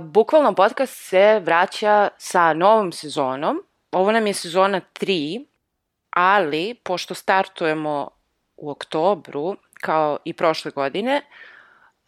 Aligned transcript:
Bukvalno 0.00 0.54
podcast 0.54 0.96
se 0.96 1.40
vraća 1.44 2.08
sa 2.18 2.52
novom 2.52 2.92
sezonom. 2.92 3.62
Ovo 3.92 4.12
nam 4.12 4.26
je 4.26 4.34
sezona 4.34 4.80
3, 5.00 5.44
ali 6.10 6.74
pošto 6.74 7.14
startujemo 7.14 8.10
u 8.56 8.70
oktobru, 8.70 9.56
kao 9.80 10.18
i 10.24 10.32
prošle 10.32 10.70
godine, 10.70 11.22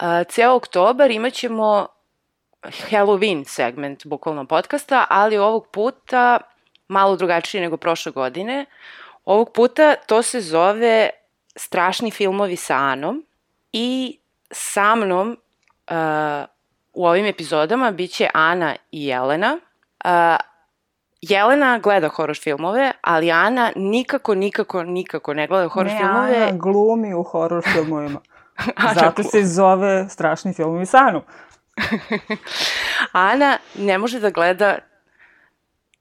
uh, 0.01 0.07
ceo 0.29 0.55
oktobar 0.55 1.11
imaćemo 1.11 1.87
Halloween 2.63 3.45
segment 3.45 4.07
bukvalno 4.07 4.47
podcasta, 4.47 5.07
ali 5.11 5.39
ovog 5.39 5.67
puta 5.73 6.39
malo 6.89 7.17
drugačije 7.17 7.61
nego 7.61 7.77
prošle 7.77 8.13
godine. 8.13 8.67
Ovog 9.25 9.53
puta 9.53 9.95
to 9.95 10.23
se 10.23 10.41
zove 10.41 11.11
Strašni 11.57 12.11
filmovi 12.11 12.57
sa 12.57 12.75
Anom 12.75 13.25
i 13.73 14.19
sa 14.51 14.95
mnom 14.95 15.31
uh, 15.91 15.97
u 16.97 17.07
ovim 17.07 17.27
epizodama 17.27 17.91
biće 17.91 18.29
Ana 18.35 18.77
i 18.93 19.07
Jelena. 19.07 19.59
Uh, 20.05 20.11
Jelena 21.21 21.79
gleda 21.79 22.09
horor 22.09 22.37
filmove, 22.37 22.93
ali 23.01 23.31
Ana 23.31 23.73
nikako, 23.77 24.35
nikako, 24.35 24.83
nikako 24.83 25.35
ne 25.35 25.47
gleda 25.47 25.69
horor 25.69 25.93
ne, 25.93 25.99
filmove. 25.99 26.37
Ana 26.37 26.53
glumi 26.53 27.15
u 27.15 27.23
horor 27.23 27.63
filmovima. 27.73 28.21
Zato 29.01 29.23
se 29.23 29.41
i 29.41 29.47
zove 29.47 30.09
strašni 30.09 30.55
filmovi 30.55 30.87
sa 30.87 30.99
Anom. 30.99 31.23
Ana 33.13 33.59
ne 33.75 33.99
može 33.99 34.21
da 34.21 34.31
gleda 34.31 34.79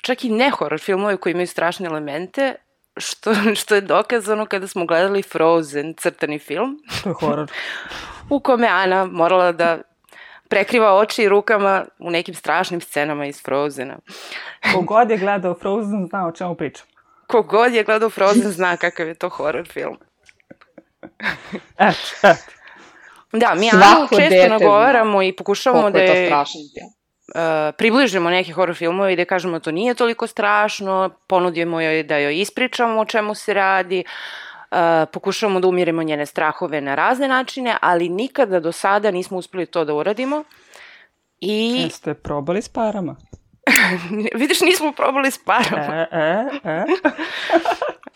čak 0.01 0.23
i 0.23 0.29
ne 0.29 0.49
horor 0.49 0.79
filmove 0.79 1.17
koji 1.17 1.31
imaju 1.31 1.47
strašne 1.47 1.85
elemente, 1.85 2.55
što, 2.97 3.33
što 3.55 3.75
je 3.75 3.81
dokazano 3.81 4.45
kada 4.45 4.67
smo 4.67 4.85
gledali 4.85 5.21
Frozen, 5.21 5.93
crtani 5.93 6.39
film, 6.39 6.79
To 7.03 7.09
je 7.09 7.13
horor. 7.13 7.51
u 8.29 8.39
kome 8.39 8.67
Ana 8.67 9.05
morala 9.05 9.51
da 9.51 9.81
prekriva 10.55 10.93
oči 10.93 11.29
rukama 11.29 11.85
u 11.99 12.11
nekim 12.11 12.33
strašnim 12.35 12.81
scenama 12.81 13.25
iz 13.25 13.41
Frozena. 13.43 13.97
Kogod 14.73 15.11
je 15.11 15.17
gledao 15.17 15.53
Frozen 15.53 16.07
zna 16.09 16.27
o 16.27 16.31
čemu 16.31 16.55
pričam. 16.55 16.87
Kogod 17.27 17.73
je 17.73 17.83
gledao 17.83 18.09
Frozen 18.09 18.51
zna 18.51 18.77
kakav 18.77 19.07
je 19.07 19.13
to 19.13 19.29
horor 19.29 19.67
film. 19.67 19.97
Eto, 21.77 22.09
eto. 22.23 22.51
Da, 23.31 23.55
mi 23.55 23.69
Svako 23.69 23.85
Anu 23.85 24.07
često 24.15 24.49
nagovaramo 24.49 25.23
i 25.23 25.35
pokušavamo 25.35 25.89
da 25.91 25.99
je 25.99 26.27
strašan 26.27 26.61
film. 26.73 26.87
uh, 26.87 27.75
približimo 27.77 28.29
neke 28.29 28.51
horor 28.51 28.75
filmove 28.75 29.13
i 29.13 29.15
da 29.15 29.25
kažemo 29.25 29.59
to 29.59 29.71
nije 29.71 29.93
toliko 29.93 30.27
strašno, 30.27 31.09
ponudimo 31.27 31.81
joj 31.81 32.03
da 32.03 32.17
joj 32.17 32.39
ispričamo 32.39 33.01
o 33.01 33.05
čemu 33.05 33.35
se 33.35 33.53
radi, 33.53 34.03
uh, 34.05 34.44
pokušavamo 35.05 35.59
da 35.59 35.67
umirimo 35.67 36.03
njene 36.03 36.25
strahove 36.25 36.81
na 36.81 36.95
razne 36.95 37.27
načine, 37.27 37.77
ali 37.81 38.09
nikada 38.09 38.59
do 38.59 38.71
sada 38.71 39.11
nismo 39.11 39.37
uspeli 39.37 39.65
to 39.65 39.85
da 39.85 39.93
uradimo. 39.93 40.43
I 41.39 41.75
Jeste 41.79 42.13
probali 42.13 42.61
s 42.61 42.69
parama? 42.69 43.15
vidiš, 44.35 44.61
nismo 44.61 44.91
probali 44.91 45.31
s 45.31 45.37
parama. 45.37 45.93
E, 45.93 46.07
e, 46.11 46.45
e. 46.65 46.83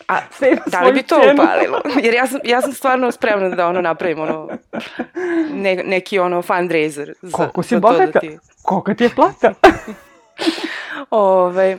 A, 0.08 0.20
da 0.72 0.82
li 0.82 0.94
bi 0.94 1.04
to 1.04 1.20
cenu. 1.22 1.34
upalilo? 1.34 1.82
Jer 2.04 2.14
ja 2.14 2.28
sam, 2.28 2.40
ja 2.44 2.62
sam 2.62 2.74
stvarno 2.74 3.12
spremna 3.12 3.50
da 3.50 3.68
ono 3.68 3.82
napravim 3.82 4.20
ono, 4.20 4.50
ne, 5.52 5.76
neki 5.76 6.20
ono 6.20 6.42
fundraiser. 6.42 7.14
Za, 7.22 7.38
Koliko 7.38 7.64
si 7.64 7.70
za 7.70 7.76
da 7.76 7.88
bogata? 7.88 8.20
ti- 8.20 8.40
Kolika 8.64 8.94
ti 8.94 9.04
je 9.04 9.10
plata? 9.10 9.54
Ove, 11.10 11.78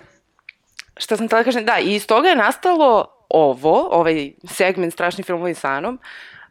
šta 0.97 1.17
sam 1.17 1.27
htela 1.27 1.41
da 1.41 1.45
kažem, 1.45 1.65
da, 1.65 1.79
i 1.79 1.95
iz 1.95 2.07
toga 2.07 2.29
je 2.29 2.37
nastalo 2.37 3.07
ovo, 3.31 3.89
ovaj 3.91 4.33
segment 4.45 4.93
Strašni 4.93 5.25
filmovi 5.25 5.55
sa 5.55 5.69
Anom, 5.69 5.99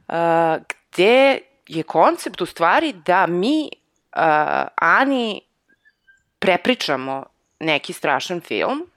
uh, 0.08 0.14
gde 0.92 1.38
je 1.68 1.84
koncept 1.84 2.42
u 2.42 2.46
stvari 2.46 2.94
da 3.06 3.28
mi 3.28 3.70
uh, 4.16 4.22
Ani 4.76 5.42
prepričamo 6.40 7.26
neki 7.60 7.94
strašan 7.94 8.42
film 8.42 8.90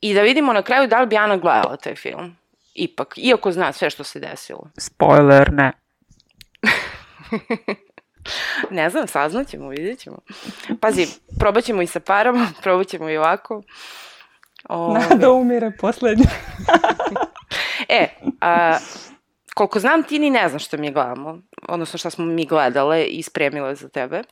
i 0.00 0.14
da 0.14 0.22
vidimo 0.22 0.52
na 0.52 0.62
kraju 0.62 0.88
da 0.88 1.00
li 1.00 1.06
bi 1.06 1.16
Ana 1.16 1.36
gledala 1.36 1.76
taj 1.76 1.94
film. 1.94 2.36
Ipak, 2.74 3.14
iako 3.16 3.52
zna 3.52 3.72
sve 3.72 3.90
što 3.90 4.04
se 4.04 4.20
desilo. 4.20 4.70
Spoiler, 4.78 5.52
ne. 5.52 5.72
Ne 8.70 8.90
znam, 8.90 9.06
saznaćemo, 9.06 9.68
vidjet 9.68 9.98
ćemo. 9.98 10.18
Pazi, 10.80 11.06
probat 11.38 11.64
ćemo 11.64 11.82
i 11.82 11.86
sa 11.86 12.00
parama, 12.00 12.48
probat 12.62 12.86
ćemo 12.86 13.10
i 13.10 13.16
ovako. 13.16 13.62
Ove, 14.68 15.00
Nada 15.00 15.30
umire 15.32 15.70
poslednje. 15.78 16.24
E, 17.88 18.08
a, 18.40 18.78
koliko 19.54 19.80
znam, 19.80 20.02
ti 20.02 20.18
ni 20.18 20.30
ne 20.30 20.48
znaš 20.48 20.66
što 20.66 20.76
mi 20.76 20.92
gledamo, 20.92 21.38
odnosno 21.68 21.98
šta 21.98 22.10
smo 22.10 22.24
mi 22.24 22.46
gledale 22.46 23.04
i 23.04 23.22
spremile 23.22 23.74
za 23.74 23.88
tebe. 23.88 24.22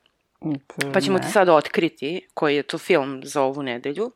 Pa 0.94 1.00
ćemo 1.00 1.18
Ne. 1.18 1.22
ti 1.24 1.30
sad 1.30 1.48
otkriti 1.48 2.28
koji 2.34 2.56
je 2.56 2.62
to 2.62 2.78
film 2.78 3.20
za 3.24 3.42
ovu 3.42 3.62
nedelju. 3.62 4.12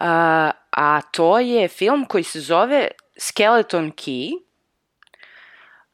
A, 0.00 0.50
a 0.70 1.00
to 1.10 1.38
je 1.38 1.68
film 1.68 2.04
koji 2.04 2.24
se 2.24 2.40
zove 2.40 2.88
Skeleton 3.18 3.92
Key, 3.92 4.30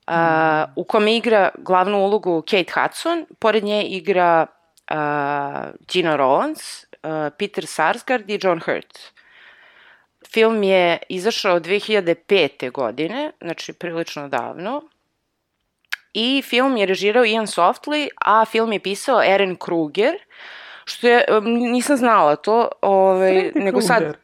a, 0.07 0.65
u 0.77 0.85
kome 0.85 1.17
igra 1.17 1.51
glavnu 1.59 1.99
ulogu 1.99 2.43
Kate 2.43 2.73
Hudson, 2.75 3.27
pored 3.39 3.65
nje 3.65 3.83
igra 3.83 4.47
a, 4.89 5.71
Gina 5.93 6.17
Rollins, 6.17 6.85
Peter 7.39 7.67
Sarsgaard 7.67 8.31
i 8.31 8.39
John 8.43 8.61
Hurt. 8.61 8.99
Film 10.33 10.63
je 10.63 10.99
izašao 11.09 11.61
2005. 11.61 12.71
godine, 12.71 13.33
znači 13.41 13.73
prilično 13.73 14.29
davno. 14.29 14.83
I 16.15 16.43
film 16.43 16.77
je 16.77 16.87
režirao 16.87 17.25
Ian 17.25 17.47
Softly, 17.47 18.09
a 18.25 18.45
film 18.45 18.73
je 18.73 18.81
pisao 18.81 19.23
Eren 19.23 19.57
Kruger, 19.57 20.15
što 20.85 21.09
je, 21.09 21.25
um, 21.39 21.45
nisam 21.45 21.97
znala 21.97 22.37
to, 22.37 22.69
ovaj, 22.83 23.33
Freddy 23.33 23.65
nego 23.65 23.81
sad. 23.81 24.17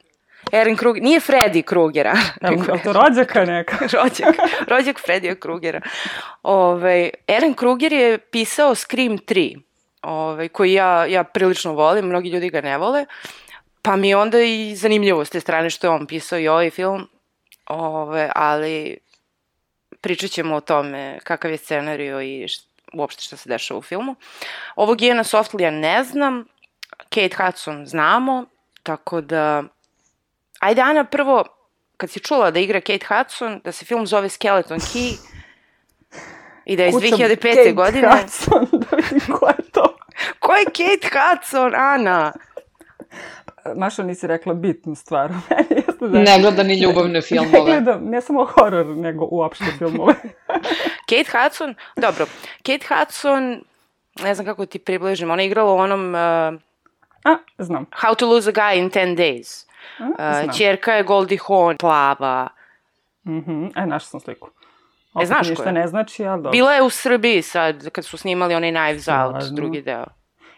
Eren 0.52 0.76
Kruger, 0.76 1.02
nije 1.02 1.20
Freddy 1.20 1.62
Krugera, 1.62 2.16
Evo, 2.40 2.56
nego 2.56 2.78
to 2.84 2.92
rođaka 2.92 3.44
neka? 3.44 3.76
rođak, 4.02 4.34
rođak 4.66 5.00
Fredija 5.00 5.34
Krugera. 5.34 5.80
Ove, 6.42 7.10
Eren 7.26 7.54
Kruger 7.54 7.92
je 7.92 8.18
pisao 8.18 8.74
Scream 8.74 9.18
3, 9.18 9.60
ove, 10.02 10.48
koji 10.48 10.72
ja, 10.72 11.06
ja 11.06 11.24
prilično 11.24 11.72
volim, 11.72 12.04
mnogi 12.04 12.28
ljudi 12.28 12.50
ga 12.50 12.60
ne 12.60 12.78
vole, 12.78 13.06
pa 13.82 13.96
mi 13.96 14.08
je 14.08 14.16
onda 14.16 14.40
i 14.40 14.76
zanimljivo 14.76 15.24
s 15.24 15.30
te 15.30 15.40
strane 15.40 15.70
što 15.70 15.86
je 15.86 15.90
on 15.90 16.06
pisao 16.06 16.38
i 16.38 16.48
ovaj 16.48 16.70
film, 16.70 17.08
ove, 17.66 18.30
ali 18.34 18.98
pričat 20.00 20.30
ćemo 20.30 20.56
o 20.56 20.60
tome 20.60 21.18
kakav 21.24 21.50
je 21.50 21.56
scenario 21.56 22.20
i 22.20 22.48
št, 22.48 22.66
uopšte 22.92 23.22
šta 23.22 23.36
se 23.36 23.48
dešava 23.48 23.78
u 23.78 23.82
filmu. 23.82 24.14
Ovog 24.76 25.02
Iana 25.02 25.24
Softlija 25.24 25.70
ne 25.70 26.04
znam, 26.04 26.44
Kate 27.08 27.36
Hudson 27.36 27.86
znamo, 27.86 28.44
tako 28.82 29.20
da... 29.20 29.62
Ajde, 30.60 30.80
Ana, 30.80 31.04
prvo, 31.04 31.44
kad 31.96 32.10
si 32.10 32.20
čula 32.20 32.50
da 32.50 32.58
igra 32.58 32.80
Kate 32.80 33.06
Hudson, 33.08 33.60
da 33.64 33.72
se 33.72 33.84
film 33.84 34.06
zove 34.06 34.28
Skeleton 34.28 34.78
Key 34.78 35.16
i 36.64 36.76
da 36.76 36.82
je 36.82 36.88
iz 36.88 36.94
Kucam 36.94 37.18
2005. 37.18 37.56
Kate 37.56 37.72
godine... 37.72 38.08
Hudson, 38.08 38.66
da 38.90 38.96
vidim 38.96 39.36
ko 39.38 39.48
je 39.48 39.54
to. 39.56 39.69
Ko 40.38 40.54
je 40.54 40.64
Kate 40.64 41.08
Hudson, 41.12 41.74
Ana? 41.74 42.32
Maša, 43.76 44.02
nisi 44.02 44.26
rekla 44.26 44.54
bitnu 44.54 44.94
stvar. 44.94 45.30
Meni 45.30 45.82
jeste 45.86 46.08
da... 46.08 46.18
Ne 46.18 46.38
gleda 46.40 46.62
ni 46.62 46.80
ljubavne 46.80 47.12
Ne 47.18 47.22
filmove. 47.22 47.60
gledam, 47.64 48.04
ne 48.04 48.20
samo 48.20 48.44
horor, 48.44 48.86
nego 48.86 49.28
uopšte 49.30 49.64
filmove. 49.78 50.14
Kate 51.08 51.30
Hudson, 51.38 51.74
dobro, 51.96 52.26
Kate 52.62 52.86
Hudson, 52.88 53.64
ne 54.22 54.34
znam 54.34 54.46
kako 54.46 54.66
ti 54.66 54.78
približim, 54.78 55.30
ona 55.30 55.42
je 55.42 55.46
igrala 55.46 55.72
u 55.74 55.78
onom 55.78 56.14
uh, 56.14 56.60
A, 57.24 57.36
znam. 57.58 57.86
How 58.02 58.14
to 58.16 58.26
lose 58.26 58.50
a 58.50 58.52
guy 58.52 58.78
in 58.78 58.90
10 58.90 59.16
days. 59.16 59.64
A, 59.64 59.70
Uh, 60.00 60.56
čerka 60.58 60.92
je 60.92 61.02
Goldie 61.02 61.38
Hawn, 61.38 61.76
plava. 61.80 62.48
Mhm, 63.26 63.64
e, 63.76 63.86
našla 63.86 63.98
sam 64.08 64.20
sliku. 64.20 64.48
E, 64.48 64.50
Opet 65.14 65.28
znaš 65.28 65.46
ko 65.46 65.50
ništa 65.50 65.72
ne 65.72 65.86
znači, 65.86 66.24
ali 66.24 66.38
dobro. 66.42 66.50
Bila 66.50 66.72
je 66.74 66.82
u 66.82 66.90
Srbiji 66.90 67.42
sad, 67.42 67.90
kad 67.90 68.04
su 68.04 68.16
snimali 68.16 68.54
onaj 68.54 68.70
Knives 68.70 69.08
Out, 69.08 69.44
drugi 69.52 69.82
deo. 69.82 70.04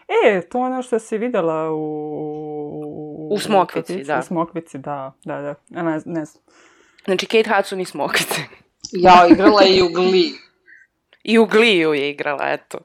E, 0.07 0.41
to 0.41 0.57
je 0.57 0.63
ono 0.65 0.81
što 0.81 0.99
si 0.99 1.17
videla 1.17 1.71
u... 1.71 3.29
U 3.31 3.39
Smokvici, 3.39 3.93
kako 3.93 4.07
da. 4.07 4.19
U 4.19 4.21
Smokvici, 4.21 4.77
da, 4.77 5.13
da, 5.25 5.41
da. 5.41 5.55
A 5.79 5.83
ne, 5.83 5.91
ne 6.05 6.25
znam. 6.25 6.43
Znači, 7.05 7.25
Kate 7.25 7.51
Hudson 7.55 7.81
i 7.81 7.85
Ja, 8.91 9.27
igrala 9.29 9.61
je 9.61 9.77
i 9.77 9.81
u 9.81 9.87
Glee. 9.87 10.31
I 11.23 11.37
u 11.39 11.45
Gliju 11.45 11.93
je 11.93 12.09
igrala, 12.09 12.43
eto. 12.43 12.77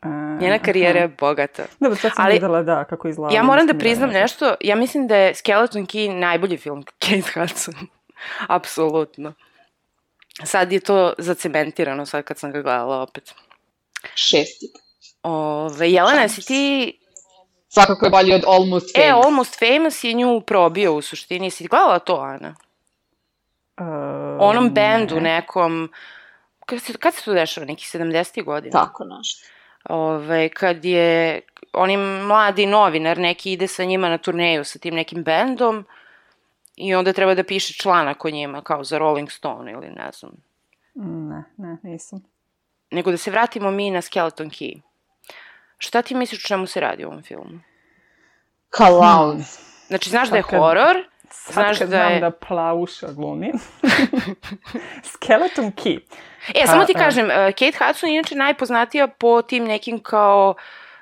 A, 0.00 0.08
Njena 0.40 0.58
karijera 0.58 1.00
je 1.00 1.08
bogata. 1.08 1.64
Dobro, 1.80 1.96
sad 1.96 2.12
sam 2.14 2.24
Ali- 2.24 2.34
videla, 2.34 2.62
da, 2.62 2.84
kako 2.84 3.08
izgleda. 3.08 3.34
Ja 3.34 3.42
moram 3.42 3.66
da 3.66 3.74
priznam 3.74 4.10
je- 4.10 4.20
nešto, 4.20 4.54
ja 4.60 4.76
mislim 4.76 5.06
da 5.06 5.16
je 5.16 5.34
Skeleton 5.34 5.86
Key 5.86 6.18
najbolji 6.18 6.56
film 6.56 6.82
Kate 6.98 7.40
Hudson. 7.40 7.74
Apsolutno. 8.48 9.32
Sad 10.44 10.72
je 10.72 10.80
to 10.80 11.12
zacementirano, 11.18 12.06
sad 12.06 12.24
kad 12.24 12.38
sam 12.38 12.52
ga 12.52 12.62
gledala 12.62 13.02
opet. 13.02 13.34
Šesti. 14.14 14.66
Ove, 15.22 15.90
Jelena, 15.90 16.22
jesi 16.22 16.46
ti... 16.46 16.98
Svakako 17.68 18.06
je 18.06 18.10
bolji 18.10 18.34
od 18.34 18.44
Almost 18.46 18.96
E, 18.96 19.08
Famous. 19.08 19.26
Almost 19.26 19.58
Famous 19.58 20.04
je 20.04 20.12
nju 20.12 20.40
probio 20.40 20.94
u 20.94 21.02
suštini. 21.02 21.50
Ti 21.50 21.66
gledala 21.66 21.98
to, 21.98 22.14
Ana? 22.14 22.54
Uh, 23.78 23.86
Onom 24.40 24.70
bendu 24.74 25.14
ne. 25.14 25.20
nekom... 25.20 25.92
Kad 26.66 26.82
se, 26.82 26.92
kad 26.92 27.14
se 27.14 27.24
to 27.24 27.32
dešava? 27.32 27.66
Nekih 27.66 27.88
70. 27.88 28.44
godina? 28.44 28.72
Tako 28.72 29.04
nešto. 29.04 29.48
Ove, 29.84 30.48
kad 30.48 30.84
je 30.84 31.40
oni 31.72 31.96
mladi 31.96 32.66
novinar 32.66 33.18
neki 33.18 33.52
ide 33.52 33.66
sa 33.66 33.84
njima 33.84 34.08
na 34.08 34.18
turneju 34.18 34.64
sa 34.64 34.78
tim 34.78 34.94
nekim 34.94 35.22
bendom 35.22 35.84
i 36.76 36.94
onda 36.94 37.12
treba 37.12 37.34
da 37.34 37.44
piše 37.44 37.74
članak 37.74 38.24
o 38.24 38.30
njima 38.30 38.62
kao 38.62 38.84
za 38.84 38.98
Rolling 38.98 39.30
Stone 39.30 39.72
ili 39.72 39.90
ne 39.90 40.10
znam. 40.12 40.32
Ne, 40.94 41.44
ne, 41.56 41.78
nisam. 41.82 42.22
Nego 42.90 43.10
da 43.10 43.16
se 43.16 43.30
vratimo 43.30 43.70
mi 43.70 43.90
na 43.90 44.02
Skeleton 44.02 44.50
Key. 44.50 44.80
Šta 45.82 46.02
ti 46.02 46.14
misliš 46.14 46.40
o 46.40 46.48
čemu 46.48 46.66
se 46.66 46.80
radi 46.80 47.04
u 47.04 47.08
ovom 47.08 47.22
filmu? 47.22 47.60
Klaus. 48.70 49.58
Znači, 49.86 50.10
znaš 50.10 50.28
da 50.28 50.36
je 50.36 50.42
Sad 50.42 50.50
kad- 50.50 50.60
horor, 50.60 50.96
Sad 51.30 51.52
Znaš 51.54 51.78
kad 51.78 51.88
da 51.88 51.96
znam 51.96 52.12
je- 52.12 52.20
da 52.20 52.30
Plauša 52.30 53.12
glumi. 53.12 53.52
Skeleton 55.12 55.72
Key. 55.72 56.00
E, 56.54 56.66
samo 56.66 56.84
ti 56.84 56.92
a. 56.96 56.98
kažem, 56.98 57.26
uh, 57.26 57.32
Kate 57.32 57.72
Hudson 57.80 58.08
je 58.08 58.14
inače 58.14 58.34
najpoznatija 58.34 59.08
po 59.08 59.42
tim 59.42 59.64
nekim 59.64 59.98
kao 60.00 60.54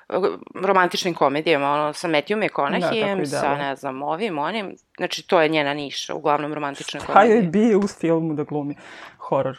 uh, 0.09 0.25
romantičnim 0.55 1.13
komedijama, 1.13 1.69
ono, 1.69 1.93
sa 1.93 2.07
Matthew 2.07 2.29
Da, 2.31 2.35
McConaugheyem, 2.37 3.21
i 3.21 3.25
sa, 3.25 3.55
ne 3.55 3.75
znam, 3.75 4.01
ovim, 4.03 4.37
onim. 4.39 4.75
Znači, 4.97 5.23
to 5.23 5.41
je 5.41 5.49
njena 5.49 5.73
niša, 5.73 6.13
uglavnom 6.13 6.53
romantične 6.53 6.99
Pa 7.07 7.23
joj 7.23 7.29
komedije. 7.29 7.69
bi 7.69 7.75
u 7.75 7.87
filmu 7.89 8.33
da 8.33 8.43
glumi 8.43 8.75
horor. 9.19 9.57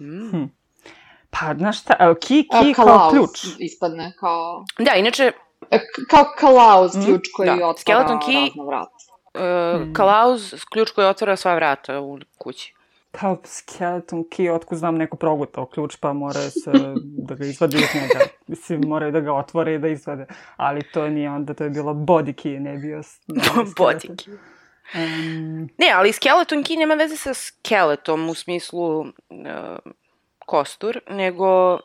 Mm. 0.00 0.30
Hm. 0.30 0.44
Pa, 1.40 1.54
znaš 1.54 1.80
šta, 1.80 1.96
evo, 1.98 2.14
Key, 2.14 2.44
A, 2.50 2.62
Key 2.62 2.74
kao 2.74 2.84
Klaus 2.84 3.12
ključ. 3.12 3.56
ispadne 3.58 4.12
kao... 4.20 4.64
Da, 4.78 4.94
inače, 4.94 5.32
e, 5.70 5.78
Kao 6.10 6.24
Klaus, 6.38 6.94
Mm, 6.94 7.04
ključ 7.04 7.20
koji 7.36 7.46
da. 7.46 7.52
otvara 7.54 7.74
Skeleton 7.76 8.18
key- 8.18 8.46
razna 8.48 8.64
vrata. 8.64 8.90
uh, 9.86 9.94
Klaus, 9.94 10.64
ključ 10.64 10.90
koji 10.90 11.06
otvara 11.06 11.36
sva 11.36 11.54
vrata 11.54 12.00
u 12.00 12.18
kući. 12.38 12.74
Pa, 13.12 13.36
Skeleton 13.44 14.24
Key, 14.26 14.50
otkud 14.50 14.78
znam 14.78 14.94
neko 14.96 15.16
progutao 15.16 15.66
ključ, 15.66 15.96
pa 15.96 16.12
mora 16.12 16.40
se 16.40 16.70
da 17.18 17.34
ga 17.34 17.46
izvadi 17.46 17.76
iz 17.76 17.88
njega. 17.94 18.20
Mislim, 18.46 18.80
moraju 18.80 19.12
da 19.12 19.20
ga 19.20 19.32
otvore 19.32 19.74
i 19.74 19.78
da 19.78 19.88
izvade. 19.88 20.26
Ali 20.56 20.82
to 20.84 21.08
nije 21.08 21.30
onda, 21.30 21.54
to 21.54 21.64
je 21.64 21.70
bilo 21.70 21.92
body 21.92 22.32
key, 22.34 22.58
ne 22.60 22.76
bio... 22.76 23.02
skeleton. 23.02 23.72
Botik. 23.76 24.10
Um, 24.94 25.68
Ne, 25.78 25.90
ali 25.94 26.12
Skeleton 26.12 26.58
Key 26.58 26.78
nema 26.78 26.94
veze 26.94 27.16
sa 27.16 27.34
skeletom 27.34 28.28
u 28.28 28.34
smislu 28.34 29.00
uh, 29.00 29.06
kostur, 30.46 31.00
nego 31.08 31.78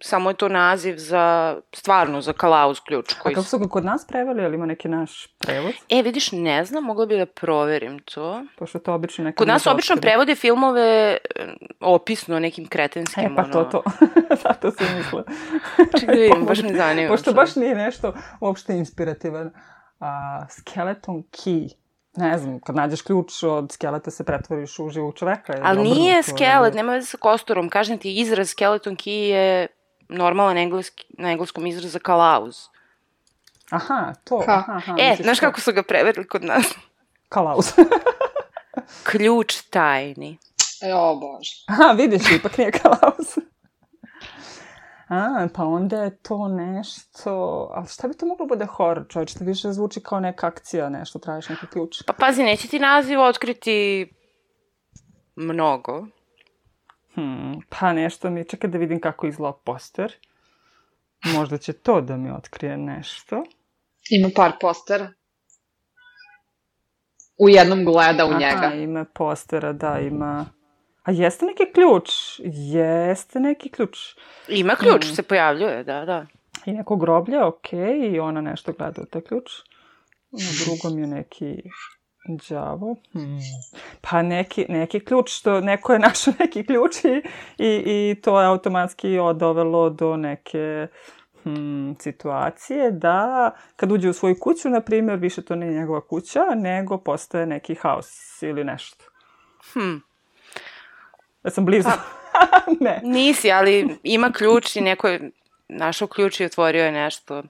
samo 0.00 0.30
je 0.30 0.34
to 0.34 0.48
naziv 0.48 0.96
za, 0.96 1.56
stvarno, 1.72 2.20
za 2.20 2.32
Klaus 2.32 2.80
ključ 2.80 3.12
a 3.12 3.20
koji... 3.22 3.34
kako 3.34 3.46
su 3.46 3.58
ga 3.58 3.68
kod 3.68 3.84
nas 3.84 4.06
preveli, 4.06 4.44
ali 4.44 4.54
ima 4.54 4.66
neki 4.66 4.88
naš 4.88 5.26
prevod? 5.38 5.72
E, 5.88 6.02
vidiš, 6.02 6.32
ne 6.32 6.64
znam, 6.64 6.84
mogla 6.84 7.06
bi 7.06 7.16
da 7.16 7.26
proverim 7.26 7.98
to. 7.98 8.42
Pošto 8.58 8.78
to 8.78 8.94
obično 8.94 9.24
neka... 9.24 9.36
Kod 9.36 9.48
nas 9.48 9.66
obično 9.66 9.96
prevode 9.96 10.34
filmove 10.34 10.82
e, 10.82 11.18
opisno 11.80 12.38
nekim 12.38 12.66
kretenskim, 12.68 13.24
E, 13.24 13.36
pa 13.36 13.44
to, 13.44 13.58
ono... 13.58 13.70
to. 13.70 13.82
Zato 14.44 14.70
sam 14.70 14.96
mislila. 14.96 15.24
Čekaj 16.00 16.14
da 16.16 16.22
vidim, 16.22 16.46
baš 16.48 16.62
me 16.62 16.74
zanima 16.76 17.08
Pošto 17.08 17.32
baš 17.32 17.56
nije 17.56 17.74
nešto 17.74 18.14
uopšte 18.40 18.76
inspirativan. 18.76 19.50
A, 20.00 20.40
skeleton 20.50 21.22
key. 21.22 21.85
Ne 22.16 22.38
znam, 22.38 22.60
kad 22.60 22.76
nađeš 22.76 23.02
ključ 23.02 23.42
od 23.42 23.72
skeleta 23.72 24.10
se 24.10 24.24
pretvoriš 24.24 24.78
u 24.78 24.88
živog 24.88 25.14
čoveka. 25.14 25.52
ili 25.52 25.62
Ali 25.64 25.78
obrnuto, 25.78 26.00
nije 26.00 26.14
ili- 26.14 26.22
skelet, 26.24 26.74
nema 26.74 26.92
veze 26.92 27.06
sa 27.06 27.16
kosturom. 27.16 27.68
Kažem 27.68 27.98
ti, 27.98 28.14
izraz 28.14 28.48
skeleton 28.48 28.96
key 28.96 29.10
je 29.10 29.66
normalan 30.08 30.58
engleski, 30.58 31.04
na 31.10 31.30
engleskom 31.30 31.66
izraz 31.66 31.92
za 31.92 31.98
kalauz. 31.98 32.56
Aha, 33.70 34.14
to. 34.24 34.42
Ha. 34.46 34.52
Aha, 34.54 34.72
aha, 34.76 34.96
E, 34.98 35.16
znaš 35.22 35.40
kako 35.40 35.60
su 35.60 35.72
ga 35.72 35.82
prevedli 35.82 36.26
kod 36.26 36.44
nas? 36.44 36.74
Kalauz. 37.28 37.66
Ključ 39.02 39.62
tajni. 39.62 40.38
E, 40.82 40.94
o 40.94 41.16
bože. 41.16 41.52
Aha, 41.66 41.92
vidiš, 41.92 42.30
ipak 42.30 42.58
nije 42.58 42.72
kalauz. 42.72 43.26
A, 45.08 45.48
pa 45.54 45.64
onda 45.64 46.02
je 46.02 46.18
to 46.18 46.48
nešto... 46.48 47.30
Ali 47.74 47.86
šta 47.88 48.08
bi 48.08 48.14
to 48.14 48.26
moglo 48.26 48.46
bude 48.46 48.66
horor, 48.66 49.06
čovječ? 49.08 49.34
To 49.34 49.44
više 49.44 49.72
zvuči 49.72 50.00
kao 50.00 50.20
neka 50.20 50.46
akcija, 50.46 50.88
nešto, 50.88 51.18
tražiš 51.18 51.48
neki 51.48 51.66
ključ. 51.66 52.02
Pa 52.06 52.12
pazi, 52.12 52.42
neće 52.42 52.68
ti 52.68 52.78
naziv 52.78 53.20
otkriti 53.20 54.08
mnogo. 55.36 56.06
Hmm, 57.14 57.60
pa 57.68 57.92
nešto 57.92 58.30
mi... 58.30 58.48
Čekaj 58.48 58.70
da 58.70 58.78
vidim 58.78 59.00
kako 59.00 59.26
izgleda 59.26 59.58
poster. 59.64 60.12
Možda 61.34 61.58
će 61.58 61.72
to 61.72 62.00
da 62.00 62.16
mi 62.16 62.30
otkrije 62.30 62.76
nešto. 62.76 63.44
Ima 64.10 64.28
par 64.36 64.52
postera. 64.60 65.12
U 67.38 67.48
jednom 67.48 67.84
gleda 67.84 68.26
u 68.26 68.32
njega. 68.32 68.66
Aha, 68.66 68.74
ima 68.74 69.04
postera, 69.14 69.72
da, 69.72 69.98
ima... 69.98 70.46
A 71.06 71.10
jeste 71.12 71.46
neki 71.46 71.72
ključ? 71.74 72.10
Jeste 72.44 73.40
neki 73.40 73.68
ključ. 73.68 73.98
Ima 74.48 74.74
ključ, 74.74 75.04
Mm. 75.10 75.14
se 75.14 75.22
pojavljuje, 75.22 75.84
da, 75.84 76.04
da. 76.04 76.26
I 76.64 76.72
neko 76.72 76.96
groblje, 76.96 77.44
okej, 77.44 77.98
i 78.12 78.20
ona 78.20 78.40
nešto 78.40 78.72
gleda 78.72 79.02
u 79.02 79.06
taj 79.06 79.20
ključ. 79.22 79.50
Na 80.32 80.50
drugom 80.64 80.98
je 80.98 81.06
neki 81.06 81.62
đavo. 82.48 82.96
Hmm. 83.12 83.38
Pa 84.00 84.22
neki, 84.22 84.66
neki 84.68 85.00
ključ, 85.00 85.30
što 85.30 85.60
neko 85.60 85.92
je 85.92 85.98
našao 86.08 86.34
neki 86.38 86.66
ključ 86.66 87.04
i, 87.04 87.22
i, 87.58 87.82
i 88.10 88.20
to 88.22 88.40
je 88.40 88.46
automatski 88.46 89.08
dovelo 89.34 89.90
do 89.90 90.16
neke 90.16 90.86
hmm, 91.42 91.96
situacije 92.00 92.90
da 92.90 93.50
kad 93.76 93.92
uđe 93.92 94.08
u 94.08 94.12
svoju 94.12 94.36
kuću, 94.40 94.68
na 94.70 94.80
primjer, 94.80 95.18
više 95.18 95.42
to 95.42 95.56
nije 95.56 95.72
njegova 95.72 96.00
kuća, 96.00 96.40
nego 96.56 96.98
postaje 96.98 97.46
neki 97.46 97.74
haos 97.74 98.42
ili 98.42 98.64
nešto. 98.64 99.04
Hm. 99.72 99.96
Ja 101.46 101.50
sam 101.50 101.64
blizu. 101.64 101.88
ne. 102.80 103.00
Nisi, 103.04 103.52
ali 103.52 103.98
ima 104.02 104.30
ključ 104.30 104.76
i 104.76 104.80
neko 104.80 105.08
je 105.08 105.30
našao 105.68 106.08
ključ 106.08 106.40
i 106.40 106.44
otvorio 106.44 106.84
je 106.84 106.92
nešto 106.92 107.42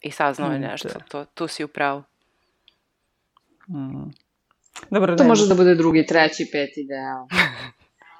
i 0.00 0.10
saznao 0.10 0.52
je 0.52 0.58
Mm, 0.58 0.62
nešto. 0.62 0.88
da. 0.88 1.00
To, 1.00 1.24
tu 1.24 1.48
si 1.48 1.64
u 1.64 1.68
pravu. 1.68 2.02
Hmm. 3.66 4.10
Dobro, 4.90 5.16
To 5.16 5.22
ne, 5.22 5.28
može 5.28 5.46
da 5.46 5.54
bude 5.54 5.74
drugi, 5.74 6.06
treći, 6.06 6.48
peti 6.52 6.86
deo. 6.86 7.40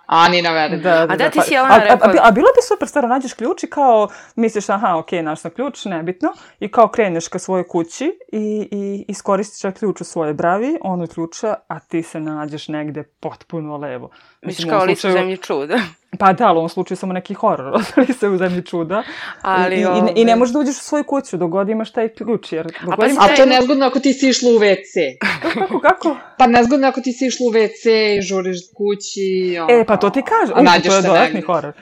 Ani 0.07 0.43
navede. 0.43 0.77
Da, 0.77 0.91
da, 0.97 1.03
A 1.05 1.17
da, 1.17 1.31
ti 1.31 1.39
pa- 1.39 1.43
si, 1.43 1.55
Jelena, 1.55 1.75
a, 1.75 1.77
a, 1.77 1.81
a, 1.81 1.85
rekla- 1.87 2.21
a 2.21 2.31
bilo 2.31 2.47
bi 2.47 2.63
super 2.65 2.89
stvarno, 2.89 3.09
nađeš 3.09 3.33
ključ 3.33 3.63
i 3.63 3.69
kao 3.69 4.09
misliš, 4.37 4.69
aha, 4.69 4.97
ok, 4.97 5.13
naš 5.15 5.41
sam 5.41 5.51
ključ, 5.51 5.85
nebitno, 5.85 6.29
i 6.61 6.69
kao 6.69 6.89
kreneš 6.89 7.29
ka 7.29 7.39
svojoj 7.39 7.69
kući 7.69 8.19
i, 8.33 8.69
i 8.73 9.05
iskoristiš 9.09 9.61
taj 9.61 9.73
ključ 9.73 10.01
u 10.01 10.05
svoje 10.05 10.35
bravi, 10.35 10.79
on 10.83 11.07
ključa, 11.07 11.55
a 11.69 11.81
ti 11.81 12.03
se 12.03 12.21
nađeš 12.21 12.69
negde 12.69 13.03
potpuno 13.21 13.77
levo. 13.77 14.11
Misliš 14.43 14.59
Mislim, 14.59 14.71
kao 14.71 14.85
lice 14.85 15.09
u 15.09 15.13
zemlji 15.13 15.37
čuda. 15.37 15.79
Pa 16.19 16.33
da, 16.33 16.47
ali 16.47 16.57
u 16.57 16.59
ovom 16.59 16.69
slučaju 16.69 16.97
samo 16.99 17.13
neki 17.13 17.35
horor, 17.35 17.83
ali 17.97 18.13
se 18.21 18.29
u 18.29 18.37
zemlji 18.37 18.63
čuda. 18.63 19.03
Ali, 19.43 19.77
I, 19.77 19.79
i, 19.79 19.81
i, 19.81 19.85
ne, 19.85 19.91
ovaj- 19.91 20.13
I 20.17 20.25
ne 20.25 20.37
možeš 20.37 20.53
da 20.53 20.59
uđeš 20.59 20.77
u 20.77 20.81
svoju 20.81 21.05
kuću, 21.05 21.37
dok 21.37 21.51
god 21.51 21.69
imaš 21.69 21.93
taj 21.93 22.09
ključ, 22.09 22.53
jer 22.53 22.67
dok 22.67 22.85
god 22.85 22.97
pazi, 22.97 23.15
imaš... 23.15 23.31
A 23.31 23.37
to 23.37 23.43
je 23.43 23.47
nezgodno 23.49 23.87
ako 23.87 24.01
ti 24.01 24.13
si 24.13 24.29
išla 24.29 24.51
u 24.51 24.59
WC. 24.59 25.17
Kako, 25.55 25.81
kako? 25.81 26.17
Pa 26.39 26.47
nezgodno 26.47 26.89
ako 26.89 27.01
ti 27.01 27.13
si 27.13 27.27
išla 27.27 27.47
u 27.47 27.53
WC 27.53 28.19
i 28.19 28.23
žuriš 28.23 28.59
kući. 28.77 29.59
Ono, 29.61 29.81
E, 29.81 29.85
pa 29.85 29.97
to 29.97 30.11
ti 30.11 30.23
kažem, 30.23 30.59
A 30.59 30.63
nađeš 30.63 30.89
to 30.89 30.97
je 30.97 31.03
se 31.03 31.09
dodatni 31.09 31.41
horor. 31.41 31.73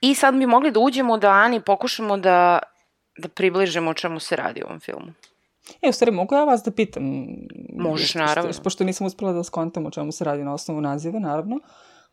I 0.00 0.14
sad 0.14 0.34
bi 0.34 0.46
mogli 0.46 0.70
da 0.70 0.80
uđemo 0.80 1.18
da 1.18 1.30
Ani 1.30 1.60
pokušamo 1.60 2.16
da, 2.16 2.58
da 3.18 3.28
približimo 3.28 3.90
o 3.90 3.94
čemu 3.94 4.20
se 4.20 4.36
radi 4.36 4.62
u 4.62 4.66
ovom 4.66 4.80
filmu. 4.80 5.12
E, 5.82 5.88
u 5.88 5.92
stvari, 5.92 6.12
mogu 6.12 6.34
ja 6.34 6.44
vas 6.44 6.62
da 6.62 6.70
pitam? 6.70 7.26
Možeš, 7.72 8.12
Pošto- 8.12 8.18
naravno. 8.18 8.50
Pošto 8.64 8.84
nisam 8.84 9.06
uspela 9.06 9.32
da 9.32 9.44
skontam 9.44 9.86
o 9.86 9.90
čemu 9.90 10.12
se 10.12 10.24
radi 10.24 10.44
na 10.44 10.54
osnovu 10.54 10.80
naziva, 10.80 11.18
naravno. 11.18 11.60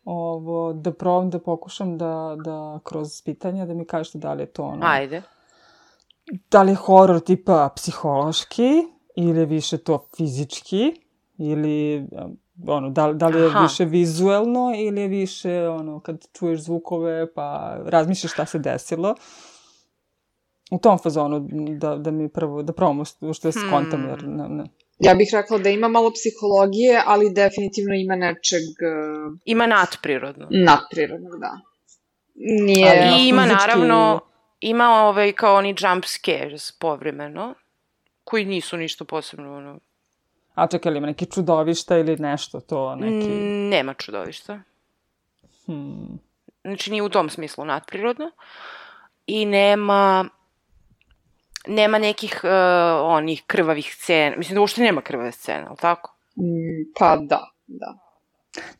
Ovo, 0.04 0.72
da 0.72 0.92
probam 0.92 1.30
da 1.30 1.38
pokušam 1.38 1.98
da, 1.98 2.36
da 2.44 2.80
kroz 2.84 3.22
pitanja 3.24 3.66
da 3.66 3.74
mi 3.74 3.86
kažete 3.86 4.18
da 4.18 4.32
li 4.32 4.42
je 4.42 4.46
to 4.46 4.62
ono... 4.62 4.86
Ajde. 4.86 5.22
Da 6.50 6.62
li 6.62 6.72
je 6.72 6.76
horor 6.76 7.20
tipa 7.20 7.68
psihološki 7.76 8.70
ili 9.16 9.38
je 9.38 9.46
više 9.46 9.78
to 9.78 10.06
fizički 10.16 10.92
ili 11.38 12.08
ono, 12.66 12.90
da, 12.90 13.12
da 13.12 13.28
li 13.28 13.40
je 13.40 13.46
Aha. 13.46 13.60
više 13.62 13.84
vizuelno 13.84 14.72
ili 14.76 15.00
je 15.00 15.08
više 15.08 15.68
ono, 15.68 16.00
kad 16.00 16.24
čuješ 16.32 16.60
zvukove 16.60 17.32
pa 17.34 17.76
razmišljaš 17.84 18.32
šta 18.32 18.46
se 18.46 18.58
desilo. 18.58 19.14
U 20.70 20.78
tom 20.78 20.98
fazonu 20.98 21.46
da, 21.78 21.96
da 21.96 22.10
mi 22.10 22.28
prvo, 22.28 22.62
da 22.62 22.72
probamo 22.72 23.04
što 23.04 23.48
je 23.48 23.52
Hmm. 23.52 23.68
skontam, 23.68 24.08
jer 24.08 24.22
ne, 24.24 24.48
ne. 24.48 24.64
Ja 24.98 25.14
bih 25.14 25.28
rekla 25.32 25.58
da 25.58 25.68
ima 25.68 25.88
malo 25.88 26.10
psihologije, 26.10 27.02
ali 27.06 27.30
definitivno 27.30 27.94
ima 27.94 28.16
nečeg 28.16 28.60
uh, 28.60 29.38
Ima 29.44 29.66
nadprirodno. 29.66 30.46
nadprirodnog, 30.50 31.40
da. 31.40 31.58
Nije... 32.34 32.88
Ali 32.90 33.22
I 33.22 33.28
ima 33.28 33.42
fizički- 33.42 33.58
naravno 33.60 34.20
ima 34.60 34.88
ovaj, 34.90 35.32
kao 35.32 35.56
oni 35.56 35.74
jump 35.80 36.04
scares 36.04 36.72
povremeno, 36.72 37.54
koji 38.24 38.44
nisu 38.44 38.76
ništa 38.76 39.04
posebno, 39.04 39.56
ono, 39.56 39.78
A 40.54 40.66
čekaj, 40.66 40.92
ima 40.92 41.06
neki 41.06 41.26
čudovišta 41.26 41.98
ili 41.98 42.16
nešto, 42.16 42.60
to 42.60 42.96
neki... 42.96 43.28
Mm, 43.28 43.68
nema 43.68 43.94
čudovišta. 43.94 44.60
Hmm. 45.66 46.18
Znači, 46.62 46.90
nije 46.90 47.02
u 47.02 47.08
tom 47.08 47.30
smislu 47.30 47.64
nadprirodno. 47.64 48.30
I 49.26 49.46
nema 49.46 50.28
nema 51.68 51.98
nekih 51.98 52.40
uh, 52.44 52.50
onih 53.02 53.42
krvavih 53.46 53.94
scena. 53.94 54.36
Mislim 54.36 54.54
da 54.54 54.60
uopšte 54.60 54.82
nema 54.82 55.00
krvave 55.00 55.32
scene, 55.32 55.66
ali 55.68 55.76
tako? 55.76 56.16
Mm, 56.36 56.92
pa 56.98 57.16
da, 57.16 57.50
da. 57.66 57.98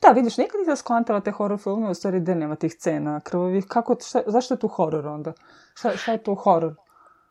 Da, 0.03 0.09
vidiš, 0.09 0.37
nikad 0.37 0.61
nisam 0.61 0.77
skontala 0.77 1.21
te 1.21 1.31
horror 1.31 1.59
filme, 1.59 1.91
u 1.91 1.95
stvari 1.95 2.21
gde 2.21 2.35
nema 2.35 2.57
tih 2.57 2.73
scena 2.73 3.21
krvavih. 3.21 3.65
Kako, 3.69 3.97
šta, 4.07 4.23
zašto 4.27 4.55
je 4.55 4.59
tu 4.59 4.69
horror 4.69 5.07
onda? 5.07 5.33
Šta, 5.75 5.97
šta 5.97 6.13
je 6.13 6.23
tu 6.23 6.35
horror? 6.35 6.75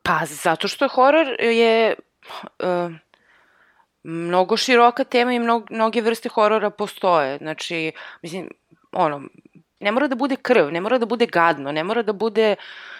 Pa, 0.04 0.20
zato 0.26 0.68
što 0.68 0.88
horor 0.88 1.28
je 1.40 1.96
uh, 2.40 2.92
mnogo 4.04 4.58
široka 4.58 5.04
tema 5.04 5.34
i 5.34 5.40
mnog, 5.40 5.68
mnoge 5.72 6.02
vrste 6.02 6.30
horora 6.30 6.70
postoje. 6.70 7.38
Znači, 7.38 7.92
mislim, 8.22 8.50
ono, 8.92 9.22
ne 9.80 9.92
mora 9.92 10.08
da 10.08 10.16
bude 10.16 10.36
krv, 10.36 10.72
ne 10.72 10.82
mora 10.82 10.98
da 10.98 11.06
bude 11.06 11.26
gadno, 11.26 11.72
ne 11.72 11.84
mora 11.84 12.02
da 12.02 12.14
bude... 12.14 12.56
Uh, 12.60 12.97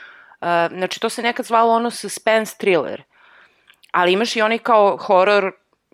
znači, 0.72 1.00
to 1.00 1.10
se 1.10 1.22
nekad 1.22 1.46
zvalo 1.46 1.74
ono 1.74 1.92
suspense 1.92 2.56
thriller. 2.58 3.04
Ali 3.92 4.12
imaš 4.14 4.36
i 4.36 4.42
onaj 4.42 4.58
kao 4.60 4.98
horor, 4.98 5.52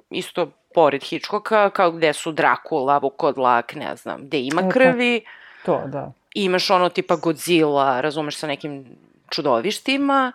isto 0.09 0.51
pored 0.73 1.03
Hitchcocka, 1.03 1.69
kao 1.69 1.91
gde 1.91 2.13
su 2.13 2.31
Dracula, 2.31 2.97
Vukodlak, 2.97 3.75
ne 3.75 3.95
znam, 3.95 4.21
gde 4.21 4.39
ima 4.39 4.61
E, 4.61 4.63
pa- 4.63 4.69
krvi, 4.71 5.25
To, 5.65 5.81
da. 5.87 6.11
imaš 6.33 6.69
ono 6.69 6.89
tipa 6.89 7.15
Godzilla, 7.15 8.01
razumeš, 8.01 8.37
sa 8.37 8.47
nekim 8.47 8.85
čudovištima, 9.29 10.31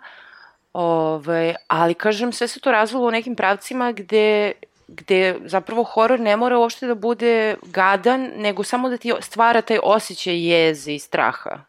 Ove, 0.73 1.55
ali 1.67 1.93
kažem, 1.93 2.31
sve 2.31 2.47
se 2.47 2.59
to 2.59 2.71
razvilo 2.71 3.07
u 3.07 3.11
nekim 3.11 3.35
pravcima 3.35 3.91
gde, 3.91 4.51
gde 4.87 5.39
zapravo 5.45 5.83
horor 5.83 6.19
ne 6.19 6.37
mora 6.37 6.57
uopšte 6.57 6.87
da 6.87 6.95
bude 6.95 7.55
gadan, 7.63 8.31
nego 8.35 8.63
samo 8.63 8.89
da 8.89 8.97
ti 8.97 9.13
stvara 9.19 9.61
taj 9.61 9.79
osjećaj 9.83 10.47
jeze 10.49 10.93
i 10.93 10.99
straha. 10.99 11.59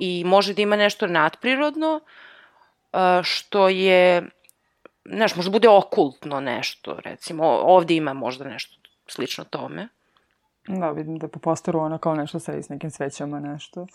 I 0.00 0.24
može 0.24 0.54
da 0.54 0.62
ima 0.62 0.76
nešto 0.76 1.06
nadprirodno, 1.06 2.00
a, 2.92 3.20
što 3.24 3.68
je, 3.68 4.22
znaš, 5.04 5.36
možda 5.36 5.50
bude 5.50 5.68
okultno 5.68 6.40
nešto, 6.40 6.96
recimo, 7.04 7.44
ovde 7.46 7.94
ima 7.94 8.12
možda 8.12 8.44
nešto 8.44 8.76
slično 9.06 9.44
tome. 9.44 9.88
Da, 10.68 10.90
vidim 10.90 11.18
da 11.18 11.28
po 11.28 11.38
posteru 11.38 11.80
ona 11.80 11.98
kao 11.98 12.14
nešto 12.14 12.38
sedi 12.38 12.62
s 12.62 12.68
nekim 12.68 12.90
svećama, 12.90 13.40
nešto. 13.40 13.86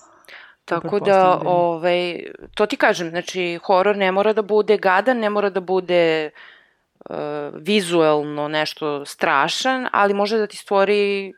Tako 0.66 1.00
da, 1.00 1.12
da 1.12 1.42
ovaj, 1.46 2.24
to 2.56 2.66
ti 2.66 2.78
kažem, 2.78 3.10
znači, 3.10 3.60
horor 3.64 3.98
ne 3.98 4.12
mora 4.12 4.34
da 4.34 4.42
bude 4.42 4.78
gadan, 4.78 5.18
ne 5.18 5.30
mora 5.30 5.50
da 5.50 5.60
bude 5.60 6.30
uh, 7.10 7.16
vizuelno 7.54 8.48
nešto 8.48 9.06
strašan, 9.06 9.88
ali 9.92 10.14
može 10.14 10.38
da 10.38 10.48
ti 10.48 10.58
stvori 10.58 11.34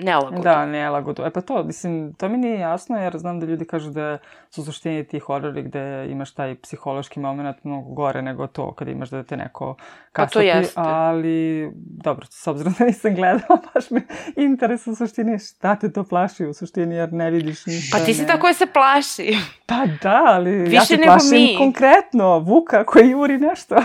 nelagodu. 0.00 0.42
Da, 0.42 0.66
nelagodu. 0.66 1.22
E 1.24 1.30
pa 1.30 1.40
to, 1.40 1.64
mislim, 1.64 2.14
to 2.14 2.28
mi 2.28 2.36
nije 2.36 2.58
jasno, 2.58 2.98
jer 3.02 3.18
znam 3.18 3.40
da 3.40 3.46
ljudi 3.46 3.64
kažu 3.64 3.90
da 3.90 4.18
su 4.50 4.64
suštini 4.64 5.04
ti 5.04 5.18
horori 5.18 5.62
gde 5.62 6.06
imaš 6.10 6.34
taj 6.34 6.54
psihološki 6.54 7.20
moment 7.20 7.64
mnogo 7.64 7.90
gore 7.94 8.22
nego 8.22 8.46
to 8.46 8.72
kad 8.72 8.88
imaš 8.88 9.10
da 9.10 9.22
te 9.22 9.36
neko 9.36 9.76
Pa 10.12 10.26
to 10.26 10.40
jeste. 10.40 10.72
ali 10.76 11.70
dobro, 11.74 12.26
s 12.30 12.46
obzirom 12.46 12.74
da 12.78 12.84
nisam 12.84 13.14
gledala, 13.14 13.58
baš 13.74 13.90
me 13.90 14.02
interes 14.36 14.86
u 14.86 14.94
suštini 14.94 15.38
šta 15.38 15.76
te 15.76 15.92
to 15.92 16.04
plaši 16.04 16.44
u 16.46 16.54
suštini, 16.54 16.94
jer 16.94 17.12
ne 17.12 17.30
vidiš 17.30 17.66
ništa. 17.66 17.98
Pa 17.98 18.04
ti 18.04 18.14
si 18.14 18.22
ne... 18.22 18.26
ta 18.28 18.40
koja 18.40 18.54
se 18.54 18.66
plaši. 18.66 19.36
Pa 19.66 19.86
da, 20.02 20.22
ali 20.26 20.58
ja 20.58 20.64
Više 20.64 20.84
se 20.84 20.96
nego 20.96 21.04
plašim 21.06 21.30
mi. 21.30 21.56
konkretno 21.58 22.38
Vuka 22.38 22.84
koji 22.84 23.10
juri 23.10 23.38
nešto. 23.38 23.76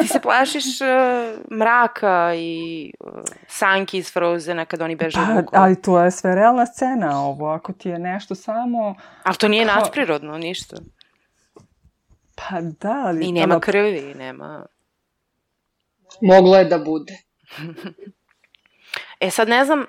Ti 0.00 0.08
se 0.08 0.20
plašiš 0.20 0.64
uh, 0.80 1.56
mraka 1.58 2.34
i 2.34 2.92
uh, 3.00 3.12
Sanki 3.48 3.98
iz 3.98 4.12
Frozena 4.12 4.64
kad 4.64 4.82
oni 4.82 4.96
beže 4.96 5.16
Pa, 5.16 5.40
u 5.40 5.44
ali 5.52 5.82
to 5.82 6.00
je 6.04 6.10
sve 6.10 6.34
realna 6.34 6.66
scena 6.66 7.20
ovo, 7.20 7.50
ako 7.50 7.72
ti 7.72 7.88
je 7.88 7.98
nešto 7.98 8.34
samo... 8.34 8.94
Ali 9.22 9.36
to 9.36 9.48
nije 9.48 9.66
Kao- 9.66 9.74
nadprirodno, 9.74 10.38
ništa. 10.38 10.76
Pa 12.34 12.60
da, 12.60 13.02
ali... 13.06 13.26
I 13.26 13.32
nema 13.32 13.54
ono, 13.54 13.60
krvi, 13.60 14.14
nema... 14.14 14.66
Moglo 16.22 16.56
je 16.56 16.64
da 16.64 16.78
bude. 16.78 17.18
E 19.20 19.30
sad 19.30 19.48
ne 19.48 19.64
znam, 19.64 19.84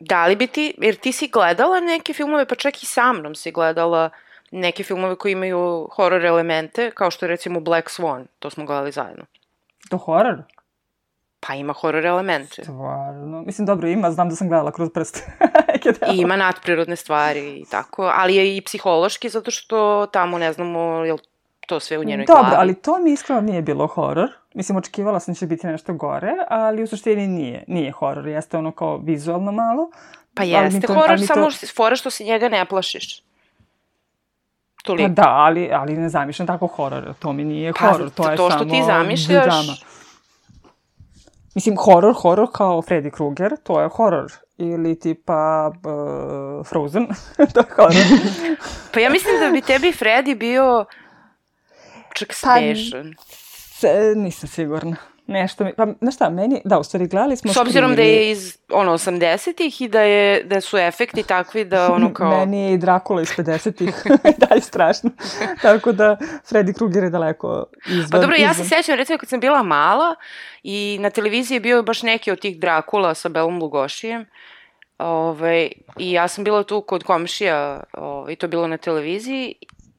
da 0.00 0.26
li 0.26 0.36
bi 0.36 0.46
ti, 0.46 0.74
jer 0.78 0.96
ti 0.96 1.12
si 1.12 1.28
gledala 1.28 1.80
neke 1.80 2.12
filmove, 2.12 2.46
pa 2.46 2.54
čak 2.54 2.82
i 2.82 2.86
sa 2.86 3.12
mnom 3.12 3.34
si 3.34 3.52
gledala 3.52 4.10
neke 4.54 4.84
filmove 4.84 5.16
koji 5.16 5.32
imaju 5.32 5.88
horor 5.92 6.24
elemente, 6.24 6.90
kao 6.90 7.10
što 7.10 7.26
je 7.26 7.30
recimo 7.30 7.60
Black 7.60 7.88
Swan, 7.90 8.24
to 8.38 8.50
smo 8.50 8.64
gledali 8.64 8.92
zajedno. 8.92 9.24
To 9.90 9.96
horor? 9.98 10.42
Pa 11.40 11.54
ima 11.54 11.72
horor 11.72 12.06
elemente. 12.06 12.62
Stvarno. 12.62 13.42
Mislim, 13.42 13.66
dobro, 13.66 13.88
ima, 13.88 14.10
znam 14.10 14.28
da 14.28 14.36
sam 14.36 14.48
gledala 14.48 14.72
kroz 14.72 14.90
prste. 14.90 15.20
I 16.12 16.16
ima 16.16 16.36
nadprirodne 16.36 16.96
stvari 16.96 17.56
i 17.56 17.64
tako, 17.64 18.12
ali 18.14 18.34
je 18.34 18.56
i 18.56 18.60
psihološki 18.60 19.28
zato 19.28 19.50
što 19.50 20.06
tamo 20.06 20.38
ne 20.38 20.52
znamo 20.52 20.80
je 21.04 21.12
li 21.12 21.18
to 21.66 21.80
sve 21.80 21.98
u 21.98 22.04
njenoj 22.04 22.26
Dobro, 22.26 22.42
glavi. 22.42 22.56
ali 22.58 22.74
to 22.74 22.98
mi 22.98 23.12
iskreno 23.12 23.40
nije 23.40 23.62
bilo 23.62 23.86
horor. 23.86 24.28
Mislim, 24.54 24.78
očekivala 24.78 25.20
sam 25.20 25.34
da 25.34 25.38
će 25.38 25.46
biti 25.46 25.66
nešto 25.66 25.94
gore, 25.94 26.32
ali 26.48 26.82
u 26.82 26.86
suštini 26.86 27.26
nije. 27.26 27.64
Nije 27.66 27.90
horor, 27.92 28.26
jeste 28.26 28.56
ono 28.56 28.72
kao 28.72 28.96
vizualno 28.98 29.52
malo. 29.52 29.90
Pa 30.34 30.42
jeste 30.42 30.80
to- 30.80 30.94
horor, 30.94 31.18
to- 31.18 31.26
samo 31.26 31.46
fora 31.76 31.96
što 31.96 32.10
se 32.10 32.24
njega 32.24 32.48
ne 32.48 32.64
plašiš. 32.64 33.22
Pa 34.84 34.86
Toliko. 34.86 35.08
da, 35.08 35.28
ali, 35.28 35.70
ali 35.72 35.96
ne 35.96 36.08
zamišljam 36.08 36.46
tako 36.46 36.66
horor. 36.66 37.14
To 37.18 37.32
mi 37.32 37.44
nije 37.44 37.72
Pa, 37.72 37.78
horor, 37.86 38.10
to 38.10 38.30
je 38.30 38.36
to 38.36 38.50
što 38.50 38.58
samo 38.58 38.70
ti 38.70 38.82
zamišljaš- 38.82 39.44
drama. 39.44 39.72
Mislim, 41.54 41.76
horor, 41.76 42.14
horor 42.14 42.48
kao 42.52 42.82
Freddy 42.82 43.10
Krueger, 43.10 43.56
to 43.62 43.80
je 43.80 43.88
horor. 43.88 44.32
Ili 44.58 44.98
tipa 44.98 45.68
uh, 45.68 46.66
Frozen, 46.66 47.06
to 47.54 47.60
je 47.60 47.66
horor. 47.76 47.94
Pa 48.92 49.00
ja 49.00 49.10
mislim 49.10 49.40
da 49.40 49.50
bi 49.50 49.60
tebi 49.60 49.92
Freddy 49.92 50.38
bio 50.38 50.84
čak 52.14 52.28
Pa, 52.28 52.34
smešan. 52.34 53.14
Se, 53.70 53.88
nisam 54.16 54.48
sigurna. 54.48 54.96
Nešto 55.26 55.64
mi, 55.64 55.72
pa, 55.76 55.86
znaš 56.00 56.14
šta, 56.14 56.30
meni, 56.30 56.60
da, 56.64 56.78
u 56.78 56.84
stvari 56.84 57.06
gledali 57.06 57.36
smo 57.36 57.52
S 57.52 57.56
obzirom 57.56 57.90
da 57.90 57.94
Scream 57.94 58.08
je 58.08 58.30
iz 58.30 58.58
ono 58.72 58.92
80-ih 58.92 59.80
i 59.80 59.88
da 59.88 60.00
je 60.00 60.44
da 60.44 60.60
su 60.60 60.78
efekti 60.78 61.22
takvi 61.22 61.64
da 61.64 61.92
ono 61.92 62.14
kao 62.14 62.30
Meni 62.38 62.62
je 62.62 62.72
i 62.72 62.78
Dracula 62.78 63.22
iz 63.22 63.28
50-ih 63.28 63.94
dalje 64.48 64.60
strašno. 64.60 65.10
Tako 65.62 65.92
da 65.92 66.16
Freddy 66.50 66.76
Krueger 66.76 67.04
je 67.04 67.10
daleko 67.10 67.66
izvan. 67.86 68.10
Pa 68.10 68.18
dobro, 68.18 68.36
ja 68.36 68.54
se 68.54 68.62
izvan. 68.62 68.82
sećam 68.82 68.96
recimo 68.96 69.18
kad 69.18 69.28
sam 69.28 69.40
bila 69.40 69.62
mala 69.62 70.14
i 70.62 70.98
na 71.00 71.10
televiziji 71.10 71.56
je 71.56 71.60
bio 71.60 71.82
baš 71.82 72.02
neki 72.02 72.30
od 72.30 72.40
tih 72.40 72.58
Drakula 72.58 73.14
sa 73.14 73.28
Belom 73.28 73.58
Lugošijem. 73.58 74.26
Ove, 74.98 75.68
I 75.98 76.12
ja 76.12 76.28
sam 76.28 76.44
bila 76.44 76.62
tu 76.62 76.80
kod 76.80 77.04
komšija, 77.04 77.82
ove, 77.92 78.32
i 78.32 78.36
to 78.36 78.48
bilo 78.48 78.66
na 78.66 78.76
televiziji 78.76 79.54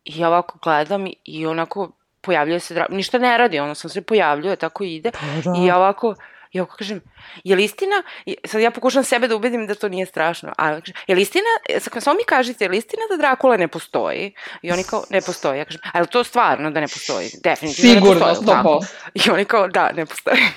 i 0.06 0.20
ja 0.20 0.28
ovako 0.28 0.60
gledam 0.64 1.08
i 1.26 1.46
onako 1.46 1.92
pojavljuje 2.26 2.60
se 2.60 2.74
Drakula. 2.74 2.98
Ništa 2.98 3.18
ne 3.18 3.38
radi, 3.38 3.60
ono 3.60 3.76
sam 3.76 3.90
se 3.90 4.02
pojavljuje, 4.02 4.56
tako 4.56 4.84
ide. 4.84 5.12
Pa 5.12 5.20
da. 5.44 5.54
I 5.60 5.66
ja 5.66 5.78
ovako, 5.78 6.16
ja 6.52 6.64
ovako 6.64 6.78
kažem, 6.78 7.02
je 7.44 7.56
li 7.56 7.64
istina, 7.64 8.04
I 8.26 8.36
sad 8.46 8.62
ja 8.62 8.72
pokušam 8.72 9.04
sebe 9.04 9.28
da 9.28 9.36
ubedim 9.36 9.68
da 9.68 9.76
to 9.76 9.90
nije 9.90 10.06
strašno, 10.06 10.54
a 10.58 10.80
kažem, 10.80 10.96
je 11.08 11.16
li 11.16 11.22
istina, 11.22 11.80
sad 11.80 12.04
samo 12.04 12.18
mi 12.18 12.24
kažite, 12.24 12.66
je 12.66 12.70
li 12.70 12.78
istina 12.78 13.02
da 13.10 13.18
Drakula 13.18 13.58
ne 13.58 13.68
postoji? 13.68 14.34
I 14.62 14.72
oni 14.72 14.84
kao, 14.84 15.04
ne 15.10 15.22
postoji. 15.22 15.60
Ja 15.60 15.66
kažem, 15.66 15.82
a 15.94 15.98
je 15.98 16.02
li 16.02 16.08
to 16.08 16.24
stvarno 16.24 16.72
da 16.72 16.80
ne 16.80 16.88
postoji? 16.88 17.30
Definitivno 17.44 17.96
Sigurno, 17.96 18.26
ne 18.26 18.36
postoji. 18.36 18.58
100%. 18.58 18.86
I 19.26 19.30
oni 19.32 19.46
kao, 19.46 19.68
da, 19.68 19.92
ne 19.92 20.06
postoji. 20.06 20.42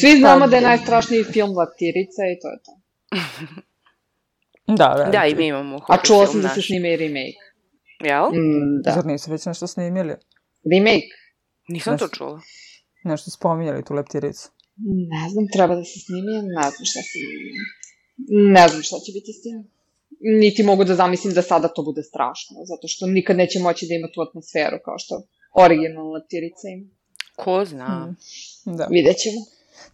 Svi 0.00 0.16
znamo 0.18 0.46
da 0.46 0.56
je 0.56 0.62
Pa, 0.62 0.68
najstrašniji 0.68 1.24
film 1.24 1.58
Leptirica 1.58 2.22
i 2.32 2.40
to 2.40 2.48
je 2.48 2.58
to. 2.64 2.72
Da, 4.66 4.94
da. 4.96 5.04
Da, 5.04 5.26
i 5.26 5.34
mi 5.34 5.46
imamo 5.46 5.78
A 5.88 5.96
film 6.06 6.26
sam 6.26 6.42
da 6.42 6.48
se 6.48 6.62
snime 6.62 6.92
i 6.92 6.96
remake. 6.96 7.49
Jel? 8.00 8.24
Mm, 8.24 8.82
da. 8.84 8.92
Zar 8.92 9.06
nisu 9.06 9.30
već 9.30 9.46
nešto 9.46 9.66
snimili? 9.66 10.14
Remake? 10.72 11.12
Nisam 11.68 11.98
to 11.98 12.06
Znaš- 12.06 12.18
čula. 12.18 12.40
Nešto 13.04 13.30
spominjali 13.30 13.84
tu 13.84 13.94
leptiricu. 13.94 14.50
Ne 15.14 15.28
znam, 15.30 15.44
treba 15.52 15.74
da 15.74 15.84
se 15.84 15.98
snimi, 16.00 16.32
ne 16.32 16.62
znam 16.70 16.84
šta 16.90 17.00
se... 17.02 17.18
Ne 18.56 18.68
znam 18.68 18.82
šta 18.82 18.96
će 19.04 19.12
biti 19.12 19.32
s 19.32 19.42
tim. 19.42 19.70
Niti 20.40 20.62
mogu 20.62 20.84
da 20.84 20.94
zamislim 20.94 21.34
da 21.34 21.42
sada 21.42 21.68
to 21.68 21.82
bude 21.82 22.02
strašno, 22.02 22.56
zato 22.64 22.88
što 22.88 23.06
nikad 23.06 23.36
neće 23.36 23.58
moći 23.58 23.86
da 23.88 23.94
ima 23.94 24.08
tu 24.14 24.20
atmosferu 24.20 24.78
kao 24.84 24.98
što 24.98 25.22
originalna 25.64 26.10
leptirica 26.10 26.68
ima. 26.68 26.86
Ko 27.36 27.64
zna? 27.64 28.06
Mm. 28.66 28.76
Da. 28.76 28.84
Vidjet 28.90 29.16
ćemo. 29.16 29.40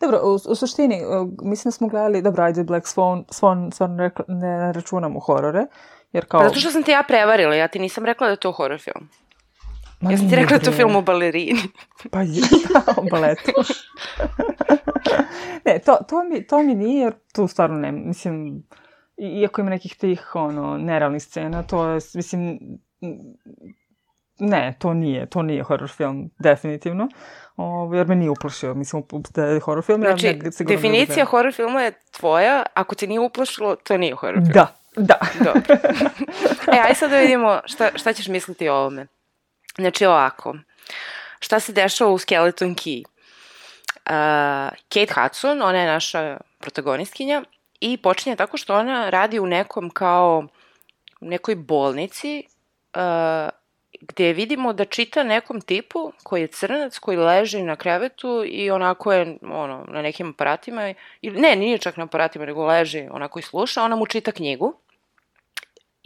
Dobro, 0.01 0.21
u, 0.25 0.51
u 0.53 0.55
suštini, 0.55 1.03
uh, 1.05 1.29
mislim 1.43 1.69
da 1.71 1.77
smo 1.77 1.89
gledali, 1.89 2.23
dobro, 2.23 2.43
ajde 2.45 2.65
Black 2.65 2.87
Swan, 2.87 3.25
Swan 3.25 3.75
stvarno 3.75 3.97
rekla, 3.97 4.25
ne 4.29 4.73
računam 4.73 5.17
u 5.17 5.21
horore, 5.21 5.67
jer 6.17 6.27
kao... 6.27 6.41
Pa 6.41 6.49
zato 6.49 6.61
što 6.61 6.71
sam 6.71 6.83
te 6.83 6.93
ja 6.93 7.03
prevarila, 7.09 7.55
ja 7.55 7.69
ti 7.69 7.79
nisam 7.79 8.05
rekla 8.05 8.27
da 8.27 8.31
je 8.31 8.37
to 8.37 8.53
horror 8.53 8.81
film. 8.81 9.09
Ma 10.01 10.11
Ja 10.11 10.19
sam 10.19 10.29
ti 10.29 10.37
rekla 10.37 10.49
da 10.49 10.55
je 10.55 10.65
to 10.65 10.73
film 10.73 10.97
o 10.97 11.03
balerini. 11.03 11.63
Pa 12.13 12.23
je, 12.23 12.43
da, 12.75 12.95
o 12.97 13.03
baletu. 13.11 13.53
ne, 15.67 15.79
to, 15.79 15.99
to, 16.09 16.25
mi, 16.25 16.47
to 16.47 16.63
mi 16.63 16.75
nije, 16.75 17.03
jer 17.03 17.15
tu 17.35 17.47
stvarno 17.47 17.79
ne, 17.79 17.93
mislim, 17.93 18.63
iako 19.17 19.61
ima 19.61 19.71
nekih 19.71 19.97
tih, 19.97 20.35
ono, 20.35 20.77
nerealnih 20.79 21.23
scena, 21.23 21.63
to 21.63 21.89
je, 21.89 22.01
mislim, 22.15 22.59
ne, 24.39 24.77
to 24.79 24.95
nije, 24.95 25.27
to 25.27 25.43
nije 25.43 25.63
horror 25.63 25.91
film, 25.91 26.31
definitivno. 26.39 27.09
O, 27.57 27.91
jer 27.95 28.07
me 28.07 28.17
nije 28.17 28.31
uplašio, 28.31 28.75
mislim, 28.75 29.03
da 29.35 29.45
je 29.45 29.61
horror 29.61 29.85
film. 29.85 30.01
Znači, 30.01 30.27
ja 30.27 30.33
ne, 30.33 30.51
definicija 30.67 31.25
horror 31.25 31.53
filma 31.53 31.83
je 31.83 31.93
tvoja, 32.11 32.63
ako 32.75 32.95
te 32.95 33.07
nije 33.07 33.21
uplašilo, 33.21 33.77
to 33.77 33.97
nije 33.97 34.15
horror 34.15 34.43
film. 34.43 34.53
Da, 34.53 34.77
da. 34.97 35.19
Dobro. 35.45 35.63
E, 36.73 36.79
aj 36.79 36.95
sad 36.95 37.11
da 37.11 37.19
vidimo 37.19 37.61
šta, 37.65 37.91
šta 37.95 38.13
ćeš 38.13 38.29
misliti 38.29 38.69
o 38.69 38.75
ovome. 38.75 39.07
Znači 39.77 40.07
ovako, 40.07 40.55
šta 41.41 41.61
se 41.61 41.73
dešava 41.73 42.11
u 42.11 42.19
Skeleton 42.19 42.75
Key? 42.75 43.05
Uh, 43.05 44.13
Kate 44.89 45.15
Hudson, 45.15 45.63
ona 45.63 45.79
je 45.79 45.87
naša 45.87 46.37
protagonistkinja 46.59 47.43
i 47.81 47.97
počinje 47.97 48.37
tako 48.37 48.57
što 48.57 48.77
ona 48.77 49.11
radi 49.11 49.39
u 49.39 49.47
nekom 49.47 49.91
kao 49.91 50.47
nekoj 51.21 51.55
bolnici 51.55 52.45
uh, 52.95 53.51
gde 54.01 54.33
vidimo 54.33 54.73
da 54.73 54.85
čita 54.85 55.23
nekom 55.23 55.61
tipu 55.61 56.13
koji 56.23 56.41
je 56.41 56.47
crnac, 56.47 56.99
koji 56.99 57.17
leži 57.17 57.63
na 57.63 57.77
krevetu 57.77 58.45
i 58.47 58.71
onako 58.71 59.13
je 59.13 59.39
ono, 59.43 59.85
na 59.89 60.03
nekim 60.03 60.31
aparatima, 60.31 60.95
ili, 61.23 61.41
ne, 61.41 61.57
nije 61.57 61.79
čak 61.79 61.97
na 61.97 62.05
aparatima, 62.05 62.47
nego 62.47 62.67
leži 62.67 63.09
onako 63.11 63.39
i 63.39 63.43
sluša, 63.43 63.83
ona 63.83 63.97
mu 63.97 64.07
čita 64.07 64.33
knjigu 64.33 64.75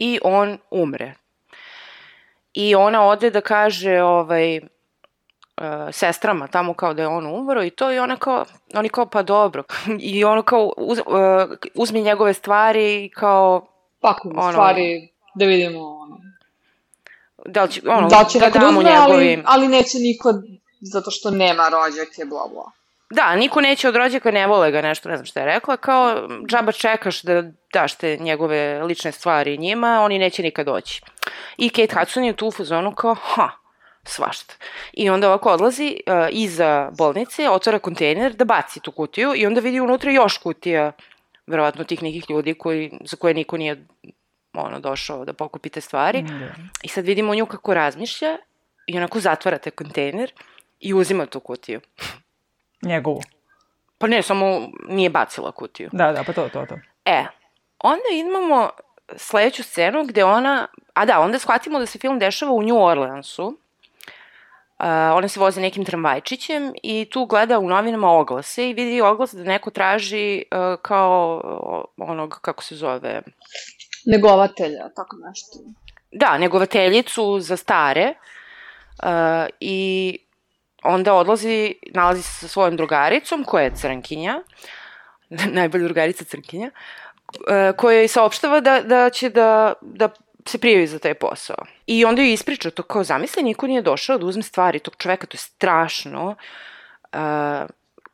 i 0.01 0.19
on 0.23 0.57
umre. 0.71 1.13
I 2.53 2.75
ona 2.75 3.05
ode 3.07 3.29
da 3.29 3.41
kaže 3.41 4.01
ovaj, 4.01 4.57
uh, 4.57 4.63
sestrama 5.91 6.47
tamo 6.47 6.73
kao 6.73 6.93
da 6.93 7.01
je 7.01 7.07
on 7.07 7.27
umro 7.27 7.63
i 7.63 7.69
to 7.69 7.91
i 7.91 7.99
ona 7.99 8.15
kao, 8.17 8.45
oni 8.73 8.89
kao 8.89 9.05
pa 9.05 9.23
dobro. 9.23 9.63
I 10.13 10.23
ono 10.23 10.41
kao 10.41 10.73
uz, 10.77 10.99
uh, 10.99 11.05
uzmi 11.75 12.01
njegove 12.01 12.33
stvari 12.33 13.05
i 13.05 13.09
kao 13.09 13.67
Pakujemo 13.99 14.41
Ono- 14.41 14.51
stvari 14.51 15.09
da 15.35 15.45
vidimo 15.45 15.79
ono. 15.79 16.17
da 17.45 17.63
li 17.63 17.71
će, 17.71 17.81
ono, 17.89 18.07
da 18.07 18.23
će 18.23 18.39
da 18.39 18.45
neko 18.45 18.59
damo 18.59 18.79
uzme, 18.79 18.91
ali, 18.97 19.43
ali 19.45 19.67
neće 19.67 19.97
niko 19.99 20.33
zato 20.81 21.11
što 21.11 21.31
nema 21.31 21.69
rođake, 21.69 22.25
bla 22.25 22.47
bla. 22.53 22.71
Da, 23.11 23.35
niko 23.35 23.61
neće 23.61 23.87
od 23.87 23.95
rođaka, 23.95 24.31
ne 24.31 24.47
vole 24.47 24.71
ga 24.71 24.81
nešto, 24.81 25.09
ne 25.09 25.15
znam 25.15 25.25
šta 25.25 25.39
je 25.39 25.45
rekla, 25.45 25.77
kao 25.77 26.27
džaba 26.47 26.71
čekaš 26.71 27.21
da 27.21 27.43
daš 27.73 27.95
te 27.95 28.17
njegove 28.17 28.83
lične 28.83 29.11
stvari 29.11 29.57
njima, 29.57 30.01
oni 30.01 30.19
neće 30.19 30.43
nikad 30.43 30.65
doći. 30.65 31.01
I 31.57 31.69
Kate 31.69 31.99
Hudson 31.99 32.23
je 32.23 32.35
tu 32.35 32.47
u 32.47 32.51
fazonu 32.51 32.95
kao, 32.95 33.15
ha, 33.15 33.49
svašta. 34.03 34.53
I 34.93 35.09
onda 35.09 35.27
ovako 35.27 35.49
odlazi 35.49 35.97
uh, 36.07 36.27
iza 36.29 36.91
bolnice, 36.97 37.49
otvara 37.49 37.79
kontejner 37.79 38.33
da 38.33 38.45
baci 38.45 38.79
tu 38.79 38.91
kutiju 38.91 39.33
i 39.35 39.45
onda 39.45 39.61
vidi 39.61 39.79
unutra 39.79 40.11
još 40.11 40.37
kutija, 40.37 40.91
verovatno 41.47 41.83
tih 41.83 42.03
nekih 42.03 42.29
ljudi 42.29 42.53
koji, 42.53 42.91
za 43.05 43.17
koje 43.17 43.33
niko 43.33 43.57
nije 43.57 43.85
ono, 44.53 44.79
došao 44.79 45.25
da 45.25 45.33
pokupi 45.33 45.69
te 45.69 45.81
stvari. 45.81 46.21
Da. 46.21 46.49
I 46.83 46.87
sad 46.87 47.05
vidimo 47.05 47.35
nju 47.35 47.45
kako 47.45 47.73
razmišlja 47.73 48.37
i 48.87 48.97
onako 48.97 49.19
zatvara 49.19 49.57
te 49.57 49.71
kontejner 49.71 50.31
i 50.79 50.93
uzima 50.93 51.25
tu 51.25 51.39
kutiju. 51.39 51.81
Njegovu. 52.81 53.21
Pa 53.97 54.07
ne, 54.07 54.21
samo 54.21 54.69
nije 54.89 55.09
bacila 55.09 55.51
kutiju. 55.51 55.89
Da, 55.93 56.11
da, 56.11 56.23
pa 56.23 56.33
to, 56.33 56.49
to, 56.49 56.65
to. 56.65 56.75
E, 57.05 57.25
onda 57.79 58.03
imamo 58.13 58.69
sledeću 59.15 59.63
scenu 59.63 60.03
gde 60.03 60.23
ona, 60.23 60.67
a 60.93 61.05
da, 61.05 61.19
onda 61.19 61.39
shvatimo 61.39 61.79
da 61.79 61.85
se 61.85 61.99
film 61.99 62.19
dešava 62.19 62.51
u 62.51 62.61
New 62.61 62.83
Orleansu. 62.83 63.57
Uh, 64.79 64.87
ona 64.87 65.27
se 65.27 65.39
vozi 65.39 65.61
nekim 65.61 65.85
tramvajčićem 65.85 66.73
i 66.83 67.07
tu 67.11 67.25
gleda 67.25 67.59
u 67.59 67.69
novinama 67.69 68.11
oglase 68.11 68.69
i 68.69 68.73
vidi 68.73 69.01
oglas 69.01 69.33
da 69.33 69.43
neko 69.43 69.69
traži 69.69 70.43
uh, 70.51 70.79
kao 70.81 71.41
o, 71.43 71.85
onog, 71.97 72.39
kako 72.41 72.63
se 72.63 72.75
zove, 72.75 73.21
Negovatelja, 74.05 74.89
tako 74.95 75.15
nešto. 75.27 75.57
da, 76.11 76.37
negovateljicu 76.37 77.39
za 77.39 77.57
stare 77.57 78.13
uh, 79.03 79.09
i 79.59 80.17
onda 80.83 81.13
odlazi, 81.13 81.75
nalazi 81.93 82.21
se 82.21 82.31
sa 82.31 82.47
svojom 82.47 82.77
drugaricom 82.77 83.43
koja 83.43 83.63
je 83.63 83.75
crnkinja, 83.75 84.41
najbolja 85.57 85.83
drugarica 85.83 86.23
crnkinja, 86.23 86.71
uh, 86.71 87.77
koja 87.77 87.97
joj 87.97 88.07
saopštava 88.07 88.59
da, 88.59 88.81
da 88.81 89.09
će 89.09 89.29
da, 89.29 89.73
da 89.81 90.09
se 90.45 90.57
prijavi 90.57 90.87
za 90.87 90.99
taj 90.99 91.13
posao. 91.13 91.65
I 91.87 92.05
onda 92.05 92.21
joj 92.21 92.33
ispriča 92.33 92.71
to 92.71 92.83
kao 92.83 93.03
zamisli, 93.03 93.43
niko 93.43 93.67
nije 93.67 93.81
došao 93.81 94.17
da 94.17 94.25
uzme 94.25 94.43
stvari 94.43 94.79
tog 94.79 94.95
čoveka, 94.97 95.27
to 95.27 95.35
je 95.35 95.39
strašno. 95.39 96.35
Uh, 97.13 97.19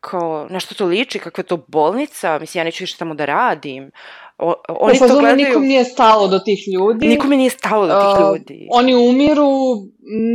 kao, 0.02 0.48
na 0.50 0.60
što 0.60 0.76
to 0.76 0.86
liči, 0.86 1.20
kakva 1.20 1.42
je 1.42 1.48
to 1.48 1.58
bolnica, 1.68 2.40
mislim, 2.40 2.60
ja 2.60 2.64
neću 2.64 2.84
više 2.84 2.98
tamo 2.98 3.14
da 3.14 3.26
radim. 3.26 3.92
O, 4.40 4.54
oni 4.68 5.00
to 5.00 5.08
gledaju... 5.08 5.36
nikom 5.36 5.66
nije 5.66 5.84
stalo 5.84 6.28
do 6.28 6.40
tih 6.40 6.60
ljudi. 6.74 7.08
Nikome 7.08 7.38
nije 7.38 7.50
stalo 7.50 7.88
do 7.88 7.94
tih 7.94 8.26
Uh, 8.26 8.34
ljudi. 8.34 8.68
Oni 8.72 8.96
umiru, 8.96 9.50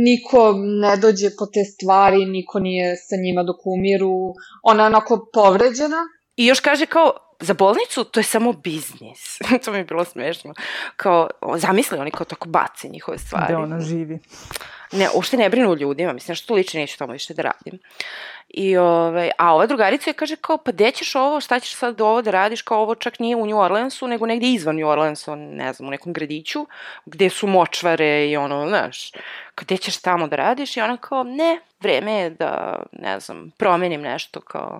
niko 0.03 0.53
ne 0.57 0.97
dođe 0.97 1.29
po 1.39 1.45
te 1.45 1.63
stvari, 1.63 2.25
niko 2.25 2.59
nije 2.59 2.95
sa 2.95 3.15
njima 3.23 3.43
dok 3.43 3.55
umiru. 3.65 4.33
Ona 4.63 4.83
je 4.83 4.87
onako 4.87 5.29
povređena. 5.33 5.97
I 6.35 6.45
još 6.45 6.59
kaže 6.59 6.85
kao, 6.85 7.13
za 7.39 7.53
bolnicu 7.53 8.03
to 8.03 8.19
je 8.19 8.23
samo 8.23 8.53
biznis. 8.53 9.37
to 9.65 9.71
mi 9.71 9.77
je 9.77 9.83
bilo 9.83 10.05
smešno. 10.05 10.53
Kao, 10.95 11.29
zamisli 11.55 11.97
oni 11.97 12.11
kao 12.11 12.25
tako 12.25 12.49
bace 12.49 12.87
njihove 12.87 13.17
stvari. 13.17 13.45
Gde 13.45 13.55
ona 13.55 13.79
živi. 13.79 14.19
Ne, 14.93 15.09
uopšte 15.13 15.37
ne 15.37 15.49
brinu 15.49 15.71
o 15.71 15.75
ljudima, 15.75 16.13
mislim, 16.13 16.35
što 16.35 16.53
liči 16.53 16.77
neću 16.77 16.97
tamo 16.97 17.13
više 17.13 17.33
da 17.33 17.41
radim. 17.41 17.79
I, 18.49 18.77
ovaj, 18.77 19.31
a 19.37 19.53
ova 19.53 19.65
drugarica 19.65 20.09
je 20.09 20.13
kaže 20.13 20.35
kao, 20.35 20.57
pa 20.57 20.71
gde 20.71 20.91
ćeš 20.91 21.15
ovo, 21.15 21.41
šta 21.41 21.59
ćeš 21.59 21.75
sad 21.75 22.01
ovo 22.01 22.21
da 22.21 22.31
radiš, 22.31 22.61
kao 22.61 22.81
ovo 22.81 22.95
čak 22.95 23.19
nije 23.19 23.35
u 23.35 23.45
New 23.45 23.59
Orleansu, 23.59 24.07
nego 24.07 24.25
negde 24.25 24.47
izvan 24.47 24.75
New 24.75 24.87
Orleansa, 24.87 25.35
ne 25.35 25.73
znam, 25.73 25.87
u 25.87 25.91
nekom 25.91 26.13
gradiću, 26.13 26.67
gde 27.05 27.29
su 27.29 27.47
močvare 27.47 28.29
i 28.29 28.37
ono, 28.37 28.67
znaš, 28.67 29.11
gde 29.57 29.77
ćeš 29.77 29.97
tamo 29.97 30.27
da 30.27 30.35
radiš? 30.35 30.77
I 30.77 30.81
ona 30.81 30.97
kao, 30.97 31.23
ne, 31.23 31.59
vreme 31.79 32.13
je 32.13 32.29
da, 32.29 32.83
ne 32.91 33.19
znam, 33.19 33.51
promenim 33.57 34.01
nešto, 34.01 34.41
kao, 34.41 34.79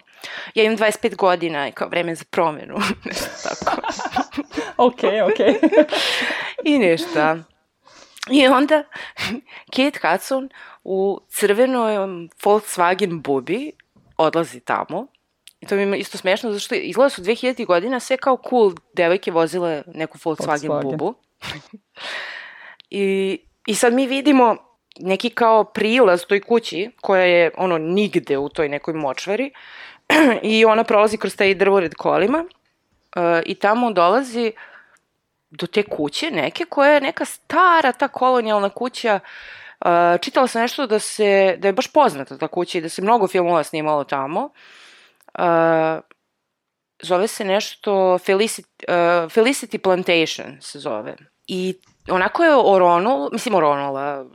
ja 0.56 0.64
imam 0.64 0.78
25 0.78 1.16
godina 1.16 1.68
i 1.68 1.72
kao 1.72 1.88
vreme 1.88 2.12
je 2.12 2.16
za 2.16 2.26
promenu, 2.30 2.76
nešto 3.06 3.50
tako. 3.50 3.82
Okej, 4.88 5.22
okej. 5.22 5.56
I 6.74 6.80
ništa. 6.80 7.38
I 8.32 8.48
onda 8.48 8.84
Kate 9.76 10.00
Hudson 10.02 10.50
u 10.84 11.20
crvenoj 11.30 11.96
Volkswagen 12.44 13.22
bubi 13.22 13.72
odlazi 14.18 14.60
tamo. 14.60 15.08
I 15.62 15.66
to 15.66 15.76
mi 15.76 15.82
je 15.82 15.98
isto 15.98 16.18
smešno, 16.18 16.52
zato 16.52 16.60
što 16.60 16.76
izgleda 16.76 17.10
su 17.10 17.22
2000 17.22 17.66
godina 17.66 18.00
sve 18.00 18.18
kao 18.18 18.38
cool 18.50 18.72
devojke 18.94 19.32
vozile 19.32 19.84
neku 19.88 20.18
Volkswagen, 20.18 20.70
Volkswagen. 20.70 20.98
bubu. 20.98 21.14
I, 22.90 23.40
I 23.66 23.76
sad 23.76 23.94
mi 23.94 24.08
vidimo 24.08 24.56
neki 25.00 25.30
kao 25.30 25.64
prilaz 25.64 26.26
toj 26.26 26.42
kući, 26.42 26.92
koja 27.02 27.24
je 27.24 27.52
ono 27.58 27.78
nigde 27.78 28.38
u 28.38 28.50
toj 28.50 28.70
nekoj 28.70 28.94
močvari, 28.94 29.52
i 30.54 30.66
ona 30.66 30.84
prolazi 30.84 31.18
kroz 31.18 31.36
taj 31.36 31.56
drvored 31.56 31.94
kolima 31.96 32.46
uh, 33.16 33.24
i 33.46 33.56
tamo 33.56 33.92
dolazi 33.92 34.52
do 35.60 35.68
te 35.68 35.84
kuće 35.84 36.32
neke 36.32 36.66
koja 36.66 36.92
je 36.92 37.02
neka 37.02 37.26
stara 37.26 37.92
ta 37.92 38.08
kolonijalna 38.08 38.70
kuća 38.70 39.20
Uh, 39.86 40.20
čitala 40.22 40.48
sam 40.48 40.62
nešto 40.62 40.88
da 40.88 41.00
se 41.00 41.56
da 41.60 41.68
je 41.68 41.74
baš 41.74 41.88
poznata 41.88 42.38
ta 42.38 42.48
kuća 42.48 42.78
i 42.78 42.82
da 42.82 42.90
se 42.90 43.02
mnogo 43.02 43.28
filmova 43.28 43.64
snimalo 43.64 44.04
tamo. 44.04 44.50
Uh, 45.40 45.44
zove 47.02 47.28
se 47.28 47.46
nešto 47.46 47.92
Felicity, 48.18 48.84
uh, 48.88 49.32
Felicity 49.32 49.78
Plantation 49.78 50.62
se 50.62 50.80
zove. 50.80 51.16
I 51.48 51.76
onako 52.10 52.44
je 52.44 52.56
oronul, 52.56 53.30
mislim 53.32 53.56
oronula, 53.56 54.26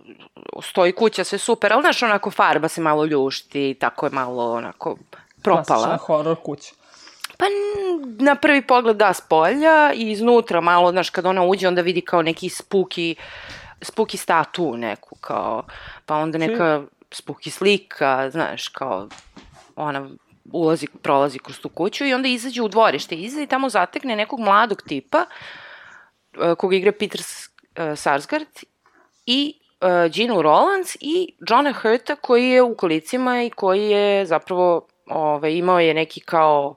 stoji 0.62 0.92
kuća, 0.92 1.24
sve 1.24 1.38
super, 1.38 1.72
ali 1.72 1.82
znaš, 1.82 2.02
onako 2.02 2.30
farba 2.30 2.68
se 2.68 2.80
malo 2.80 3.04
ljušti, 3.04 3.76
tako 3.80 4.06
je 4.06 4.10
malo 4.10 4.52
onako 4.52 4.96
propala. 5.42 5.64
Klasična 5.64 5.96
horor 5.96 6.36
kuća. 6.42 6.74
Pa 7.38 7.44
na 8.18 8.34
prvi 8.34 8.62
pogled 8.66 8.96
da 8.96 9.12
s 9.14 9.20
polja 9.20 9.92
i 9.94 10.10
iznutra 10.10 10.60
malo, 10.60 10.90
znaš, 10.90 11.10
kad 11.10 11.26
ona 11.26 11.44
uđe 11.44 11.68
onda 11.68 11.82
vidi 11.82 12.00
kao 12.00 12.22
neki 12.22 12.48
spuki, 12.48 13.16
spuki 13.82 14.16
statu 14.16 14.76
neku, 14.76 15.16
kao, 15.20 15.62
pa 16.06 16.16
onda 16.16 16.38
neka 16.38 16.82
spuki 17.10 17.50
slika, 17.50 18.30
znaš, 18.30 18.68
kao 18.68 19.08
ona 19.76 20.08
ulazi, 20.52 20.86
prolazi 21.02 21.38
kroz 21.38 21.60
tu 21.60 21.68
kuću 21.68 22.04
i 22.04 22.14
onda 22.14 22.28
izađe 22.28 22.62
u 22.62 22.68
dvorište 22.68 23.14
iza 23.14 23.42
i 23.42 23.46
tamo 23.46 23.68
zatekne 23.68 24.16
nekog 24.16 24.40
mladog 24.40 24.82
tipa 24.82 25.24
e, 26.40 26.54
koga 26.54 26.76
igra 26.76 26.92
Peter 26.92 27.20
e, 27.20 27.96
Sarsgaard 27.96 28.48
i 29.26 29.54
uh, 29.80 30.12
Ginu 30.12 30.42
Rollins 30.42 30.96
i 31.00 31.34
Johna 31.48 31.72
Hurta 31.72 32.16
koji 32.16 32.48
je 32.48 32.62
u 32.62 32.74
kolicima 32.74 33.42
i 33.42 33.50
koji 33.50 33.90
je 33.90 34.26
zapravo 34.26 34.86
ovaj, 35.06 35.52
imao 35.52 35.80
je 35.80 35.94
neki 35.94 36.20
kao 36.20 36.74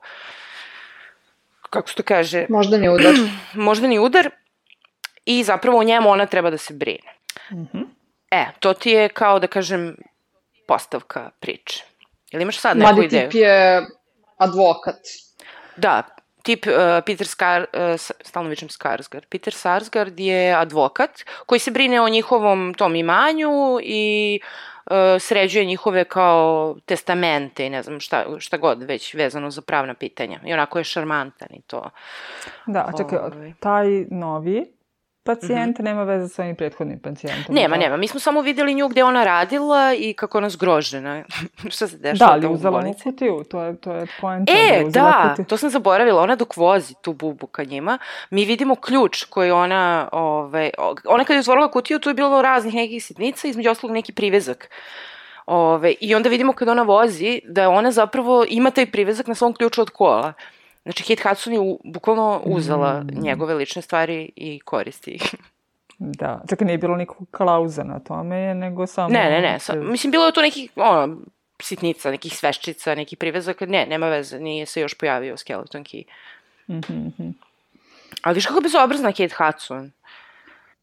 kako 1.72 1.90
se 1.90 1.96
to 1.96 2.04
kaže, 2.04 2.46
Možda 2.50 2.78
ne 2.78 2.92
udar. 2.92 3.14
moždani 3.54 4.00
udar 4.00 4.30
i 5.26 5.44
zapravo 5.44 5.80
o 5.80 5.84
njemu 5.84 6.10
ona 6.10 6.26
treba 6.26 6.50
da 6.50 6.58
se 6.58 6.74
brine. 6.74 7.16
Mhm. 7.52 7.82
E, 8.32 8.46
to 8.60 8.74
ti 8.74 8.92
je 8.92 9.10
kao 9.10 9.40
da 9.40 9.48
kažem 9.48 9.96
postavka 10.68 11.30
priče. 11.40 11.84
Ili 12.32 12.44
imaš 12.44 12.60
sad 12.60 12.78
neku 12.78 12.94
Mladi 12.94 13.06
ideju? 13.06 13.30
tip 13.30 13.40
je 13.40 13.86
advokat. 14.38 15.00
Da, 15.76 16.04
tip 16.44 16.68
uh, 16.68 16.74
Peter 17.06 17.28
Skar, 17.28 17.62
uh, 17.62 18.00
stalno 18.22 18.50
vičem 18.50 18.70
Skarsgård, 18.70 19.26
Peter 19.30 19.54
Sarsgaard 19.54 20.20
je 20.20 20.54
advokat 20.56 21.24
koji 21.46 21.60
se 21.60 21.72
brine 21.72 22.02
o 22.02 22.10
njihovom 22.10 22.74
tom 22.78 22.96
imanju 22.96 23.80
i 23.84 24.40
uh, 24.42 24.48
sređuje 25.20 25.66
njihove 25.66 26.04
kao 26.04 26.76
testamente 26.86 27.66
i 27.66 27.70
ne 27.70 27.84
znam 27.84 28.00
šta, 28.00 28.26
šta 28.40 28.58
god 28.58 28.84
već 28.84 29.14
vezano 29.14 29.52
za 29.52 29.62
pravna 29.62 29.94
pitanja. 29.94 30.40
I 30.46 30.54
onako 30.54 30.78
je 30.78 30.84
šarmantan 30.84 31.48
i 31.52 31.62
to. 31.62 31.90
Da, 32.66 32.92
čekaj, 32.98 33.20
Ovaj. 33.20 33.54
taj 33.60 33.88
novi 34.10 34.81
pacijent 35.24 35.80
nema 35.80 36.04
veze 36.04 36.30
sa 36.30 36.44
ovim 36.44 36.56
prethodnim 36.56 37.00
pacijentom. 37.00 37.56
Nema, 37.56 37.76
da? 37.76 37.80
nema. 37.80 37.98
Mi 37.98 38.08
smo 38.08 38.20
samo 38.20 38.42
videli 38.42 38.74
nju 38.74 38.88
gde 38.88 39.04
ona 39.04 39.24
radila 39.24 39.94
i 39.96 40.14
kako 40.14 40.38
ona 40.38 40.50
zgrožena. 40.50 41.24
šta 41.70 41.88
se 41.88 41.98
Da, 41.98 42.02
dešava 42.04 42.32
ali 42.32 42.42
tamo 42.42 42.54
u 42.54 42.56
uzela 42.56 42.72
bolnici. 42.72 43.04
kutiju, 43.04 43.44
to 43.44 43.62
je, 43.62 43.76
to 43.76 43.92
je 43.92 44.08
poenta. 44.22 44.54
E, 44.54 44.56
je 44.56 44.86
uzela 44.86 45.12
da, 45.12 45.30
kutiju. 45.30 45.46
to 45.46 45.58
sam 45.58 45.70
zaboravila. 45.70 46.22
Ona 46.22 46.36
dok 46.36 46.58
vozi 46.58 46.94
tu 47.02 47.14
bubu 47.14 47.48
ka 47.48 47.64
njima, 47.64 47.98
mi 48.30 48.46
vidimo 48.46 48.76
ključ 48.76 49.24
koji 49.24 49.52
ona, 49.52 49.82
ovaj, 50.12 50.70
o- 50.78 50.96
ona 51.06 51.24
kad 51.24 51.34
je 51.34 51.40
otvorila 51.40 51.68
kutiju, 51.70 52.00
tu 52.00 52.10
je 52.10 52.14
bilo 52.14 52.42
raznih 52.42 52.74
nekih 52.74 53.06
sitnica, 53.06 53.48
između 53.48 53.70
ostalog 53.70 53.94
neki 53.94 54.12
privezak. 54.14 54.70
Ove, 55.46 55.94
I 56.00 56.16
onda 56.16 56.30
vidimo 56.30 56.54
kad 56.54 56.68
ona 56.68 56.82
vozi 56.84 57.42
da 57.46 57.70
ona 57.70 57.92
zapravo 57.92 58.46
ima 58.50 58.72
taj 58.72 58.86
privezak 58.86 59.28
na 59.28 59.36
svom 59.36 59.54
ključu 59.54 59.82
od 59.82 59.90
kola. 59.90 60.34
Znači, 60.84 61.04
Kate 61.04 61.30
Hudson 61.30 61.54
je 61.54 61.60
u, 61.60 61.80
bukvalno 61.84 62.42
uzela 62.46 63.00
Mm. 63.00 63.22
njegove 63.22 63.54
lične 63.54 63.82
stvari 63.82 64.32
i 64.36 64.60
koristi 64.60 65.12
ih. 65.12 65.36
Da, 66.00 66.42
čekaj, 66.50 66.66
nije 66.66 66.78
bilo 66.78 66.96
nikakvog 66.96 67.28
klauza 67.32 67.84
na 67.84 68.00
tome, 68.00 68.56
nego 68.56 68.88
samo... 68.88 69.10
Ne, 69.10 69.30
ne, 69.30 69.42
ne. 69.42 69.60
Sa, 69.60 69.76
mislim, 69.76 70.12
bilo 70.12 70.26
je 70.26 70.34
tu 70.34 70.42
nekih, 70.42 70.72
ono, 70.76 71.18
sitnica, 71.62 72.12
nekih 72.12 72.38
sveščica, 72.38 72.96
nekih 72.96 73.18
privezaka. 73.18 73.66
Ne, 73.66 73.86
nema 73.86 74.08
veze, 74.10 74.40
nije 74.40 74.66
se 74.66 74.82
još 74.82 74.94
pojavio 74.94 75.38
Skeleton 75.38 75.84
Key. 75.84 76.04
Mhm, 76.70 76.94
mhm. 76.94 77.30
Ali 78.22 78.36
viš 78.36 78.46
kako 78.46 78.62
bezobrazna 78.62 79.12
Kate 79.12 79.36
Hudson. 79.38 79.92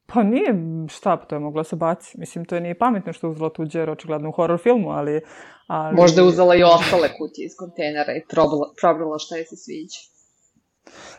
Pa 0.06 0.22
nije, 0.22 0.54
šta, 0.88 1.16
to 1.16 1.34
je 1.34 1.38
mogla 1.40 1.64
se 1.64 1.76
baci. 1.76 2.18
Mislim, 2.18 2.44
to 2.44 2.54
je 2.54 2.60
nije 2.60 2.78
pametno 2.78 3.12
što 3.12 3.26
je 3.26 3.30
uzela 3.30 3.50
tuđe, 3.50 3.78
jer 3.78 3.90
očigledno 3.90 4.28
u 4.28 4.32
horror 4.32 4.58
filmu, 4.58 4.90
ali... 4.90 5.20
ali... 5.68 5.96
Možda 5.96 6.20
je 6.20 6.28
uzela 6.28 6.54
i 6.54 6.62
ostale 6.62 7.08
kutije 7.18 7.46
iz 7.46 7.52
kontejnera 7.58 8.12
i 8.16 8.24
probala, 8.28 8.72
probrala 8.80 9.18
šta 9.18 9.36
je 9.36 9.44
se 9.44 9.56
sviđa. 9.56 9.98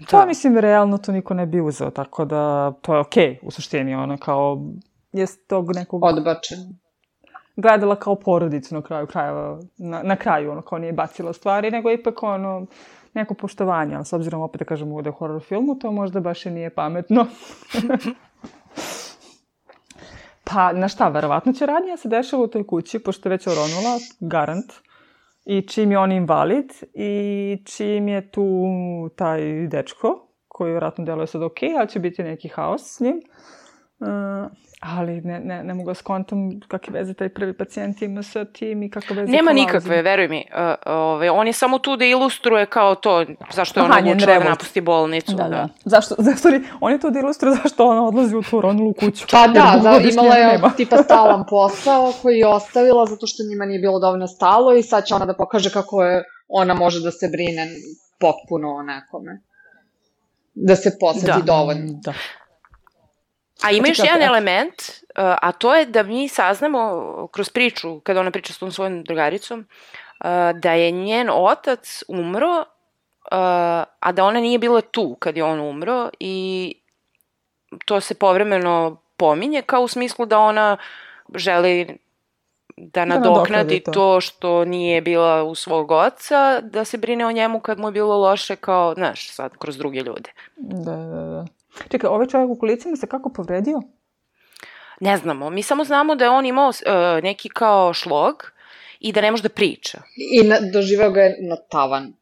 To, 0.09 0.25
mislim, 0.25 0.57
realno 0.57 0.97
to 0.97 1.12
niko 1.12 1.33
ne 1.33 1.45
bi 1.45 1.62
uzeo, 1.62 1.89
tako 1.89 2.25
da 2.25 2.73
to 2.81 2.93
je 2.93 2.99
okej, 2.99 3.39
u 3.41 3.51
suštini, 3.51 3.95
ona 3.95 4.17
kao 4.17 4.62
je 5.12 5.25
tog 5.47 5.75
nekog 5.75 6.03
Odbačen. 6.03 6.57
gledala 7.55 7.95
kao 7.95 8.15
porodicu 8.15 8.75
na 8.75 8.81
kraju 8.81 9.07
krajeva, 9.07 9.59
na, 9.77 10.03
na 10.03 10.15
kraju, 10.15 10.51
ono, 10.51 10.62
kao 10.62 10.79
nije 10.79 10.93
bacila 10.93 11.33
stvari, 11.33 11.71
nego 11.71 11.91
ipak, 11.91 12.23
ono, 12.23 12.65
neko 13.13 13.33
poštovanje, 13.33 13.95
ali 13.95 14.05
s 14.05 14.13
obzirom 14.13 14.41
opet 14.41 14.59
da 14.59 14.65
kažemo 14.65 15.01
da 15.01 15.09
je 15.09 15.13
horror 15.13 15.41
filmu, 15.41 15.75
to 15.75 15.91
možda 15.91 16.19
baš 16.19 16.45
i 16.45 16.49
nije 16.49 16.69
pametno. 16.69 17.25
pa, 20.49 20.73
na 20.73 20.88
šta, 20.88 21.09
verovatno 21.09 21.53
će 21.53 21.65
radnija 21.65 21.97
se 21.97 22.09
dešava 22.09 22.43
u 22.43 22.47
toj 22.47 22.67
kući, 22.67 22.99
pošto 22.99 23.29
je 23.29 23.31
već 23.31 23.47
oronula, 23.47 23.97
garant, 24.19 24.71
i 25.45 25.62
čim 25.62 25.91
je 25.91 25.99
on 25.99 26.12
invalid, 26.12 26.71
i 26.93 27.57
čim 27.65 28.07
je 28.07 28.31
tu 28.31 28.45
taj 29.15 29.67
dečko, 29.67 30.27
koji 30.47 30.71
vjerojatno 30.71 31.05
deluje 31.05 31.27
sad 31.27 31.43
ok, 31.43 31.57
ali 31.79 31.89
će 31.89 31.99
biti 31.99 32.23
neki 32.23 32.47
haos 32.47 32.81
s 32.95 32.99
njim. 32.99 33.21
Uh, 33.99 34.07
ali 34.79 35.21
ne, 35.21 35.39
ne, 35.39 35.63
ne 35.63 35.73
mogu 35.73 35.89
da 35.89 35.93
skontam 35.93 36.59
kakve 36.67 36.99
veze 36.99 37.13
taj 37.13 37.29
prvi 37.29 37.53
pacijent 37.53 38.01
ima 38.01 38.23
sa 38.23 38.45
tim 38.45 38.83
i 38.83 38.89
kakve 38.89 39.15
veze 39.15 39.31
Nema 39.31 39.53
nikakve, 39.53 40.01
veruj 40.01 40.27
mi. 40.27 40.45
Uh, 40.51 40.93
ove, 40.93 41.31
on 41.31 41.47
je 41.47 41.53
samo 41.53 41.79
tu 41.79 41.95
da 41.97 42.05
ilustruje 42.05 42.65
kao 42.65 42.95
to, 42.95 43.25
zašto 43.53 43.79
je 43.79 43.83
ona 43.83 43.93
Aha, 43.93 44.01
njen 44.01 44.11
odlučila 44.11 44.39
da 44.39 44.49
napusti 44.49 44.81
bolnicu. 44.81 45.35
Da, 45.35 45.43
da. 45.49 45.67
Zašto, 45.85 46.15
zašto 46.29 46.49
li, 46.49 46.63
on 46.81 46.91
je 46.91 46.99
to 46.99 47.09
da 47.09 47.19
ilustruje 47.19 47.55
zašto 47.63 47.87
ona 47.87 48.07
odlazi 48.07 48.35
u 48.35 48.41
tu 48.41 48.61
ronulu 48.61 48.93
kuću. 48.93 49.25
Pa 49.31 49.47
da, 49.47 49.73
dugogodišnje 49.77 50.11
imala 50.13 50.35
je 50.35 50.47
nema. 50.47 50.71
tipa 50.77 50.97
stalan 50.97 51.45
posao 51.49 52.13
koji 52.21 52.37
je 52.37 52.47
ostavila 52.47 53.05
zato 53.05 53.27
što 53.27 53.43
njima 53.49 53.65
nije 53.65 53.79
bilo 53.79 53.99
dovoljno 53.99 54.27
stalo 54.27 54.73
i 54.73 54.83
sad 54.83 55.05
će 55.05 55.15
ona 55.15 55.25
da 55.25 55.33
pokaže 55.33 55.69
kako 55.71 56.03
je 56.03 56.23
ona 56.47 56.73
može 56.73 57.01
da 57.01 57.11
se 57.11 57.27
brine 57.27 57.67
potpuno 58.19 58.67
o 58.75 58.83
nekome. 58.83 59.41
Da 60.53 60.75
se 60.75 60.97
posveti 60.99 61.25
Da. 61.25 61.53
dovoljno. 61.53 61.99
Da. 62.03 62.13
A 63.61 63.71
ima 63.71 63.87
još 63.87 63.97
Znači, 63.97 64.11
jedan 64.13 64.27
element, 64.27 64.73
uh, 64.79 65.23
a 65.41 65.51
to 65.51 65.75
je 65.75 65.85
da 65.85 66.03
mi 66.03 66.27
saznamo 66.27 67.27
kroz 67.31 67.49
priču, 67.49 67.99
kada 67.99 68.19
ona 68.19 68.31
priča 68.31 68.53
s 68.53 68.57
tom 68.57 68.71
svojom 68.71 69.03
drugaricom, 69.03 69.59
uh, 69.59 70.25
da 70.59 70.73
je 70.73 70.91
njen 70.91 71.29
otac 71.33 72.03
umro, 72.07 72.57
uh, 72.57 72.65
a 73.99 74.11
da 74.11 74.23
ona 74.23 74.39
nije 74.39 74.59
bila 74.59 74.81
tu 74.81 75.15
kad 75.19 75.37
je 75.37 75.43
on 75.43 75.59
umro 75.59 76.09
i 76.19 76.75
to 77.85 78.01
se 78.01 78.13
povremeno 78.13 79.01
pominje 79.17 79.61
kao 79.61 79.81
u 79.81 79.87
smislu 79.87 80.25
da 80.25 80.39
ona 80.39 80.77
želi 81.35 81.97
da 82.77 83.05
nadoknadi 83.05 83.29
nadoknadi 83.29 83.79
to. 83.79 83.91
to. 83.91 84.21
što 84.21 84.65
nije 84.65 85.01
bila 85.01 85.43
u 85.43 85.55
svog 85.55 85.91
oca, 85.91 86.61
da 86.61 86.85
se 86.85 86.97
brine 86.97 87.25
o 87.25 87.31
njemu 87.31 87.59
kad 87.59 87.79
mu 87.79 87.87
je 87.87 87.91
bilo 87.91 88.17
loše 88.17 88.55
kao, 88.55 88.93
znaš, 88.93 89.31
sad 89.31 89.57
kroz 89.57 89.77
druge 89.77 89.99
ljude. 89.99 90.31
Da, 90.55 90.95
da, 90.95 91.23
da. 91.23 91.45
Čekaj, 91.91 92.08
ovaj 92.08 92.27
čovjek 92.27 92.49
u 92.49 92.60
kolicima 92.60 92.97
se 92.97 93.08
kako 93.08 93.29
povredio? 93.29 93.82
Ne 94.99 95.17
znamo, 95.17 95.49
mi 95.49 95.63
samo 95.63 95.84
znamo 95.84 96.15
da 96.15 96.25
je 96.25 96.29
on 96.29 96.45
imao 96.45 96.69
uh, 96.69 97.23
neki 97.23 97.49
kao 97.49 97.93
šlog 97.93 98.51
i 98.99 99.12
da 99.12 99.21
ne 99.21 99.32
može 99.32 99.43
da 99.43 99.49
priča. 99.49 100.01
I 100.15 100.43
na, 100.43 100.58
doživeo 100.73 101.12
ga 101.12 101.21
je 101.21 101.38
na 101.39 101.55
tavan. 101.55 102.13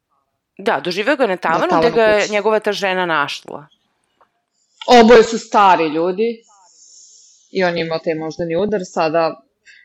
Da, 0.58 0.80
doživeo 0.80 1.16
ga 1.16 1.24
je 1.24 1.28
na 1.28 1.36
tavanu 1.36 1.68
tavanu 1.68 1.88
gde 1.88 1.96
ga 1.96 2.02
je 2.02 2.28
njegova 2.28 2.60
ta 2.60 2.72
žena 2.72 3.06
našla. 3.06 3.66
Oboje 4.86 5.22
su 5.22 5.38
stari 5.38 5.88
ljudi 5.88 6.42
i 7.50 7.64
on 7.64 7.76
je 7.76 7.86
imao 7.86 7.98
taj 7.98 8.14
moždani 8.14 8.56
udar. 8.56 8.80
Sada, 8.84 9.40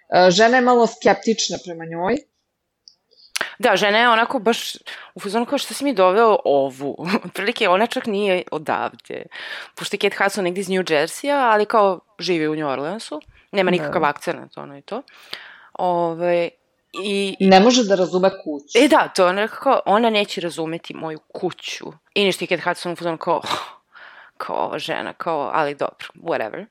e, 0.10 0.32
žena 0.32 0.58
je 0.58 0.62
malo 0.62 0.88
skeptična 0.88 1.58
prema 1.66 1.86
njoj. 1.86 2.18
Da, 3.60 3.76
žena 3.76 3.98
je 3.98 4.10
onako 4.10 4.40
baš 4.40 4.76
u 5.16 5.20
fazonu 5.20 5.46
kao 5.46 5.58
što 5.58 5.74
si 5.74 5.84
mi 5.84 5.94
doveo 5.94 6.38
ovu. 6.46 6.96
Otprilike 7.26 7.70
ona 7.70 7.88
čak 7.88 8.06
nije 8.06 8.44
odavde. 8.52 9.24
Pošto 9.76 9.96
je 9.96 10.00
Kate 10.00 10.24
Hudson 10.24 10.44
negdje 10.44 10.62
iz 10.62 10.70
New 10.70 10.84
Jersey-a, 10.84 11.52
ali 11.52 11.66
kao 11.66 12.00
živi 12.20 12.48
u 12.48 12.56
New 12.56 12.68
Orleansu. 12.68 13.22
Nema 13.52 13.72
Da. 13.72 13.78
nikakav 13.78 14.04
akcent, 14.06 14.58
ono 14.58 14.78
i 14.78 14.82
to. 14.82 15.02
Ove, 15.74 16.50
i, 16.94 17.36
Ne 17.40 17.60
može 17.60 17.84
da 17.84 17.96
razume 17.96 18.30
kuću. 18.30 18.80
E 18.80 18.88
da, 18.88 19.08
to 19.08 19.28
je 19.28 19.34
nekako, 19.34 19.80
ona 19.86 20.10
neće 20.10 20.42
razumeti 20.42 20.94
moju 20.94 21.20
kuću. 21.20 21.86
I 22.14 22.26
nešto 22.26 22.44
je 22.44 22.48
Kate 22.48 22.62
Hudson 22.62 22.92
u 22.92 22.96
fazonu 22.96 23.18
kao, 23.18 23.42
kao 24.38 24.56
ova 24.56 24.80
žena, 24.80 25.14
kao, 25.14 25.50
ali 25.54 25.76
dobro, 25.76 26.08
whatever. 26.16 26.66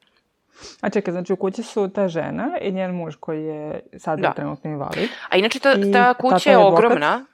A 0.81 0.91
čekaj, 0.91 1.13
znači 1.13 1.33
u 1.33 1.37
kući 1.37 1.63
su 1.63 1.89
ta 1.89 2.09
žena 2.09 2.49
i 2.61 2.73
njen 2.73 2.91
muž 2.91 3.15
koji 3.17 3.45
je 3.45 3.81
sad 3.99 4.21
Da. 4.21 4.33
trenutno 4.33 4.71
invalid. 4.71 5.09
A 5.29 5.37
inače 5.37 5.59
ta, 5.59 5.75
ta 5.93 6.15
kuća 6.15 6.51
je 6.51 6.59
ogromna. 6.59 7.27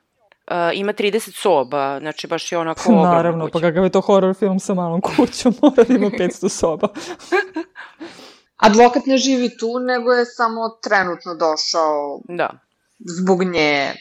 Uh, 0.46 0.54
ima 0.74 0.92
30 0.92 1.18
soba, 1.32 1.98
znači 2.00 2.26
baš 2.26 2.52
je 2.52 2.58
onako 2.58 2.80
ogromna 2.82 3.10
Naravno, 3.10 3.44
pa 3.46 3.50
kuća. 3.52 3.66
kakav 3.66 3.84
je 3.84 3.90
to 3.90 4.00
horror 4.00 4.34
film 4.34 4.58
sa 4.58 4.74
malom 4.74 5.00
kućom, 5.00 5.54
mora 5.62 5.84
da 5.84 5.94
ima 5.94 6.06
500 6.08 6.48
soba. 6.50 6.88
Advokat 8.56 9.06
ne 9.06 9.16
živi 9.16 9.56
tu, 9.58 9.78
nego 9.78 10.12
je 10.12 10.24
samo 10.24 10.68
trenutno 10.82 11.34
došao 11.34 12.20
Da. 12.28 12.50
zbog 12.98 13.44
nje. 13.44 13.92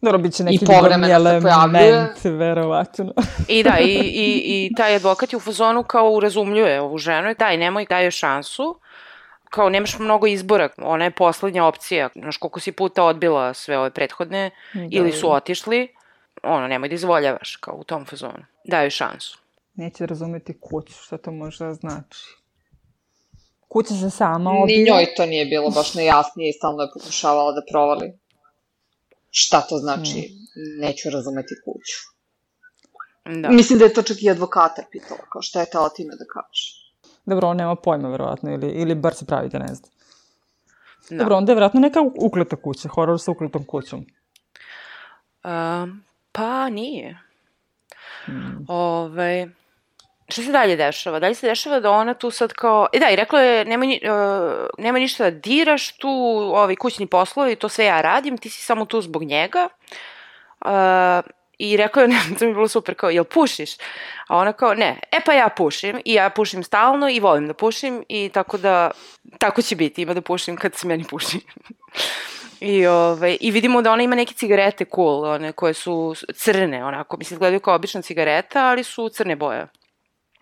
Dobro, 0.00 0.18
bit 0.18 0.34
će 0.34 0.44
neki 0.44 0.66
povremeno 0.66 1.06
se 1.06 1.40
pojavljuje. 1.42 1.88
element, 1.88 2.24
verovatno. 2.24 3.12
I 3.48 3.62
da, 3.62 3.78
i, 3.80 3.92
i, 3.94 4.66
i 4.66 4.74
taj 4.76 4.94
advokat 4.96 5.32
je 5.32 5.36
u 5.36 5.40
fazonu 5.40 5.82
kao 5.82 6.10
urazumljuje 6.10 6.80
ovu 6.80 6.98
ženu 6.98 7.30
i 7.30 7.34
daj, 7.34 7.56
nemoj, 7.56 7.86
daj 7.88 8.04
joj 8.04 8.10
šansu. 8.10 8.80
Kao 9.50 9.68
nemaš 9.68 9.98
mnogo 9.98 10.26
izbora, 10.26 10.68
ona 10.78 11.04
je 11.04 11.10
poslednja 11.10 11.64
opcija. 11.64 12.08
Znaš 12.14 12.36
koliko 12.36 12.60
si 12.60 12.72
puta 12.72 13.04
odbila 13.04 13.54
sve 13.54 13.78
ove 13.78 13.90
prethodne 13.90 14.50
ili 14.90 15.12
su 15.12 15.32
otišli, 15.32 15.88
ono, 16.42 16.68
nemoj 16.68 16.88
da 16.88 16.94
izvoljavaš, 16.94 17.56
kao 17.56 17.74
u 17.74 17.84
tom 17.84 18.04
fazonu. 18.04 18.44
Daj 18.64 18.84
joj 18.84 18.90
šansu. 18.90 19.38
Neće 19.74 20.06
razumeti 20.06 20.60
kuću, 20.60 20.94
šta 20.94 21.18
to 21.18 21.30
može 21.30 21.64
da 21.64 21.74
znači. 21.74 22.20
Kuća 23.68 23.94
se 23.94 24.10
sama 24.10 24.52
Ni 24.52 24.62
obija. 24.62 24.94
njoj 24.94 25.06
to 25.16 25.26
nije 25.26 25.46
bilo 25.46 25.70
baš 25.70 25.94
nejasnije 25.94 26.50
i 26.50 26.52
stalno 26.52 26.82
je 26.82 26.88
pokušavala 26.94 27.52
da 27.52 27.62
provali. 27.70 28.12
Šta 29.38 29.60
to 29.60 29.78
znači? 29.78 30.32
Neću 30.80 31.10
razumeti 31.10 31.54
kuću. 31.64 31.98
Da. 33.42 33.48
Mislim 33.50 33.78
da 33.78 33.84
je 33.84 33.92
to 33.92 34.02
čak 34.02 34.22
i 34.22 34.30
advokata 34.30 34.82
pitala, 34.90 35.20
kao 35.32 35.42
šta 35.42 35.60
je 35.60 35.70
tela 35.70 35.88
time 35.88 36.14
da 36.16 36.24
kaže. 36.24 36.64
Dobro, 37.26 37.48
on 37.48 37.56
nema 37.56 37.74
pojma, 37.76 38.08
verovatno, 38.08 38.52
ili, 38.52 38.68
ili 38.68 38.94
bar 38.94 39.14
se 39.14 39.26
pravi 39.26 39.48
da 39.48 39.58
ne 39.58 39.74
zna. 39.74 39.88
Da. 41.10 41.16
Dobro, 41.16 41.36
onda 41.36 41.52
je 41.52 41.54
verovatno 41.54 41.80
neka 41.80 42.00
ukleta 42.20 42.56
kuća, 42.56 42.88
horor 42.88 43.20
sa 43.20 43.30
ukletom 43.30 43.64
kućom. 43.64 44.06
Um, 45.44 46.04
pa 46.32 46.68
nije. 46.68 47.18
Ove, 48.68 49.48
šta 50.28 50.42
se 50.42 50.52
dalje 50.52 50.76
dešava? 50.76 51.18
Dalje 51.18 51.34
se 51.34 51.46
dešava 51.46 51.80
da 51.80 51.90
ona 51.90 52.14
tu 52.14 52.30
sad 52.30 52.52
kao... 52.52 52.86
E 52.92 52.98
da, 52.98 53.10
i 53.10 53.16
rekla 53.16 53.40
je, 53.40 53.64
nemoj, 53.64 53.86
ni- 53.86 54.00
uh, 54.04 54.66
nemoj 54.78 55.00
ništa 55.00 55.24
da 55.24 55.30
diraš 55.30 55.96
tu, 55.96 56.08
ovi 56.54 56.76
kućni 56.76 57.06
poslovi, 57.06 57.56
to 57.56 57.68
sve 57.68 57.84
ja 57.84 58.00
radim, 58.00 58.38
ti 58.38 58.50
si 58.50 58.62
samo 58.62 58.84
tu 58.84 59.00
zbog 59.00 59.22
njega. 59.24 59.68
Uh, 60.64 60.70
I 61.58 61.76
rekao 61.76 62.02
je, 62.02 62.08
to 62.38 62.44
mi 62.44 62.50
je 62.50 62.54
bilo 62.54 62.68
super, 62.68 62.94
kao, 62.94 63.10
jel 63.10 63.24
pušiš? 63.24 63.74
A 64.28 64.36
ona 64.36 64.52
kao, 64.52 64.74
ne, 64.74 65.00
e 65.12 65.20
pa 65.26 65.32
ja 65.32 65.48
pušim 65.48 66.00
i 66.04 66.14
ja 66.14 66.30
pušim 66.30 66.62
stalno 66.62 67.08
i 67.08 67.20
volim 67.20 67.46
da 67.46 67.54
pušim 67.54 68.04
i 68.08 68.28
tako 68.28 68.58
da, 68.58 68.90
tako 69.38 69.62
će 69.62 69.76
biti, 69.76 70.02
ima 70.02 70.14
da 70.14 70.20
pušim 70.20 70.56
kad 70.56 70.74
se 70.74 70.86
meni 70.86 71.04
puši. 71.04 71.40
I, 72.60 72.86
ovaj, 72.86 73.36
I 73.40 73.50
vidimo 73.50 73.82
da 73.82 73.92
ona 73.92 74.02
ima 74.02 74.14
neke 74.14 74.34
cigarete 74.34 74.84
cool, 74.94 75.24
one 75.24 75.52
koje 75.52 75.74
su 75.74 76.14
crne, 76.34 76.84
onako, 76.84 77.16
mislim, 77.16 77.38
gledaju 77.38 77.60
kao 77.60 77.74
obična 77.74 78.02
cigareta, 78.02 78.66
ali 78.66 78.84
su 78.84 79.08
crne 79.08 79.36
boje. 79.36 79.66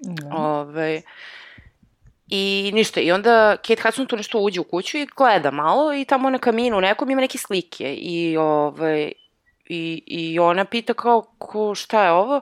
Da. 0.00 0.36
Ovaj, 0.36 1.02
I 2.28 2.70
ništa, 2.74 3.00
i 3.00 3.12
onda 3.12 3.56
Kate 3.56 3.82
Hudson 3.82 4.06
tu 4.06 4.16
nešto 4.16 4.38
uđe 4.38 4.60
u 4.60 4.64
kuću 4.64 4.98
i 4.98 5.06
gleda 5.16 5.50
malo 5.50 5.94
i 5.94 6.04
tamo 6.04 6.30
na 6.30 6.38
kaminu 6.38 6.80
nekom 6.80 7.10
ima 7.10 7.20
neke 7.20 7.38
slike 7.38 7.94
i, 7.94 8.36
ovaj, 8.36 9.12
i, 9.64 10.02
i 10.06 10.38
ona 10.38 10.64
pita 10.64 10.94
kao 10.94 11.22
ko, 11.38 11.74
šta 11.74 12.04
je 12.04 12.12
ovo 12.12 12.40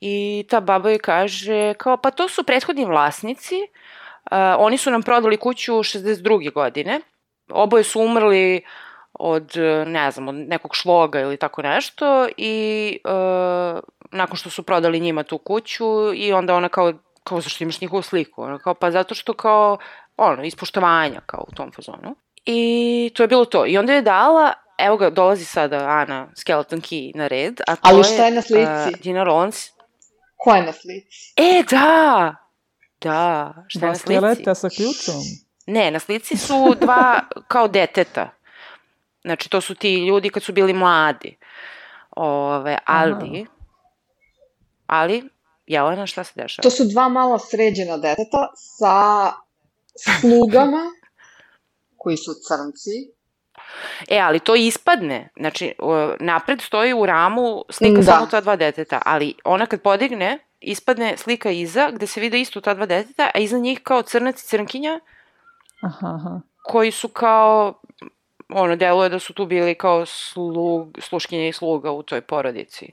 i 0.00 0.46
ta 0.48 0.60
baba 0.60 0.90
joj 0.90 0.98
kaže 0.98 1.74
kao 1.74 1.96
pa 1.96 2.10
to 2.10 2.28
su 2.28 2.44
prethodni 2.44 2.84
vlasnici, 2.84 3.54
uh, 4.30 4.38
oni 4.58 4.78
su 4.78 4.90
nam 4.90 5.02
prodali 5.02 5.36
kuću 5.36 5.72
62. 5.72 6.52
godine, 6.52 7.00
oboje 7.50 7.84
su 7.84 8.00
umrli 8.00 8.62
od, 9.18 9.52
ne 9.86 10.10
znam, 10.10 10.28
od 10.28 10.34
nekog 10.34 10.74
šloga 10.74 11.20
ili 11.20 11.36
tako 11.36 11.62
nešto 11.62 12.28
i 12.36 12.98
uh, 13.04 13.80
nakon 14.12 14.36
što 14.36 14.50
su 14.50 14.62
prodali 14.62 15.00
njima 15.00 15.22
tu 15.22 15.38
kuću 15.38 16.14
i 16.14 16.32
onda 16.32 16.54
ona 16.54 16.68
kao 16.68 16.92
kao 17.24 17.40
zašto 17.40 17.64
imaš 17.64 17.80
njihovu 17.80 18.02
sliku? 18.02 18.42
Ono, 18.42 18.58
kao, 18.58 18.74
pa 18.74 18.90
zato 18.90 19.14
što 19.14 19.32
kao, 19.32 19.78
ono, 20.16 20.44
ispoštovanja 20.44 21.20
kao 21.26 21.44
u 21.48 21.54
tom 21.54 21.72
fazonu. 21.72 22.16
I 22.44 23.10
to 23.14 23.22
je 23.22 23.26
bilo 23.26 23.44
to. 23.44 23.66
I 23.66 23.78
onda 23.78 23.92
je 23.92 24.02
dala, 24.02 24.52
evo 24.78 24.96
ga, 24.96 25.10
dolazi 25.10 25.44
sada 25.44 25.76
Ana 25.76 26.28
Skeleton 26.36 26.80
Key 26.80 27.16
na 27.16 27.26
red, 27.26 27.60
a 27.66 27.76
to 27.76 27.80
Ali 27.82 28.04
šta 28.04 28.24
je 28.24 28.30
na 28.30 28.42
slici? 28.42 28.94
Uh, 28.94 29.00
Gina 29.00 29.24
Rollins. 29.24 29.70
Ko 30.36 30.54
je 30.54 30.62
na 30.62 30.72
slici? 30.72 31.32
E, 31.36 31.62
da! 31.70 32.34
Da, 33.00 33.54
šta 33.68 33.78
je 33.78 33.80
Dva 33.80 33.88
na 33.88 33.94
slici? 33.94 34.14
skeleta 34.14 34.54
sa 34.54 34.68
ključom. 34.68 35.14
Ne, 35.66 35.90
na 35.90 35.98
slici 35.98 36.36
su 36.36 36.74
dva 36.80 37.20
kao 37.48 37.68
deteta. 37.68 38.30
Znači, 39.22 39.50
to 39.50 39.60
su 39.60 39.74
ti 39.74 39.94
ljudi 40.06 40.30
kad 40.30 40.42
su 40.42 40.52
bili 40.52 40.72
mladi. 40.72 41.36
Ove, 42.10 42.78
ali, 42.84 43.46
ali, 44.86 45.28
Jelena, 45.66 46.06
šta 46.06 46.24
se 46.24 46.32
dešava? 46.34 46.62
To 46.62 46.70
su 46.70 46.84
dva 46.84 47.08
malo 47.08 47.38
sređena 47.38 47.96
deteta 47.96 48.48
sa 48.54 49.32
slugama 50.20 50.82
koji 52.00 52.16
su 52.16 52.30
crnci. 52.48 53.18
E, 54.08 54.18
ali 54.18 54.40
to 54.40 54.54
ispadne. 54.54 55.28
Znači, 55.36 55.74
napred 56.20 56.60
stoji 56.60 56.92
u 56.94 57.06
ramu 57.06 57.64
slika 57.70 58.00
Da. 58.00 58.02
samo 58.02 58.26
ta 58.26 58.40
dva 58.40 58.56
deteta, 58.56 59.02
ali 59.04 59.34
ona 59.44 59.66
kad 59.66 59.82
podigne, 59.82 60.38
ispadne 60.60 61.16
slika 61.16 61.50
iza, 61.50 61.90
gde 61.90 62.06
se 62.06 62.20
vide 62.20 62.40
isto 62.40 62.60
ta 62.60 62.74
dva 62.74 62.86
deteta, 62.86 63.30
a 63.34 63.38
iza 63.38 63.58
njih 63.58 63.80
kao 63.82 64.02
crnac 64.02 64.42
i 64.42 64.46
crnkinja, 64.46 65.00
Aha, 65.82 66.06
aha. 66.14 66.40
koji 66.62 66.90
su 66.90 67.08
kao, 67.08 67.74
ono, 68.48 68.76
deluje 68.76 69.08
da 69.08 69.18
su 69.18 69.32
tu 69.32 69.46
bili 69.46 69.74
kao 69.74 70.06
slug, 70.06 70.98
sluškinje 71.00 71.48
i 71.48 71.52
sluga 71.52 71.90
u 71.90 72.02
toj 72.02 72.20
porodici. 72.20 72.92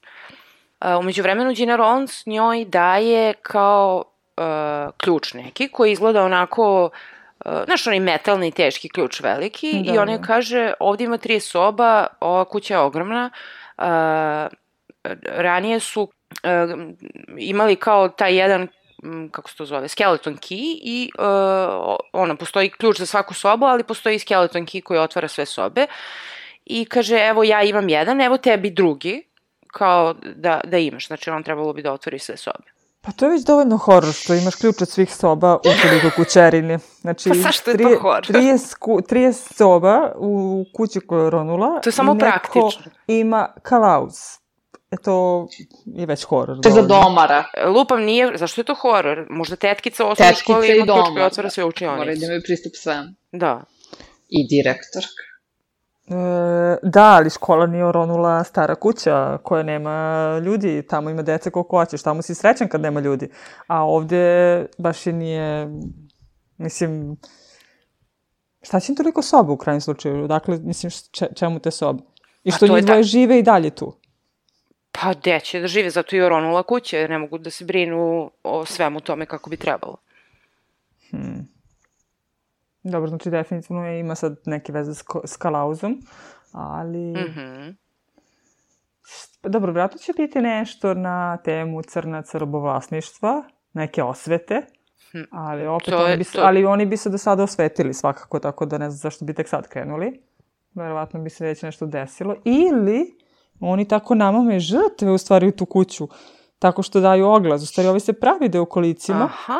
Uh, 0.81 0.87
umeđu 0.99 1.21
vremenu 1.21 1.53
Gina 1.53 1.75
Rollins 1.75 2.25
njoj 2.25 2.65
daje 2.65 3.33
kao 3.33 4.03
uh, 4.37 4.93
ključ 4.97 5.33
neki 5.33 5.67
koji 5.67 5.91
izgleda 5.91 6.23
onako 6.23 6.89
uh, 7.45 7.51
znaš 7.65 7.87
onaj 7.87 7.99
metalni 7.99 8.51
teški 8.51 8.89
ključ 8.89 9.19
veliki 9.19 9.83
Da, 9.85 9.93
i 9.93 9.97
ona 9.97 10.11
joj 10.11 10.19
da. 10.19 10.27
kaže 10.27 10.73
ovde 10.79 11.03
ima 11.03 11.17
tri 11.17 11.39
soba, 11.39 12.07
ova 12.19 12.45
kuća 12.45 12.73
je 12.73 12.79
ogromna 12.79 13.29
uh, 13.77 13.83
ranije 15.23 15.79
su 15.79 16.01
uh, 16.01 16.09
imali 17.37 17.75
kao 17.75 18.09
taj 18.09 18.35
jedan 18.35 18.67
kako 19.31 19.49
se 19.49 19.55
to 19.55 19.65
zove, 19.65 19.87
skeleton 19.87 20.37
key 20.37 20.79
i 20.83 21.09
uh, 21.19 21.95
ono, 22.13 22.35
postoji 22.35 22.69
ključ 22.69 22.99
za 22.99 23.05
svaku 23.05 23.33
sobu, 23.33 23.65
ali 23.65 23.83
postoji 23.83 24.19
skeleton 24.19 24.65
key 24.65 24.81
koji 24.81 24.99
otvara 24.99 25.27
sve 25.27 25.45
sobe 25.45 25.87
i 26.65 26.85
kaže, 26.85 27.17
evo 27.17 27.43
ja 27.43 27.63
imam 27.63 27.89
jedan, 27.89 28.21
evo 28.21 28.37
tebi 28.37 28.69
drugi, 28.69 29.23
kao 29.67 30.13
da, 30.35 30.61
da 30.63 30.77
imaš, 30.77 31.07
znači 31.07 31.29
on 31.29 31.43
trebalo 31.43 31.73
bi 31.73 31.81
da 31.81 31.93
otvori 31.93 32.19
sve 32.19 32.37
sobe. 32.37 32.75
Pa 33.01 33.11
to 33.11 33.25
je 33.25 33.31
već 33.31 33.45
dovoljno 33.45 33.77
horor 33.77 34.13
što 34.13 34.33
imaš 34.33 34.55
ključ 34.55 34.81
od 34.81 34.89
svih 34.89 35.15
soba 35.15 35.55
u 35.55 35.81
toliko 35.81 36.15
kućerini. 36.15 36.77
Znači, 37.01 37.29
Pa 37.33 37.35
zašto 37.35 37.71
je 37.71 37.77
to 37.77 37.99
horor? 38.01 38.23
30, 38.23 38.75
ku, 38.79 38.99
30 39.09 39.53
soba 39.53 40.11
u 40.17 40.65
kući 40.73 40.99
koja 40.99 41.23
je 41.23 41.29
ronula. 41.29 41.79
To 41.81 41.89
je 41.89 41.93
samo 41.93 42.15
praktično. 42.15 42.91
ima 43.07 43.47
kalauz. 43.61 44.13
E 44.95 45.03
to 45.03 45.47
je 45.85 46.05
već 46.05 46.23
horor. 46.23 46.57
To 46.61 46.69
je 46.69 46.73
za 46.73 46.81
domara. 46.81 47.43
Lupam 47.67 48.01
nije, 48.03 48.37
zašto 48.37 48.61
je 48.61 48.65
to 48.65 48.75
horor? 48.75 49.25
Možda 49.29 49.55
tetkica 49.55 50.05
u 50.05 50.07
osnovnoj 50.07 50.33
školi 50.35 50.67
i 50.67 50.75
ima 50.75 50.85
ključ 50.85 51.05
koji 51.13 51.25
otvara 51.25 51.49
sve 51.49 51.65
učionice. 51.65 52.19
da 52.19 52.25
imaju 52.25 52.41
pristup 52.45 52.71
svemu. 52.75 53.09
Da. 53.31 53.61
I 54.29 54.47
direktorka. 54.47 55.23
E, 56.07 56.77
da, 56.83 57.03
ali 57.03 57.29
škola 57.29 57.65
nije 57.67 57.85
oronula 57.85 58.43
stara 58.43 58.75
kuća 58.75 59.37
koja 59.43 59.63
nema 59.63 60.25
ljudi, 60.45 60.87
tamo 60.89 61.09
ima 61.09 61.21
dece 61.21 61.49
koliko 61.51 61.77
hoćeš, 61.77 62.03
tamo 62.03 62.21
si 62.21 62.35
srećan 62.35 62.67
kad 62.67 62.81
nema 62.81 62.99
ljudi. 62.99 63.29
A 63.67 63.83
ovde 63.83 64.65
baš 64.77 65.07
i 65.07 65.11
nije, 65.13 65.67
mislim, 66.57 67.17
šta 68.61 68.79
će 68.79 68.91
im 68.91 68.95
toliko 68.95 69.21
soba 69.21 69.53
u 69.53 69.57
krajnjem 69.57 69.81
slučaju? 69.81 70.27
Dakle, 70.27 70.59
mislim, 70.63 70.91
če, 71.11 71.27
čemu 71.35 71.59
te 71.59 71.71
sobe? 71.71 72.03
I 72.43 72.51
što 72.51 72.65
njih 72.67 72.85
dvoje 72.85 72.85
ta- 72.85 73.03
žive 73.03 73.39
i 73.39 73.43
dalje 73.43 73.69
tu. 73.69 73.99
Pa 75.01 75.13
gde 75.13 75.39
će 75.39 75.59
da 75.59 75.67
žive, 75.67 75.89
zato 75.89 76.15
i 76.15 76.21
oronula 76.21 76.63
kuće, 76.63 76.97
jer 76.97 77.09
ne 77.09 77.17
mogu 77.17 77.37
da 77.37 77.49
se 77.49 77.65
brinu 77.65 78.31
o 78.43 78.65
svemu 78.65 78.99
tome 78.99 79.25
kako 79.25 79.49
bi 79.49 79.57
trebalo. 79.57 79.97
Dobro, 82.83 83.07
znači 83.09 83.29
definitivno 83.29 83.87
je, 83.87 83.99
ima 83.99 84.15
sad 84.15 84.37
neke 84.45 84.71
veze 84.71 84.93
s, 84.93 85.03
s 85.25 85.37
kalauzom, 85.37 86.01
ali... 86.51 87.11
Mhm. 87.11 87.69
Pa 89.41 89.49
Dobro, 89.49 89.71
vratno 89.71 89.97
će 89.97 90.13
biti 90.13 90.41
nešto 90.41 90.93
na 90.93 91.37
temu 91.37 91.81
crnaca 91.81 92.37
robovlasništva, 92.37 93.43
neke 93.73 94.03
osvete, 94.03 94.61
ali 95.31 95.67
opet 95.67 95.89
To 95.89 95.97
oni 95.97 96.17
bi 96.17 96.23
to- 96.23 96.41
ali 96.41 96.65
oni 96.65 96.85
bi 96.85 96.97
se 96.97 97.09
do 97.09 97.17
sada 97.17 97.43
osvetili 97.43 97.93
svakako, 97.93 98.39
tako 98.39 98.65
da 98.65 98.77
ne 98.77 98.89
znam 98.89 98.97
zašto 98.97 99.25
bi 99.25 99.33
tek 99.33 99.47
sad 99.47 99.67
krenuli. 99.67 100.21
Verovatno 100.73 101.19
bi 101.19 101.29
se 101.29 101.45
već 101.45 101.61
nešto 101.61 101.85
desilo. 101.85 102.35
Ili 102.45 103.17
oni 103.59 103.87
tako 103.87 104.15
namame 104.15 104.59
žrtve 104.59 105.11
u 105.11 105.17
stvari 105.17 105.47
u 105.47 105.51
tu 105.51 105.65
kuću, 105.65 106.07
tako 106.59 106.83
što 106.83 106.99
daju 106.99 107.27
oglas. 107.27 107.63
U 107.63 107.65
stvari 107.65 107.89
ovi 107.89 107.99
se 107.99 108.13
pravi 108.13 108.49
da 108.49 108.57
je 108.57 108.61
u 108.61 108.65
kolicima 108.65 109.23
Aha. 109.23 109.59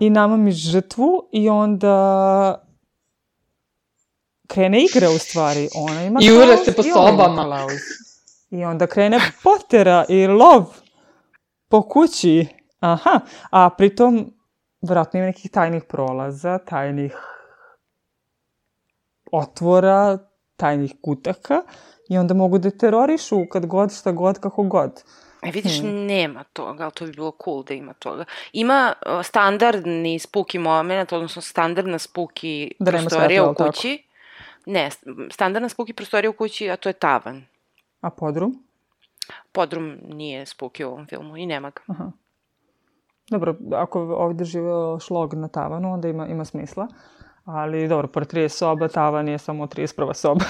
i 0.00 0.10
namami 0.10 0.52
žrtvu 0.52 1.28
i 1.32 1.48
onda 1.48 2.66
krene 4.46 4.84
igra 4.84 5.10
u 5.10 5.18
stvari. 5.18 5.68
Ona 5.74 6.04
ima 6.04 6.20
I 6.22 6.26
kalauz 6.26 6.64
se 6.64 6.74
po 6.74 6.82
sobama. 6.82 7.66
I 8.50 8.64
onda 8.64 8.86
krene 8.86 9.20
potera 9.42 10.04
i 10.08 10.26
lov 10.26 10.64
po 11.68 11.82
kući. 11.82 12.46
Aha, 12.80 13.20
a 13.50 13.70
pritom 13.70 14.32
vjerojatno 14.80 15.18
ima 15.18 15.26
nekih 15.26 15.50
tajnih 15.50 15.82
prolaza, 15.88 16.58
tajnih 16.58 17.16
otvora, 19.32 20.18
tajnih 20.56 20.94
kutaka 21.02 21.62
i 22.08 22.18
onda 22.18 22.34
mogu 22.34 22.58
da 22.58 22.70
terorišu 22.70 23.46
kad 23.52 23.66
god, 23.66 23.92
šta 23.94 24.12
god, 24.12 24.38
kako 24.40 24.62
god. 24.62 25.02
E, 25.42 25.50
vidiš, 25.50 25.80
Hmm. 25.80 26.06
nema 26.06 26.44
toga, 26.44 26.82
ali 26.82 26.92
to 26.92 27.04
bi 27.04 27.12
bilo 27.12 27.32
cool 27.44 27.62
da 27.62 27.74
ima 27.74 27.92
toga. 27.92 28.24
Ima 28.52 28.92
uh, 29.06 29.26
standardni 29.26 30.18
spuki 30.18 30.58
moment, 30.58 31.12
odnosno 31.12 31.42
standardna 31.42 31.98
spuki 31.98 32.72
Da 32.78 32.90
prostorija 32.90 33.42
u 33.42 33.46
jel 33.46 33.54
tako? 33.54 33.70
kući. 33.70 34.02
Ne, 34.66 34.90
standardna 35.30 35.68
spuki 35.68 35.92
prostorija 35.92 36.30
u 36.30 36.32
kući, 36.32 36.70
a 36.70 36.76
to 36.76 36.88
je 36.88 36.92
tavan. 36.92 37.44
A 38.00 38.10
podrum? 38.10 38.62
Podrum 39.52 39.96
nije 40.08 40.46
spuki 40.46 40.84
u 40.84 40.88
ovom 40.88 41.06
filmu 41.06 41.36
i 41.36 41.46
nema 41.46 41.70
ga. 41.70 41.80
Aha. 41.86 42.10
Dobro, 43.30 43.56
ako 43.72 44.00
ovdje 44.00 44.44
žive 44.44 44.70
šlog 45.06 45.34
na 45.34 45.48
tavanu, 45.48 45.92
onda 45.92 46.08
ima, 46.08 46.26
ima 46.26 46.44
smisla. 46.44 46.88
Ali 47.46 47.88
dobro, 47.88 48.08
pored 48.08 48.32
30 48.32 48.48
soba, 48.48 48.88
tavan 48.88 49.28
je 49.28 49.38
samo 49.38 49.66
31. 49.66 50.14
soba 50.14 50.44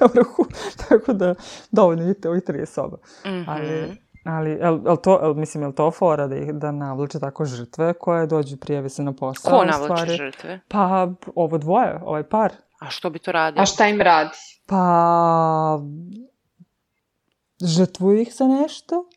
na 0.00 0.08
vrhu. 0.14 0.46
Tako 0.88 1.12
da 1.12 1.34
dovoljno 1.70 2.02
vidite 2.02 2.28
ovih 2.28 2.42
30 2.42 2.66
soba. 2.66 2.96
Mhm. 3.26 3.50
Ali, 3.50 3.96
ali 4.24 4.58
el, 4.60 4.80
el 4.86 4.96
to, 4.96 5.18
el, 5.22 5.34
mislim, 5.34 5.62
je 5.62 5.68
li 5.68 5.74
to 5.74 5.90
fora 5.90 6.26
da, 6.26 6.36
ih, 6.36 6.54
da 6.54 6.72
navlače 6.72 7.20
tako 7.20 7.44
žrtve 7.44 7.94
koje 7.94 8.26
dođu 8.26 8.56
prijave 8.56 8.88
se 8.88 9.02
na 9.02 9.12
posao? 9.12 9.50
Ko 9.50 9.64
navlače 9.64 10.02
stvari? 10.02 10.16
žrtve? 10.16 10.60
Pa, 10.68 11.08
ovo 11.34 11.58
dvoje, 11.58 12.00
ovaj 12.04 12.22
par. 12.22 12.52
A 12.78 12.90
što 12.90 13.10
bi 13.10 13.18
to 13.18 13.32
radio? 13.32 13.62
A 13.62 13.66
šta 13.66 13.88
im 13.88 14.00
radi? 14.00 14.36
Pa, 14.66 15.80
žrtvuju 17.60 18.20
ih 18.20 18.34
za 18.34 18.44
nešto. 18.44 19.08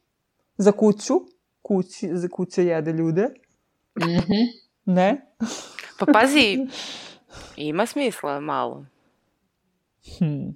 Za 0.57 0.71
kuću. 0.71 1.13
Kući, 1.61 2.09
za 2.11 2.27
kuće 2.27 2.65
jede 2.65 2.91
ljude. 2.91 3.27
Mhm. 3.99 4.33
Ne? 4.85 5.35
Pa 5.99 6.05
pazi, 6.13 6.57
ima 7.55 7.85
smisla 7.85 8.39
malo. 8.39 8.85
Hmm. 10.17 10.55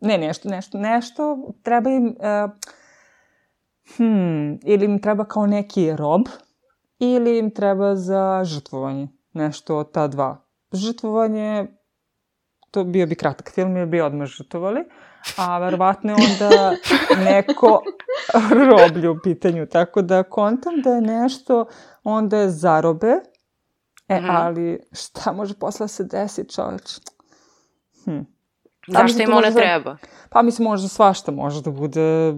Ne, 0.00 0.18
nešto, 0.18 0.48
nešto, 0.48 0.78
nešto, 0.78 1.52
treba 1.62 1.90
im, 1.90 2.06
uh, 2.06 2.50
Hmm, 3.96 4.58
ili 4.62 4.84
im 4.84 4.98
treba 5.02 5.24
kao 5.24 5.46
neki 5.46 5.96
rob, 5.96 6.20
ili 6.98 7.38
im 7.38 7.50
treba 7.50 7.96
za 7.96 8.44
žrtvovanje. 8.44 9.08
Nešto 9.32 9.76
od 9.76 9.92
ta 9.92 10.08
dva. 10.08 10.36
Žrtvovanje, 10.72 11.66
to 12.70 12.84
bio 12.84 13.06
bi 13.06 13.14
kratak 13.14 13.50
film, 13.50 13.76
jer 13.76 13.86
bi 13.86 14.00
odmah 14.00 14.28
žrtvovali, 14.28 14.80
a 15.36 15.58
verovatno 15.58 16.12
je 16.12 16.16
onda 16.16 16.72
neko 17.30 17.82
roblje 18.70 19.10
u 19.10 19.18
pitanju. 19.22 19.66
Tako 19.66 20.02
da 20.02 20.22
kontam 20.22 20.72
da 20.84 20.90
je 20.90 21.00
nešto 21.00 21.64
onda 22.04 22.38
je 22.38 22.50
zarobe, 22.50 23.14
e, 24.08 24.20
Mhm. 24.20 24.30
ali 24.30 24.80
šta 24.92 25.32
može 25.32 25.54
posle 25.54 25.84
da 25.84 25.88
se 25.88 26.04
desi, 26.04 26.48
čoveč? 26.48 26.98
Hm. 28.04 28.18
Zašto 28.88 29.04
mislim, 29.04 29.30
im 29.30 29.36
ona 29.36 29.50
treba? 29.50 29.96
Pa 30.30 30.42
mislim, 30.42 30.68
možda 30.68 30.88
svašta, 30.88 31.32
može 31.32 31.62
da 31.62 31.70
bude 31.70 32.34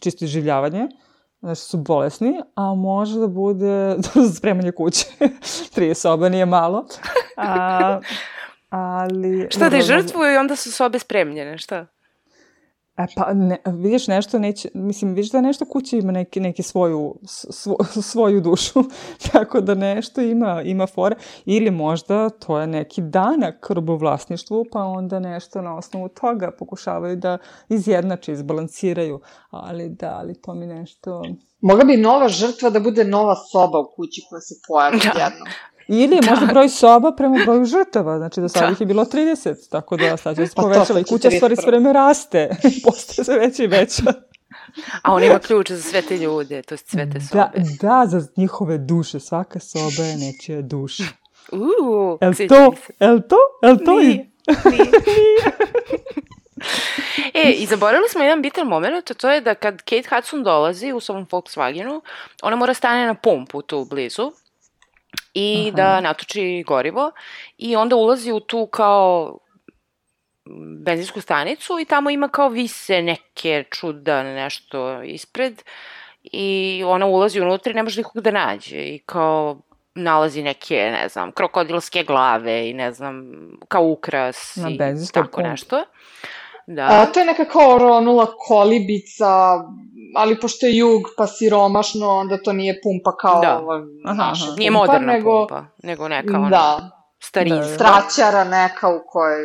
čisto 0.00 0.24
iživljavanje, 0.24 0.88
znači 1.40 1.60
su 1.60 1.78
bolesni, 1.78 2.40
a 2.54 2.74
može 2.74 3.18
da 3.18 3.26
bude 3.26 3.96
spremanje 4.36 4.72
kuće. 4.72 5.06
Tri 5.74 5.94
soba 5.94 6.28
nije 6.28 6.46
malo. 6.46 6.86
A, 7.36 8.00
ali... 8.70 9.46
Šta 9.50 9.68
da 9.68 9.76
je 9.76 9.82
žrtvuju 9.82 10.32
i 10.32 10.36
onda 10.36 10.56
su 10.56 10.72
sobe 10.72 10.98
spremljene, 10.98 11.58
šta? 11.58 11.86
E 12.96 13.06
pa, 13.16 13.32
ne, 13.32 13.58
vidiš 13.66 14.06
nešto, 14.08 14.38
neće, 14.38 14.68
mislim, 14.74 15.14
vidiš 15.14 15.30
da 15.30 15.40
nešto 15.40 15.64
kuća 15.64 15.96
ima 15.96 16.12
neki, 16.12 16.40
neki 16.40 16.62
svoju, 16.62 17.14
svo, 17.26 17.76
svoju 18.12 18.40
dušu, 18.40 18.84
tako 19.32 19.60
da 19.60 19.74
nešto 19.74 20.20
ima, 20.20 20.62
ima 20.62 20.86
fore, 20.86 21.16
ili 21.44 21.70
možda 21.70 22.30
to 22.30 22.58
je 22.58 22.66
neki 22.66 23.02
danak 23.02 23.70
robovlasništvu, 23.70 24.64
pa 24.72 24.82
onda 24.82 25.18
nešto 25.20 25.62
na 25.62 25.76
osnovu 25.76 26.08
toga 26.08 26.50
pokušavaju 26.58 27.16
da 27.16 27.38
izjednače, 27.68 28.32
izbalansiraju, 28.32 29.20
ali 29.50 29.88
da, 29.88 30.16
ali 30.18 30.40
to 30.40 30.54
mi 30.54 30.66
nešto... 30.66 31.22
Mogla 31.60 31.84
bi 31.84 31.96
nova 31.96 32.28
žrtva 32.28 32.70
da 32.70 32.80
bude 32.80 33.04
nova 33.04 33.34
soba 33.52 33.78
u 33.78 33.92
kući 33.96 34.22
koja 34.30 34.40
se 34.40 34.54
pojavi 34.68 34.98
Da. 34.98 35.12
da. 35.14 35.24
jednom. 35.24 35.48
Ili 35.88 36.16
je 36.16 36.30
možda 36.30 36.46
broj 36.46 36.68
soba 36.68 37.12
prema 37.12 37.44
broju 37.44 37.64
žrtava, 37.64 38.18
znači 38.18 38.40
do 38.40 38.48
sada 38.48 38.66
Da. 38.66 38.72
ih 38.72 38.80
je 38.80 38.86
bilo 38.86 39.04
30, 39.04 39.70
tako 39.70 39.96
da 39.96 40.16
sad 40.16 40.36
će 40.36 40.46
se 40.46 40.52
Pa 40.56 40.84
sad 40.84 40.98
i 40.98 41.04
kuća 41.04 41.30
stvari 41.30 41.56
31. 41.56 41.60
sve 41.62 41.70
vreme 41.70 41.92
raste, 41.92 42.50
postaje 42.84 43.24
sve 43.24 43.38
veća 43.38 43.62
i 43.62 43.66
veća. 43.66 44.02
A 45.02 45.14
on 45.14 45.24
ima 45.24 45.38
ključ 45.38 45.70
za 45.70 45.82
sve 45.82 46.02
te 46.02 46.16
ljude, 46.16 46.62
to 46.62 46.74
je 46.74 46.78
sve 46.78 47.10
te 47.10 47.20
sobe. 47.20 47.38
Da, 47.40 47.52
da, 47.80 48.06
za 48.06 48.28
njihove 48.36 48.78
duše. 48.78 49.20
Svaka 49.20 49.60
soba 49.60 50.02
je 50.02 50.16
nečija 50.16 50.62
duša. 50.62 51.04
Uuu, 51.52 52.18
El 52.20 52.34
to, 52.48 52.72
el 53.00 53.20
to, 53.28 53.36
el 53.62 53.78
to 53.84 53.98
Nije, 53.98 54.12
i... 54.12 54.14
nije. 54.14 54.30
e, 57.44 57.52
i 57.52 57.66
zaboravili 57.66 58.08
smo 58.08 58.22
jedan 58.22 58.42
bitan 58.42 58.66
moment, 58.66 59.10
to 59.16 59.30
je 59.30 59.40
da 59.40 59.54
kad 59.54 59.82
Kate 59.82 60.08
Hudson 60.10 60.42
dolazi 60.42 60.92
u 60.92 61.00
svom 61.00 61.26
Volkswagenu, 61.30 62.00
ona 62.42 62.56
mora 62.56 62.74
stane 62.74 63.06
na 63.06 63.14
pumpu 63.14 63.62
tu 63.62 63.84
blizu 63.84 64.32
i 65.34 65.66
Aha. 65.68 65.76
da 65.76 66.00
natoči 66.00 66.64
gorivo 66.66 67.12
i 67.58 67.76
onda 67.76 67.96
ulazi 67.96 68.32
u 68.32 68.40
tu 68.40 68.66
kao 68.66 69.38
benzinsku 70.84 71.20
stanicu 71.20 71.78
i 71.80 71.84
tamo 71.84 72.10
ima 72.10 72.28
kao 72.28 72.48
vise 72.48 73.02
neke 73.02 73.64
čuda 73.70 74.22
nešto 74.22 75.02
ispred 75.02 75.62
i 76.22 76.82
ona 76.86 77.06
ulazi 77.06 77.40
unutra 77.40 77.70
i 77.70 77.74
ne 77.74 77.82
može 77.82 78.00
nikog 78.00 78.22
da 78.22 78.30
nađe 78.30 78.82
i 78.82 78.98
kao 78.98 79.60
nalazi 79.94 80.42
neke, 80.42 80.74
ne 80.74 81.08
znam, 81.08 81.32
krokodilske 81.32 82.04
glave 82.04 82.70
i 82.70 82.74
ne 82.74 82.92
znam, 82.92 83.32
kao 83.68 83.82
ukras 83.84 84.56
Na 84.56 84.70
i 84.70 84.78
tako 85.12 85.30
pumpi. 85.30 85.48
nešto. 85.50 85.84
Da. 86.66 86.88
A, 86.90 87.06
to 87.06 87.20
je 87.20 87.26
neka 87.26 87.44
kao 87.44 87.78
ronula 87.78 88.26
kolibica, 88.48 89.26
ali 90.16 90.40
pošto 90.40 90.66
je 90.66 90.76
jug 90.76 91.02
pa 91.16 91.26
siromašno, 91.26 92.08
onda 92.08 92.42
to 92.42 92.52
nije 92.52 92.80
pumpa 92.82 93.16
kao 93.16 93.40
Da. 93.40 93.58
ova 93.58 93.82
Aha, 94.04 94.14
naša 94.14 94.44
aha. 94.44 94.54
Nije 94.58 94.70
pumpa, 94.70 94.86
moderna 94.86 95.12
nego 95.12 95.40
pumpa, 95.40 95.66
nego 95.82 96.08
neka 96.08 96.38
ona 96.38 96.48
Da, 96.48 96.90
starinska. 97.22 97.66
Da. 97.66 97.74
straćara 97.74 98.44
neka 98.44 98.88
u 98.88 99.00
kojoj 99.06 99.44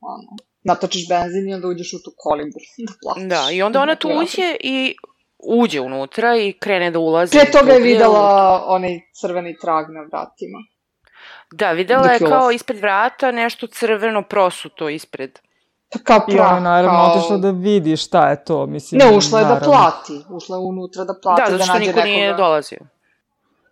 ono, 0.00 0.36
natočiš 0.64 1.08
benzin 1.08 1.48
i 1.48 1.54
onda 1.54 1.68
uđeš 1.68 1.92
u 1.92 1.98
tu 2.04 2.12
kolibru 2.16 2.60
da 2.78 2.92
platiš. 3.02 3.28
Da, 3.32 3.50
i 3.52 3.62
onda 3.62 3.80
ona 3.80 3.94
tu 3.94 4.08
uđe 4.08 4.56
i 4.60 4.94
uđe 5.38 5.80
unutra 5.80 6.36
i 6.36 6.52
krene 6.52 6.90
da 6.90 6.98
ulazi. 6.98 7.38
Pre 7.38 7.50
toga 7.50 7.72
je 7.72 7.80
videla 7.80 8.64
onaj 8.66 9.00
crveni 9.20 9.56
trag 9.60 9.86
na 9.90 10.00
vratima. 10.00 10.58
Da, 11.52 11.72
videla 11.72 12.12
je 12.12 12.18
kao 12.18 12.50
ispred 12.50 12.80
vrata 12.80 13.30
nešto 13.32 13.66
crveno 13.66 14.22
prosuto 14.22 14.88
ispred. 14.88 15.38
Pa 15.92 15.98
kao 16.00 16.20
I 16.28 16.38
ona 16.38 16.60
naravno 16.60 16.98
kao... 16.98 17.12
otišla 17.12 17.36
da 17.36 17.50
vidi 17.50 17.96
šta 17.96 18.30
je 18.30 18.44
to, 18.44 18.66
mislim. 18.66 18.98
Ne, 18.98 19.16
ušla 19.16 19.38
je 19.38 19.44
da 19.44 19.48
naravno. 19.50 19.72
plati. 19.72 20.24
Ušla 20.30 20.56
je 20.56 20.60
unutra 20.60 21.04
da 21.04 21.14
plati, 21.14 21.42
Da, 21.42 21.50
da, 21.50 21.52
zato 21.52 21.64
što 21.64 21.72
nađe 21.72 21.80
niko 21.80 21.96
nekoga. 21.96 22.04
nije 22.06 22.34
dolazio. 22.34 22.78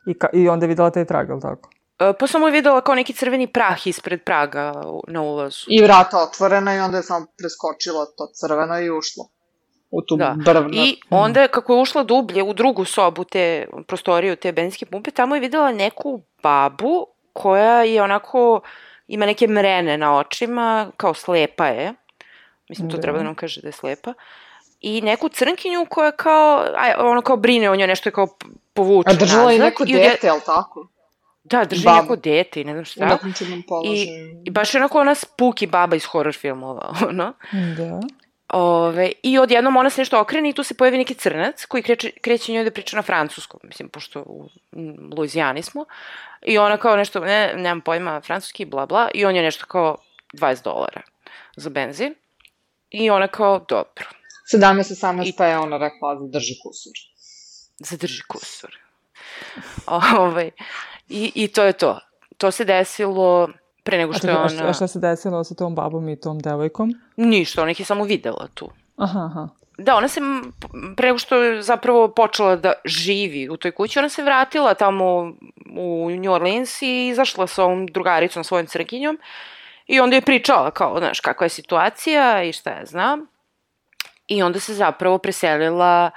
I, 0.06 0.18
ka, 0.18 0.28
I 0.32 0.48
onda 0.48 0.64
je 0.64 0.68
videla 0.68 0.90
taj 0.90 1.04
trag, 1.04 1.30
ali 1.30 1.40
tako? 1.40 1.70
E, 2.00 2.12
Pa 2.12 2.26
samo 2.26 2.46
je 2.46 2.52
videla 2.52 2.80
kao 2.80 2.94
neki 2.94 3.12
crveni 3.12 3.46
prah 3.46 3.86
ispred 3.86 4.24
praga 4.24 4.72
na 5.08 5.22
ulazu. 5.22 5.64
I 5.68 5.82
vrata 5.82 6.18
otvorena 6.18 6.74
i 6.74 6.78
onda 6.78 6.96
je 6.96 7.02
samo 7.02 7.26
preskočila 7.38 8.04
to 8.06 8.26
crveno 8.34 8.80
i 8.80 8.90
ušla 8.90 9.24
u 9.90 10.02
tu 10.02 10.16
Da. 10.16 10.34
brvnu. 10.44 10.70
I 10.72 11.00
onda 11.10 11.48
kako 11.48 11.74
je 11.74 11.80
ušla 11.80 12.02
dublje 12.02 12.42
u 12.42 12.52
drugu 12.52 12.84
sobu 12.84 13.24
te 13.24 13.66
prostorije 13.86 14.36
te 14.36 14.52
benzinske 14.52 14.86
pumpe, 14.86 15.10
tamo 15.10 15.34
je 15.34 15.40
videla 15.40 15.72
neku 15.72 16.20
babu 16.42 17.06
koja 17.32 17.82
je 17.82 18.02
onako, 18.02 18.60
ima 19.06 19.26
neke 19.26 19.48
mrene 19.48 19.98
na 19.98 20.16
očima, 20.16 20.90
kao 20.96 21.14
slepa 21.14 21.66
je. 21.66 21.94
Mislim, 22.70 22.90
to 22.90 22.96
Da. 22.96 23.02
treba 23.02 23.18
da 23.18 23.24
nam 23.24 23.34
kaže 23.34 23.60
da 23.60 23.68
je 23.68 23.72
slepa. 23.72 24.14
I 24.80 25.00
neku 25.00 25.28
crnkinju 25.28 25.86
koja 25.86 26.10
kao, 26.12 26.64
aj, 26.76 26.92
ono 26.98 27.22
kao 27.22 27.36
brine 27.36 27.70
o 27.70 27.76
njoj, 27.76 27.86
nešto 27.86 28.08
je 28.08 28.12
kao 28.12 28.26
povuče 28.74 29.10
A 29.10 29.14
držala 29.14 29.52
je 29.52 29.58
nazad. 29.58 29.64
neko 29.64 29.82
I 29.82 29.94
odje- 29.94 30.08
dete, 30.10 30.26
jel 30.26 30.40
tako? 30.46 30.86
Da, 31.44 31.64
drži 31.64 31.84
Babu. 31.84 32.02
neko 32.02 32.16
dete 32.16 32.60
i 32.60 32.64
ne 32.64 32.72
znam 32.72 32.82
U 32.82 32.84
šta. 32.84 33.06
nekom 33.06 33.32
čudnom 33.32 33.62
položaju. 33.62 33.96
I, 33.96 34.42
I 34.44 34.50
baš 34.50 34.74
je 34.74 34.78
onako 34.78 35.00
ona 35.00 35.14
spuki 35.14 35.66
baba 35.66 35.96
iz 35.96 36.04
horror 36.04 36.34
filmova, 36.34 36.94
ono. 37.08 37.32
Da. 37.76 38.00
Ove, 38.50 39.12
I 39.22 39.38
odjednom 39.38 39.76
ona 39.76 39.90
se 39.90 40.00
nešto 40.00 40.20
okrene 40.20 40.50
i 40.50 40.52
tu 40.52 40.62
se 40.62 40.74
pojavi 40.74 40.98
neki 40.98 41.14
crnac 41.14 41.64
koji 41.64 41.82
kreće, 41.82 42.10
kreće 42.12 42.52
njoj 42.52 42.64
da 42.64 42.70
priča 42.70 42.96
na 42.96 43.02
francuskom, 43.02 43.60
mislim, 43.62 43.88
pošto 43.88 44.20
u 44.20 44.48
Luizijani 45.12 45.62
smo. 45.62 45.84
I 46.42 46.58
ona 46.58 46.76
kao 46.76 46.96
nešto, 46.96 47.20
ne, 47.20 47.52
nemam 47.56 47.80
pojma, 47.80 48.20
francuski, 48.20 48.64
bla 48.64 48.86
bla, 48.86 49.08
i 49.14 49.24
on 49.24 49.36
je 49.36 49.42
nešto 49.42 49.66
kao 49.66 49.96
20 50.32 50.64
dolara 50.64 51.00
za 51.56 51.70
benzin. 51.70 52.14
I 52.90 53.10
ona 53.10 53.28
kao, 53.28 53.64
dobro, 53.68 54.04
17-18 54.54 55.28
I- 55.28 55.32
pa 55.36 55.46
je 55.46 55.58
ona 55.58 55.76
rekla 55.76 56.18
zadrži 56.20 56.54
kusur. 56.64 56.92
zadrži 57.78 58.22
kusur. 58.28 58.70
Ove, 60.18 60.50
i, 61.08 61.32
I 61.34 61.48
to 61.48 61.64
je 61.64 61.72
to. 61.72 62.00
To 62.36 62.50
se 62.50 62.64
desilo 62.64 63.48
pre 63.84 63.98
nego 63.98 64.12
što 64.12 64.26
je 64.26 64.32
čekaj, 64.32 64.44
a, 64.44 64.48
šta, 64.48 64.62
ona... 64.62 64.70
a 64.70 64.72
šta 64.72 64.86
se 64.86 64.98
desilo 64.98 65.44
sa 65.44 65.54
tom 65.54 65.74
babom 65.74 66.08
i 66.08 66.20
tom 66.20 66.38
devojkom? 66.38 66.94
Ništa, 67.16 67.62
ona 67.62 67.70
ih 67.70 67.80
je 67.80 67.86
samo 67.86 68.04
videla 68.04 68.48
tu. 68.54 68.70
Aha, 68.96 69.28
aha. 69.30 69.48
Da, 69.78 69.96
ona 69.96 70.08
se, 70.08 70.20
pre 70.96 71.06
nego 71.06 71.18
što 71.18 71.36
je 71.36 71.62
zapravo 71.62 72.08
počela 72.08 72.56
da 72.56 72.72
živi 72.84 73.48
u 73.48 73.56
toj 73.56 73.72
kući, 73.72 73.98
ona 73.98 74.08
se 74.08 74.22
vratila 74.22 74.74
tamo 74.74 75.32
u 75.78 76.10
New 76.10 76.32
Orleans 76.32 76.82
i 76.82 77.08
izašla 77.08 77.46
sa 77.46 77.64
ovom 77.64 77.86
drugaricom, 77.86 78.44
svojom 78.44 78.66
crkinjom 78.66 79.18
i 79.90 80.00
onda 80.00 80.16
je 80.16 80.22
pričala 80.22 80.70
kao, 80.70 80.98
znaš, 80.98 81.20
kakva 81.20 81.44
je 81.44 81.48
situacija 81.48 82.42
i 82.42 82.52
šta 82.52 82.70
ja 82.70 82.86
znam. 82.86 83.26
I 84.28 84.42
onda 84.42 84.60
se 84.60 84.74
zapravo 84.74 85.18
preselila 85.18 86.10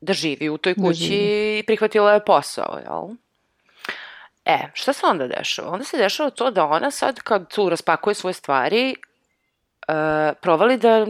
da 0.00 0.12
živi 0.12 0.48
u 0.48 0.58
toj 0.58 0.74
Da 0.74 0.82
kući 0.82 1.14
i 1.58 1.62
prihvatila 1.66 2.12
je 2.12 2.24
posao, 2.24 2.78
jel? 2.84 3.16
E, 4.44 4.58
šta 4.74 4.92
se 4.92 5.06
onda 5.06 5.26
dešava? 5.26 5.70
Onda 5.70 5.84
se 5.84 5.98
dešava 5.98 6.30
to 6.30 6.50
da 6.50 6.66
ona 6.66 6.90
sad 6.90 7.20
kad 7.20 7.54
tu 7.54 7.68
raspakuje 7.68 8.14
svoje 8.14 8.34
stvari, 8.34 8.94
uh, 9.88 9.94
provali 10.40 10.76
da 10.76 11.06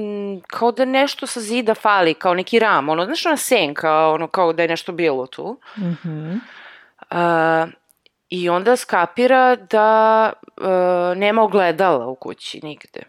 kao 0.47 0.73
da 0.73 0.85
nešto 0.85 1.27
sa 1.27 1.41
zida 1.41 1.75
fali, 1.75 2.15
kao 2.15 2.35
neki 2.35 2.59
ram, 2.59 2.89
ono, 2.89 3.05
znaš 3.05 3.27
ona 3.27 3.37
senka, 3.37 4.09
ono 4.09 4.29
kao 4.29 4.53
da 4.53 4.63
je 4.63 4.69
nešto 4.69 4.93
bilo 4.93 5.27
tu. 5.27 5.61
Mhm. 5.79 6.33
Uh, 7.11 7.82
I 8.35 8.49
onda 8.49 8.77
skapira 8.77 9.57
da 9.57 10.33
uh, 10.57 11.17
nema 11.17 11.43
ogledala 11.43 12.07
u 12.07 12.15
kući 12.15 12.61
nigde. 12.63 13.01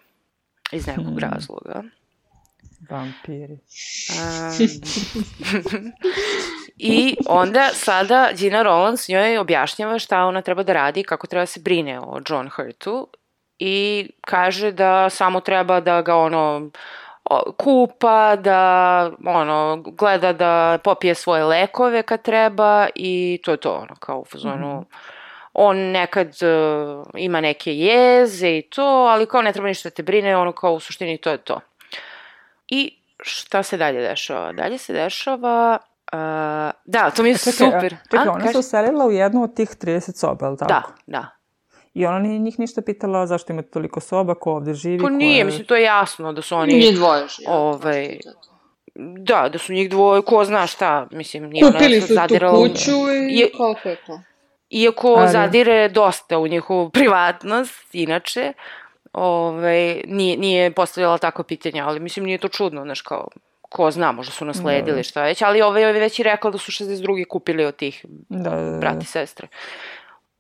Iz 0.72 0.88
nekog 0.88 1.06
Hmm. 1.06 1.20
razloga. 1.20 1.84
Vampiri. 2.90 3.54
Um, 3.54 4.82
I 6.78 7.16
onda 7.28 7.70
sada 7.74 8.30
Gina 8.38 8.64
Rollins 8.64 9.10
njoj 9.10 9.38
objašnjava 9.38 10.00
šta 10.00 10.26
ona 10.26 10.42
treba 10.42 10.64
da 10.64 10.74
radi 10.74 11.00
i 11.00 11.04
kako 11.04 11.28
treba 11.28 11.42
da 11.42 11.46
se 11.46 11.60
brine 11.60 12.00
o 12.00 12.22
John 12.30 12.50
Hurtu 12.50 13.08
i 13.60 14.10
kaže 14.22 14.72
da 14.72 15.10
samo 15.10 15.40
treba 15.40 15.80
da 15.80 16.02
ga 16.02 16.16
ono 16.16 16.70
kupa, 17.58 18.36
da 18.36 19.12
ono, 19.26 19.84
gleda 19.86 20.34
da 20.34 20.80
popije 20.84 21.16
svoje 21.16 21.44
lekove 21.44 22.04
kad 22.04 22.22
treba 22.22 22.88
i 22.96 23.40
to 23.44 23.52
je 23.52 23.58
to, 23.58 23.72
ono, 23.72 23.96
kao 24.00 24.20
u 24.20 24.26
fazonu. 24.26 24.86
On 25.54 25.78
nekad 25.78 26.28
uh, 26.28 27.06
ima 27.16 27.42
neke 27.42 27.74
jeze 27.74 28.50
i 28.50 28.62
to, 28.62 28.82
ali 28.84 29.26
kao 29.26 29.42
ne 29.42 29.54
treba 29.54 29.68
ništa 29.68 29.90
da 29.90 29.94
te 29.94 30.04
brine, 30.04 30.38
ono 30.38 30.52
kao 30.52 30.74
u 30.74 30.80
suštini 30.80 31.18
to 31.18 31.30
je 31.30 31.38
to. 31.38 31.60
I 32.68 32.98
šta 33.20 33.64
se 33.64 33.78
dalje 33.78 34.02
dešava? 34.02 34.52
Dalje 34.52 34.78
se 34.78 34.94
dešava 34.94 35.78
Uh, 36.14 36.20
da, 36.86 37.10
to 37.10 37.24
mi 37.24 37.30
je 37.30 37.38
Čekaj, 37.38 37.52
super. 37.54 37.96
Čekaj, 38.04 38.28
ona 38.28 38.40
kaži? 38.40 38.52
se 38.52 38.58
uselila 38.60 39.06
u 39.06 39.12
jednu 39.12 39.44
od 39.44 39.56
tih 39.56 39.70
30 39.72 40.16
soba, 40.16 40.46
je 40.46 40.50
li 40.50 40.58
tako? 40.58 40.70
Da, 40.70 40.82
da. 41.08 41.28
I 41.94 42.06
ona 42.06 42.20
nije 42.20 42.40
njih 42.40 42.60
ništa 42.60 42.82
pitala 42.82 43.28
zašto 43.28 43.54
imate 43.54 43.70
toliko 43.70 44.00
soba, 44.00 44.36
ko 44.36 44.52
ovde 44.52 44.74
živi, 44.74 44.98
Pa 44.98 45.04
ko 45.04 45.10
nije, 45.10 45.38
je... 45.38 45.44
mislim, 45.44 45.66
to 45.66 45.76
je 45.76 45.84
jasno 45.84 46.34
da 46.34 46.42
su 46.42 46.56
oni... 46.56 46.74
Nije 46.74 46.92
dvoje 46.92 47.28
žive. 47.28 47.52
ovaj, 47.52 48.20
Da, 49.20 49.50
da 49.54 49.58
su 49.58 49.74
njih 49.74 49.90
dvoje, 49.90 50.22
ko 50.22 50.46
zna 50.46 50.68
šta, 50.68 51.08
mislim, 51.12 51.50
nije 51.50 51.66
ona 51.66 51.74
Kupili 51.74 51.94
sad 51.94 52.02
su 52.02 52.08
tu 52.08 52.14
zadirala 52.14 52.58
kuću 52.58 52.92
i 53.30 53.38
Je- 53.38 53.52
koliko 53.58 53.90
je 53.90 53.96
to? 54.08 54.20
Iako 54.74 55.08
Ali- 55.10 55.32
zadire 55.32 55.90
dosta 55.90 56.38
u 56.38 56.48
njihovu 56.48 56.90
privatnost, 57.00 57.96
inače, 57.96 58.54
ovaj, 59.14 60.02
nije, 60.08 60.38
nije 60.38 60.72
postavljala 60.72 61.18
takva 61.18 61.44
pitanja, 61.44 61.88
ali 61.88 62.00
mislim 62.00 62.26
nije 62.26 62.38
to 62.38 62.48
čudno, 62.48 62.84
znaš, 62.84 63.02
kao, 63.02 63.28
ko 63.62 63.92
zna, 63.92 64.12
možda 64.12 64.32
su 64.32 64.46
nasledili 64.46 64.98
Da. 64.98 65.04
šta 65.04 65.24
već, 65.24 65.42
ali 65.42 65.62
ovaj 65.62 65.84
je 65.84 65.94
već 65.94 66.20
i 66.20 66.24
rekla 66.24 66.52
da 66.52 66.58
su 66.58 66.72
62. 66.72 67.28
kupili 67.28 67.66
od 67.66 67.76
tih 67.76 68.06
Da, 68.30 68.50
da, 68.50 68.72
da. 68.72 68.78
brati 68.80 69.06
sestre. 69.06 69.48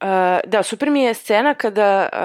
Uh, 0.01 0.09
da, 0.45 0.63
super 0.63 0.89
mi 0.89 1.03
je 1.03 1.13
scena 1.13 1.53
kada 1.53 2.09
uh, 2.13 2.19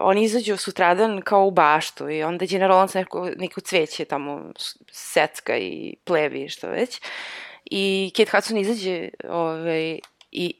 oni 0.00 0.22
izađu 0.22 0.56
sutradan 0.56 1.20
kao 1.20 1.46
u 1.46 1.50
baštu 1.50 2.10
i 2.10 2.22
onda 2.22 2.46
General 2.46 2.78
Lawrence 2.78 2.96
neko, 2.96 3.28
neko 3.36 3.60
cveće 3.60 4.04
tamo 4.04 4.50
secka 4.92 5.56
i 5.56 5.94
plevi 6.04 6.42
i 6.42 6.48
što 6.48 6.68
već. 6.68 7.00
I 7.64 8.12
Kate 8.16 8.30
Hudson 8.30 8.58
izađe 8.58 9.08
ovaj, 9.28 9.98
i, 10.30 10.54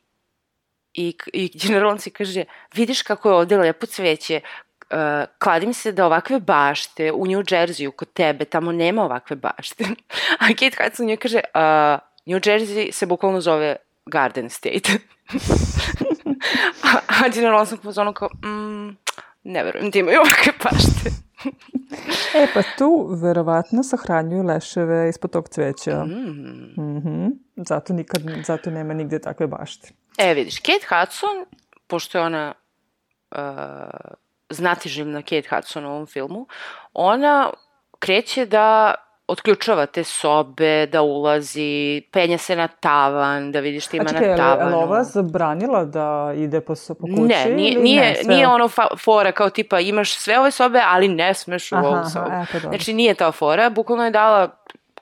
i, 0.95 1.17
i 1.33 1.51
General 1.59 1.91
Lawrence 1.91 2.11
kaže 2.11 2.45
vidiš 2.75 3.03
kako 3.03 3.29
je 3.29 3.35
ovde 3.35 3.57
lepo 3.57 3.87
cveće, 3.87 4.41
Uh, 4.93 4.99
kladim 5.39 5.75
se 5.75 5.93
da 5.93 6.07
ovakve 6.07 6.41
bašte 6.41 7.13
u 7.13 7.27
New 7.27 7.43
Jerseyu 7.43 7.91
kod 7.91 8.13
tebe, 8.13 8.45
tamo 8.45 8.73
nema 8.73 9.05
ovakve 9.05 9.37
bašte. 9.37 9.85
A 10.41 10.49
Kate 10.49 10.85
Hudson 10.85 11.07
njoj 11.07 11.17
kaže, 11.17 11.41
uh, 11.55 12.01
New 12.27 12.41
Jersey 12.41 12.93
se 12.93 13.07
bukvalno 13.07 13.41
zove 13.41 13.77
Garden 14.07 14.51
State. 14.51 14.93
a, 16.85 16.99
a 17.07 17.29
General 17.35 17.61
Lawson 17.61 17.77
kao 17.83 17.93
zonu 17.93 18.13
kao, 18.13 18.29
mm, 18.45 18.97
ne 19.45 19.65
verujem 19.65 19.91
da 19.91 19.99
imaju 19.99 20.21
ovakve 20.21 20.53
bašte. 20.65 21.11
E, 22.35 22.47
pa 22.55 22.63
tu 22.79 23.09
verovatno 23.23 23.83
sahranjuju 23.83 24.43
leševe 24.43 25.09
ispod 25.09 25.31
tog 25.31 25.49
cveća. 25.49 26.05
Mm. 26.05 26.97
Mhm. 26.97 27.27
Zato 27.57 27.93
nikad, 27.93 28.23
zato 28.47 28.71
nema 28.71 28.95
nigde 28.95 29.19
takve 29.19 29.47
bašte. 29.47 29.89
E, 30.19 30.35
vidiš, 30.35 30.59
Kate 30.59 30.87
Hudson, 30.89 31.47
pošto 31.87 32.19
je 32.19 32.25
ona 32.25 32.55
uh, 33.31 33.39
znatiživna 34.51 35.23
Kate 35.23 35.49
Hudson 35.51 35.85
u 35.85 35.91
ovom 35.91 36.07
filmu, 36.07 36.47
ona 36.93 37.51
kreće 37.99 38.47
da 38.47 38.95
otključava 39.33 39.87
te 39.87 40.05
sobe, 40.05 40.87
da 40.87 41.03
ulazi, 41.03 41.63
penja 42.11 42.39
se 42.39 42.57
na 42.57 42.69
tavan, 42.69 43.53
da 43.53 43.61
vidi 43.61 43.81
šta 43.81 43.97
ima 43.97 44.05
A 44.05 44.09
čekaj, 44.09 44.29
na 44.29 44.37
tavanu. 44.37 44.71
je 44.71 44.77
li 44.77 44.83
ova 44.83 45.05
zabranila 45.05 45.85
da 45.85 46.07
ide 46.37 46.61
po, 46.61 46.75
po 46.89 47.07
kući? 47.07 47.21
Ne, 47.23 47.45
nije, 47.47 47.79
nije, 47.79 48.01
ne, 48.03 48.15
sve- 48.15 48.35
nije 48.35 48.49
ono 48.49 48.69
fa, 48.69 48.87
fora 48.99 49.33
kao 49.33 49.51
tipa 49.51 49.81
imaš 49.81 50.13
sve 50.13 50.39
ove 50.39 50.51
sobe, 50.51 50.81
ali 50.87 51.09
ne 51.09 51.35
smeš 51.35 51.73
u 51.73 51.77
Aha, 51.77 51.87
ovu 51.87 51.95
aha, 51.95 52.05
sobu. 52.05 52.27
e, 52.27 52.45
pa 52.53 52.59
dobro. 52.59 52.71
Znači 52.71 52.95
nije 52.95 53.15
ta 53.15 53.33
fora, 53.33 53.71
bukvalno 53.71 54.05
je 54.05 54.11
dala 54.11 54.51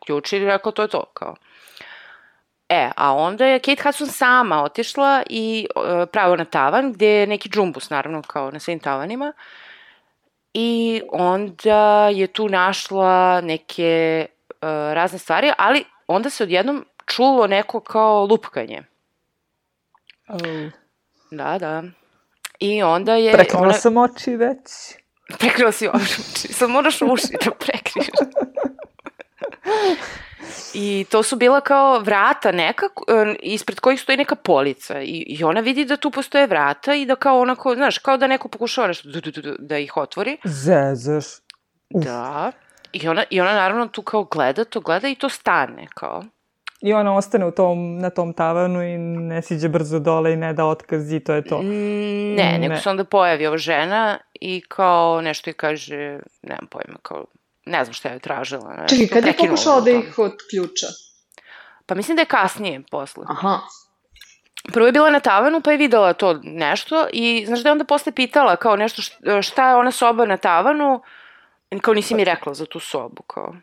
ključ 0.07 0.33
i 0.33 0.39
rekla 0.39 0.73
to 0.73 0.83
je 0.83 0.89
to, 0.89 1.05
kao. 1.05 1.35
E, 2.69 2.91
a 2.97 3.15
onda 3.15 3.47
je 3.47 3.59
Kate 3.59 3.83
Hudson 3.83 4.07
sama 4.07 4.63
otišla 4.63 5.23
i 5.29 5.67
e, 6.03 6.07
pravo 6.07 6.37
na 6.37 6.45
tavan, 6.45 6.93
gde 6.93 7.07
je 7.09 7.27
neki 7.27 7.49
džumbus, 7.49 7.91
naravno, 7.91 8.23
kao 8.23 8.51
na 8.51 8.59
svim 8.59 8.79
tavanima. 8.79 9.33
I 10.55 11.03
onda 11.11 12.09
je 12.09 12.27
tu 12.27 12.49
našla 12.49 13.41
neke 13.41 13.83
e, 13.83 14.27
razne 14.95 15.19
stvari, 15.19 15.53
ali 15.59 15.85
onda 16.07 16.31
se 16.31 16.43
odjednom 16.43 16.87
čulo 17.07 17.47
neko 17.47 17.81
kao 17.81 18.25
lupkanje. 18.27 18.83
Au. 20.27 20.39
Da, 21.31 21.59
da. 21.59 21.83
I 22.59 22.83
onda 22.83 23.15
je... 23.15 23.33
Prekrila 23.33 23.63
ona- 23.63 23.73
sam 23.73 23.97
oči 23.97 24.37
već. 24.37 24.59
Prekrila 25.39 25.73
si 25.73 25.89
oči. 25.89 26.53
Sad 26.53 26.71
moraš 26.71 27.03
uši 27.03 27.27
da 27.45 27.51
prekriješ. 27.51 28.07
I 30.75 31.07
to 31.11 31.23
su 31.23 31.37
bila 31.37 31.61
kao 31.61 31.99
vrata 31.99 32.53
neka, 32.53 32.87
e, 32.87 33.35
ispred 33.43 33.81
kojih 33.81 34.01
stoji 34.01 34.19
neka 34.19 34.35
polica. 34.35 35.01
I, 35.01 35.25
I 35.29 35.45
ona 35.45 35.61
vidi 35.61 35.85
da 35.85 35.97
tu 35.97 36.11
postoje 36.11 36.47
vrata 36.47 36.95
i 36.95 37.07
da 37.07 37.17
kao 37.17 37.41
onako, 37.41 37.75
znaš, 37.75 37.99
kao 37.99 38.17
da 38.17 38.27
neko 38.27 38.49
pokušava 38.49 38.89
nešto 38.89 39.09
du, 39.09 39.21
du, 39.21 39.31
du, 39.31 39.57
da 39.59 39.79
ih 39.79 39.97
otvori. 39.97 40.37
Zezaš. 40.45 41.25
Da. 41.91 42.53
I 42.93 43.09
ona, 43.09 43.25
I 43.31 43.41
ona 43.41 43.53
naravno 43.53 43.87
tu 43.89 44.03
kao 44.03 44.25
gleda, 44.25 44.65
to 44.65 44.81
gleda 44.81 45.09
i 45.09 45.15
to 45.15 45.29
stane 45.29 45.87
kao. 45.95 46.25
I 46.81 46.93
ona 46.93 47.17
ostane 47.17 47.47
u 47.47 47.51
tom, 47.51 47.99
na 47.99 48.11
tom 48.11 48.33
tavanu 48.33 48.83
i 48.83 48.99
ne 48.99 49.43
siđe 49.43 49.69
brzo 49.69 49.99
dole 49.99 50.33
i 50.33 50.37
ne 50.37 50.53
da 50.53 50.65
otkaz 50.65 51.13
i 51.13 51.21
to 51.21 51.33
je 51.35 51.45
to. 51.45 51.61
Ne, 51.63 52.59
nego 52.61 52.75
Ne. 52.75 52.81
se 52.81 52.91
onda 52.91 53.05
pojavi 53.05 53.47
ova 53.47 53.57
žena 53.57 54.19
i 54.41 54.61
kao 54.69 55.21
nešto 55.21 55.51
i 55.51 55.53
kaže, 55.53 56.19
nemam 56.43 56.67
pojma, 56.71 56.99
kao, 57.03 57.25
ne 57.65 57.85
znam 57.85 57.95
šta 57.95 58.09
je 58.09 58.19
tražila. 58.19 58.77
Nešto, 58.77 58.97
Čekaj, 58.97 59.09
kad 59.09 59.27
je 59.27 59.37
pokušao 59.39 59.81
da 59.81 59.85
to. 59.85 59.97
ih 59.99 60.19
otključa? 60.19 60.87
Pa 61.87 61.95
mislim 61.95 62.17
da 62.17 62.23
je 62.23 62.27
kasnije 62.27 62.83
posle. 62.91 63.25
Aha. 63.29 63.59
Prvo 64.65 64.87
je 64.87 64.93
bila 64.93 65.11
na 65.11 65.21
tavanu 65.21 65.61
pa 65.61 65.71
je 65.71 65.77
videla 65.77 66.13
to 66.13 66.41
nešto 66.43 67.07
i 67.13 67.45
znaš 67.47 67.61
da 67.61 67.69
je 67.69 67.73
onda 67.73 67.85
posle 67.85 68.13
pitala 68.13 68.57
kao 68.57 68.77
nešto 68.77 69.03
št- 69.03 69.43
šta 69.43 69.69
je 69.69 69.77
ona 69.77 69.91
soba 69.91 70.27
na 70.27 70.37
tavanu 70.37 71.03
kao 71.81 71.95
nisi 71.95 72.15
mi 72.15 72.25
rekla 72.25 72.55
za 72.55 72.67
tu 72.67 72.81
sobu 72.81 73.23
kao. 73.23 73.55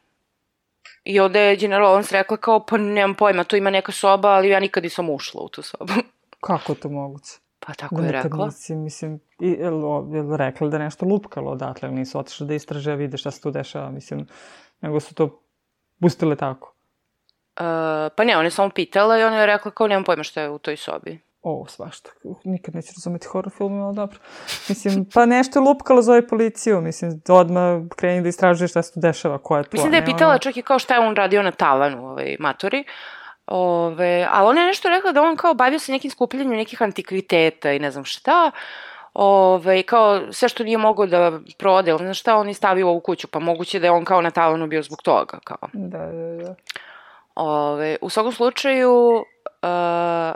I 1.03 1.19
onda 1.19 1.39
je 1.39 1.55
General 1.55 1.95
Owens 1.95 2.11
rekla 2.11 2.37
kao 2.37 2.65
pa 2.65 2.77
nemam 2.77 3.15
pojma, 3.15 3.43
tu 3.43 3.55
ima 3.55 3.69
neka 3.69 3.91
soba, 3.91 4.29
ali 4.29 4.49
ja 4.49 4.59
nikad 4.59 4.83
nisam 4.83 5.09
ušla 5.09 5.41
u 5.41 5.49
tu 5.49 5.61
sobu. 5.61 5.93
Kako 6.41 6.73
to 6.75 6.89
moguće? 6.89 7.31
Pa 7.67 7.73
tako 7.73 7.95
Da 7.95 8.05
je 8.05 8.11
rekla. 8.11 8.45
nisi, 8.45 8.75
mislim, 8.75 9.19
i, 9.39 9.49
jel, 9.49 9.81
jel 10.13 10.35
rekla 10.35 10.67
da 10.69 10.77
nešto 10.77 11.05
lupkalo 11.05 11.51
odatle, 11.51 11.91
nisu 11.91 12.19
otišli 12.19 12.47
da 12.47 12.53
istraže, 12.53 12.95
vide 12.95 13.17
šta 13.17 13.31
se 13.31 13.41
tu 13.41 13.51
dešava, 13.51 13.89
mislim, 13.91 14.27
nego 14.81 14.99
su 14.99 15.15
to 15.15 15.41
pustile 16.01 16.35
tako. 16.35 16.73
Uh, 17.59 17.63
pa 18.15 18.23
ne, 18.23 18.35
ona 18.37 18.43
je 18.43 18.51
samo 18.51 18.69
pitala 18.69 19.19
i 19.19 19.23
ona 19.23 19.39
je 19.39 19.45
rekla 19.45 19.71
kao 19.71 19.87
nemam 19.87 20.03
pojma 20.03 20.23
šta 20.23 20.41
je 20.41 20.49
u 20.49 20.57
toj 20.59 20.77
sobi. 20.77 21.19
O, 21.41 21.65
svašta. 21.67 22.09
Uh, 22.23 22.37
Nikad 22.43 22.75
neću 22.75 22.93
razumeti 22.97 23.27
horror 23.27 23.51
film, 23.51 23.81
ali 23.81 23.95
dobro. 23.95 24.19
Mislim, 24.69 25.05
pa 25.13 25.25
nešto 25.25 25.59
je 25.59 25.63
lupkalo 25.63 26.01
zove 26.01 26.27
policiju, 26.27 26.81
mislim, 26.81 27.21
odmah 27.29 27.81
kreni 27.95 28.21
da 28.21 28.29
istražuje 28.29 28.67
šta 28.67 28.81
se 28.81 28.93
tu 28.93 28.99
dešava, 28.99 29.37
ko 29.37 29.57
je 29.57 29.63
tu. 29.63 29.69
Mislim 29.73 29.91
da 29.91 29.97
je 29.97 30.05
pitala 30.05 30.31
ono- 30.31 30.39
čak 30.39 30.57
i 30.57 30.61
kao 30.61 30.79
šta 30.79 30.93
je 30.93 30.99
on 30.99 31.15
radio 31.15 31.43
na 31.43 31.51
tavanu, 31.51 32.09
ovaj, 32.09 32.35
matori. 32.39 32.83
Ove, 33.47 34.27
ali 34.31 34.49
ona 34.49 34.61
je 34.61 34.67
nešto 34.67 34.89
rekla 34.89 35.11
da 35.11 35.21
on 35.21 35.35
kao 35.35 35.53
bavio 35.53 35.79
se 35.79 35.91
nekim 35.91 36.11
skupljanjem 36.11 36.57
nekih 36.57 36.81
antikviteta 36.81 37.71
i 37.71 37.79
ne 37.79 37.91
znam 37.91 38.05
šta. 38.05 38.51
Ove, 39.13 39.83
kao 39.83 40.33
sve 40.33 40.49
što 40.49 40.63
nije 40.63 40.77
mogao 40.77 41.05
da 41.05 41.39
prode, 41.57 41.91
ne 41.91 41.97
znam 41.97 42.13
šta, 42.13 42.35
on 42.35 42.47
je 42.47 42.53
stavio 42.53 42.91
u 42.91 42.99
kuću, 42.99 43.27
pa 43.27 43.39
moguće 43.39 43.79
da 43.79 43.87
je 43.87 43.91
on 43.91 44.05
kao 44.05 44.21
na 44.21 44.31
tavanu 44.31 44.67
bio 44.67 44.83
zbog 44.83 45.01
toga. 45.01 45.39
Kao. 45.43 45.69
Da, 45.73 45.97
da, 45.97 46.43
da. 46.43 46.55
Ove, 47.35 47.97
u 48.01 48.09
svakom 48.09 48.31
slučaju, 48.31 49.13
uh, 49.15 50.35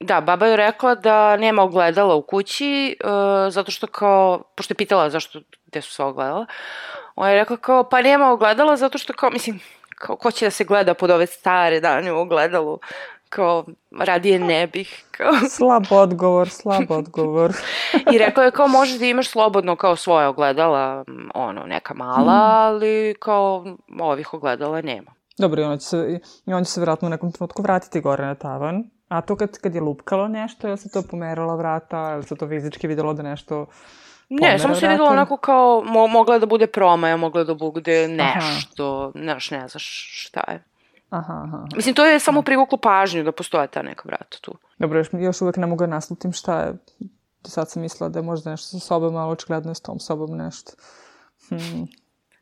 da, 0.00 0.20
baba 0.20 0.46
je 0.46 0.56
rekla 0.56 0.94
da 0.94 1.36
nema 1.36 1.62
ogledala 1.62 2.14
u 2.14 2.22
kući, 2.22 2.96
uh, 3.04 3.10
zato 3.52 3.70
što 3.70 3.86
kao, 3.86 4.42
pošto 4.56 4.72
je 4.72 4.76
pitala 4.76 5.10
zašto, 5.10 5.40
gde 5.66 5.80
su 5.80 5.92
sva 5.92 6.06
ogledala, 6.06 6.46
ona 7.16 7.30
je 7.30 7.38
rekla 7.38 7.56
kao, 7.56 7.88
pa 7.88 8.02
nema 8.02 8.32
ogledala 8.32 8.76
zato 8.76 8.98
što 8.98 9.12
kao, 9.12 9.30
mislim, 9.30 9.60
kao, 9.98 10.16
ko 10.16 10.30
će 10.30 10.46
da 10.46 10.50
se 10.50 10.64
gleda 10.64 10.94
pod 10.94 11.10
ove 11.10 11.26
stare 11.26 11.80
dane 11.80 12.12
u 12.12 12.18
ogledalu, 12.18 12.78
kao, 13.28 13.64
radije 14.00 14.38
ne 14.38 14.66
bih, 14.66 15.04
kao. 15.10 15.32
Slab 15.56 15.84
odgovor, 15.90 16.48
slab 16.48 16.90
odgovor. 16.90 17.52
I 18.12 18.18
rekla 18.18 18.44
je 18.44 18.50
kao, 18.50 18.68
možeš 18.68 18.98
da 18.98 19.06
imaš 19.06 19.28
slobodno 19.28 19.76
kao 19.76 19.96
svoje 19.96 20.26
ogledala, 20.26 21.04
ono, 21.34 21.62
neka 21.62 21.94
mala, 21.94 22.32
ali 22.32 23.14
kao, 23.20 23.76
ovih 24.00 24.34
ogledala 24.34 24.80
nema. 24.80 25.10
Dobro, 25.38 25.62
i 25.62 25.64
on 25.64 25.78
će 25.78 25.86
se, 25.86 26.20
i 26.46 26.52
on 26.52 26.64
će 26.64 26.70
se 26.70 26.80
vjerojatno 26.80 27.06
u 27.06 27.10
nekom 27.10 27.32
trenutku 27.32 27.62
vratiti 27.62 28.00
gore 28.00 28.26
na 28.26 28.34
tavan. 28.34 28.90
A 29.08 29.20
to 29.20 29.36
kad, 29.36 29.58
kad 29.58 29.74
je 29.74 29.80
lupkalo 29.80 30.28
nešto, 30.28 30.66
je 30.66 30.70
li 30.70 30.78
se 30.78 30.90
to 30.90 31.02
pomerala 31.10 31.56
vrata, 31.56 32.10
je 32.10 32.16
li 32.16 32.22
se 32.22 32.36
to 32.36 32.48
fizički 32.48 32.86
videlo 32.86 33.14
da 33.14 33.22
nešto 33.22 33.66
Ne, 34.28 34.58
samo 34.58 34.74
se 34.74 34.88
videlo 34.88 35.08
onako 35.08 35.36
kao, 35.36 35.82
mo, 35.86 36.06
mogla 36.06 36.34
je 36.34 36.40
da 36.40 36.46
bude 36.46 36.66
promaja, 36.66 37.16
mogla 37.16 37.40
je 37.40 37.44
da 37.44 37.54
bude 37.54 38.08
nešto, 38.08 39.12
znaš, 39.14 39.50
ne 39.50 39.68
znaš 39.68 40.08
šta 40.26 40.44
je. 40.48 40.64
Aha, 41.10 41.32
aha. 41.32 41.56
aha. 41.56 41.66
Mislim, 41.76 41.94
to 41.94 42.06
je 42.06 42.20
samo 42.20 42.42
privuklo 42.42 42.78
pažnju 42.78 43.24
da 43.24 43.32
postoje 43.32 43.68
ta 43.68 43.82
neka 43.82 44.02
vrata 44.06 44.38
tu. 44.40 44.54
Dobro, 44.78 44.98
još, 44.98 45.08
još 45.12 45.40
uvek 45.40 45.56
ne 45.56 45.66
mogu 45.66 45.82
da 45.82 45.86
naslutim 45.86 46.32
šta 46.32 46.60
je. 46.60 46.72
Do 47.44 47.50
sad 47.50 47.70
sam 47.70 47.82
mislila 47.82 48.08
da 48.08 48.18
je 48.18 48.22
možda 48.22 48.50
nešto 48.50 48.78
sa 48.78 48.86
sobom, 48.86 49.16
ali 49.16 49.32
očigledno 49.32 49.70
je 49.70 49.74
s 49.74 49.80
tom 49.80 50.00
sobom 50.00 50.36
nešto. 50.36 50.72
Hmm. 51.48 51.86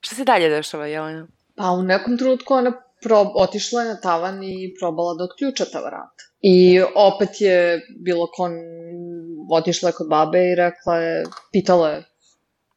Šta 0.01 0.14
se 0.14 0.24
dalje 0.24 0.49
dešava, 0.49 0.87
Jelena? 0.87 1.26
Pa 1.57 1.70
u 1.70 1.82
nekom 1.82 2.18
trenutku 2.18 2.55
ona 2.55 2.72
prob, 3.03 3.28
otišla 3.34 3.82
je 3.82 3.89
na 3.89 4.01
tavan 4.01 4.43
i 4.43 4.74
probala 4.80 5.14
da 5.14 5.24
otključa 5.24 5.64
ta 5.72 5.80
vrata. 5.80 6.24
I 6.41 6.82
opet 6.95 7.41
je 7.41 7.80
bilo 8.05 8.28
kon... 8.37 8.53
Otišla 9.51 9.89
je 9.89 9.93
kod 9.93 10.09
babe 10.09 10.39
i 10.39 10.55
rekla 10.55 10.97
je, 10.97 11.25
pitala 11.53 11.89
je 11.89 12.05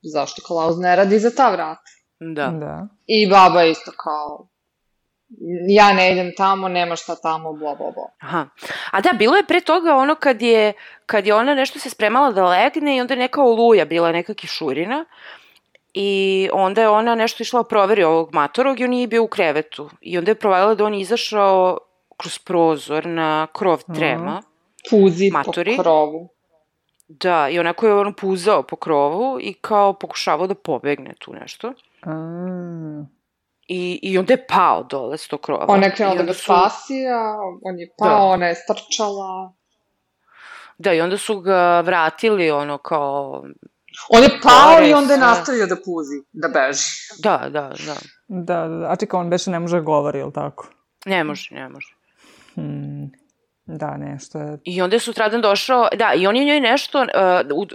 zašto 0.01 0.41
Klaus 0.47 0.75
ne 0.77 0.95
radi 0.95 1.19
za 1.19 1.31
ta 1.35 1.51
vrata. 1.51 1.81
Da. 2.19 2.47
Da. 2.47 2.87
I 3.07 3.29
baba 3.29 3.61
je 3.61 3.71
isto 3.71 3.91
kao, 4.03 4.47
ja 5.67 5.93
ne 5.93 6.11
idem 6.11 6.31
tamo, 6.37 6.67
nema 6.67 6.95
šta 6.95 7.15
tamo, 7.15 7.53
bla, 7.53 7.75
bla, 7.75 7.91
bla. 7.91 8.07
Aha. 8.19 8.47
A 8.91 9.01
da, 9.01 9.13
bilo 9.13 9.35
je 9.35 9.45
pre 9.45 9.61
toga 9.61 9.95
ono 9.95 10.15
kad 10.15 10.41
je, 10.41 10.73
kad 11.05 11.27
je 11.27 11.35
ona 11.35 11.55
nešto 11.55 11.79
se 11.79 11.89
spremala 11.89 12.31
da 12.31 12.45
legne 12.45 12.97
i 12.97 13.01
onda 13.01 13.13
je 13.13 13.19
neka 13.19 13.41
oluja 13.41 13.85
bila, 13.85 14.11
neka 14.11 14.33
kišurina. 14.33 15.05
I 15.93 16.49
onda 16.53 16.81
je 16.81 16.89
ona 16.89 17.15
nešto 17.15 17.43
išla 17.43 17.63
proveri 17.63 18.03
ovog 18.03 18.33
matorog 18.33 18.79
i 18.79 18.83
on 18.83 18.89
nije 18.89 19.07
bio 19.07 19.23
u 19.23 19.27
krevetu. 19.27 19.89
I 20.01 20.17
onda 20.17 20.31
je 20.31 20.35
provalila 20.35 20.75
da 20.75 20.85
on 20.85 20.93
izašao 20.93 21.77
kroz 22.17 22.39
prozor 22.39 23.05
na 23.05 23.47
krov 23.53 23.83
trema. 23.95 24.41
Puzi 24.89 25.29
Maturi. 25.31 25.75
po 25.77 25.83
krovu. 25.83 26.29
Da, 27.09 27.49
i 27.49 27.59
onako 27.59 27.87
je 27.87 27.93
ono 27.93 28.13
puzao 28.13 28.63
po 28.63 28.75
krovu 28.75 29.37
i 29.41 29.53
kao 29.53 29.93
pokušavao 29.93 30.47
da 30.47 30.55
pobegne 30.55 31.13
tu 31.19 31.33
nešto. 31.33 31.73
A, 32.03 33.03
I, 33.67 33.99
i 34.03 34.17
onda 34.17 34.33
je 34.33 34.45
pao 34.47 34.83
dole 34.83 35.17
s 35.17 35.27
tog 35.27 35.41
krova. 35.41 35.65
Ona 35.67 35.85
je 35.85 35.91
krenula 35.91 36.17
da 36.17 36.23
ga 36.23 36.33
su- 36.33 36.43
spasi, 36.43 37.07
a 37.07 37.35
on 37.63 37.79
je 37.79 37.89
pao, 37.97 38.09
Da. 38.09 38.15
ona 38.17 38.45
je 38.47 38.55
strčala. 38.55 39.53
Da, 40.77 40.93
i 40.93 41.01
onda 41.01 41.17
su 41.17 41.39
ga 41.39 41.81
vratili 41.81 42.51
ono 42.51 42.77
kao... 42.77 43.43
On 44.09 44.23
je 44.23 44.29
pao 44.43 44.73
Gore 44.73 44.89
i 44.89 44.93
onda 44.93 45.13
je 45.13 45.17
sve. 45.19 45.27
nastavio 45.27 45.65
da 45.67 45.75
puzi, 45.75 46.23
da 46.31 46.47
beži. 46.47 46.83
Da, 47.19 47.37
da, 47.43 47.71
da. 47.85 47.95
da, 48.27 48.67
da, 48.67 48.91
a 48.91 48.95
čekaj, 48.95 49.19
on 49.19 49.29
beše 49.29 49.51
ne 49.51 49.59
može 49.59 49.75
da 49.77 49.81
govori, 49.81 50.19
ili 50.19 50.33
tako? 50.33 50.67
Ne 51.05 51.23
može, 51.23 51.55
ne 51.55 51.69
može. 51.69 51.95
Hmm. 52.55 53.11
Da, 53.71 53.97
nešto 53.97 54.39
je... 54.39 54.57
I 54.63 54.81
onda 54.81 54.95
je 54.95 54.99
sutradan 54.99 55.41
došao, 55.41 55.87
da, 55.95 56.13
i 56.13 56.27
on 56.27 56.35
je 56.35 56.45
njoj 56.45 56.59
nešto, 56.59 56.99
uh, 56.99 57.07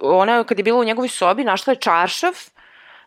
ona 0.02 0.44
kad 0.44 0.58
je 0.58 0.64
bila 0.64 0.80
u 0.80 0.84
njegovoj 0.84 1.08
sobi, 1.08 1.44
našla 1.44 1.72
je 1.72 1.76
čaršav, 1.76 2.32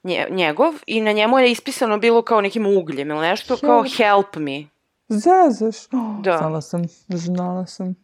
nje, 0.04 0.28
njegov, 0.30 0.74
i 0.88 1.02
na 1.02 1.12
njemu 1.12 1.40
je 1.40 1.52
ispisano 1.52 1.98
bilo 1.98 2.22
kao 2.22 2.42
nekim 2.42 2.66
ugljem 2.68 3.10
ili 3.12 3.20
nešto, 3.22 3.58
kao 3.58 3.84
help 3.98 4.36
me. 4.36 4.64
Zezaš? 5.08 5.76
Oh, 5.94 6.22
Da. 6.22 6.38
Znala 6.38 6.62
sam, 6.62 6.82
znala 7.08 7.66
sam. 7.66 7.96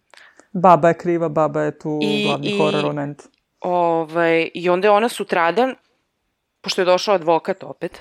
Baba 0.54 0.88
je 0.88 0.98
kriva, 0.98 1.30
baba 1.30 1.62
je 1.62 1.80
tu 1.80 2.00
I- 2.02 2.26
glavni 2.28 2.48
i- 2.48 2.58
horor 2.58 2.76
element. 2.76 3.22
Ovaj, 3.62 4.50
I 4.54 4.70
onda 4.70 4.88
je 4.88 4.92
ona 4.92 5.10
sutradan, 5.10 5.76
pošto 6.62 6.82
je 6.82 6.86
došao 6.86 7.16
advokat 7.16 7.64
opet, 7.64 8.00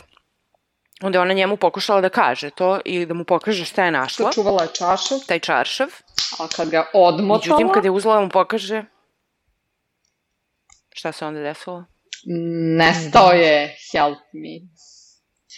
onda 1.02 1.18
je 1.18 1.22
ona 1.22 1.32
njemu 1.32 1.56
pokušala 1.56 2.00
da 2.00 2.08
kaže 2.08 2.50
to 2.50 2.80
i 2.84 3.06
da 3.06 3.14
mu 3.14 3.24
pokaže 3.24 3.64
šta 3.64 3.84
je 3.84 3.90
našla, 3.90 4.26
Sačuvala 4.26 4.62
je 4.62 4.68
čašav, 4.68 5.18
taj 5.26 5.38
čaršav. 5.38 5.88
A 6.38 6.48
kad 6.56 6.70
ga 6.70 6.90
odmotala, 6.94 7.38
Međutim, 7.38 7.72
kada 7.74 7.86
je 7.86 7.90
uzela 7.90 8.14
da 8.14 8.20
mu 8.20 8.28
pokaže, 8.28 8.84
šta 10.92 11.12
se 11.12 11.26
onda 11.26 11.40
desilo? 11.40 11.84
nestao 12.76 13.32
je 13.32 13.76
help 13.92 14.18
me. 14.32 14.68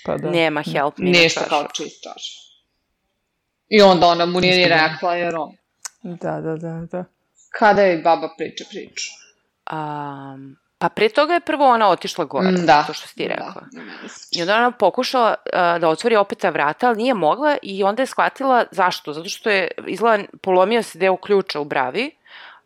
Pa 0.05 0.17
da. 0.17 0.31
Nema 0.31 0.63
help 0.63 0.99
me 0.99 1.11
Ništa 1.11 1.45
kao 1.49 1.67
čist 1.73 2.03
čašav. 2.03 2.45
I 3.69 3.83
onda 3.83 4.07
ona 4.07 4.27
mu 4.27 4.41
nije 4.41 4.57
ni 4.57 4.65
rekla, 4.65 5.15
jer 5.15 5.37
on... 5.37 5.57
Da, 6.03 6.41
da, 6.41 6.57
da, 6.57 6.87
da. 6.93 7.05
Kada 7.59 7.83
je 7.83 7.99
baba 7.99 8.35
priča 8.39 8.65
priču? 8.71 9.11
Um, 9.73 10.57
pa 10.79 10.89
pre 10.89 11.09
toga 11.09 11.35
je 11.35 11.41
prvo 11.41 11.65
ona 11.69 11.89
otišla 11.89 12.25
gore, 12.25 12.51
Mm, 12.51 12.67
da. 12.67 12.85
to 12.87 12.93
što 12.93 13.09
si 13.09 13.15
ti 13.15 13.29
rekla. 13.29 13.53
Da, 13.55 13.81
i 13.81 13.85
meni 13.85 14.09
se 14.09 14.39
I 14.39 14.43
onda 14.43 14.57
ona 14.57 14.71
pokušala 14.71 15.35
uh, 15.47 15.81
da 15.81 15.89
otvori 15.89 16.17
opet 16.17 16.39
ta 16.39 16.51
vrata, 16.51 16.89
ali 16.89 16.97
nije 16.97 17.15
mogla 17.15 17.57
i 17.63 17.85
onda 17.85 18.03
je 18.03 18.07
shvatila 18.07 18.65
zašto. 18.71 19.13
Zato 19.13 19.29
što 19.29 19.51
je 19.51 19.69
izgleda 19.87 20.25
polomio 20.43 20.83
se 20.83 20.99
deo 20.99 21.17
ključa 21.17 21.61
u 21.61 21.65
bravi, 21.65 22.11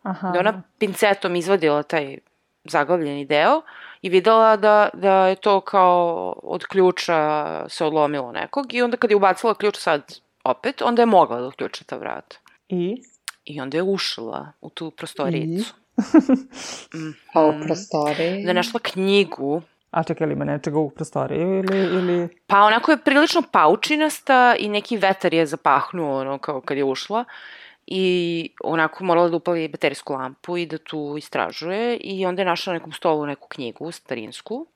Aha. 0.02 0.28
da 0.28 0.34
je 0.34 0.40
ona 0.40 0.62
pincetom 0.78 1.36
izvadila 1.36 1.82
taj 1.82 2.18
zaglavljeni 2.64 3.24
deo 3.24 3.62
i 4.02 4.08
videla 4.08 4.56
da, 4.56 4.88
da 4.92 5.26
je 5.26 5.34
to 5.36 5.60
kao 5.60 6.34
od 6.42 6.66
ključa 6.66 7.44
se 7.68 7.84
odlomilo 7.84 8.32
nekog 8.32 8.74
i 8.74 8.82
onda 8.82 8.96
kad 8.96 9.10
je 9.10 9.16
ubacila 9.16 9.54
ključ 9.54 9.76
sad 9.76 10.02
opet, 10.44 10.82
onda 10.82 11.02
je 11.02 11.06
mogla 11.06 11.40
da 11.40 11.46
otključa 11.46 11.84
ta 11.84 11.96
vrata. 11.96 12.36
I? 12.68 13.02
I 13.44 13.60
onda 13.60 13.76
je 13.76 13.82
ušla 13.82 14.52
u 14.60 14.70
tu 14.70 14.90
prostoricu. 14.90 15.74
Pa 17.34 17.44
u 17.44 17.52
Mhm. 17.52 17.62
prostoriji. 17.62 18.42
Da 18.42 18.50
je 18.50 18.54
našla 18.54 18.80
knjigu 18.80 19.62
A 19.90 20.02
čekaj, 20.02 20.24
ili 20.24 20.32
ima 20.32 20.44
nečega 20.44 20.78
u 20.78 20.90
prostoriji 20.90 21.40
ili... 21.40 21.78
ili... 21.78 22.28
Pa 22.46 22.60
onako 22.62 22.90
je 22.90 22.96
prilično 23.04 23.42
paučinasta 23.52 24.54
i 24.58 24.68
neki 24.68 24.96
vetar 24.96 25.34
je 25.34 25.46
zapahnuo 25.46 26.20
ono 26.20 26.38
kao 26.38 26.60
kad 26.60 26.76
je 26.76 26.84
ušla 26.84 27.24
i 27.86 28.50
onako 28.64 29.04
morala 29.04 29.28
da 29.28 29.36
upali 29.36 29.68
baterijsku 29.68 30.12
lampu 30.12 30.56
i 30.56 30.66
da 30.66 30.78
tu 30.78 31.14
istražuje 31.18 31.96
i 31.96 32.26
onda 32.26 32.42
je 32.42 32.46
našla 32.46 32.72
na 32.72 32.78
nekom 32.78 32.92
stolu 32.92 33.26
neku 33.26 33.48
knjigu 33.48 33.92
starinsku 33.92 34.66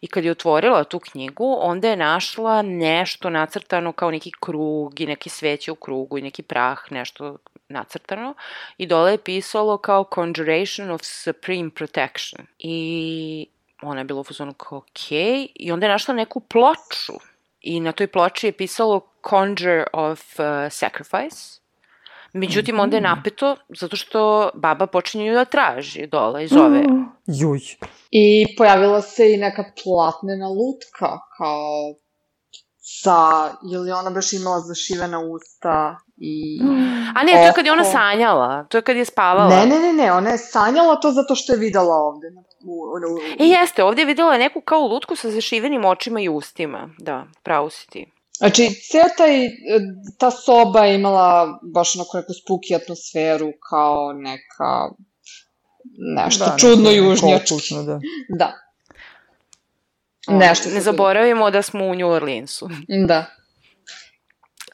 i 0.00 0.06
kad 0.06 0.24
je 0.24 0.30
otvorila 0.30 0.84
tu 0.84 0.98
knjigu 0.98 1.56
onda 1.60 1.88
je 1.88 1.96
našla 1.96 2.62
nešto 2.62 3.30
nacrtano 3.30 3.92
kao 3.92 4.10
neki 4.10 4.30
krug 4.40 5.00
i 5.00 5.06
neke 5.06 5.30
sveće 5.30 5.72
u 5.72 5.74
krugu 5.74 6.18
i 6.18 6.22
neki 6.22 6.42
prah, 6.42 6.78
nešto 6.90 7.36
nacrtano 7.68 8.34
i 8.78 8.86
dole 8.86 9.12
je 9.12 9.18
pisalo 9.18 9.78
kao 9.78 10.04
Conjuration 10.14 10.90
of 10.90 11.00
Supreme 11.04 11.70
Protection 11.70 12.46
i 12.58 13.46
ona 13.82 14.00
je 14.00 14.04
bila 14.04 14.20
u 14.20 14.24
fazonu 14.24 14.54
kao 14.54 14.78
ok 14.78 15.10
i 15.54 15.72
onda 15.72 15.86
je 15.86 15.92
našla 15.92 16.14
neku 16.14 16.40
ploču 16.40 17.12
i 17.60 17.80
na 17.80 17.92
toj 17.92 18.06
ploči 18.06 18.46
je 18.46 18.52
pisalo 18.52 19.00
Conjure 19.30 19.84
of 19.92 20.20
uh, 20.38 20.46
Sacrifice. 20.70 21.60
Međutim, 22.32 22.80
onda 22.80 22.96
je 22.96 23.00
napeto 23.00 23.56
zato 23.68 23.96
što 23.96 24.50
baba 24.54 24.86
počinje 24.86 25.32
da 25.32 25.44
traži 25.44 26.06
dole 26.06 26.44
i 26.44 26.48
zove. 26.48 26.82
Juj. 27.26 27.60
I 28.10 28.56
pojavila 28.56 29.02
se 29.02 29.32
i 29.32 29.36
neka 29.36 29.64
platnena 29.84 30.48
lutka, 30.48 31.18
kao 31.38 31.94
sa, 32.88 33.50
ili 33.72 33.92
ona 33.92 34.10
baš 34.10 34.32
imala 34.32 34.60
zašivena 34.60 35.20
usta 35.20 35.96
i... 36.16 36.60
A 37.14 37.24
ne, 37.24 37.32
to 37.32 37.38
je 37.38 37.52
kad 37.52 37.66
je 37.66 37.72
ona 37.72 37.84
sanjala, 37.84 38.64
to 38.64 38.78
je 38.78 38.82
kad 38.82 38.96
je 38.96 39.04
spavala. 39.04 39.48
Ne, 39.48 39.66
ne, 39.66 39.78
ne, 39.78 39.92
ne, 39.92 40.12
ona 40.12 40.30
je 40.30 40.38
sanjala 40.38 40.96
to 40.96 41.10
zato 41.12 41.34
što 41.34 41.52
je 41.52 41.58
videla 41.58 41.94
ovde. 41.94 42.26
U, 42.64 42.72
u, 42.72 43.14
u, 43.14 43.18
E, 43.38 43.44
jeste, 43.46 43.84
ovdje 43.84 44.02
je 44.02 44.06
videla 44.06 44.38
neku 44.38 44.60
kao 44.60 44.86
lutku 44.86 45.16
sa 45.16 45.30
zašivenim 45.30 45.84
očima 45.84 46.20
i 46.20 46.28
ustima. 46.28 46.88
Da, 46.98 47.24
pravo 47.42 47.70
si 47.70 47.88
ti. 47.90 48.12
Znači, 48.38 48.68
ceo 48.90 49.08
taj, 49.16 49.44
e, 49.46 49.50
ta 50.18 50.30
soba 50.30 50.84
je 50.84 50.94
imala 50.94 51.58
baš 51.74 51.96
onako 51.96 52.16
neku 52.16 52.32
spooky 52.32 52.82
atmosferu, 52.82 53.52
kao 53.70 54.12
neka, 54.12 54.88
nešto 56.16 56.44
Da, 56.44 56.56
čudno 56.58 56.90
južnjački. 56.90 57.74
da. 57.86 58.00
Da. 58.38 58.52
Nešto 60.28 60.68
se 60.68 60.74
Ne 60.74 60.80
zaboravimo 60.80 61.50
da 61.50 61.62
smo 61.62 61.84
u 61.84 61.94
New 61.94 62.08
Orleansu. 62.08 62.68
Da. 63.06 63.24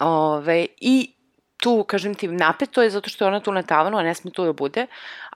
Ove, 0.01 0.67
I 0.81 1.15
tu, 1.57 1.85
kažem 1.85 2.15
ti, 2.15 2.29
napeto 2.29 2.83
je 2.83 2.91
zato 2.91 3.11
što 3.11 3.25
je 3.25 3.29
ona 3.29 3.41
tu 3.41 3.53
na 3.53 3.63
tavanu, 3.63 3.99
a 3.99 4.03
ne 4.03 4.15
sme 4.15 4.31
tu 4.31 4.45
da 4.45 4.53
bude, 4.53 4.87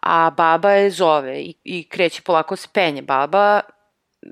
a 0.01 0.31
baba 0.31 0.71
je 0.71 0.91
zove 0.91 1.41
i, 1.41 1.55
i 1.65 1.89
kreće 1.89 2.23
polako 2.23 2.57
se 2.57 2.69
penje 2.73 3.03
baba, 3.03 3.61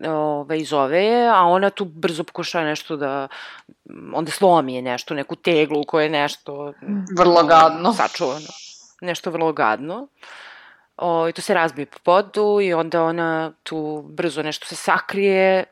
ove, 0.07 0.59
i 0.59 0.65
zove 0.65 1.05
je, 1.05 1.29
a 1.29 1.43
ona 1.43 1.71
tu 1.71 1.85
brzo 1.85 2.25
pokušava 2.25 2.65
nešto 2.65 2.97
da, 2.97 3.29
onda 4.15 4.31
slomi 4.31 4.75
je 4.75 4.83
nešto, 4.83 5.15
neku 5.15 5.37
teglu 5.37 5.81
u 5.81 5.85
kojoj 5.85 6.05
je 6.07 6.11
nešto 6.11 6.73
Vrlo 7.19 7.43
gadno. 7.43 7.93
sačuvano. 7.93 8.47
Nešto 9.01 9.31
vrlo 9.31 9.53
gadno. 9.53 10.09
O, 10.97 11.29
I 11.29 11.33
to 11.33 11.43
se 11.43 11.55
razbije 11.55 11.87
po 11.87 11.99
podu 11.99 12.61
i 12.63 12.75
onda 12.75 13.03
ona 13.03 13.53
tu 13.63 14.05
brzo 14.09 14.43
nešto 14.43 14.67
se 14.67 14.77
sakrije. 14.77 15.65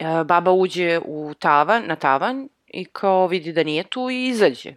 E, 0.00 0.24
baba 0.24 0.52
uđe 0.52 1.00
u 1.04 1.34
tavan, 1.38 1.84
na 1.86 1.96
tavan 1.96 2.48
i 2.66 2.84
kao 2.84 3.26
vidi 3.26 3.52
da 3.52 3.62
nije 3.62 3.84
tu 3.84 4.10
i 4.10 4.26
izađe. 4.28 4.74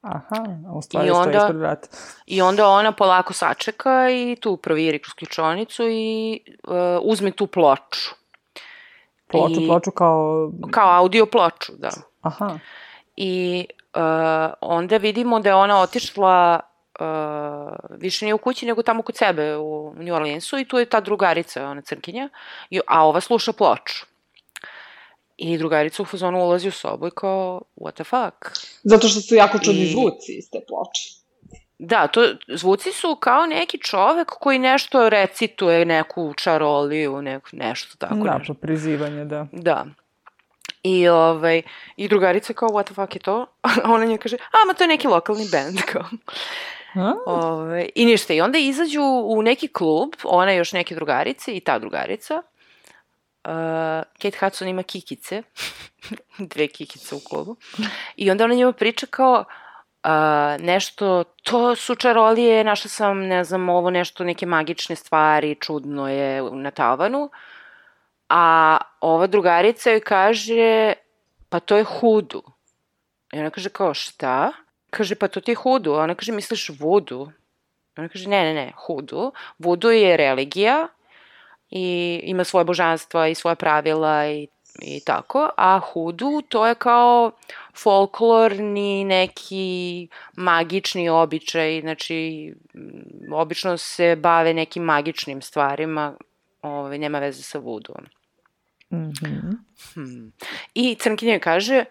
Aha, 0.00 0.44
u 0.74 0.82
stvari 0.82 1.06
I 1.06 1.10
stoji 1.10 1.26
onda- 1.26 1.38
ispred 1.38 1.56
vrata. 1.56 1.88
I 2.26 2.42
onda 2.42 2.68
ona 2.68 2.92
polako 2.92 3.32
sačeka 3.32 4.10
i 4.10 4.36
tu 4.40 4.56
proviri 4.56 4.98
kroz 4.98 5.14
ključonicu 5.14 5.82
i 5.88 6.40
uh, 6.68 6.74
uzme 7.02 7.30
tu 7.30 7.46
ploču. 7.46 8.10
Ploču, 9.26 9.60
I- 9.60 9.66
ploču 9.66 9.90
kao... 9.90 10.50
Kao 10.70 10.90
audio 10.90 11.26
ploču, 11.26 11.72
da. 11.78 11.90
Aha. 12.22 12.58
I 13.16 13.66
uh, 13.94 14.00
onda 14.60 14.96
vidimo 14.96 15.40
da 15.40 15.48
je 15.48 15.54
ona 15.54 15.80
otišla 15.80 16.60
uh, 17.00 17.06
više 17.90 18.24
nije 18.24 18.34
u 18.34 18.38
kući 18.38 18.66
nego 18.66 18.82
tamo 18.82 19.02
kod 19.02 19.16
sebe 19.16 19.56
u 19.56 19.94
New 19.96 20.14
Orleansu 20.14 20.58
i 20.58 20.64
tu 20.64 20.78
je 20.78 20.84
ta 20.86 21.00
drugarica, 21.00 21.68
ona 21.68 21.80
crnkinja, 21.82 22.28
i, 22.70 22.80
a 22.86 23.06
ova 23.06 23.20
sluša 23.20 23.52
ploču. 23.52 24.06
I 25.36 25.58
drugarica 25.58 26.02
u 26.02 26.06
fazonu 26.06 26.38
ulazi 26.44 26.68
u 26.68 26.72
sobu 26.72 27.06
i 27.06 27.10
kao, 27.10 27.62
what 27.76 27.92
the 27.94 28.04
fuck? 28.04 28.58
Zato 28.82 29.08
što 29.08 29.20
su 29.20 29.34
jako 29.34 29.58
čudni 29.58 29.82
I- 29.82 29.92
zvuci 29.92 30.32
iz 30.38 30.50
te 30.50 30.58
ploče. 30.68 31.24
Da, 31.78 32.06
to, 32.06 32.20
zvuci 32.48 32.92
su 32.92 33.16
kao 33.20 33.46
neki 33.46 33.78
čovek 33.78 34.28
koji 34.30 34.58
nešto 34.58 35.08
recituje, 35.08 35.84
neku 35.84 36.34
čaroliju, 36.36 37.22
neku, 37.22 37.48
nešto 37.52 37.96
tako 37.98 38.14
da, 38.14 38.38
nešto. 38.38 38.54
po 38.54 38.60
prizivanje, 38.60 39.24
da. 39.24 39.46
Da. 39.52 39.86
I, 40.82 41.08
ovaj, 41.08 41.62
I 41.96 42.08
drugarica 42.08 42.52
kao, 42.52 42.68
what 42.68 42.84
the 42.84 42.94
fuck 42.94 43.14
je 43.14 43.20
to? 43.20 43.46
A 43.62 43.92
ona 43.92 44.04
nje 44.04 44.18
kaže, 44.18 44.36
a, 44.36 44.66
ma 44.66 44.74
to 44.74 44.84
je 44.84 44.88
neki 44.88 45.08
lokalni 45.08 45.46
band, 45.52 45.78
kao. 45.92 46.04
A? 46.94 47.12
Ove, 47.26 47.88
I 47.94 48.06
ništa, 48.06 48.34
i 48.34 48.40
onda 48.40 48.58
izađu 48.58 49.02
u 49.24 49.42
neki 49.42 49.68
klub, 49.68 50.08
ona 50.24 50.54
i 50.54 50.56
još 50.56 50.72
neke 50.72 50.94
drugarice 50.94 51.56
i 51.56 51.60
ta 51.60 51.78
drugarica. 51.78 52.42
Uh, 53.44 53.50
Kate 54.22 54.38
Hudson 54.40 54.68
ima 54.68 54.82
kikice. 54.82 55.42
dve 56.38 56.68
kikice 56.68 57.14
u 57.14 57.20
klubu. 57.28 57.56
I 58.16 58.30
onda 58.30 58.44
ona 58.44 58.54
njima 58.54 58.72
priča 58.72 59.06
kao 59.06 59.44
uh, 60.04 60.64
nešto, 60.64 61.24
to 61.24 61.76
su 61.76 61.94
čarolije, 61.94 62.64
našla 62.64 62.88
sam, 62.88 63.18
ne 63.18 63.44
znam, 63.44 63.68
ovo 63.68 63.90
nešto, 63.90 64.24
neke 64.24 64.46
magične 64.46 64.96
stvari, 64.96 65.56
čudno 65.60 66.08
je 66.08 66.42
na 66.52 66.70
tavanu. 66.70 67.30
A 68.28 68.76
ova 69.00 69.26
drugarica 69.26 69.90
joj 69.90 70.00
kaže, 70.00 70.92
pa 71.48 71.60
to 71.60 71.76
je 71.76 71.84
hudu. 71.84 72.42
I 73.32 73.38
ona 73.38 73.50
kaže 73.50 73.68
kao, 73.68 73.94
šta? 73.94 74.52
Kaže, 74.90 75.14
pa 75.14 75.28
to 75.28 75.40
ti 75.40 75.50
je 75.50 75.54
hudu. 75.56 75.92
A 75.92 76.02
ona 76.02 76.14
kaže, 76.14 76.32
misliš 76.32 76.70
vudu? 76.80 77.32
Ona 77.96 78.08
kaže, 78.08 78.28
ne, 78.28 78.42
ne, 78.44 78.54
ne, 78.54 78.72
hudu. 78.76 79.32
Vudu 79.58 79.90
je 79.90 80.16
religija 80.16 80.88
i 81.70 82.20
ima 82.22 82.44
svoje 82.44 82.64
božanstva 82.64 83.28
i 83.28 83.34
svoje 83.34 83.56
pravila 83.56 84.26
i, 84.26 84.48
i 84.82 85.00
tako, 85.04 85.50
a 85.56 85.78
hudu 85.78 86.42
to 86.48 86.66
je 86.66 86.74
kao 86.74 87.32
folklorni 87.76 89.04
neki 89.04 90.08
magični 90.36 91.08
običaj, 91.08 91.80
znači 91.80 92.52
obično 93.32 93.76
se 93.76 94.16
bave 94.16 94.54
nekim 94.54 94.82
magičnim 94.82 95.42
stvarima, 95.42 96.14
ovaj, 96.62 96.98
nema 96.98 97.18
veze 97.18 97.42
sa 97.42 97.58
vudom. 97.58 98.06
Mm 98.92 98.96
-hmm. 98.96 99.56
Hmm. 99.94 100.32
I 100.74 100.94
Crnkinja 100.94 101.38
kaže, 101.38 101.84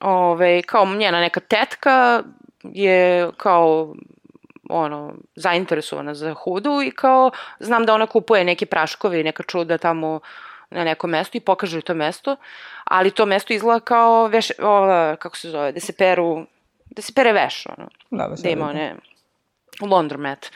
ove, 0.00 0.62
kao 0.62 0.86
njena 0.86 1.20
neka 1.20 1.40
tetka 1.40 2.22
je 2.64 3.30
kao 3.36 3.94
ono, 4.70 5.14
zainteresovana 5.34 6.14
za 6.14 6.34
hudu 6.34 6.82
i 6.82 6.90
kao 6.90 7.30
znam 7.58 7.86
da 7.86 7.94
ona 7.94 8.06
kupuje 8.06 8.44
neke 8.44 8.66
praškove 8.66 9.20
i 9.20 9.24
neka 9.24 9.42
čuda 9.42 9.78
tamo 9.78 10.20
na 10.70 10.84
nekom 10.84 11.10
mestu 11.10 11.36
i 11.36 11.40
pokaže 11.40 11.80
to 11.80 11.94
mesto, 11.94 12.36
ali 12.84 13.10
to 13.10 13.26
mesto 13.26 13.52
izgleda 13.52 13.80
kao 13.80 14.26
veš, 14.26 14.50
ova, 14.58 15.16
kako 15.16 15.36
se 15.36 15.50
zove, 15.50 15.72
da 15.72 15.80
se 15.80 15.92
peru, 15.92 16.46
da 16.90 17.02
se 17.02 17.12
pere 17.14 17.32
veš, 17.32 17.66
ono. 17.66 17.88
Da, 18.10 18.28
da, 18.28 18.34
da 18.42 18.48
ima 18.48 18.68
one, 18.68 18.94
laundromat. 19.80 20.46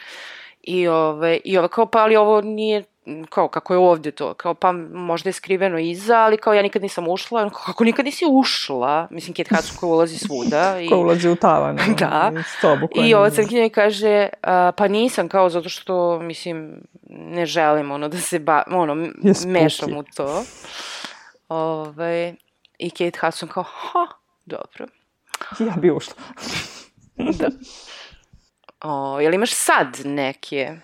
I, 0.62 0.88
ove, 0.88 1.40
i 1.44 1.58
ove, 1.58 1.68
kao, 1.68 1.86
pa 1.86 1.98
ali 1.98 2.16
ovo 2.16 2.40
nije 2.40 2.84
kao 3.28 3.48
kako 3.48 3.74
je 3.74 3.78
ovde 3.78 4.10
to, 4.10 4.34
kao 4.34 4.54
pa 4.54 4.72
možda 4.92 5.28
je 5.28 5.32
skriveno 5.32 5.78
iza, 5.78 6.16
ali 6.16 6.36
kao 6.36 6.54
ja 6.54 6.62
nikad 6.62 6.82
nisam 6.82 7.08
ušla, 7.08 7.50
kako 7.50 7.84
nikad 7.84 8.04
nisi 8.04 8.24
ušla, 8.30 9.08
mislim 9.10 9.34
Kate 9.34 9.54
Hudson 9.54 9.76
koja 9.76 9.90
ulazi 9.90 10.18
svuda. 10.18 10.80
I... 10.80 10.86
koja 10.88 10.98
ulazi 10.98 11.28
u 11.28 11.36
tavan. 11.36 11.76
da. 11.98 12.32
I, 12.40 12.42
sobu 12.60 12.88
I 12.94 13.14
ova 13.14 13.30
crnkinja 13.30 13.68
kaže, 13.68 14.28
a, 14.42 14.72
pa 14.76 14.88
nisam 14.88 15.28
kao 15.28 15.48
zato 15.48 15.68
što, 15.68 16.18
mislim, 16.18 16.80
ne 17.10 17.46
želim 17.46 17.90
ono 17.90 18.08
da 18.08 18.18
se 18.18 18.38
ba, 18.38 18.62
ono, 18.66 18.94
mešam 19.46 19.96
u 19.96 20.02
to. 20.16 20.44
Ove, 21.48 22.34
I 22.78 22.90
Kate 22.90 23.18
Hudson 23.20 23.48
kao, 23.48 23.62
ha, 23.62 24.06
dobro. 24.44 24.86
Ja 25.60 25.74
bi 25.76 25.90
ušla. 25.90 26.14
da. 27.16 27.48
O, 28.86 29.20
jel 29.20 29.34
imaš 29.34 29.52
sad 29.52 30.00
neke 30.04 30.76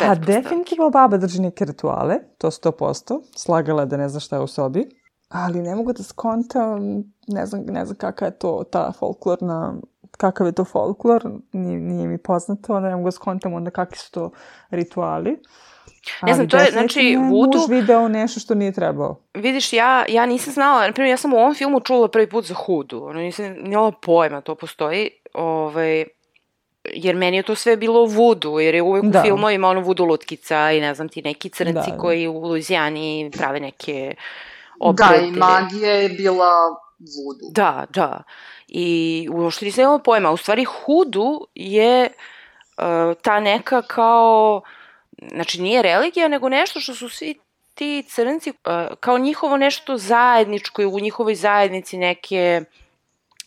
Pa 0.00 0.14
definitivno 0.14 0.90
baba 0.90 1.16
drži 1.16 1.40
neke 1.40 1.64
rituale, 1.64 2.16
to 2.38 2.50
sto 2.50 2.72
posto. 2.72 3.22
Slagala 3.36 3.84
da 3.84 3.96
ne 3.96 4.08
zna 4.08 4.20
šta 4.20 4.36
je 4.36 4.42
u 4.42 4.46
sobi. 4.46 4.88
Ali 5.28 5.62
ne 5.62 5.74
mogu 5.74 5.92
da 5.92 6.02
skontam, 6.02 7.04
ne 7.28 7.46
znam, 7.46 7.62
ne 7.66 7.84
znam 7.84 7.96
kakva 7.98 8.26
je 8.26 8.38
to 8.38 8.64
ta 8.70 8.92
folklorna, 8.98 9.74
kakav 10.16 10.46
je 10.46 10.52
to 10.52 10.64
folklor, 10.64 11.30
nije, 11.52 11.80
nije 11.80 12.08
mi 12.08 12.18
poznato, 12.18 12.80
ne 12.80 12.96
mogu 12.96 13.04
da 13.06 13.10
skontam 13.10 13.54
onda 13.54 13.70
kakvi 13.70 13.98
su 13.98 14.10
to 14.10 14.30
rituali. 14.70 15.38
Ne 16.22 16.34
znam, 16.34 16.48
to 16.48 16.56
je, 16.56 16.70
znači, 16.72 17.16
vudu... 17.30 17.58
muž 17.58 17.68
video 17.68 18.08
nešto 18.08 18.40
što 18.40 18.54
nije 18.54 18.72
trebao. 18.72 19.20
Vidiš, 19.34 19.72
ja, 19.72 20.04
ja 20.08 20.26
nisam 20.26 20.52
znala, 20.52 20.86
na 20.86 20.92
primjer, 20.92 21.10
ja 21.10 21.16
sam 21.16 21.32
u 21.32 21.36
ovom 21.36 21.54
filmu 21.54 21.80
čula 21.80 22.08
prvi 22.08 22.30
put 22.30 22.44
za 22.46 22.54
hudu, 22.54 23.04
ono, 23.04 23.20
nisam 23.20 23.54
njela 23.64 23.92
pojma, 24.02 24.40
to 24.40 24.54
postoji, 24.54 25.10
ovaj, 25.34 26.04
jer 26.84 27.16
meni 27.16 27.36
je 27.36 27.42
to 27.42 27.54
sve 27.54 27.76
bilo 27.76 28.04
vudu, 28.04 28.58
jer 28.60 28.74
je 28.74 28.82
uvek 28.82 29.04
da. 29.04 29.18
u 29.18 29.22
filmovima 29.22 29.68
ono 29.68 29.80
vudu 29.80 30.04
lutkica 30.04 30.72
i 30.72 30.80
ne 30.80 30.94
znam 30.94 31.08
ti 31.08 31.22
neki 31.22 31.48
crnci 31.48 31.90
da. 31.90 31.96
koji 31.98 32.28
u 32.28 32.38
Luizijani 32.38 33.30
prave 33.36 33.60
neke 33.60 34.14
obrede. 34.80 35.20
Da, 35.20 35.26
i 35.26 35.30
magija 35.30 35.92
je 35.92 36.08
bila 36.08 36.68
vudu. 36.98 37.52
Da, 37.52 37.86
da. 37.88 38.22
I 38.68 39.28
uopšte 39.32 39.64
nisam 39.64 39.82
imala 39.82 39.98
pojma. 39.98 40.30
U 40.30 40.36
stvari, 40.36 40.64
hudu 40.64 41.46
je 41.54 42.08
uh, 42.08 43.16
ta 43.22 43.40
neka 43.40 43.82
kao, 43.82 44.62
znači 45.32 45.62
nije 45.62 45.82
religija, 45.82 46.28
nego 46.28 46.48
nešto 46.48 46.80
što 46.80 46.94
su 46.94 47.08
svi 47.08 47.38
ti 47.74 48.04
crnci, 48.08 48.50
uh, 48.50 48.96
kao 49.00 49.18
njihovo 49.18 49.56
nešto 49.56 49.96
zajedničko 49.96 50.82
i 50.82 50.86
u 50.86 51.00
njihovoj 51.00 51.34
zajednici 51.34 51.98
neke, 51.98 52.62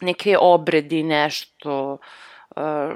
neke 0.02 0.38
obredi, 0.40 1.04
nešto, 1.04 1.94
uh, 1.94 2.00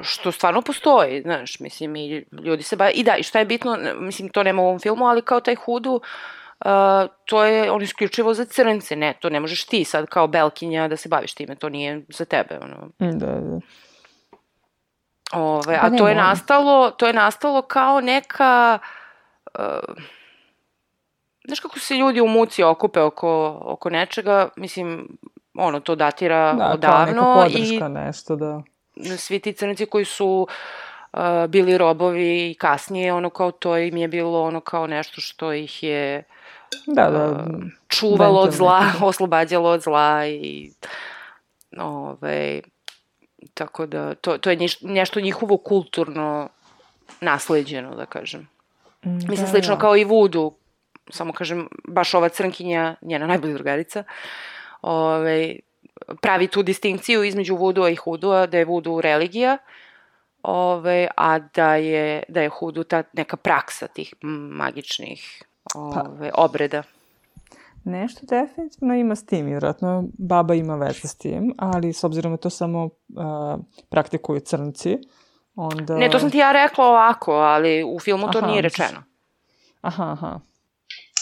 što 0.02 0.32
stvarno 0.32 0.62
postoji, 0.62 1.22
znaš, 1.22 1.60
mislim, 1.60 1.96
i 1.96 2.26
ljudi 2.44 2.64
se 2.64 2.76
bave, 2.76 2.92
i 2.92 3.04
da, 3.04 3.16
i 3.16 3.24
šta 3.24 3.40
je 3.40 3.46
bitno, 3.46 3.78
mislim, 4.00 4.30
to 4.30 4.44
nema 4.44 4.62
u 4.62 4.66
ovom 4.66 4.80
filmu, 4.80 5.06
ali 5.06 5.22
kao 5.22 5.40
taj 5.40 5.56
hudu, 5.56 6.02
uh, 6.60 6.72
to 7.26 7.44
je 7.44 7.72
on 7.72 7.82
isključivo 7.82 8.34
za 8.34 8.46
crnce, 8.46 8.96
ne, 8.96 9.14
to 9.20 9.30
ne 9.30 9.40
možeš 9.40 9.66
ti 9.66 9.84
sad 9.84 10.06
kao 10.06 10.28
belkinja 10.28 10.88
da 10.88 10.98
se 10.98 11.10
baviš 11.10 11.34
time, 11.34 11.56
to 11.56 11.70
nije 11.70 12.02
za 12.10 12.26
tebe, 12.26 12.60
ono. 12.62 12.90
Da, 13.00 13.28
da. 13.28 13.60
Ove, 15.34 15.80
pa 15.82 15.88
a 15.88 15.98
to 15.98 16.08
je 16.08 16.16
nastalo, 16.16 16.92
to 16.92 17.08
je 17.08 17.14
nastalo 17.14 17.62
kao 17.62 18.02
neka, 18.02 18.80
uh, 19.60 19.96
znaš 21.48 21.60
kako 21.60 21.80
se 21.80 21.96
ljudi 21.96 22.22
u 22.22 22.28
muci 22.28 22.64
okupe 22.64 23.02
oko, 23.02 23.60
oko 23.62 23.90
nečega, 23.90 24.50
mislim, 24.56 25.18
ono, 25.54 25.80
to 25.80 25.96
datira 25.96 26.54
da, 26.54 26.72
odavno. 26.74 27.14
Da, 27.14 27.22
kao 27.22 27.44
neka 27.44 27.56
podrška, 27.56 27.86
i, 27.86 27.90
nešto, 27.90 28.36
da 28.36 28.64
svi 29.18 29.40
ti 29.40 29.54
crnici 29.54 29.86
koji 29.86 30.06
su 30.06 30.48
uh, 31.14 31.20
bili 31.50 31.78
robovi 31.78 32.52
i 32.52 32.56
kasnije, 32.56 33.14
ono 33.14 33.30
kao 33.30 33.52
to 33.52 33.78
im 33.78 33.98
je 33.98 34.08
bilo 34.08 34.44
ono 34.44 34.60
kao 34.60 34.88
nešto 34.88 35.22
što 35.22 35.54
ih 35.54 35.84
je 35.84 36.24
da, 36.86 37.10
da, 37.10 37.32
uh, 37.32 37.62
čuvalo 37.88 38.40
od 38.40 38.52
zla, 38.52 38.84
oslobađalo 39.02 39.70
od 39.70 39.82
zla 39.82 40.28
i 40.28 40.72
ove, 41.78 42.62
tako 43.54 43.86
da 43.86 44.16
to, 44.16 44.38
to 44.38 44.50
je 44.50 44.56
niš, 44.56 44.82
nešto 44.82 45.20
njihovo 45.20 45.58
kulturno 45.58 46.50
nasleđeno, 47.22 47.96
da 47.96 48.06
kažem. 48.06 48.48
Mm, 49.06 49.14
Mislim, 49.14 49.38
da, 49.38 49.48
slično 49.48 49.76
da. 49.76 49.82
kao 49.82 49.98
i 49.98 50.04
vudu, 50.04 50.54
samo 51.10 51.34
kažem, 51.34 51.68
baš 51.88 52.14
ova 52.14 52.30
crnkinja, 52.30 52.96
njena 53.02 53.28
najbolja 53.28 53.54
drugarica, 53.54 54.04
ove, 54.82 55.56
pravi 56.22 56.48
tu 56.48 56.64
distinkciju 56.64 57.24
između 57.24 57.56
vudua 57.56 57.90
i 57.90 57.96
hudua, 57.96 58.46
da 58.46 58.58
je 58.58 58.66
vudu 58.66 59.02
religija, 59.02 59.58
ove, 60.44 61.08
a 61.18 61.40
da 61.40 61.76
je, 61.76 62.24
da 62.28 62.42
je 62.42 62.50
hudu 62.50 62.84
ta 62.84 63.04
neka 63.14 63.38
praksa 63.38 63.88
tih 63.88 64.14
magičnih 64.52 65.44
pa. 65.74 65.80
ove, 65.80 66.32
pa, 66.32 66.42
obreda. 66.42 66.84
Nešto 67.84 68.20
definitivno 68.26 68.96
ima 68.96 69.16
s 69.16 69.26
tim, 69.26 69.46
vjerojatno 69.46 70.04
baba 70.18 70.54
ima 70.54 70.76
veze 70.76 71.08
s 71.08 71.16
tim, 71.16 71.54
ali 71.58 71.94
s 71.94 72.04
obzirom 72.04 72.32
da 72.32 72.38
to 72.38 72.50
samo 72.50 72.84
uh, 72.84 72.92
praktikuju 73.90 74.40
crnci, 74.40 74.98
onda... 75.56 75.98
Ne, 75.98 76.10
to 76.10 76.20
sam 76.20 76.32
ti 76.32 76.38
ja 76.38 76.52
rekla 76.52 76.86
ovako, 76.86 77.32
ali 77.32 77.84
u 77.84 78.00
filmu 78.00 78.32
to 78.32 78.38
aha, 78.38 78.48
nije 78.48 78.62
rečeno. 78.62 79.04
Aha, 79.82 80.12
aha. 80.12 80.40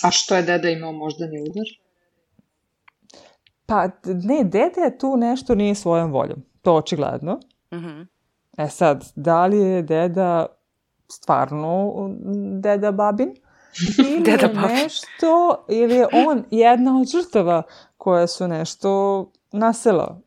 A 0.04 0.12
što 0.12 0.36
je 0.36 0.42
deda 0.42 0.70
imao 0.70 0.92
moždani 0.92 1.42
udar? 1.42 1.85
Pa, 3.66 3.88
ne, 4.06 4.44
dede 4.44 4.82
je 4.82 4.98
tu 4.98 5.18
nešto 5.18 5.56
nije 5.56 5.76
svojom 5.76 6.12
voljom. 6.12 6.44
To 6.62 6.76
očigledno. 6.76 7.40
Mm 7.74 7.78
-hmm. 7.78 8.08
E 8.58 8.70
sad, 8.70 9.12
da 9.16 9.46
li 9.46 9.58
je 9.58 9.82
deda 9.82 10.46
stvarno 11.08 11.94
deda 12.62 12.92
babin? 12.92 13.30
Ili 14.00 14.24
deda 14.24 14.48
babin. 14.48 14.62
nešto, 14.62 15.66
ili 15.70 15.96
je 15.96 16.08
on 16.28 16.44
jedna 16.52 17.00
od 17.00 17.08
žrtava 17.08 17.64
koje 17.98 18.28
su 18.28 18.48
nešto 18.48 19.32
nasela 19.52 20.22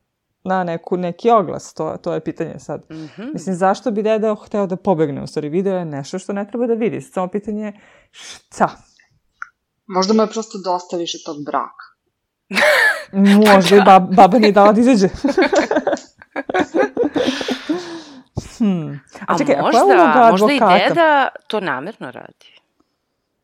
na 0.45 0.65
neku, 0.65 0.97
neki 0.97 1.31
oglas, 1.31 1.75
to, 1.75 1.97
to 2.03 2.13
je 2.13 2.21
pitanje 2.21 2.59
sad. 2.59 2.85
Mm 2.91 2.95
-hmm. 2.95 3.33
Mislim, 3.33 3.57
zašto 3.57 3.91
bi 3.91 4.03
deda 4.03 4.35
hteo 4.35 4.67
da 4.67 4.77
pobegne? 4.77 5.23
U 5.23 5.27
stvari, 5.27 5.49
video 5.49 5.77
je 5.77 5.85
nešto 5.85 6.19
što 6.19 6.33
ne 6.33 6.49
treba 6.49 6.67
da 6.67 6.75
vidi. 6.75 7.01
Samo 7.01 7.29
pitanje 7.29 7.65
je 7.65 7.81
šta? 8.11 8.69
Možda 9.87 10.15
mu 10.15 10.23
je 10.23 10.27
prosto 10.27 10.59
dosta 10.65 10.97
više 10.97 11.19
tog 11.27 11.37
braka. 11.45 11.88
Možda 13.13 13.77
i 13.77 13.81
bab, 13.85 14.15
baba 14.15 14.39
nije 14.39 14.53
dala 14.53 14.73
da 14.73 14.81
izađe. 14.81 15.09
hmm. 18.59 19.01
A, 19.21 19.35
a 19.35 19.39
čekaj, 19.39 19.57
možda, 19.61 19.81
a 19.81 19.85
koja 19.85 19.95
je 19.95 20.03
uloga 20.03 20.31
možda 20.31 20.53
i 20.53 20.61
deda 20.61 21.29
to 21.47 21.61
namerno 21.61 22.11
radi. 22.11 22.59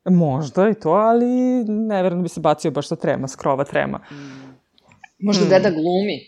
Možda 0.04 0.68
i 0.68 0.74
to, 0.74 0.90
ali 0.90 1.24
ne 1.64 2.02
verujem 2.02 2.20
da 2.20 2.22
bi 2.22 2.28
se 2.28 2.40
bacio 2.40 2.70
baš 2.70 2.88
sa 2.88 2.96
trema, 2.96 3.28
skrova 3.28 3.64
trema. 3.64 3.98
Mm. 4.10 4.54
Možda 5.18 5.44
mm. 5.44 5.48
deda 5.48 5.70
glumi. 5.70 6.20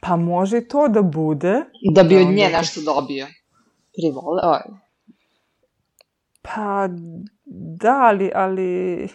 Pa 0.00 0.16
može 0.16 0.58
i 0.58 0.68
to 0.68 0.88
da 0.88 1.02
bude. 1.02 1.62
Da 1.92 2.02
bi 2.02 2.16
od 2.16 2.26
nje 2.26 2.48
nešto 2.48 2.80
dobio. 2.80 3.26
Privole, 3.96 4.42
oj. 4.44 4.60
Pa, 6.42 6.88
da, 7.80 7.92
ali, 8.02 8.30
ali 8.34 9.08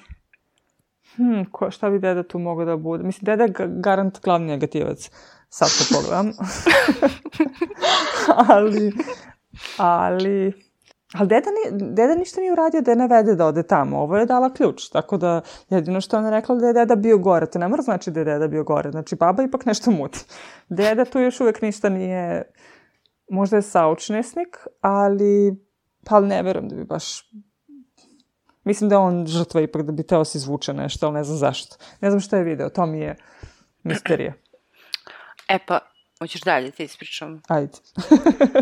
Hm, 1.16 1.44
ko, 1.52 1.72
šta 1.72 1.90
bi 1.90 2.00
deda 2.00 2.24
tu 2.24 2.40
mogao 2.40 2.66
da 2.66 2.78
bude? 2.78 3.04
Mislim, 3.04 3.26
deda 3.26 3.44
je 3.44 3.50
ga- 3.50 3.68
garant 3.68 4.22
glavni 4.24 4.48
negativac. 4.48 5.10
Sad 5.50 5.70
to 5.70 5.96
pogledam. 5.96 6.32
ali, 8.50 8.94
ali, 9.78 10.54
ali 11.14 11.28
deda, 11.28 11.50
ni, 11.50 11.94
deda 11.94 12.16
ništa 12.16 12.42
nije 12.42 12.52
uradio 12.52 12.82
da 12.82 12.92
je 12.92 12.96
navede 12.96 13.36
da 13.36 13.46
ode 13.46 13.64
tamo. 13.64 14.00
Ovo 14.00 14.18
je 14.18 14.26
dala 14.26 14.54
ključ. 14.54 14.90
Tako 14.90 15.18
da, 15.18 15.42
jedino 15.70 16.02
što 16.02 16.18
ona 16.18 16.30
rekla 16.30 16.56
da 16.56 16.68
je 16.68 16.74
deda 16.74 16.96
bio 16.96 17.18
gore. 17.18 17.46
To 17.46 17.60
ne 17.60 17.68
mora 17.68 17.82
znači 17.82 18.12
da 18.12 18.20
je 18.20 18.26
deda 18.26 18.48
bio 18.48 18.64
gore. 18.64 18.92
Znači, 18.92 19.16
baba 19.16 19.44
ipak 19.44 19.66
nešto 19.66 19.92
muti. 19.92 20.20
Deda 20.70 21.06
tu 21.06 21.20
još 21.20 21.40
uvek 21.40 21.62
ništa 21.62 21.90
nije... 21.90 22.52
Možda 23.30 23.56
je 23.56 23.62
saučnesnik, 23.62 24.58
ali, 24.82 25.56
pa 26.06 26.20
ne 26.20 26.44
verujem 26.44 26.70
da 26.70 26.76
bi 26.76 26.84
baš 26.84 27.32
Mislim 28.64 28.90
da 28.90 28.96
je 28.96 29.00
on 29.00 29.28
žrtva 29.28 29.62
ipak 29.62 29.82
da 29.82 29.92
bi 29.92 30.04
teo 30.04 30.26
se 30.26 30.38
izvuče 30.38 30.74
nešto, 30.74 31.06
ali 31.06 31.14
ne 31.14 31.24
znam 31.24 31.38
zašto. 31.38 31.76
Ne 32.02 32.10
znam 32.10 32.20
šta 32.20 32.38
je 32.38 32.44
video, 32.44 32.70
to 32.70 32.86
mi 32.86 33.00
je 33.00 33.16
misterija. 33.84 34.34
E 35.50 35.60
pa, 35.68 35.80
hoćeš 36.20 36.42
dalje 36.42 36.72
ti 36.72 36.84
ispričam? 36.84 37.42
Ajde. 37.48 37.74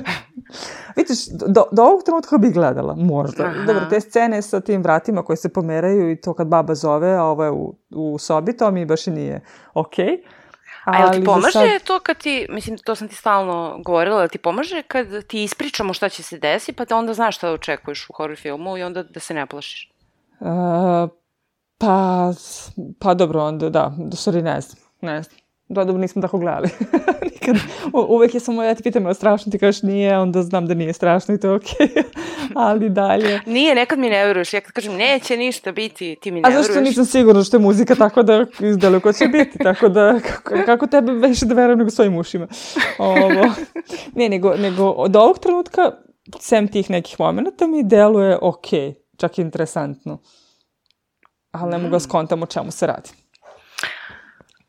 Vidiš, 0.98 1.20
do, 1.28 1.64
do 1.72 1.84
ovog 1.84 2.04
trenutka 2.04 2.38
bi 2.38 2.52
gledala, 2.52 2.96
možda. 2.96 3.44
Aha. 3.44 3.66
Dobro, 3.66 3.86
te 3.90 4.02
scene 4.02 4.42
sa 4.42 4.60
tim 4.60 4.84
vratima 4.84 5.24
koje 5.24 5.38
se 5.38 5.54
pomeraju 5.54 6.12
i 6.12 6.22
to 6.22 6.34
kad 6.34 6.48
baba 6.48 6.76
zove, 6.76 7.16
a 7.16 7.24
ovo 7.24 7.44
je 7.44 7.52
u, 7.52 7.76
u 7.90 8.18
sobi, 8.18 8.58
to 8.58 8.72
mi 8.72 8.86
baš 8.86 9.08
i 9.08 9.12
nije 9.12 9.42
okej. 9.74 10.06
Okay. 10.06 10.39
A 10.94 11.00
jel 11.00 11.12
ti 11.12 11.26
pomaže 11.26 11.52
sad- 11.52 11.84
to 11.84 12.00
kad 12.00 12.18
ti, 12.18 12.46
mislim, 12.50 12.78
to 12.78 12.96
sam 12.96 13.08
ti 13.08 13.16
stalno 13.16 13.80
govorila, 13.86 14.28
ti 14.28 14.38
pomaže 14.38 14.82
kad 14.84 15.28
ti 15.28 15.44
ispričamo 15.44 15.94
šta 15.94 16.10
će 16.10 16.24
se 16.24 16.38
desi, 16.38 16.74
pa 16.74 16.86
da 16.86 16.96
onda 16.96 17.14
znaš 17.14 17.36
šta 17.36 17.52
očekuješ 17.52 18.10
u 18.10 18.14
horror 18.14 18.38
filmu 18.38 18.78
i 18.78 18.84
onda 18.84 19.04
da 19.04 19.20
se 19.20 19.34
ne 19.34 19.46
plašiš? 19.46 19.92
Uh, 20.40 20.48
pa, 21.78 22.32
pa 23.00 23.14
dobro, 23.14 23.44
onda 23.44 23.70
da, 23.70 23.92
stvari 24.16 24.42
ne 24.42 24.62
znam, 24.62 24.84
ne 25.02 25.24
znam. 25.24 25.38
Da, 25.70 25.84
dobro, 25.84 26.02
nismo 26.02 26.22
tako 26.22 26.38
gledali. 26.38 26.70
Nikad, 27.32 27.56
u, 27.94 28.00
uvek 28.00 28.34
je 28.34 28.40
samo, 28.40 28.64
ja 28.64 28.76
ti 28.76 28.84
pitam, 28.84 29.06
je 29.06 29.14
strašno, 29.14 29.52
ti 29.52 29.60
kažeš 29.60 29.82
nije, 29.82 30.18
onda 30.18 30.44
znam 30.44 30.68
da 30.68 30.74
nije 30.74 30.94
strašno 30.94 31.36
i 31.36 31.40
to 31.40 31.48
je 31.48 31.54
okej. 31.54 31.88
Ali 32.56 32.90
dalje. 32.90 33.42
Nije, 33.46 33.76
nekad 33.76 34.00
mi 34.00 34.10
ne 34.10 34.26
veruješ. 34.26 34.54
Ja 34.54 34.62
kad 34.62 34.72
kažem 34.72 34.96
neće 34.96 35.38
ništa 35.38 35.72
biti, 35.72 36.18
ti 36.22 36.32
mi 36.32 36.42
ne 36.42 36.50
A 36.50 36.52
zašto 36.52 36.74
veruješ. 36.74 36.90
nisam 36.90 37.06
sigurna 37.06 37.44
što 37.44 37.58
je 37.58 37.62
muzika 37.62 37.96
tako 37.96 38.24
da 38.24 38.46
izdeluje 38.60 39.00
ko 39.00 39.14
će 39.14 39.26
biti, 39.26 39.58
tako 39.58 39.90
da 39.90 40.20
kako, 40.20 40.56
kako 40.66 40.88
tebe 40.88 41.12
više 41.12 41.46
da 41.46 41.54
verujem 41.54 41.80
nego 41.80 41.90
svojim 41.90 42.18
ušima. 42.18 42.48
Ovo. 42.98 43.54
Ne, 44.16 44.30
nego, 44.30 44.56
nego 44.56 44.90
od 44.90 45.16
ovog 45.16 45.40
trenutka, 45.40 45.92
sem 46.40 46.68
tih 46.68 46.90
nekih 46.90 47.20
momenta, 47.20 47.68
mi 47.68 47.84
deluje 47.84 48.38
okej, 48.42 48.94
čak 49.18 49.38
i 49.38 49.42
interesantno. 49.42 50.22
Ali 51.52 51.72
ne 51.72 51.78
mogu 51.78 51.92
da 51.92 52.00
skontam 52.00 52.44
o 52.44 52.46
čemu 52.46 52.72
se 52.72 52.88
radi. 52.88 53.10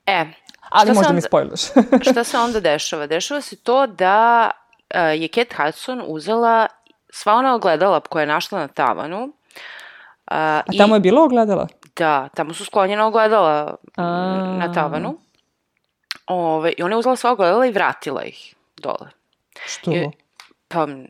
E, 0.06 0.24
Ali 0.70 0.84
Šta 0.84 0.94
možda 0.94 1.12
mi 1.12 1.20
spojlaš. 1.20 1.60
šta 2.10 2.24
se 2.24 2.38
onda 2.46 2.60
dešava? 2.60 3.06
Dešava 3.06 3.40
se 3.40 3.56
to 3.56 3.86
da 3.86 4.50
uh, 4.94 5.20
je 5.20 5.28
Kate 5.28 5.56
Hudson 5.56 6.02
uzela 6.06 6.66
sva 7.10 7.34
ona 7.34 7.54
ogledala 7.54 8.00
koja 8.00 8.20
je 8.20 8.26
našla 8.26 8.58
na 8.58 8.68
tavanu. 8.68 9.24
Uh, 9.24 9.32
A 10.26 10.62
tamo 10.78 10.94
je 10.96 11.00
bilo 11.00 11.24
ogledala? 11.24 11.66
Da, 11.96 12.28
tamo 12.28 12.54
su 12.54 12.64
sklonjena 12.64 13.06
ogledala 13.06 13.74
A. 13.96 14.02
na 14.58 14.72
tavanu. 14.72 15.18
Ove, 16.26 16.72
I 16.72 16.82
ona 16.82 16.94
je 16.94 16.98
uzela 16.98 17.16
sva 17.16 17.32
ogledala 17.32 17.66
i 17.66 17.72
vratila 17.72 18.22
ih 18.22 18.54
dole. 18.76 19.10
Što? 19.66 19.90
Je- 19.90 20.10
Pa, 20.68 20.86
ne 20.86 21.04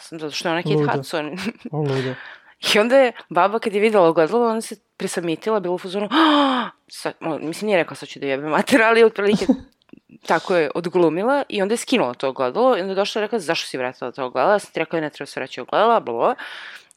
znam, 0.00 0.20
zato 0.20 0.30
što 0.30 0.48
je 0.48 0.52
ona 0.52 0.62
Kate 0.62 0.74
Luda. 0.74 0.92
Hudson. 0.92 1.38
O, 1.72 1.78
ludo. 1.78 2.14
I 2.74 2.78
onda 2.78 2.96
je 2.96 3.12
baba 3.28 3.58
kad 3.58 3.72
je 3.72 3.80
videla 3.80 4.08
ogledalo, 4.08 4.50
ona 4.50 4.60
se 4.60 4.76
presamitila, 4.96 5.60
bila 5.60 5.74
u 5.74 5.78
fazonu, 5.78 6.08
"Ah!" 6.10 6.70
sad, 6.88 7.14
o, 7.20 7.38
mislim 7.38 7.66
nije 7.66 7.76
rekla 7.78 7.96
sad 7.96 8.08
ću 8.08 8.18
da 8.18 8.26
jebe 8.26 8.48
mater, 8.48 8.82
ali 8.82 9.04
otprilike 9.04 9.46
tako 10.26 10.56
je 10.56 10.70
odglumila 10.74 11.42
i 11.48 11.62
onda 11.62 11.72
je 11.72 11.78
skinula 11.78 12.14
to 12.14 12.28
ogledalo 12.28 12.76
i 12.76 12.80
onda 12.80 12.92
je 12.92 12.96
došla 12.96 13.20
i 13.20 13.24
rekla 13.24 13.38
zašto 13.38 13.68
si 13.68 13.78
vratila 13.78 14.12
to 14.12 14.24
ogledalo, 14.24 14.52
ja 14.52 14.58
sam 14.58 14.72
ti 14.72 14.80
rekla 14.80 15.00
ne 15.00 15.10
treba 15.10 15.26
se 15.26 15.40
vraćati 15.40 15.60
ogledala, 15.60 16.00
bla. 16.00 16.34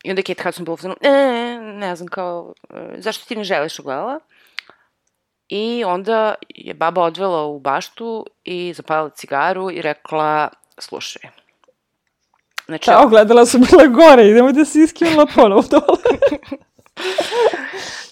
I 0.03 0.09
onda 0.09 0.19
je 0.19 0.23
Kate 0.23 0.43
Hudson 0.43 0.65
bila 0.65 0.73
u 0.73 0.77
fazonu, 0.77 0.95
e, 1.01 1.11
ne 1.61 1.95
znam 1.95 2.07
kao, 2.07 2.53
e, 2.69 2.95
zašto 2.97 3.25
ti 3.25 3.35
ne 3.35 3.43
želiš 3.43 3.79
ogledala? 3.79 4.19
I 5.49 5.83
onda 5.85 6.35
je 6.49 6.73
baba 6.73 7.01
odvela 7.01 7.45
u 7.45 7.59
baštu 7.59 8.25
i 8.43 8.73
zapalila 8.73 9.09
cigaru 9.09 9.71
i 9.71 9.81
rekla, 9.81 10.49
slušaj, 10.77 11.21
Znači, 12.67 12.85
Ta 12.85 13.03
ogledala 13.03 13.45
su 13.45 13.59
bile 13.59 13.87
gore, 13.87 14.27
idemo 14.27 14.51
da 14.51 14.65
se 14.65 14.79
iskinula 14.79 15.25
ponovo 15.35 15.61
dole. 15.61 16.19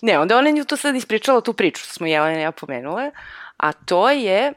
Ne, 0.02 0.20
onda 0.20 0.38
ona 0.38 0.50
je 0.50 0.66
tu 0.66 0.78
sad 0.78 0.96
ispričala 0.96 1.42
tu 1.42 1.54
priču 1.54 1.84
što 1.84 1.94
smo 1.94 2.08
Jelena 2.08 2.40
ja 2.40 2.52
pomenule, 2.52 3.12
a 3.58 3.72
to 3.72 4.10
je 4.10 4.54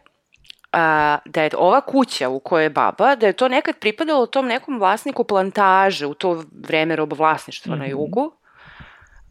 a, 0.73 1.19
da 1.25 1.43
je 1.43 1.51
ova 1.57 1.81
kuća 1.81 2.29
u 2.29 2.41
kojoj 2.41 2.65
je 2.65 2.71
baba, 2.71 3.17
da 3.17 3.27
je 3.27 3.33
to 3.33 3.49
nekad 3.49 3.77
pripadalo 3.79 4.27
tom 4.27 4.47
nekom 4.47 4.79
vlasniku 4.79 5.25
plantaže 5.25 6.07
u 6.07 6.15
to 6.15 6.45
vreme 6.67 6.97
robovlasništva 6.97 7.77
na 7.77 7.87
jugu, 7.87 8.33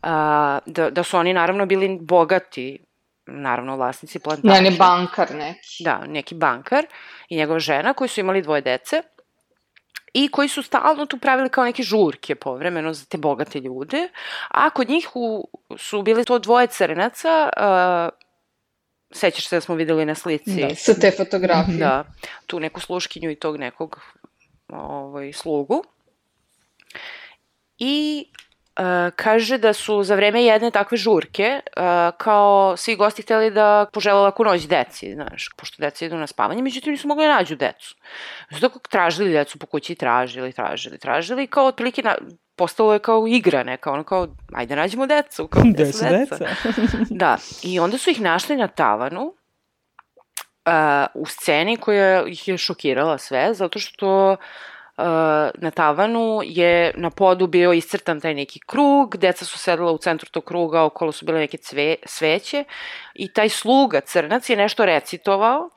a, 0.02 0.60
da, 0.66 0.90
da 0.90 1.04
su 1.04 1.18
oni 1.18 1.34
naravno 1.34 1.66
bili 1.66 2.00
bogati, 2.02 2.80
naravno 3.26 3.76
vlasnici 3.76 4.20
plantaže. 4.20 4.62
Ne, 4.62 4.70
ne, 4.70 4.78
bankar 4.78 5.36
neki. 5.36 5.84
Da, 5.84 6.02
neki 6.08 6.36
bankar 6.36 6.86
i 7.30 7.38
njegova 7.38 7.60
žena 7.60 7.94
koji 7.94 8.08
su 8.08 8.20
imali 8.20 8.42
dvoje 8.42 8.62
dece 8.62 9.02
i 10.14 10.28
koji 10.28 10.48
su 10.48 10.64
stalno 10.64 11.06
tu 11.06 11.18
pravili 11.18 11.50
kao 11.50 11.64
neke 11.64 11.84
žurke 11.84 12.36
povremeno 12.36 12.94
za 12.94 13.06
te 13.06 13.18
bogate 13.18 13.60
ljude, 13.60 14.10
a 14.48 14.70
kod 14.70 14.90
njih 14.90 15.10
u, 15.14 15.50
su 15.78 16.02
bili 16.02 16.26
to 16.26 16.40
dvoje 16.40 16.68
crnaca, 16.68 17.50
uh, 17.58 18.10
sećaš 19.12 19.48
se 19.48 19.56
da 19.56 19.62
smo 19.62 19.76
videli 19.76 20.06
na 20.06 20.16
slici, 20.16 20.62
Da. 20.62 20.76
Sa 20.76 20.94
te 20.94 21.12
fotografije. 21.18 21.78
da, 21.78 22.04
tu 22.48 22.60
neku 22.60 22.80
sluškinju 22.80 23.32
i 23.32 23.36
tog 23.36 23.58
nekog 23.58 24.02
ovaj, 24.70 25.34
slugu. 25.34 25.84
I 27.78 28.26
uh, 28.78 28.84
kaže 29.16 29.58
da 29.58 29.74
su 29.74 30.04
za 30.04 30.16
vreme 30.16 30.44
jedne 30.44 30.72
takve 30.72 30.98
žurke 30.98 31.60
uh, 31.66 31.84
kao 32.18 32.78
svi 32.78 32.96
gosti 32.96 33.22
hteli 33.22 33.52
da 33.52 33.86
požele 33.94 34.22
laku 34.22 34.44
noć 34.44 34.68
deci, 34.68 35.14
znaš, 35.14 35.50
pošto 35.58 35.82
deca 35.82 36.06
idu 36.06 36.18
na 36.18 36.28
spavanje, 36.28 36.62
međutim 36.62 36.92
nisu 36.92 37.08
mogli 37.08 37.26
da 37.26 37.36
nađu 37.36 37.56
decu. 37.56 37.96
Zato 38.50 38.70
kako 38.70 38.90
tražili 38.90 39.34
decu 39.34 39.60
po 39.60 39.66
kući, 39.66 39.96
tražili, 39.96 40.54
tražili, 40.54 40.98
tražili 40.98 41.48
kao 41.48 41.66
otprilike 41.66 42.02
na, 42.02 42.16
postalo 42.56 42.94
je 42.94 43.00
kao 43.00 43.28
igra 43.28 43.64
neka, 43.64 43.92
ono 43.92 44.04
kao, 44.04 44.28
ajde 44.54 44.76
nađemo 44.76 45.08
decu, 45.08 45.48
kao, 45.48 45.64
Gde 45.66 45.94
su 45.94 46.06
deca? 46.10 46.46
da, 47.10 47.38
i 47.64 47.80
onda 47.80 47.98
su 47.98 48.10
ih 48.10 48.22
našli 48.22 48.56
na 48.56 48.68
tavanu, 48.68 49.22
uh, 49.24 49.34
u 51.14 51.26
sceni 51.26 51.78
koja 51.78 52.28
ih 52.28 52.48
je 52.48 52.58
šokirala 52.58 53.18
sve, 53.18 53.54
zato 53.54 53.80
što 53.80 54.32
uh, 54.32 54.38
na 55.56 55.72
tavanu 55.76 56.42
je 56.44 56.94
na 56.96 57.10
podu 57.10 57.48
bio 57.48 57.74
iscrtan 57.74 58.22
taj 58.22 58.34
neki 58.34 58.60
krug, 58.60 59.18
deca 59.18 59.46
su 59.46 59.58
sedela 59.58 59.92
u 59.92 59.98
centru 59.98 60.30
tog 60.30 60.46
kruga, 60.46 60.84
okolo 60.84 61.12
su 61.12 61.26
bile 61.26 61.40
neke 61.40 61.58
cve, 61.58 61.96
sveće 62.06 62.64
i 63.16 63.34
taj 63.34 63.50
sluga 63.50 64.02
crnac 64.02 64.50
je 64.50 64.56
nešto 64.56 64.86
recitovao 64.86 65.70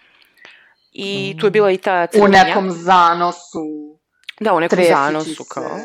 i 0.92 1.36
tu 1.40 1.46
je 1.46 1.50
bila 1.50 1.70
i 1.70 1.76
ta 1.76 2.06
U 2.14 2.16
crnja. 2.16 2.44
nekom 2.44 2.70
zanosu. 2.70 3.98
Da, 4.40 4.54
u 4.54 4.60
nekom 4.60 4.78
zanosu 4.88 5.34
se. 5.34 5.50
kao. 5.54 5.78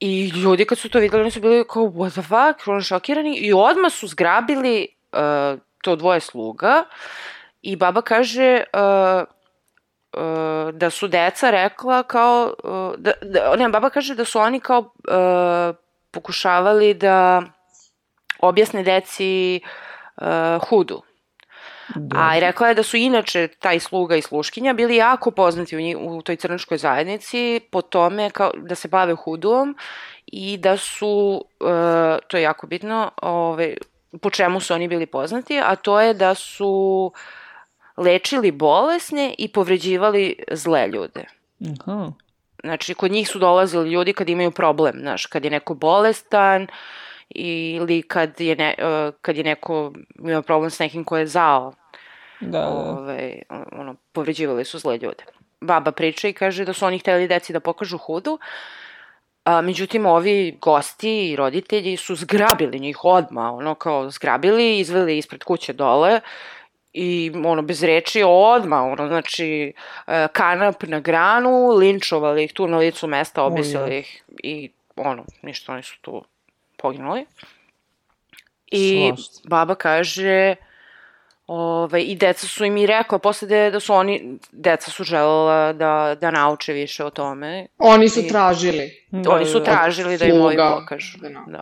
I 0.00 0.28
ljudi 0.28 0.64
kad 0.64 0.78
su 0.78 0.88
to 0.88 0.98
videli, 0.98 1.20
oni 1.22 1.30
su 1.30 1.40
bili 1.40 1.64
kao, 1.68 1.82
what 1.82 2.10
the 2.12 2.22
fuck, 2.22 2.68
ono 2.68 2.80
šokirani. 2.80 3.36
I 3.36 3.52
odmah 3.52 3.92
su 3.92 4.06
zgrabili 4.06 4.88
uh, 5.12 5.60
to 5.82 5.96
dvoje 5.96 6.20
sluga 6.20 6.84
i 7.62 7.76
baba 7.76 8.02
kaže 8.02 8.62
uh, 8.72 9.28
uh, 10.16 10.74
da 10.74 10.90
su 10.90 11.08
deca 11.08 11.50
rekla 11.50 12.02
kao, 12.02 12.54
uh, 12.64 12.94
da, 12.98 13.12
da, 13.22 13.56
ne, 13.56 13.68
baba 13.68 13.90
kaže 13.90 14.14
da 14.14 14.24
su 14.24 14.38
oni 14.38 14.60
kao 14.60 14.78
uh, 14.80 15.76
pokušavali 16.10 16.94
da 16.94 17.42
objasne 18.40 18.82
deci 18.82 19.60
uh, 20.16 20.68
hudu. 20.68 21.02
A 22.14 22.36
i 22.36 22.40
rekla 22.40 22.68
je 22.68 22.74
da 22.74 22.82
su 22.82 22.96
inače 22.96 23.48
taj 23.48 23.80
sluga 23.80 24.16
i 24.16 24.22
sluškinja 24.22 24.72
bili 24.72 24.96
jako 24.96 25.30
poznati 25.30 25.76
u, 25.76 25.80
nji, 25.80 25.96
u 25.96 26.22
toj 26.22 26.36
crnačkoj 26.36 26.78
zajednici 26.78 27.60
po 27.70 27.82
tome 27.82 28.30
kao, 28.30 28.50
da 28.56 28.74
se 28.74 28.88
bave 28.88 29.14
hudom 29.14 29.76
i 30.26 30.56
da 30.56 30.76
su, 30.76 31.44
e, 31.60 32.18
to 32.28 32.36
je 32.36 32.42
jako 32.42 32.66
bitno, 32.66 33.10
ove, 33.22 33.76
po 34.20 34.30
čemu 34.30 34.60
su 34.60 34.74
oni 34.74 34.88
bili 34.88 35.06
poznati, 35.06 35.60
a 35.64 35.76
to 35.76 36.00
je 36.00 36.14
da 36.14 36.34
su 36.34 37.12
lečili 37.98 38.50
bolesne 38.50 39.34
i 39.38 39.52
povređivali 39.52 40.36
zle 40.50 40.88
ljude. 40.88 41.24
Aha. 41.80 42.12
Znači, 42.64 42.94
kod 42.94 43.10
njih 43.10 43.28
su 43.28 43.38
dolazili 43.38 43.90
ljudi 43.90 44.12
kad 44.12 44.28
imaju 44.28 44.50
problem, 44.50 44.94
znaš, 45.00 45.26
kad 45.26 45.44
je 45.44 45.50
neko 45.50 45.74
bolestan 45.74 46.66
ili 47.30 48.02
kad 48.02 48.40
je, 48.40 48.56
ne, 48.56 48.74
e, 48.78 49.12
kad 49.22 49.36
je 49.36 49.44
neko 49.44 49.92
ima 50.18 50.42
problem 50.42 50.70
s 50.70 50.78
nekim 50.78 51.04
ko 51.04 51.18
je 51.18 51.26
zao 51.26 51.72
Da, 52.40 52.58
da. 52.58 52.68
Ove, 52.68 53.42
ono, 53.72 53.94
povređivali 54.12 54.64
su 54.64 54.78
zle 54.78 54.98
ljude. 54.98 55.24
Baba 55.60 55.92
priča 55.92 56.28
i 56.28 56.32
kaže 56.32 56.64
da 56.64 56.72
su 56.72 56.86
oni 56.86 56.98
hteli 56.98 57.28
deci 57.28 57.52
da 57.52 57.60
pokažu 57.60 57.98
hudu, 57.98 58.38
A, 59.48 59.60
međutim, 59.60 60.06
ovi 60.06 60.58
gosti 60.60 61.30
i 61.30 61.36
roditelji 61.36 61.96
su 61.96 62.14
zgrabili 62.14 62.80
njih 62.80 63.04
odma, 63.04 63.52
ono 63.52 63.74
kao 63.74 64.10
zgrabili, 64.10 64.78
izveli 64.78 65.18
ispred 65.18 65.44
kuće 65.44 65.72
dole 65.72 66.20
i 66.92 67.32
ono 67.44 67.62
bez 67.62 67.82
reči 67.82 68.22
odma, 68.26 68.82
ono 68.82 69.08
znači 69.08 69.72
e, 70.06 70.28
kanap 70.32 70.82
na 70.82 71.00
granu, 71.00 71.68
linčovali 71.70 72.44
ih 72.44 72.52
tu 72.52 72.66
na 72.66 72.78
licu 72.78 73.06
mesta, 73.06 73.42
obesili 73.42 73.98
ih 73.98 74.22
i 74.42 74.70
ono, 74.96 75.24
ništa, 75.42 75.72
oni 75.72 75.82
su 75.82 75.94
tu 76.00 76.24
poginuli. 76.76 77.26
I 78.66 79.08
Svašta. 79.08 79.40
baba 79.44 79.74
kaže, 79.74 80.54
Ove, 81.46 82.02
I 82.02 82.16
deca 82.16 82.46
su 82.46 82.64
im 82.64 82.76
i 82.76 82.86
rekla 82.86 83.18
posle 83.18 83.48
da, 83.48 83.70
da 83.70 83.80
su 83.80 83.94
oni, 83.94 84.20
deca 84.52 84.90
su 84.90 85.04
želela 85.04 85.72
da, 85.72 86.16
da 86.20 86.30
nauče 86.30 86.72
više 86.72 87.04
o 87.04 87.10
tome. 87.10 87.66
Oni 87.78 88.08
su 88.08 88.20
I- 88.20 88.28
tražili. 88.28 89.06
Da, 89.10 89.30
Oni 89.30 89.46
su 89.46 89.58
da. 89.58 89.64
tražili 89.64 90.18
da 90.18 90.24
im 90.26 90.32
ovi 90.32 90.40
sluga. 90.54 90.76
pokažu. 90.80 91.18
Da, 91.18 91.28
da. 91.46 91.60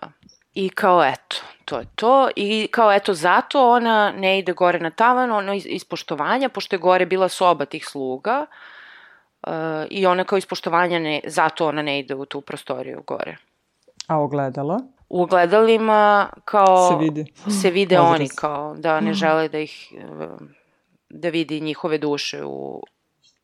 I 0.56 0.68
kao 0.68 1.04
eto, 1.04 1.36
to 1.64 1.78
je 1.78 1.86
to. 1.94 2.28
I 2.36 2.68
kao 2.70 2.92
eto, 2.92 3.14
zato 3.14 3.70
ona 3.70 4.12
ne 4.12 4.38
ide 4.38 4.52
gore 4.52 4.78
na 4.80 4.90
tavan, 4.90 5.30
ono 5.30 5.54
iz, 5.54 5.66
iz 5.68 5.84
poštovanja, 5.84 6.48
pošto 6.48 6.76
je 6.76 6.80
gore 6.80 7.06
bila 7.06 7.28
soba 7.28 7.64
tih 7.64 7.86
sluga. 7.86 8.46
Uh, 9.46 9.52
I 9.90 10.06
ona 10.06 10.24
kao 10.24 10.38
iz 10.38 10.46
poštovanja, 10.46 10.98
ne, 10.98 11.20
zato 11.26 11.66
ona 11.68 11.82
ne 11.82 11.98
ide 11.98 12.14
u 12.14 12.24
tu 12.24 12.40
prostoriju 12.40 13.02
gore. 13.06 13.36
A 14.06 14.18
ogledala? 14.18 14.80
U 15.08 15.22
ogledalima 15.22 16.30
kao 16.44 16.90
Se 16.90 16.96
vidi. 16.96 17.32
se 17.62 17.70
vide 17.70 18.00
oni 18.00 18.28
kao 18.28 18.74
da 18.78 19.00
ne 19.00 19.14
žele 19.14 19.48
da 19.48 19.58
ih 19.58 19.92
um, 20.10 20.48
da 21.08 21.28
vidi 21.28 21.60
njihove 21.60 21.98
duše 21.98 22.44
u, 22.44 22.82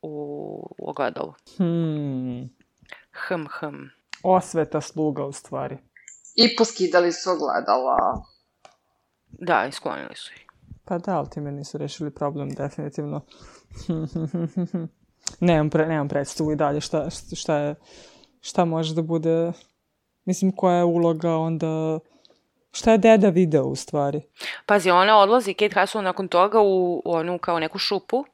u, 0.03 0.75
u 0.79 0.91
ogledalu. 0.91 1.35
Hmm. 1.57 2.41
Hm, 3.13 3.45
hm. 3.61 3.85
Osveta 4.23 4.81
sluga, 4.81 5.25
u 5.25 5.33
stvari. 5.33 5.79
I 6.35 6.57
poskidali 6.57 7.13
su 7.13 7.31
ogledala. 7.31 8.23
Da, 9.29 9.67
isklonili 9.69 10.15
su 10.17 10.33
ih. 10.35 10.47
Pa 10.85 10.99
da, 10.99 11.17
ali 11.19 11.31
time 11.31 11.53
nisu 11.53 11.79
rešili 11.79 12.11
problem, 12.11 12.51
definitivno. 12.51 13.21
nemam, 15.41 15.71
pre, 15.71 15.87
nemam 15.87 16.09
predstavu 16.09 16.53
i 16.53 16.57
dalje 16.57 16.81
šta, 16.81 17.11
šta, 17.37 17.57
je, 17.57 17.75
šta 18.41 18.65
može 18.65 18.95
da 18.95 19.03
bude, 19.03 19.53
mislim, 20.25 20.53
koja 20.57 20.77
je 20.77 20.85
uloga 20.85 21.37
onda, 21.37 21.99
šta 22.73 22.93
je 22.93 22.99
deda 22.99 23.29
video 23.29 23.65
u 23.65 23.77
stvari? 23.77 24.23
Pazi, 24.67 24.91
ona 24.91 25.19
odlazi, 25.19 25.55
Kate 25.55 25.81
Hudson 25.81 26.05
nakon 26.05 26.29
toga 26.29 26.61
u, 26.61 27.03
u 27.05 27.13
onu 27.13 27.39
kao 27.39 27.59
neku 27.59 27.79
šupu. 27.79 28.25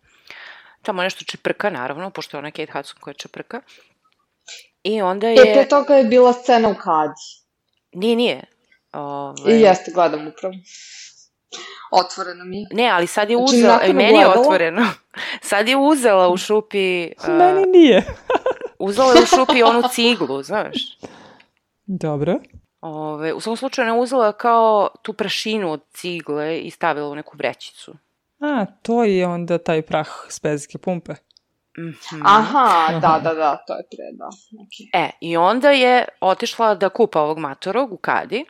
Tamo 0.82 1.02
nešto 1.02 1.24
čeprka, 1.24 1.70
naravno, 1.70 2.10
pošto 2.10 2.36
je 2.36 2.38
ona 2.38 2.50
Kate 2.50 2.72
Hudson 2.72 2.96
koja 3.00 3.14
čeprka. 3.14 3.60
I 4.82 5.02
onda 5.02 5.26
E, 5.26 5.30
je... 5.30 5.54
pre 5.54 5.68
toga 5.68 5.94
je 5.94 6.04
bila 6.04 6.32
scena 6.32 6.68
u 6.68 6.74
Kadi. 6.74 7.37
Nije, 7.92 8.16
nije. 8.16 8.44
Ove... 8.92 9.58
I 9.58 9.60
jeste, 9.60 9.90
gledam 9.94 10.26
upravo. 10.26 10.54
Otvoreno 11.90 12.44
mi 12.44 12.58
je. 12.58 12.66
Ne, 12.72 12.88
ali 12.88 13.06
sad 13.06 13.30
je 13.30 13.36
Znači, 13.36 13.56
uzela, 13.56 13.82
i 13.82 13.92
meni 13.92 14.18
je 14.18 14.26
otvoreno. 14.28 14.86
Sad 15.50 15.68
je 15.68 15.76
uzela 15.76 16.28
u 16.28 16.36
šupi, 16.36 17.06
uh, 17.28 17.28
Meni 17.28 17.66
nije. 17.66 18.06
uzela 18.78 19.12
je 19.12 19.22
u 19.22 19.26
šupi 19.26 19.62
onu 19.62 19.82
ciglu, 19.92 20.42
znaš. 20.42 20.98
Dobro. 21.86 22.38
Ove, 22.80 23.32
u 23.32 23.40
svom 23.40 23.56
slučaju 23.56 23.88
je 23.88 24.00
uzela 24.00 24.32
kao 24.32 24.88
tu 25.02 25.12
prašinu 25.12 25.72
od 25.72 25.80
cigle 25.90 26.58
i 26.58 26.70
stavila 26.70 27.08
u 27.08 27.14
neku 27.14 27.36
vrećicu. 27.36 27.94
A, 28.40 28.66
to 28.82 29.04
je 29.04 29.26
onda 29.26 29.58
taj 29.58 29.82
prah 29.82 30.08
s 30.28 30.40
pezike 30.40 30.78
pumpe. 30.78 31.12
Mhm. 31.78 32.22
Aha, 32.24 32.98
da, 33.00 33.20
da, 33.24 33.34
da, 33.34 33.56
to 33.66 33.74
je 33.76 33.82
pre, 33.90 34.04
da. 34.12 34.28
Okay. 34.52 35.06
E, 35.06 35.10
i 35.20 35.36
onda 35.36 35.70
je 35.70 36.04
otišla 36.20 36.74
da 36.74 36.88
kupa 36.88 37.20
ovog 37.20 37.38
matorog 37.38 37.92
u 37.92 37.96
Kadi 37.96 38.44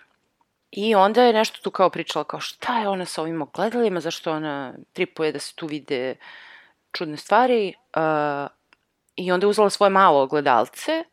i 0.71 0.95
onda 0.95 1.23
je 1.23 1.33
nešto 1.33 1.63
tu 1.63 1.71
kao 1.71 1.91
pričala 1.91 2.25
kao 2.25 2.41
šta 2.41 2.79
je 2.79 2.89
ona 2.89 3.05
sa 3.05 3.23
ovim 3.23 3.43
ogledalima, 3.43 4.01
zašto 4.01 4.33
ona 4.33 4.75
tripuje 4.93 5.33
da 5.33 5.39
se 5.39 5.55
tu 5.55 5.67
vide 5.67 6.17
čudne 6.93 7.17
stvari. 7.17 7.75
Uh, 7.97 8.49
I 9.17 9.33
onda 9.33 9.47
je 9.47 9.49
uzela 9.49 9.71
svoje 9.71 9.91
malo 9.91 10.23
ogledalce 10.23 11.05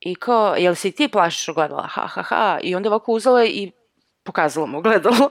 i 0.00 0.14
kao, 0.14 0.54
jel 0.54 0.74
se 0.74 0.90
ti 0.90 1.08
plašiš 1.08 1.48
ogledala? 1.48 1.86
Ha, 1.86 2.06
ha, 2.06 2.22
ha. 2.22 2.58
I 2.62 2.74
onda 2.74 2.86
je 2.86 2.90
ovako 2.90 3.12
uzela 3.12 3.44
i 3.44 3.72
pokazala 4.22 4.66
mu 4.66 4.78
ogledalo. 4.78 5.30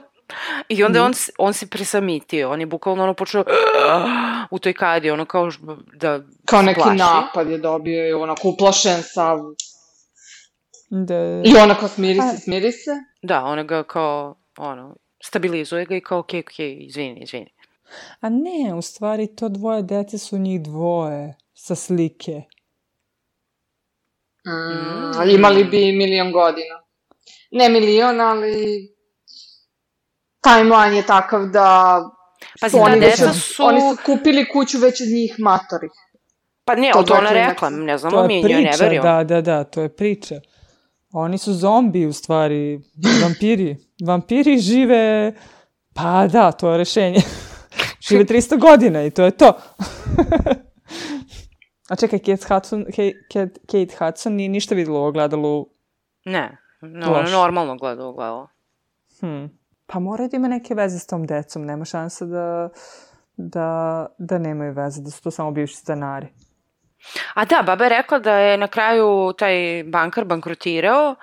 I 0.68 0.84
onda 0.84 0.98
je 0.98 1.02
on, 1.02 1.12
on 1.38 1.52
se 1.52 1.66
presamitio, 1.66 2.50
on 2.50 2.60
je 2.60 2.66
bukvalno 2.66 3.02
ono 3.02 3.14
počeo 3.14 3.44
u 4.50 4.58
toj 4.58 4.72
kadi, 4.72 5.10
ono 5.10 5.24
kao 5.24 5.50
da 5.94 6.20
Kao 6.44 6.62
neki 6.62 6.80
plaši. 6.80 6.98
napad 6.98 7.50
je 7.50 7.58
dobio 7.58 8.08
i 8.08 8.12
onako 8.12 8.48
uplašen 8.48 9.02
sav. 9.02 9.38
Da, 10.90 11.42
I 11.44 11.56
ona 11.62 11.74
kao 11.74 11.88
smiri 11.88 12.20
se, 12.20 12.38
smiri 12.38 12.72
se. 12.72 12.90
Da, 13.22 13.44
ona 13.44 13.62
ga 13.62 13.82
kao, 13.82 14.34
ono, 14.58 14.96
stabilizuje 15.24 15.84
ga 15.84 15.96
i 15.96 16.00
kao, 16.00 16.18
okej, 16.18 16.42
okay, 16.42 16.44
okej, 16.44 16.66
okay, 16.66 16.86
izvini, 16.86 17.20
izvini. 17.22 17.50
A 18.20 18.28
ne, 18.28 18.74
u 18.74 18.82
stvari 18.82 19.36
to 19.36 19.48
dvoje 19.48 19.82
dece 19.82 20.18
su 20.18 20.38
njih 20.38 20.62
dvoje 20.62 21.36
sa 21.54 21.74
slike. 21.74 22.42
Mm, 24.46 25.30
imali 25.30 25.64
bi 25.64 25.92
milion 25.92 26.32
godina. 26.32 26.82
Ne 27.50 27.68
milion, 27.68 28.20
ali 28.20 28.88
timeline 30.42 30.96
je 30.96 31.02
takav 31.04 31.46
da 31.46 32.00
Pazi, 32.60 32.70
su 32.70 32.78
ta 32.78 32.84
oni, 32.84 33.00
već 33.00 33.10
deca 33.10 33.26
od- 33.26 33.36
su- 33.36 33.62
oni 33.62 33.80
su 33.80 33.96
kupili 34.06 34.48
kuću 34.48 34.78
već 34.78 35.00
od 35.00 35.08
njih 35.08 35.34
matori. 35.38 35.88
Pa 36.64 36.74
ne, 36.74 36.90
To 36.90 36.98
ali 36.98 37.06
to 37.06 37.14
ona 37.14 37.30
rekla, 37.30 37.70
ne 37.70 37.98
znamo 37.98 38.26
mi, 38.26 38.42
njoj 38.42 38.62
ne 38.62 38.70
verujemo. 38.72 39.02
da, 39.04 39.24
da, 39.24 39.40
da, 39.40 39.64
to 39.64 39.82
je 39.82 39.88
priča. 39.90 40.34
Oni 41.12 41.38
su 41.38 41.52
zombi 41.52 42.06
u 42.06 42.12
stvari, 42.12 42.80
vampiri. 43.22 43.76
Vampiri 44.06 44.58
žive, 44.58 45.32
pa 45.94 46.26
da, 46.26 46.52
to 46.52 46.70
je 46.70 46.78
rešenje. 46.78 47.20
žive 48.08 48.24
300 48.24 48.58
godina 48.60 49.02
i 49.02 49.10
to 49.10 49.24
je 49.24 49.30
to. 49.30 49.52
A 51.88 51.96
čekaj, 51.96 52.18
Kate 52.18 52.46
Hudson, 52.48 52.84
Kate, 53.28 53.54
Kate, 53.66 53.96
Hudson 53.98 54.32
nije 54.32 54.48
ništa 54.48 54.74
videla 54.74 55.00
u 55.00 55.04
ogledalu. 55.04 55.66
Ne, 56.24 56.58
no, 56.82 57.12
ona 57.12 57.30
normalno 57.30 57.76
gleda 57.76 58.06
u 58.06 58.12
glavu. 58.12 58.46
Hm. 59.20 59.44
Pa 59.86 59.98
mora 59.98 60.28
da 60.28 60.36
ima 60.36 60.48
neke 60.48 60.74
veze 60.74 60.98
s 60.98 61.06
tom 61.06 61.26
decom. 61.26 61.64
Nema 61.64 61.84
šanse 61.84 62.26
da, 62.26 62.68
da, 63.36 63.68
da 64.18 64.38
nemaju 64.38 64.72
veze, 64.72 65.02
da 65.02 65.10
su 65.10 65.22
to 65.22 65.30
samo 65.30 65.50
bivši 65.50 65.76
stanari. 65.76 66.26
A 67.34 67.44
da, 67.44 67.62
baba 67.66 67.84
je 67.84 67.88
rekla 67.90 68.18
da 68.18 68.34
je 68.34 68.58
na 68.58 68.68
kraju 68.68 69.32
taj 69.38 69.54
bankar 69.84 70.24
bankrotirao 70.24 71.14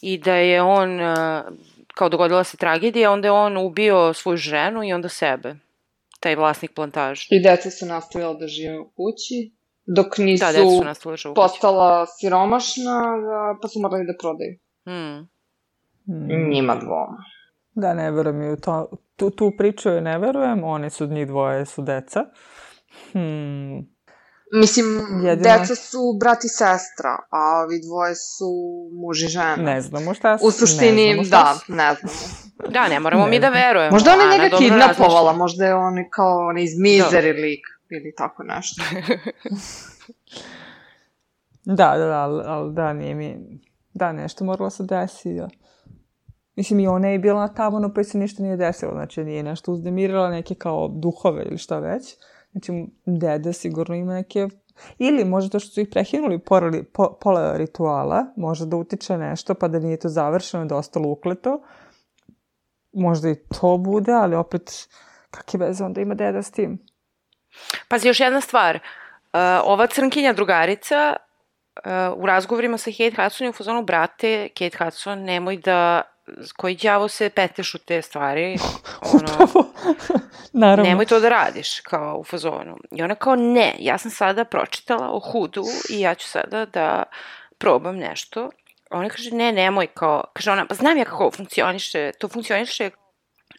i 0.00 0.18
da 0.18 0.34
je 0.34 0.62
on, 0.62 1.00
eh, 1.00 1.42
kao 1.94 2.08
dogodila 2.08 2.44
se 2.44 2.56
tragedija, 2.56 3.12
onda 3.12 3.28
je 3.28 3.32
on 3.32 3.56
ubio 3.56 4.12
svoju 4.12 4.36
ženu 4.36 4.84
i 4.84 4.92
onda 4.92 5.08
sebe. 5.08 5.54
Taj 6.20 6.36
vlasnik 6.36 6.74
plantaže. 6.74 7.26
I 7.30 7.42
deca 7.42 7.70
su 7.70 7.86
nastavila 7.86 8.34
da 8.34 8.46
žive 8.46 8.78
u 8.78 8.84
kući, 8.86 9.52
dok 9.86 10.18
nisu 10.18 10.44
Da, 10.44 10.52
deca 10.52 10.94
su 10.94 11.02
kuću. 11.02 11.34
postala 11.34 12.06
siromašna, 12.08 12.92
da- 13.00 13.58
pa 13.62 13.68
su 13.68 13.80
morali 13.80 14.06
da 14.06 14.12
prodaju. 14.20 14.58
Hmm. 14.84 15.28
Hm. 16.06 16.50
Njima 16.50 16.74
dvoma. 16.74 17.16
Da, 17.76 17.94
ne 17.94 18.10
verujem 18.10 18.42
i 18.42 18.52
u 18.52 18.56
to. 18.56 18.90
Tu, 19.16 19.30
tu 19.30 19.52
priču 19.58 19.88
joj 19.88 20.00
ne 20.00 20.18
verujem, 20.18 20.64
oni 20.64 20.90
su 20.90 21.06
njih 21.06 21.26
dvoje 21.26 21.66
su 21.66 21.82
deca. 21.82 22.24
Hmm. 23.12 23.96
Mislim, 24.52 24.86
Jedino- 25.24 25.58
deca 25.58 25.74
su 25.74 25.98
brat 26.20 26.44
i 26.44 26.48
sestra, 26.48 27.16
a 27.30 27.62
ovi 27.64 27.80
dvoje 27.86 28.14
su 28.14 28.50
muž 28.92 29.22
i 29.22 29.26
žena. 29.26 29.56
Ne 29.56 29.80
znamo 29.80 30.14
šta 30.14 30.38
su. 30.38 30.46
U 30.46 30.50
suštini, 30.50 31.14
ne 31.14 31.24
da, 31.30 31.54
su. 31.66 31.72
ne 31.72 31.94
znamo. 31.94 32.16
Da, 32.68 32.88
ne 32.88 33.00
moramo 33.00 33.24
Ne 33.24 33.30
mi 33.30 33.40
da 33.40 33.48
verujemo. 33.48 33.92
Možda 33.92 34.12
ona 34.12 34.22
Ana 34.22 34.32
njega 34.32 34.48
dobro 34.48 34.68
kidnapovala, 34.68 35.32
možda 35.32 35.66
je 35.66 35.74
on 35.74 35.94
kao 36.10 36.46
on 36.48 36.58
iz 36.58 36.70
Misery 36.70 37.40
lik 37.40 37.60
ili 37.90 38.14
tako 38.16 38.42
nešto. 38.42 38.82
Da, 41.68 41.94
da, 41.98 42.06
da, 42.06 42.20
ali, 42.46 42.74
da, 42.74 42.92
nije 42.92 43.14
mi... 43.14 43.36
Da, 43.94 44.12
nešto 44.12 44.44
moralo 44.44 44.70
se 44.70 44.82
desi, 44.82 45.34
da. 45.34 45.48
Mislim, 46.56 46.80
i 46.80 46.86
ona 46.86 47.08
je 47.08 47.18
bila 47.18 47.40
na 47.40 47.54
tavanu, 47.54 47.94
pa 47.94 48.04
se 48.04 48.18
ništa 48.18 48.42
nije 48.42 48.56
desilo. 48.56 48.92
Znači, 48.92 49.24
nije 49.24 49.42
nešto 49.42 49.72
uzdemirala, 49.72 50.30
neke 50.30 50.54
kao 50.54 50.88
duhove 50.88 51.42
ili 51.42 51.58
šta 51.58 51.78
već. 51.78 52.16
Znači, 52.52 52.86
deda 53.06 53.52
sigurno 53.52 53.94
ima 53.94 54.14
neke... 54.14 54.48
Ili 54.98 55.24
možda 55.24 55.50
to 55.50 55.58
što 55.58 55.70
su 55.70 55.80
ih 55.80 55.88
prehinuli 55.90 56.38
pola, 56.38 56.72
po, 56.92 57.18
pola 57.20 57.56
rituala, 57.56 58.24
možda 58.36 58.66
da 58.66 58.76
utiče 58.76 59.18
nešto, 59.18 59.54
pa 59.54 59.68
da 59.68 59.78
nije 59.78 59.96
to 59.96 60.08
završeno, 60.08 60.64
da 60.64 60.74
je 60.74 60.78
ostalo 60.78 61.08
ukleto. 61.08 61.62
Možda 62.92 63.28
i 63.28 63.34
to 63.34 63.76
bude, 63.76 64.12
ali 64.12 64.36
opet, 64.36 64.88
kakve 65.30 65.66
veze 65.66 65.84
onda 65.84 66.00
ima 66.00 66.14
deda 66.14 66.42
s 66.42 66.50
tim? 66.50 66.78
Pazi, 67.88 68.08
još 68.08 68.20
jedna 68.20 68.40
stvar. 68.40 68.76
Uh, 68.76 69.40
ova 69.64 69.86
crnkinja 69.86 70.32
drugarica 70.32 71.16
uh, 71.16 72.22
u 72.22 72.26
razgovorima 72.26 72.78
sa 72.78 72.90
Kate 72.90 73.22
Hudson 73.22 73.44
je 73.44 73.50
u 73.50 73.52
fazonu, 73.52 73.82
brate, 73.82 74.48
Kate 74.48 74.84
Hudson, 74.84 75.18
nemoj 75.18 75.56
da 75.56 76.02
koji 76.56 76.76
đavo 76.76 77.08
se 77.08 77.30
peteš 77.30 77.74
u 77.74 77.78
te 77.78 78.02
stvari, 78.02 78.58
ono, 79.12 79.24
Upravo. 79.24 79.72
Naravno. 80.52 80.84
nemoj 80.84 81.06
to 81.06 81.20
da 81.20 81.28
radiš, 81.28 81.80
kao 81.80 82.16
u 82.18 82.24
fazonu. 82.24 82.76
I 82.90 83.02
ona 83.02 83.14
kao, 83.14 83.36
ne, 83.36 83.74
ja 83.78 83.98
sam 83.98 84.10
sada 84.10 84.44
pročitala 84.44 85.10
o 85.10 85.18
Hudu 85.20 85.64
i 85.90 86.00
ja 86.00 86.14
ću 86.14 86.28
sada 86.28 86.66
da 86.66 87.02
probam 87.58 87.96
nešto. 87.96 88.50
Ona 88.90 89.08
kaže, 89.08 89.30
ne, 89.30 89.52
nemoj, 89.52 89.86
kao, 89.86 90.24
kaže 90.32 90.50
ona, 90.50 90.66
pa 90.66 90.74
znam 90.74 90.98
ja 90.98 91.04
kako 91.04 91.30
funkcioniše, 91.30 92.10
to 92.18 92.28
funkcioniše 92.28 92.90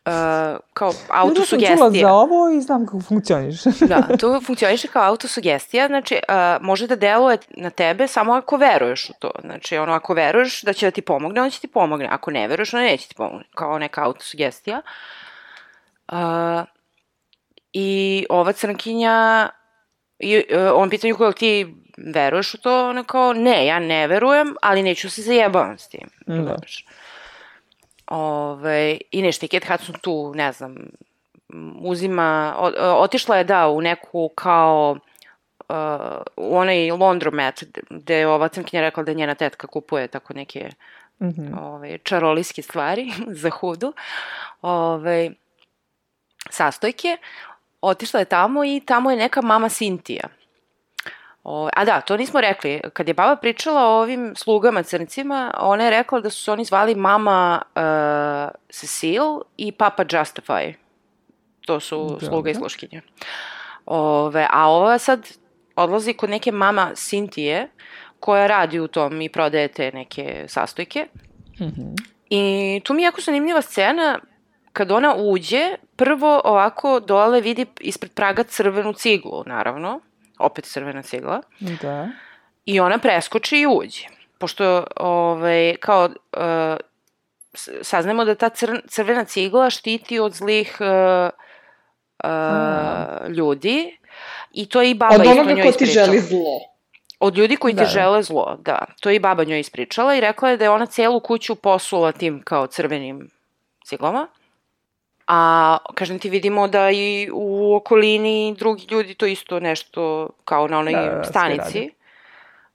uh, 0.07 0.59
kao 0.73 0.93
autosugestija. 1.09 1.71
Ja 1.71 1.77
sam 1.77 1.93
čula 1.93 2.01
za 2.01 2.13
ovo 2.13 2.49
i 2.49 2.61
znam 2.61 2.85
kako 2.85 3.01
funkcioniše. 3.01 3.69
da, 3.89 4.17
to 4.17 4.41
funkcioniše 4.41 4.87
kao 4.87 5.03
autosugestija, 5.03 5.87
znači 5.87 6.15
uh, 6.15 6.65
može 6.65 6.87
da 6.87 6.95
deluje 6.95 7.37
na 7.49 7.69
tebe 7.69 8.07
samo 8.07 8.33
ako 8.33 8.57
veruješ 8.57 9.09
u 9.09 9.13
to. 9.19 9.31
Znači, 9.41 9.77
ono, 9.77 9.93
ako 9.93 10.13
veruješ 10.13 10.61
da 10.61 10.73
će 10.73 10.87
da 10.87 10.91
ti 10.91 11.01
pomogne, 11.01 11.41
on 11.41 11.49
će 11.49 11.59
ti 11.59 11.67
pomogne. 11.67 12.07
Ako 12.11 12.31
ne 12.31 12.47
veruješ, 12.47 12.73
on 12.73 12.81
neće 12.81 13.07
ti 13.07 13.15
pomogne. 13.15 13.45
Kao 13.55 13.79
neka 13.79 14.03
autosugestija. 14.03 14.81
Uh, 16.11 16.17
I 17.73 18.25
ova 18.29 18.51
crnkinja, 18.53 19.49
i, 20.19 20.37
uh, 20.37 20.71
on 20.73 20.89
pita 20.89 21.07
nju 21.07 21.15
ti 21.37 21.75
veruješ 21.97 22.53
u 22.53 22.57
to? 22.57 22.89
Ona 22.89 23.03
kao, 23.03 23.33
ne, 23.33 23.65
ja 23.65 23.79
ne 23.79 24.07
verujem, 24.07 24.55
ali 24.61 24.83
neću 24.83 25.09
se 25.09 25.21
zajebavam 25.21 25.77
s 25.77 25.87
tim. 25.87 26.09
Da. 26.27 26.43
Znaš. 26.43 26.85
Ove, 28.07 28.97
I 29.11 29.21
nešto, 29.21 29.45
i 29.45 29.49
Kate 29.49 29.67
Hudson 29.67 29.95
tu, 30.01 30.33
ne 30.35 30.51
znam, 30.51 30.75
uzima, 31.81 32.55
o, 32.59 32.71
otišla 33.03 33.37
je 33.37 33.43
da 33.43 33.67
u 33.67 33.81
neku 33.81 34.29
kao 34.35 34.97
uh, 35.69 35.75
u 36.35 36.57
onaj 36.57 36.91
Londromat 36.91 37.63
gde 37.89 38.15
je 38.15 38.27
ova 38.27 38.47
crnkinja 38.47 38.81
rekla 38.81 39.03
da 39.03 39.13
njena 39.13 39.35
tetka 39.35 39.67
kupuje 39.67 40.07
tako 40.07 40.33
neke 40.33 40.69
mm 41.19 41.27
-hmm. 41.27 41.63
ove, 41.63 41.97
čaroliske 41.97 42.61
stvari 42.61 43.11
za 43.41 43.49
hudu. 43.49 43.93
Ove, 44.61 45.31
sastojke. 46.49 47.17
Otišla 47.81 48.19
je 48.19 48.25
tamo 48.25 48.65
i 48.65 48.81
tamo 48.85 49.11
je 49.11 49.17
neka 49.17 49.41
mama 49.41 49.69
Sintija. 49.69 50.27
O, 51.49 51.69
a 51.73 51.85
da, 51.85 52.01
to 52.01 52.17
nismo 52.17 52.41
rekli. 52.41 52.81
Kad 52.93 53.07
je 53.07 53.13
baba 53.13 53.35
pričala 53.35 53.81
o 53.81 54.01
ovim 54.01 54.35
slugama 54.35 54.83
crncima, 54.83 55.53
ona 55.59 55.83
je 55.83 55.89
rekla 55.89 56.19
da 56.19 56.29
su 56.29 56.43
se 56.43 56.51
oni 56.51 56.63
zvali 56.65 56.95
mama 56.95 57.61
uh, 57.75 58.55
Cecile 58.69 59.39
i 59.57 59.71
papa 59.71 60.05
Justify. 60.05 60.73
To 61.61 61.79
su 61.79 62.17
da, 62.19 62.25
sluga 62.25 62.49
i 62.49 62.53
sluškinja. 62.53 63.01
Ove, 63.85 64.47
a 64.49 64.69
ova 64.69 64.97
sad 64.97 65.27
odlazi 65.75 66.13
kod 66.13 66.29
neke 66.29 66.51
mama 66.51 66.91
Sintije, 66.95 67.69
koja 68.19 68.47
radi 68.47 68.79
u 68.79 68.87
tom 68.87 69.21
i 69.21 69.29
prodaje 69.29 69.67
te 69.67 69.91
neke 69.91 70.45
sastojke. 70.47 71.07
Mm 71.59 71.65
-hmm. 71.65 71.95
I 72.29 72.81
tu 72.83 72.93
mi 72.93 73.01
je 73.01 73.05
jako 73.05 73.21
zanimljiva 73.21 73.61
scena 73.61 74.19
kad 74.73 74.91
ona 74.91 75.15
uđe, 75.15 75.75
prvo 75.95 76.41
ovako 76.43 76.99
dole 76.99 77.41
vidi 77.41 77.65
ispred 77.79 78.11
praga 78.11 78.43
crvenu 78.43 78.93
ciglu, 78.93 79.43
naravno 79.45 79.99
opet 80.39 80.65
crvena 80.65 81.01
cigla. 81.01 81.41
Da. 81.59 82.09
I 82.65 82.79
ona 82.79 82.97
preskoči 82.97 83.57
i 83.57 83.67
uđe. 83.67 84.07
Pošto, 84.37 84.83
ovaj, 84.95 85.75
kao, 85.79 86.05
uh, 86.05 86.77
saznamo 87.81 88.25
da 88.25 88.35
ta 88.35 88.49
cr 88.49 88.81
crvena 88.87 89.25
cigla 89.25 89.69
štiti 89.69 90.19
od 90.19 90.33
zlih 90.33 90.77
uh, 90.79 91.29
uh, 92.23 93.29
ljudi 93.29 93.97
i 94.51 94.69
to 94.69 94.81
je 94.81 94.89
i 94.91 94.93
baba 94.93 95.15
isto 95.15 95.25
njoj 95.25 95.33
ispričala. 95.33 95.43
Od 95.43 95.49
onoga 95.49 95.71
ko 95.71 95.77
ti 95.77 95.85
želi 95.85 96.19
zlo. 96.19 96.59
Od 97.19 97.37
ljudi 97.37 97.55
koji 97.55 97.73
da. 97.73 97.83
ti 97.83 97.91
žele 97.91 98.23
zlo, 98.23 98.57
da. 98.59 98.85
To 98.99 99.09
je 99.09 99.15
i 99.15 99.19
baba 99.19 99.43
njoj 99.43 99.59
ispričala 99.59 100.15
i 100.15 100.21
rekla 100.21 100.49
je 100.49 100.57
da 100.57 100.63
je 100.63 100.69
ona 100.69 100.85
celu 100.85 101.19
kuću 101.19 101.55
posula 101.55 102.11
tim 102.11 102.41
kao 102.43 102.67
crvenim 102.67 103.29
ciglama. 103.85 104.27
A, 105.27 105.77
kažem 105.93 106.19
ti, 106.19 106.29
vidimo 106.29 106.67
da 106.67 106.91
i 106.91 107.29
u 107.33 107.75
okolini 107.75 108.55
drugi 108.57 108.87
ljudi 108.89 109.13
to 109.13 109.25
isto 109.25 109.59
nešto, 109.59 110.29
kao 110.45 110.67
na 110.67 110.79
onoj 110.79 110.93
da, 110.93 111.01
da, 111.01 111.23
stanici. 111.23 111.89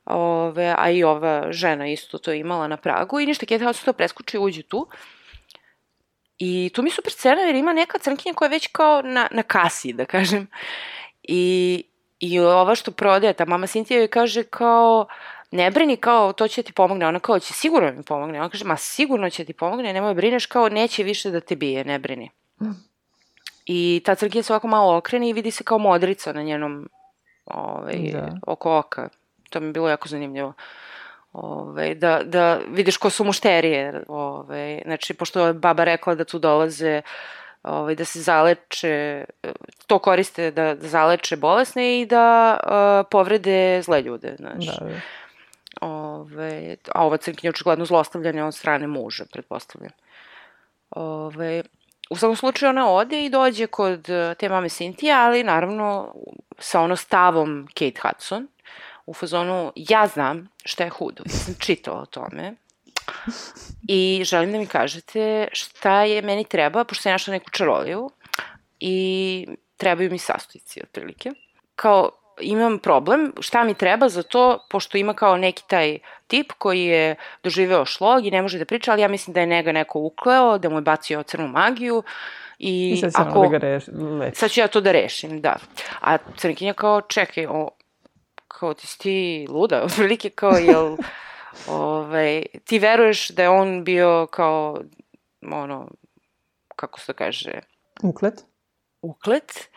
Ove, 0.04 0.74
a 0.78 0.90
i 0.90 1.04
ova 1.04 1.52
žena 1.52 1.86
isto 1.88 2.18
to 2.18 2.32
imala 2.32 2.68
na 2.68 2.76
pragu 2.76 3.20
i 3.20 3.26
ništa, 3.26 3.46
Kate 3.46 3.64
Hudson 3.64 3.84
to 3.84 3.92
preskuči 3.92 4.36
i 4.36 4.40
uđe 4.40 4.62
tu. 4.62 4.86
I 6.38 6.70
tu 6.74 6.82
mi 6.82 6.90
super 6.90 7.12
scena 7.12 7.42
jer 7.42 7.54
ima 7.54 7.72
neka 7.72 7.98
crnkinja 7.98 8.34
koja 8.34 8.46
je 8.46 8.50
već 8.50 8.66
kao 8.66 9.02
na, 9.02 9.28
na 9.30 9.42
kasi, 9.42 9.92
da 9.92 10.04
kažem. 10.04 10.46
I, 11.22 11.84
I 12.20 12.40
ova 12.40 12.74
što 12.74 12.90
prodaje, 12.90 13.32
ta 13.32 13.44
mama 13.44 13.66
Cynthia 13.66 13.96
joj 13.96 14.08
kaže 14.08 14.42
kao, 14.44 15.06
ne 15.50 15.70
brini 15.70 15.96
kao, 15.96 16.32
to 16.32 16.48
će 16.48 16.62
ti 16.62 16.72
pomogne. 16.72 17.06
Ona 17.06 17.20
kao, 17.20 17.38
će 17.38 17.52
sigurno 17.52 17.90
da 17.90 17.96
mi 17.96 18.02
pomogne. 18.02 18.40
Ona 18.40 18.48
kaže, 18.48 18.64
ma 18.64 18.76
sigurno 18.76 19.30
će 19.30 19.44
ti 19.44 19.52
pomogne, 19.52 19.92
nemoj 19.92 20.14
brineš 20.14 20.46
kao, 20.46 20.68
neće 20.68 21.02
više 21.02 21.30
da 21.30 21.40
te 21.40 21.56
bije, 21.56 21.84
ne 21.84 21.98
brini. 21.98 22.30
I 23.66 24.02
ta 24.04 24.14
crkija 24.14 24.42
se 24.42 24.52
ovako 24.52 24.68
malo 24.68 24.96
okrene 24.96 25.28
i 25.28 25.32
vidi 25.32 25.50
se 25.50 25.64
kao 25.64 25.78
modrica 25.78 26.32
na 26.32 26.42
njenom 26.42 26.88
ovaj, 27.44 28.10
da. 28.12 28.36
oko 28.46 28.78
oka. 28.78 29.08
To 29.50 29.60
mi 29.60 29.66
je 29.66 29.72
bilo 29.72 29.88
jako 29.88 30.08
zanimljivo. 30.08 30.52
Ove, 31.32 31.58
ovaj, 31.58 31.94
da, 31.94 32.20
da 32.24 32.60
vidiš 32.68 32.96
ko 32.96 33.10
su 33.10 33.24
mušterije. 33.24 34.04
Ove, 34.08 34.22
ovaj, 34.22 34.82
znači, 34.84 35.14
pošto 35.14 35.46
je 35.46 35.52
baba 35.52 35.84
rekla 35.84 36.14
da 36.14 36.24
tu 36.24 36.38
dolaze 36.38 37.02
ovaj, 37.62 37.94
da 37.94 38.04
se 38.04 38.20
zaleče, 38.20 39.24
to 39.86 39.98
koriste 39.98 40.50
da, 40.50 40.74
da 40.74 40.88
zaleče 40.88 41.36
bolesne 41.36 42.00
i 42.00 42.06
da 42.06 42.58
uh, 42.62 43.08
povrede 43.10 43.82
zle 43.82 44.02
ljude. 44.02 44.36
Znači. 44.38 44.70
Da, 44.80 44.86
da. 44.86 45.00
Ove, 45.80 46.76
a 46.94 47.06
ova 47.06 47.16
crknja 47.16 47.48
je 47.48 47.50
očigledno 47.50 47.84
zlostavljanja 47.84 48.46
od 48.46 48.54
strane 48.54 48.86
muža, 48.86 49.24
pretpostavljam. 49.32 49.92
Ove, 50.90 51.62
u 52.12 52.16
svakom 52.16 52.36
slučaju 52.36 52.70
ona 52.70 52.90
ode 52.90 53.24
i 53.24 53.30
dođe 53.30 53.66
kod 53.66 54.10
e, 54.10 54.34
te 54.38 54.48
mame 54.48 54.68
Cynthia, 54.68 55.26
ali 55.26 55.44
naravno 55.44 56.14
sa 56.58 56.80
ono 56.80 56.96
stavom 56.96 57.68
Kate 57.74 58.00
Hudson 58.02 58.48
u 59.06 59.14
fazonu 59.14 59.72
ja 59.76 60.06
znam 60.06 60.48
šta 60.64 60.84
je 60.84 60.90
hudo, 60.90 61.22
ja 61.26 61.32
sam 61.32 61.54
čitala 61.58 62.00
o 62.00 62.06
tome 62.06 62.54
i 63.88 64.22
želim 64.24 64.52
da 64.52 64.58
mi 64.58 64.66
kažete 64.66 65.48
šta 65.52 66.02
je 66.02 66.22
meni 66.22 66.44
treba, 66.44 66.84
pošto 66.84 67.02
sam 67.02 67.12
našla 67.12 67.32
neku 67.32 67.50
čaroliju 67.50 68.10
i 68.80 69.46
trebaju 69.76 70.10
mi 70.10 70.18
sastojci 70.18 70.80
otprilike. 70.82 71.30
Kao 71.76 72.10
imam 72.40 72.78
problem, 72.78 73.32
šta 73.40 73.64
mi 73.64 73.74
treba 73.74 74.08
za 74.08 74.22
to, 74.22 74.66
pošto 74.70 74.98
ima 74.98 75.14
kao 75.14 75.36
neki 75.36 75.62
taj 75.66 75.98
tip 76.26 76.52
koji 76.58 76.84
je 76.84 77.16
doživeo 77.42 77.84
šlog 77.84 78.26
i 78.26 78.30
ne 78.30 78.42
može 78.42 78.58
da 78.58 78.64
priča, 78.64 78.92
ali 78.92 79.02
ja 79.02 79.08
mislim 79.08 79.34
da 79.34 79.40
je 79.40 79.46
njega 79.46 79.72
neko 79.72 79.98
ukleo, 79.98 80.58
da 80.58 80.68
mu 80.68 80.76
je 80.76 80.82
bacio 80.82 81.22
crnu 81.22 81.48
magiju 81.48 82.02
i, 82.58 82.90
I 82.90 82.96
sad 82.96 83.28
ako... 83.28 83.42
da 83.42 83.48
ga 83.48 83.58
reš, 83.58 83.84
leči. 84.20 84.38
Sad 84.38 84.50
ću 84.50 84.60
ja 84.60 84.68
to 84.68 84.80
da 84.80 84.92
rešim, 84.92 85.40
da. 85.40 85.56
A 86.00 86.18
crnkinja 86.36 86.72
kao, 86.72 87.00
čekaj, 87.00 87.46
o, 87.46 87.68
kao 88.48 88.74
ti 88.74 88.86
si 88.86 88.98
ti 88.98 89.46
luda, 89.50 89.82
otprilike 89.86 90.30
kao, 90.30 90.52
jel, 90.52 90.96
ovaj, 91.68 92.42
ti 92.64 92.78
veruješ 92.78 93.28
da 93.28 93.42
je 93.42 93.48
on 93.48 93.84
bio 93.84 94.26
kao, 94.30 94.80
ono, 95.52 95.88
kako 96.76 97.00
se 97.00 97.06
to 97.06 97.12
kaže? 97.12 97.60
Uklet. 98.02 98.44
Uklet 99.02 99.68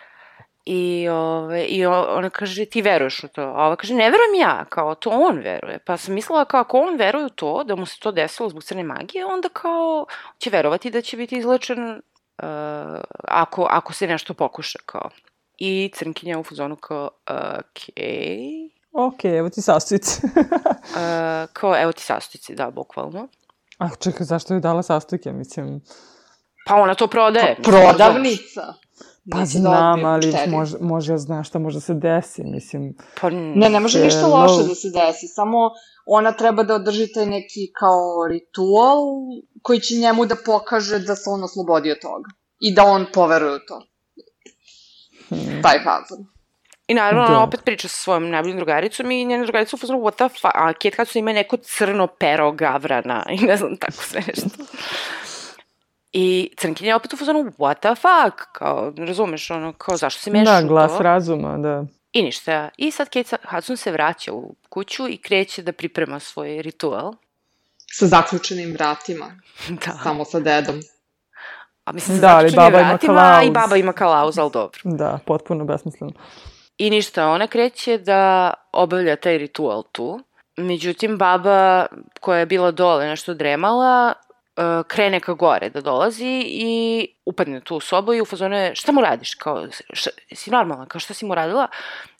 I, 0.65 1.07
ove, 1.09 1.65
i 1.65 1.85
ona 1.85 2.29
kaže, 2.29 2.65
ti 2.65 2.81
veruješ 2.81 3.23
u 3.23 3.27
to? 3.27 3.41
A 3.41 3.65
ova 3.65 3.75
kaže, 3.75 3.93
ne 3.93 4.11
verujem 4.11 4.35
ja, 4.39 4.65
kao 4.69 4.95
to 4.95 5.09
on 5.09 5.37
veruje. 5.39 5.79
Pa 5.79 5.97
sam 5.97 6.13
mislila 6.13 6.45
kao 6.45 6.61
ako 6.61 6.79
on 6.79 6.97
veruje 6.97 7.25
u 7.25 7.29
to, 7.29 7.63
da 7.63 7.75
mu 7.75 7.85
se 7.85 7.99
to 7.99 8.11
desilo 8.11 8.49
zbog 8.49 8.63
crne 8.63 8.83
magije, 8.83 9.25
onda 9.25 9.49
kao 9.49 10.05
će 10.37 10.49
verovati 10.49 10.91
da 10.91 11.01
će 11.01 11.17
biti 11.17 11.37
izlečen 11.37 11.89
uh, 11.89 11.99
ako, 13.23 13.67
ako 13.69 13.93
se 13.93 14.07
nešto 14.07 14.33
pokuša, 14.33 14.79
kao. 14.85 15.09
I 15.57 15.91
crnkinja 15.93 16.39
u 16.39 16.43
fuzonu 16.43 16.75
kao, 16.75 17.09
okej. 17.25 17.95
Okay. 17.95 18.69
Ok, 18.91 19.25
evo 19.25 19.49
ti 19.49 19.61
sastojci. 19.61 20.21
uh, 20.25 20.31
kao, 21.53 21.81
evo 21.81 21.91
ti 21.91 22.01
sastojci, 22.03 22.55
da, 22.55 22.71
bukvalno. 22.71 23.27
A 23.77 23.89
čekaj, 23.99 24.25
zašto 24.25 24.53
je 24.53 24.59
dala 24.59 24.83
sastojke, 24.83 25.31
mislim? 25.31 25.81
Pa 26.67 26.75
ona 26.75 26.95
to 26.95 27.07
prodaje. 27.07 27.55
Pa, 27.55 27.71
prodavnica. 27.71 28.73
Pa 29.31 29.45
znam, 29.45 30.01
da 30.01 30.07
ali 30.07 30.33
može, 30.47 30.77
može 30.81 31.17
zna 31.17 31.43
šta 31.43 31.59
može 31.59 31.81
se 31.81 31.93
desi, 31.93 32.43
mislim. 32.43 32.95
Pa, 33.21 33.29
ne, 33.29 33.69
ne 33.69 33.79
može 33.79 34.03
ništa 34.03 34.27
loše 34.27 34.67
da 34.67 34.75
se 34.75 34.87
desi, 34.89 35.27
samo 35.27 35.57
ona 36.05 36.31
treba 36.31 36.63
da 36.63 36.75
održi 36.75 37.13
taj 37.13 37.25
neki 37.25 37.71
kao 37.79 38.27
ritual 38.29 38.97
koji 39.61 39.79
će 39.79 39.95
njemu 39.95 40.25
da 40.25 40.35
pokaže 40.45 40.99
da 40.99 41.15
se 41.15 41.29
on 41.29 41.43
oslobodio 41.43 41.95
toga. 42.01 42.29
I 42.59 42.75
da 42.75 42.83
on 42.83 43.05
poveruje 43.13 43.55
u 43.55 43.59
to. 43.67 43.81
Hmm. 45.29 45.61
Taj 45.61 45.77
fazon. 45.83 46.25
I 46.87 46.93
naravno, 46.93 47.27
da. 47.27 47.33
ona 47.33 47.43
opet 47.43 47.63
priča 47.63 47.87
sa 47.87 47.97
svojom 47.97 48.29
najboljim 48.29 48.57
drugaricom 48.57 49.11
i 49.11 49.25
njena 49.25 49.43
drugarica 49.43 49.75
upozna, 49.75 49.97
what 49.97 50.15
the 50.15 50.29
fuck, 50.29 50.55
a 50.55 50.73
Kate 50.73 50.91
Hudson 50.97 51.19
ima 51.19 51.33
neko 51.33 51.57
crno 51.57 52.07
pero 52.07 52.51
gavrana 52.51 53.25
i 53.29 53.37
ne 53.37 53.57
znam 53.57 53.77
tako 53.77 54.03
sve 54.03 54.21
nešto. 54.27 54.49
I 56.17 56.49
Crnkinja 56.57 56.89
je 56.89 56.95
opet 56.95 57.13
u 57.13 57.17
fazonu, 57.17 57.39
what 57.39 57.79
the 57.79 57.95
fuck, 57.95 58.47
kao, 58.51 58.93
razumeš, 58.97 59.51
ono, 59.51 59.73
kao, 59.73 59.97
zašto 59.97 60.21
se 60.21 60.31
mešaš 60.31 60.61
da, 60.61 60.67
glas 60.67 60.97
to? 60.97 61.03
razuma, 61.03 61.57
da. 61.57 61.85
I 62.13 62.21
ništa. 62.21 62.69
I 62.77 62.91
sad 62.91 63.09
Kate 63.09 63.37
Hudson 63.49 63.77
se 63.77 63.91
vraća 63.91 64.33
u 64.33 64.55
kuću 64.69 65.07
i 65.07 65.17
kreće 65.17 65.61
da 65.61 65.71
priprema 65.71 66.19
svoj 66.19 66.61
ritual. 66.61 67.13
Sa 67.91 68.05
zaključenim 68.05 68.73
vratima. 68.73 69.25
da. 69.85 69.91
Samo 70.03 70.25
sa 70.25 70.39
dedom. 70.39 70.81
A 71.85 71.91
mislim, 71.91 72.19
da, 72.19 72.35
ali 72.37 72.51
baba 72.55 72.77
vratima, 72.77 73.13
ima 73.13 73.21
kalauz. 73.21 73.47
i 73.47 73.51
baba 73.51 73.77
ima 73.77 73.93
kalauz, 73.93 74.37
ali 74.37 74.51
dobro. 74.51 74.79
Da, 74.83 75.19
potpuno 75.25 75.65
besmisleno. 75.65 76.13
I 76.77 76.89
ništa, 76.89 77.27
ona 77.27 77.47
kreće 77.47 77.97
da 77.97 78.53
obavlja 78.71 79.15
taj 79.15 79.37
ritual 79.37 79.83
tu. 79.91 80.19
Međutim, 80.57 81.17
baba 81.17 81.85
koja 82.19 82.39
je 82.39 82.45
bila 82.45 82.71
dole 82.71 83.05
nešto 83.05 83.33
dremala, 83.33 84.13
krene 84.87 85.19
ka 85.19 85.33
gore 85.33 85.69
da 85.69 85.81
dolazi 85.81 86.43
i 86.47 87.07
upadne 87.25 87.61
tu 87.61 87.75
u 87.75 87.79
sobu 87.79 88.13
i 88.13 88.21
u 88.21 88.25
fazonu 88.25 88.55
je, 88.55 88.75
šta 88.75 88.91
mu 88.91 89.01
radiš? 89.01 89.35
Kao, 89.35 89.67
šta, 89.93 90.09
si 90.35 90.51
normalna? 90.51 90.85
Kao, 90.85 90.99
šta 90.99 91.13
si 91.13 91.25
mu 91.25 91.35
radila? 91.35 91.67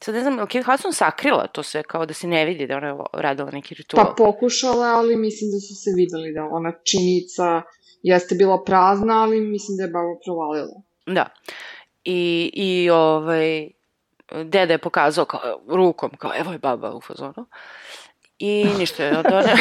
Sad 0.00 0.14
ne 0.14 0.20
znam, 0.20 0.38
Kate 0.38 0.62
Hudson 0.62 0.92
sakrila 0.92 1.46
to 1.46 1.62
sve, 1.62 1.82
kao 1.82 2.06
da 2.06 2.14
se 2.14 2.26
ne 2.26 2.44
vidi 2.44 2.66
da 2.66 2.76
ona 2.76 2.86
je 2.86 2.96
radila 3.12 3.50
neki 3.50 3.74
ritual. 3.74 4.06
Pa 4.06 4.14
pokušala, 4.24 4.86
ali 4.86 5.16
mislim 5.16 5.50
da 5.50 5.60
su 5.60 5.74
se 5.74 5.90
videli 5.96 6.32
da 6.32 6.44
ona 6.44 6.72
činjenica 6.84 7.62
jeste 8.02 8.34
bila 8.34 8.64
prazna, 8.64 9.22
ali 9.22 9.40
mislim 9.40 9.76
da 9.76 9.82
je 9.82 9.90
baba 9.90 10.14
provalila. 10.24 10.82
Da. 11.06 11.26
I, 12.04 12.50
i 12.54 12.90
ovaj, 12.90 13.68
deda 14.44 14.72
je 14.72 14.78
pokazao 14.78 15.24
kao, 15.24 15.40
rukom, 15.68 16.10
kao 16.18 16.32
evo 16.36 16.52
je 16.52 16.58
baba 16.58 16.94
u 16.94 17.00
fazonu. 17.00 17.46
I 18.38 18.64
ništa 18.78 19.04
je 19.04 19.18
onda 19.18 19.38
ona... 19.38 19.56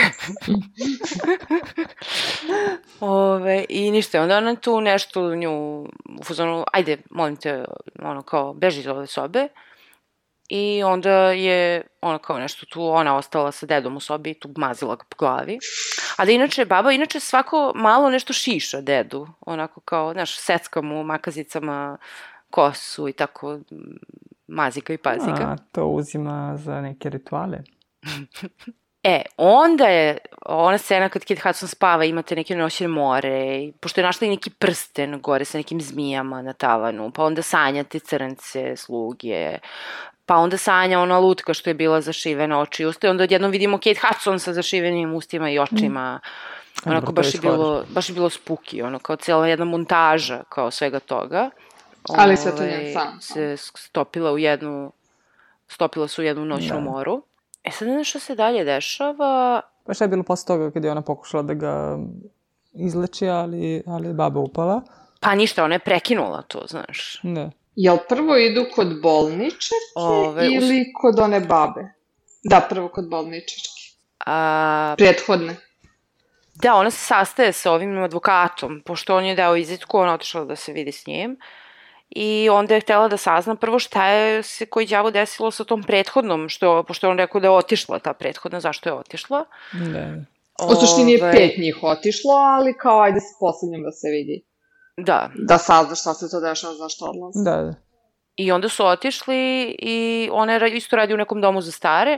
Ove, 3.00 3.66
I 3.70 3.92
ništa 3.92 4.18
je 4.18 4.22
onda 4.22 4.38
ona 4.38 4.56
tu 4.56 4.82
nešto 4.82 5.36
nju 5.36 5.82
u 6.20 6.24
fazonu, 6.24 6.64
ajde, 6.74 6.98
molim 7.10 7.36
te, 7.36 7.66
ono 8.02 8.22
kao, 8.22 8.54
beži 8.54 8.80
iz 8.80 8.88
ove 8.88 9.08
sobe. 9.08 9.48
I 10.50 10.84
onda 10.84 11.12
je 11.32 11.82
ona 12.02 12.18
kao 12.18 12.40
nešto 12.40 12.66
tu, 12.66 12.88
ona 12.88 13.16
ostala 13.16 13.52
sa 13.52 13.66
dedom 13.66 13.98
u 13.98 14.00
sobi 14.00 14.30
i 14.30 14.40
tu 14.40 14.50
mazila 14.58 14.96
ga 14.96 15.04
po 15.10 15.16
glavi. 15.18 15.60
A 16.18 16.26
da 16.26 16.32
inače, 16.32 16.66
baba 16.66 16.92
inače 16.92 17.20
svako 17.20 17.72
malo 17.76 18.10
nešto 18.10 18.34
šiša 18.34 18.82
dedu. 18.82 19.28
Onako 19.42 19.80
kao, 19.82 20.14
znaš, 20.14 20.38
secka 20.38 20.82
mu 20.82 21.04
makazicama 21.04 21.98
kosu 22.50 23.08
i 23.08 23.14
tako 23.14 23.60
mazi 24.48 24.82
ga 24.82 24.94
i 24.94 24.98
pazi 24.98 25.32
ga. 25.38 25.44
A, 25.44 25.56
to 25.72 25.86
uzima 25.86 26.58
za 26.58 26.82
neke 26.82 27.10
rituale. 27.10 27.58
E, 29.08 29.22
onda 29.38 29.88
je 29.88 30.18
ona 30.46 30.78
scena 30.78 31.10
kad 31.10 31.26
Kit 31.26 31.40
Hudson 31.40 31.70
spava, 31.70 32.06
imate 32.06 32.36
neke 32.36 32.56
noćne 32.56 32.88
more, 32.88 33.72
pošto 33.80 34.02
je 34.02 34.06
našla 34.06 34.28
i 34.28 34.30
neki 34.30 34.50
prsten 34.50 35.22
gore 35.22 35.46
sa 35.46 35.58
nekim 35.58 35.82
zmijama 35.82 36.42
na 36.42 36.54
tavanu, 36.54 37.12
pa 37.12 37.24
onda 37.24 37.42
sanjate 37.42 38.00
crnce, 38.00 38.76
sluge, 38.76 39.58
pa 40.26 40.36
onda 40.36 40.58
sanja 40.58 41.00
ona 41.00 41.20
lutka 41.20 41.54
što 41.54 41.70
je 41.70 41.74
bila 41.74 42.02
zašivena 42.02 42.60
oči 42.60 42.84
i 42.84 42.86
usta 42.86 43.08
i 43.08 43.10
onda 43.10 43.24
odjednom 43.24 43.52
vidimo 43.52 43.78
Kate 43.78 44.00
Hudson 44.08 44.40
sa 44.40 44.54
zašivenim 44.54 45.14
ustima 45.14 45.50
i 45.50 45.60
očima. 45.60 46.20
Mm. 46.86 46.90
Onako 46.90 47.12
baš 47.12 47.34
je 47.34 47.40
bilo, 47.42 47.84
baš 47.90 48.10
je 48.10 48.14
bilo 48.14 48.30
spuki, 48.30 48.82
ono 48.82 49.00
kao 49.00 49.16
cijela 49.16 49.48
jedna 49.48 49.66
montaža 49.66 50.44
kao 50.50 50.72
svega 50.72 51.00
toga. 51.00 51.50
Ali 52.10 52.38
sve 52.38 52.56
to 52.56 52.64
njen 52.64 52.80
ovaj, 52.80 52.94
san. 52.94 53.22
Se 53.22 53.58
stopila 53.58 54.32
u 54.32 54.38
jednu, 54.38 54.92
stopila 55.68 56.08
su 56.08 56.22
u 56.22 56.26
jednu 56.26 56.46
noćnu 56.46 56.76
da. 56.76 56.80
moru. 56.80 57.24
E 57.66 57.72
sad 57.72 57.88
ne 57.88 58.04
što 58.04 58.20
se 58.20 58.36
dalje 58.36 58.64
dešava. 58.64 59.62
Pa 59.86 59.94
šta 59.94 60.04
je 60.04 60.08
bilo 60.08 60.24
posle 60.24 60.48
toga 60.48 60.72
kad 60.72 60.84
je 60.84 60.92
ona 60.92 61.02
pokušala 61.02 61.44
da 61.44 61.54
ga 61.54 61.98
izleči, 62.74 63.28
ali, 63.28 63.84
ali 63.88 64.14
baba 64.14 64.40
upala? 64.40 64.82
Pa 65.20 65.36
ništa, 65.36 65.64
ona 65.64 65.76
je 65.76 65.80
prekinula 65.80 66.42
to, 66.42 66.66
znaš. 66.68 67.20
Da. 67.24 67.50
Jel 67.76 67.98
prvo 68.10 68.38
idu 68.38 68.66
kod 68.76 69.02
bolničarke 69.02 69.96
Ove, 69.96 70.48
ili 70.48 70.82
us... 70.82 70.88
kod 71.02 71.20
one 71.20 71.40
babe? 71.40 71.94
Da, 72.44 72.68
prvo 72.70 72.88
kod 72.88 73.10
bolničarke. 73.10 73.82
A... 74.26 74.96
Prethodne. 74.98 75.56
Da, 76.56 76.76
ona 76.76 76.92
se 76.92 77.06
sastaje 77.06 77.54
sa 77.54 77.72
ovim 77.72 78.04
advokatom, 78.04 78.82
pošto 78.86 79.18
on 79.18 79.26
je 79.26 79.36
dao 79.36 79.56
izitku, 79.56 79.98
ona 79.98 80.14
otišla 80.14 80.46
da 80.46 80.56
se 80.56 80.74
vidi 80.74 80.92
s 80.92 81.08
njim. 81.08 81.32
Uh, 81.32 81.38
i 82.10 82.50
onda 82.50 82.74
je 82.74 82.82
htela 82.82 83.08
da 83.08 83.18
sazna 83.18 83.56
prvo 83.56 83.80
šta 83.80 84.08
je 84.08 84.44
se 84.44 84.66
koji 84.66 84.88
đavo 84.88 85.12
desilo 85.12 85.52
sa 85.52 85.64
tom 85.64 85.84
prethodnom, 85.84 86.50
što, 86.50 86.84
pošto 86.84 87.08
je 87.08 87.12
on 87.12 87.18
rekao 87.18 87.42
da 87.42 87.48
je 87.48 87.52
otišla 87.52 88.00
ta 88.00 88.14
prethodna, 88.14 88.60
zašto 88.60 88.90
je 88.90 88.94
otišla. 88.94 89.46
Da. 89.74 90.16
U 90.70 90.76
suštini 90.76 91.12
je 91.12 91.32
pet 91.32 91.58
njih 91.58 91.78
otišlo, 91.82 92.32
ali 92.32 92.78
kao 92.78 93.02
ajde 93.02 93.20
s 93.20 93.40
poslednjom 93.40 93.84
da 93.84 93.92
se 93.92 94.08
vidi. 94.10 94.44
Da. 94.98 95.30
Da 95.36 95.58
sazna 95.58 95.96
šta 95.96 96.14
se 96.14 96.30
to 96.32 96.40
dešava, 96.40 96.74
zašto 96.74 97.06
odlazi. 97.06 97.44
Da, 97.46 97.64
da. 97.64 97.74
I 98.36 98.52
onda 98.52 98.70
su 98.70 98.86
otišli 98.86 99.76
i 99.80 100.30
ona 100.32 100.54
je 100.54 100.78
isto 100.78 100.96
radi 100.96 101.14
u 101.14 101.18
nekom 101.18 101.42
domu 101.42 101.62
za 101.62 101.72
stare 101.72 102.18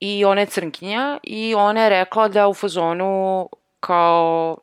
i 0.00 0.24
ona 0.24 0.40
je 0.40 0.46
crnkinja 0.46 1.18
i 1.22 1.54
ona 1.54 1.82
je 1.82 1.90
rekla 1.90 2.28
da 2.28 2.48
u 2.48 2.54
fazonu 2.54 3.48
kao 3.80 4.56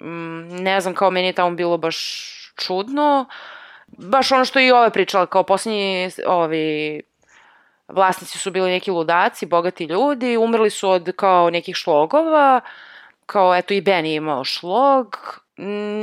mm, 0.00 0.62
ne 0.62 0.80
znam, 0.80 0.94
kao 0.94 1.10
meni 1.10 1.26
je 1.26 1.32
tamo 1.32 1.56
bilo 1.56 1.78
baš 1.78 2.32
čudno. 2.56 3.26
Baš 3.86 4.32
ono 4.32 4.44
što 4.44 4.60
i 4.60 4.70
ove 4.70 4.90
pričala, 4.90 5.26
kao 5.26 5.42
poslednji 5.42 6.10
ovi 6.26 7.02
vlasnici 7.88 8.38
su 8.38 8.50
bili 8.50 8.70
neki 8.70 8.90
ludaci, 8.90 9.46
bogati 9.46 9.84
ljudi, 9.84 10.36
umrli 10.36 10.70
su 10.70 10.90
od 10.90 11.12
kao 11.16 11.50
nekih 11.50 11.76
šlogova, 11.76 12.60
kao 13.26 13.56
eto 13.56 13.74
i 13.74 13.80
Ben 13.80 14.06
je 14.06 14.14
imao 14.14 14.44
šlog, 14.44 15.16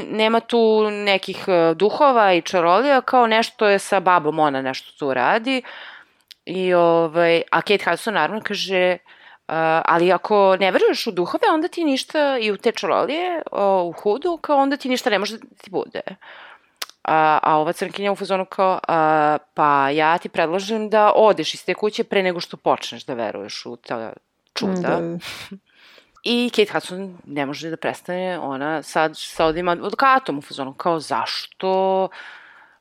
nema 0.10 0.40
tu 0.40 0.90
nekih 0.92 1.46
e, 1.48 1.74
duhova 1.76 2.34
i 2.34 2.42
čarolija, 2.42 3.02
kao 3.02 3.28
nešto 3.28 3.68
je 3.68 3.80
sa 3.80 4.00
babom, 4.00 4.40
ona 4.40 4.62
nešto 4.62 4.92
tu 5.00 5.14
radi. 5.14 5.62
I 6.46 6.74
ovaj, 6.74 7.42
a 7.52 7.62
Kate 7.62 7.90
Hudson 7.90 8.14
naravno 8.14 8.42
kaže, 8.42 8.98
ali 9.86 10.12
ako 10.12 10.58
ne 10.60 10.72
veruješ 10.72 11.08
u 11.08 11.12
duhove, 11.12 11.48
onda 11.54 11.68
ti 11.68 11.84
ništa, 11.84 12.38
i 12.38 12.52
u 12.52 12.58
te 12.58 12.72
čarolije, 12.72 13.42
uh, 13.52 13.60
u 13.90 13.92
hudu, 13.92 14.38
kao 14.38 14.58
onda 14.58 14.78
ti 14.78 14.90
ništa 14.90 15.10
ne 15.10 15.20
može 15.20 15.38
da 15.38 15.48
ti 15.64 15.70
bude. 15.70 16.02
A, 17.04 17.40
a 17.44 17.58
ova 17.58 17.74
crnkinja 17.74 18.12
u 18.12 18.16
fazonu 18.16 18.46
kao, 18.46 18.80
a, 18.88 19.38
pa 19.54 19.90
ja 19.90 20.18
ti 20.18 20.30
predlažem 20.30 20.90
da 20.90 21.12
odeš 21.16 21.54
iz 21.54 21.66
te 21.66 21.74
kuće 21.74 22.04
pre 22.04 22.24
nego 22.24 22.40
što 22.40 22.58
počneš 22.58 23.06
da 23.06 23.14
veruješ 23.14 23.66
u 23.66 23.76
ta 23.76 24.14
čuda. 24.54 24.82
Da. 24.82 25.00
I 26.24 26.50
Kate 26.56 26.74
Hudson 26.74 27.18
ne 27.26 27.46
može 27.46 27.70
da 27.70 27.78
prestane, 27.78 28.40
ona 28.40 28.84
sad 28.84 29.12
sa 29.18 29.46
ovim 29.46 29.68
advokatom 29.68 30.38
u 30.38 30.42
fazonu 30.42 30.74
kao 30.74 31.00
zašto, 31.00 32.10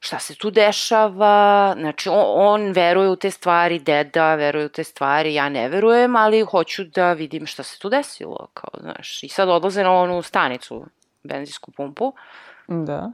šta 0.04 0.18
se 0.18 0.34
tu 0.34 0.50
dešava, 0.50 1.74
znači 1.78 2.08
on, 2.08 2.24
on 2.36 2.72
veruje 2.72 3.08
u 3.08 3.16
te 3.16 3.30
stvari, 3.30 3.78
deda 3.78 4.34
veruje 4.34 4.66
u 4.66 4.68
te 4.68 4.84
stvari, 4.84 5.34
ja 5.34 5.48
ne 5.48 5.68
verujem, 5.68 6.16
ali 6.16 6.40
hoću 6.40 6.84
da 6.84 7.12
vidim 7.12 7.46
šta 7.46 7.62
se 7.62 7.78
tu 7.78 7.88
desilo, 7.88 8.48
kao, 8.54 8.80
znaš, 8.80 9.22
i 9.22 9.28
sad 9.28 9.48
odlaze 9.48 9.82
na 9.82 9.92
onu 9.92 10.22
stanicu, 10.22 10.86
benzinsku 11.22 11.70
pumpu. 11.70 12.12
Da. 12.68 13.12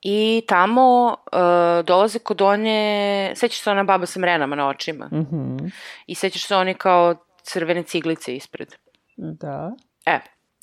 I 0.00 0.42
tamo 0.48 1.16
uh, 1.32 1.84
dolaze 1.84 2.18
kod 2.18 2.42
one, 2.42 3.32
sećaš 3.36 3.60
se 3.60 3.70
ona 3.70 3.84
baba 3.84 4.06
sa 4.06 4.20
mrenama 4.20 4.56
na 4.56 4.68
očima. 4.68 5.08
Mm 5.12 5.26
-hmm. 5.30 5.70
I 6.06 6.14
sećaš 6.14 6.46
se 6.46 6.56
one 6.56 6.74
kao 6.74 7.14
crvene 7.42 7.82
ciglice 7.82 8.36
ispred. 8.36 8.74
Da. 9.16 9.72
E, 10.06 10.20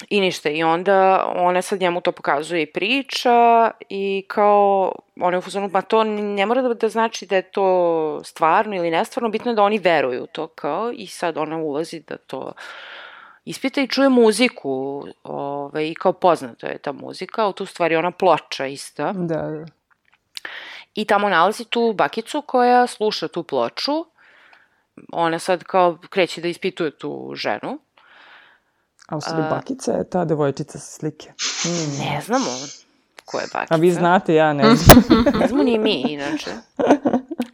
i 0.09 0.21
ništa. 0.21 0.49
I 0.49 0.63
onda 0.63 1.25
ona 1.35 1.61
sad 1.61 1.81
njemu 1.81 2.01
to 2.01 2.11
pokazuje 2.11 2.61
i 2.61 2.71
priča 2.71 3.71
i 3.89 4.25
kao 4.27 4.91
ona 5.19 5.35
je 5.35 5.39
u 5.39 5.41
fuzonu, 5.41 5.69
ma 5.73 5.81
to 5.81 6.03
ne 6.03 6.45
mora 6.45 6.61
da, 6.61 6.73
da 6.73 6.89
znači 6.89 7.25
da 7.25 7.35
je 7.35 7.41
to 7.41 8.21
stvarno 8.23 8.75
ili 8.75 8.91
nestvarno, 8.91 9.29
bitno 9.29 9.51
je 9.51 9.55
da 9.55 9.63
oni 9.63 9.77
veruju 9.77 10.27
to 10.31 10.47
kao 10.47 10.91
i 10.91 11.07
sad 11.07 11.37
ona 11.37 11.57
ulazi 11.57 11.99
da 11.99 12.17
to 12.17 12.53
ispita 13.45 13.81
i 13.81 13.87
čuje 13.87 14.09
muziku, 14.09 15.05
ovaj, 15.23 15.87
i 15.87 15.95
kao 15.95 16.13
poznato 16.13 16.67
je 16.67 16.77
ta 16.77 16.91
muzika, 16.91 17.47
u 17.47 17.53
tu 17.53 17.65
stvari 17.65 17.95
ona 17.95 18.11
ploča 18.11 18.65
ista. 18.65 19.13
Da, 19.13 19.35
da. 19.35 19.65
I 20.95 21.05
tamo 21.05 21.29
nalazi 21.29 21.65
tu 21.65 21.93
bakicu 21.93 22.41
koja 22.41 22.87
sluša 22.87 23.27
tu 23.27 23.43
ploču. 23.43 24.05
Ona 25.11 25.39
sad 25.39 25.63
kao 25.63 25.97
kreće 26.09 26.41
da 26.41 26.47
ispituje 26.47 26.97
tu 26.97 27.31
ženu. 27.35 27.79
A 29.11 29.17
u 29.17 29.21
stvari 29.21 29.43
bakica 29.49 29.91
je 29.91 30.09
ta 30.09 30.25
devojčica 30.25 30.79
sa 30.79 30.91
slike. 30.99 31.29
Mm. 31.65 32.03
Ne 32.03 32.21
znamo 32.21 32.51
ko 33.25 33.39
je 33.39 33.47
bakica. 33.53 33.75
A 33.75 33.77
vi 33.77 33.91
znate, 33.91 34.35
ja 34.35 34.53
ne 34.53 34.75
znam. 34.75 35.25
ne 35.39 35.47
znamo 35.47 35.63
ni 35.63 35.77
mi, 35.77 36.01
inače. 36.07 36.51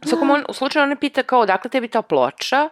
Svakom 0.04 0.30
on, 0.30 0.44
u 0.48 0.52
slučaju 0.52 0.82
ona 0.82 0.96
pita 0.96 1.22
kao 1.22 1.40
odakle 1.40 1.70
tebi 1.70 1.88
ta 1.88 2.02
ploča, 2.02 2.64
uh, 2.64 2.70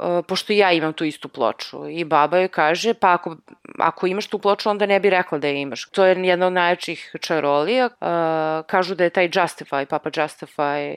Uh, 0.00 0.24
pošto 0.26 0.52
ja 0.52 0.72
imam 0.72 0.92
tu 0.92 1.04
istu 1.04 1.28
ploču. 1.28 1.88
I 1.88 2.04
baba 2.04 2.38
joj 2.38 2.48
kaže, 2.48 2.94
pa 2.94 3.12
ako, 3.12 3.36
ako 3.78 4.06
imaš 4.06 4.26
tu 4.26 4.38
ploču, 4.38 4.70
onda 4.70 4.86
ne 4.86 5.00
bi 5.00 5.10
rekla 5.10 5.38
da 5.38 5.46
je 5.46 5.60
imaš. 5.60 5.84
To 5.90 6.04
je 6.04 6.16
jedna 6.24 6.46
od 6.46 6.52
najjačih 6.52 7.16
čarolija. 7.20 7.86
Uh, 7.86 8.66
kažu 8.66 8.94
da 8.94 9.04
je 9.04 9.10
taj 9.10 9.28
Justify, 9.28 9.84
Papa 9.84 10.10
Justify, 10.10 10.96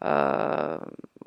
uh, 0.00 0.82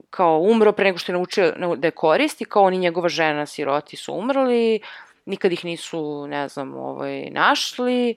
kao 0.09 0.39
umro 0.39 0.71
pre 0.71 0.85
nego 0.85 0.97
što 0.97 1.11
je 1.11 1.17
naučio 1.17 1.51
da 1.75 1.87
je 1.87 1.91
koristi, 1.91 2.45
kao 2.45 2.63
on 2.63 2.73
i 2.73 2.77
njegova 2.77 3.09
žena 3.09 3.45
siroti 3.45 3.97
su 3.97 4.13
umrli, 4.13 4.79
nikad 5.25 5.51
ih 5.51 5.65
nisu, 5.65 6.27
ne 6.27 6.47
znam, 6.49 6.75
ovaj, 6.75 7.29
našli 7.31 8.15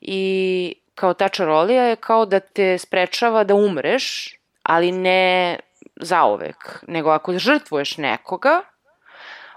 i 0.00 0.74
kao 0.94 1.14
ta 1.14 1.28
čarolija 1.28 1.84
je 1.84 1.96
kao 1.96 2.26
da 2.26 2.40
te 2.40 2.78
sprečava 2.78 3.44
da 3.44 3.54
umreš, 3.54 4.36
ali 4.62 4.92
ne 4.92 5.58
zaovek, 5.96 6.84
nego 6.88 7.10
ako 7.10 7.38
žrtvuješ 7.38 7.96
nekoga, 7.96 8.60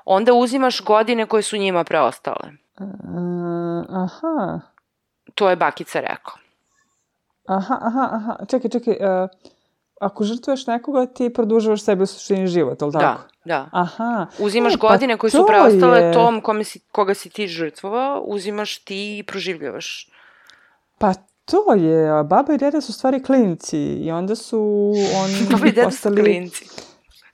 onda 0.06 0.34
uzimaš 0.34 0.82
godine 0.82 1.26
koje 1.26 1.44
su 1.44 1.58
njima 1.58 1.84
preostale. 1.84 2.52
Uh, 2.80 3.86
aha. 3.90 4.60
To 5.36 5.50
je 5.50 5.56
bakica 5.56 6.00
rekao. 6.00 6.34
Aha, 7.48 7.78
aha, 7.82 8.10
aha. 8.12 8.46
Čekaj, 8.50 8.70
čekaj. 8.70 8.94
Uh, 8.94 9.30
ako 10.02 10.24
žrtvuješ 10.24 10.68
nekoga, 10.68 11.06
ti 11.06 11.34
produžavaš 11.34 11.84
sebi 11.84 12.04
u 12.04 12.06
suštini 12.06 12.48
život, 12.48 12.82
ali 12.82 12.92
tako? 12.92 13.04
Da. 13.06 13.33
Aha. 13.72 14.28
Uzimaš 14.40 14.74
E, 14.74 14.78
pa 14.78 14.88
godine 14.88 15.18
koje 15.18 15.32
su 15.32 15.46
preostale 15.48 16.00
je- 16.00 16.14
tom 16.14 16.42
kome 16.42 16.64
si, 16.64 16.80
koga 16.82 17.14
si 17.14 17.30
ti 17.30 17.48
žrtvovao, 17.48 18.22
uzimaš 18.22 18.78
ti 18.78 19.18
i 19.18 19.24
proživljavaš. 19.24 20.10
Pa 20.98 21.14
to 21.46 21.74
je, 21.74 22.24
baba 22.24 22.54
i 22.54 22.58
deda 22.58 22.82
su 22.82 22.94
stvari 22.94 23.24
klinci 23.24 23.78
i 23.80 24.12
onda 24.12 24.36
su 24.36 24.92
oni 25.24 25.48
Dobro, 25.50 25.66
deda 25.66 25.82
su 25.82 25.88
postali 25.88 26.22
klinci. 26.24 26.66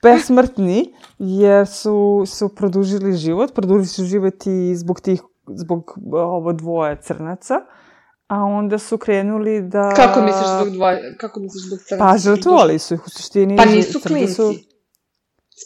besmrtni 0.02 0.84
jer 1.18 1.66
su, 1.68 2.24
su 2.28 2.48
produžili 2.50 3.12
život, 3.14 3.54
produžili 3.54 3.86
su 3.86 4.04
život 4.04 4.46
i 4.46 4.74
zbog 4.76 5.00
tih, 5.00 5.20
zbog 5.48 5.94
ovo 6.12 6.52
dvoje 6.52 6.96
crnaca, 6.98 7.54
a 8.28 8.36
onda 8.36 8.78
su 8.78 8.98
krenuli 8.98 9.62
da... 9.62 9.92
Kako 9.96 10.20
misliš 10.20 10.46
zbog 10.56 10.70
dvoje, 10.70 11.16
kako 11.16 11.40
misliš 11.40 11.62
zbog 11.64 11.78
crnaca? 11.80 12.04
Pa 12.04 12.18
žrtvovali 12.18 12.78
su 12.78 12.94
ih 12.94 13.06
u 13.06 13.10
suštini. 13.10 13.56
Pa 13.56 13.64
nisu 13.64 14.00
klinci. 14.00 14.34
su- 14.34 14.54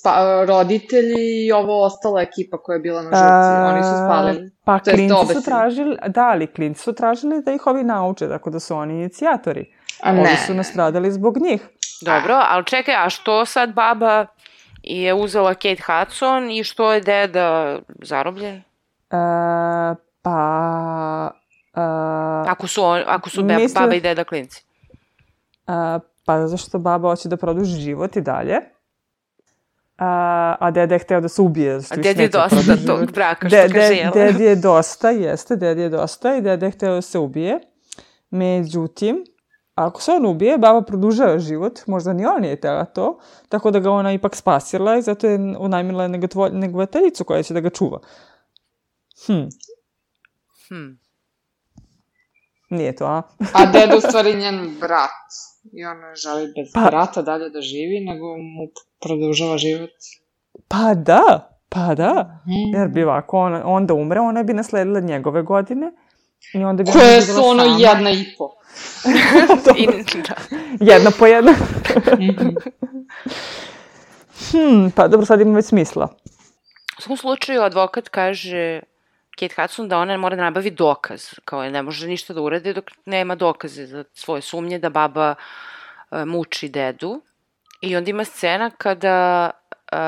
Spa, 0.00 0.44
roditelji 0.44 1.46
i 1.46 1.52
ovo 1.52 1.84
ostala 1.84 2.20
ekipa 2.22 2.58
koja 2.58 2.74
je 2.74 2.80
bila 2.80 3.02
na 3.02 3.08
žrtvi, 3.08 3.74
oni 3.74 3.82
su 3.82 3.90
spalili. 4.06 4.50
Pa 4.64 4.78
To 4.78 4.90
klinci 4.90 5.34
su 5.34 5.42
tražili, 5.44 5.96
da, 6.08 6.22
ali 6.22 6.46
klinci 6.46 6.82
su 6.82 6.92
tražili 6.92 7.42
da 7.42 7.52
ih 7.52 7.66
ovi 7.66 7.84
nauče, 7.84 8.28
tako 8.28 8.50
da 8.50 8.60
su 8.60 8.76
oni 8.76 8.94
inicijatori. 8.94 9.74
A 10.02 10.10
Ovi 10.10 10.20
ne. 10.20 10.36
su 10.36 10.54
nastradali 10.54 11.12
zbog 11.12 11.36
njih. 11.38 11.68
Dobro, 12.02 12.34
ali 12.48 12.64
čekaj, 12.64 12.94
a 12.96 13.10
što 13.10 13.46
sad 13.46 13.72
baba 13.72 14.26
je 14.82 15.14
uzela 15.14 15.54
Kate 15.54 15.82
Hudson 15.82 16.50
i 16.50 16.64
što 16.64 16.92
je 16.92 17.00
deda 17.00 17.78
zarobljen? 18.02 18.54
E, 18.56 18.62
pa... 20.22 21.30
e, 21.74 21.80
Ako 22.48 22.66
su, 22.66 22.84
on, 22.84 23.00
ako 23.06 23.30
su 23.30 23.42
be, 23.42 23.54
Mislim- 23.56 23.82
baba 23.82 23.94
i 23.94 24.00
deda 24.00 24.24
klinci. 24.24 24.64
a, 25.66 25.98
pa 26.26 26.46
zašto 26.46 26.78
baba 26.78 27.08
hoće 27.08 27.28
da 27.28 27.36
produži 27.36 27.80
život 27.80 28.16
i 28.16 28.20
dalje. 28.20 28.60
A, 29.98 30.08
a 30.60 30.70
deda 30.70 30.94
je 30.94 30.98
hteo 30.98 31.20
da 31.20 31.28
se 31.28 31.42
ubije. 31.42 31.80
A 31.90 31.96
deda 31.96 32.22
je 32.22 32.28
dosta 32.28 32.56
produži 32.56 32.86
tog 32.86 33.12
braka, 33.12 33.48
što 33.48 33.56
De- 33.56 33.62
kaže 33.64 33.88
de- 33.88 33.94
Jela. 33.94 34.10
Dedi 34.12 34.44
je 34.44 34.56
dosta, 34.56 35.10
jeste, 35.10 35.56
dedi 35.56 35.80
je 35.80 35.88
dosta 35.88 36.36
i 36.36 36.40
deda 36.40 36.66
je 36.66 36.72
hteo 36.72 36.94
da 36.94 37.02
se 37.02 37.18
ubije. 37.18 37.60
Međutim, 38.30 39.24
ako 39.74 40.02
se 40.02 40.12
on 40.12 40.26
ubije, 40.26 40.58
baba 40.58 40.82
produžava 40.82 41.38
život, 41.38 41.80
možda 41.86 42.12
ni 42.12 42.26
on 42.26 42.40
nije 42.40 42.60
tela 42.60 42.84
to, 42.84 43.18
tako 43.48 43.70
da 43.70 43.78
ga 43.78 43.90
ona 43.90 44.12
ipak 44.12 44.36
spasila 44.36 44.96
i 44.96 45.02
zato 45.02 45.26
je 45.26 45.38
unajmila 45.58 46.08
negovateljicu 46.52 47.24
koja 47.24 47.42
će 47.42 47.54
da 47.54 47.60
ga 47.60 47.70
čuva. 47.70 47.98
Hm, 49.26 49.42
Hm. 50.68 50.90
nije 52.70 52.96
to, 52.96 53.04
a? 53.06 53.22
A 53.52 53.66
deda 53.66 53.96
u 53.96 54.00
stvari 54.00 54.34
njen 54.34 54.76
brat. 54.80 55.10
I 55.72 55.84
ona 55.84 55.94
ne 56.00 56.14
želi 56.16 56.52
bez 56.56 56.72
Pa- 56.74 56.80
brata 56.80 57.22
dalje 57.22 57.50
da 57.50 57.60
živi, 57.60 58.00
nego 58.00 58.26
mu 58.26 58.68
produžava 59.00 59.58
život. 59.58 59.90
Pa 60.68 60.94
da, 60.94 61.50
pa 61.68 61.94
da. 61.94 62.40
Mm. 62.46 62.78
Jer 62.78 62.88
bi 62.88 63.04
ovako, 63.04 63.38
on, 63.38 63.60
onda 63.64 63.94
umre, 63.94 64.20
ona 64.20 64.42
bi 64.42 64.54
nasledila 64.54 65.00
njegove 65.00 65.42
godine 65.42 65.92
i 66.54 66.64
onda 66.64 66.82
bi 66.82 66.90
ona 66.90 67.00
Koje 67.00 67.22
su 67.22 67.40
ono 67.44 67.64
sama. 67.64 67.76
jedna 67.78 68.10
i 68.10 68.24
po. 68.38 68.50
I, 69.78 69.86
da. 70.22 70.34
Jedna 70.92 71.10
po 71.18 71.26
jedna. 71.26 71.52
Mhm. 72.20 72.48
Hmm, 74.50 74.90
pa 74.90 75.08
dobro, 75.08 75.26
sad 75.26 75.40
ima 75.40 75.54
već 75.54 75.64
smisla. 75.66 76.08
U 76.98 77.02
svakom 77.02 77.16
slučaju, 77.16 77.62
advokat 77.62 78.08
kaže 78.08 78.80
Kate 79.39 79.55
Hudson 79.62 79.89
da 79.89 79.98
ona 79.98 80.16
mora 80.16 80.36
da 80.36 80.43
nabavi 80.43 80.70
dokaz. 80.70 81.35
Kao 81.44 81.62
ne 81.70 81.82
može 81.82 82.09
ništa 82.09 82.35
da 82.35 82.40
urade 82.40 82.73
dok 82.73 82.90
nema 83.06 83.35
dokaze 83.35 83.86
za 83.86 84.05
svoje 84.12 84.43
sumnje 84.43 84.78
da 84.78 84.90
baba 84.90 85.35
e, 86.11 86.24
muči 86.24 86.69
dedu. 86.69 87.23
I 87.81 87.97
onda 87.97 88.11
ima 88.11 88.24
scena 88.24 88.70
kada 88.70 89.51
e, 89.93 89.98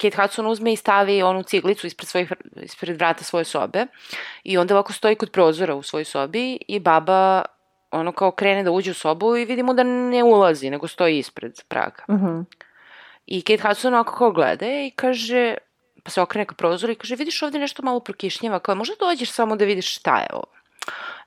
Kate 0.00 0.22
Hudson 0.22 0.46
uzme 0.46 0.72
i 0.72 0.76
stavi 0.76 1.22
onu 1.22 1.42
ciglicu 1.42 1.86
ispred, 1.86 2.08
svojih, 2.08 2.32
ispred 2.56 2.96
vrata 2.96 3.24
svoje 3.24 3.44
sobe 3.44 3.86
i 4.44 4.58
onda 4.58 4.74
ovako 4.74 4.92
stoji 4.92 5.14
kod 5.16 5.30
prozora 5.30 5.74
u 5.74 5.82
svojoj 5.82 6.04
sobi 6.04 6.58
i 6.68 6.80
baba 6.80 7.44
ono 7.90 8.12
kao 8.12 8.30
krene 8.30 8.62
da 8.62 8.70
uđe 8.70 8.90
u 8.90 8.94
sobu 8.94 9.36
i 9.36 9.44
vidimo 9.44 9.74
da 9.74 9.82
ne 9.82 10.24
ulazi, 10.24 10.70
nego 10.70 10.88
stoji 10.88 11.18
ispred 11.18 11.52
praga. 11.68 12.04
Mhm. 12.10 12.40
I 13.26 13.42
Kate 13.42 13.68
Hudson 13.68 13.94
ovako 13.94 14.16
kao 14.16 14.32
gleda 14.32 14.66
i 14.66 14.92
kaže, 14.96 15.56
pa 16.02 16.10
se 16.10 16.22
okrene 16.22 16.46
ka 16.46 16.54
prozoru 16.54 16.92
i 16.92 16.96
kaže, 16.96 17.16
vidiš 17.16 17.42
ovde 17.42 17.58
nešto 17.58 17.82
malo 17.82 18.00
prokišnjava, 18.00 18.58
kao 18.58 18.74
možda 18.74 18.94
dođeš 19.00 19.30
samo 19.30 19.56
da 19.56 19.64
vidiš 19.64 19.96
šta 19.96 20.18
je 20.18 20.26
ovo. 20.32 20.44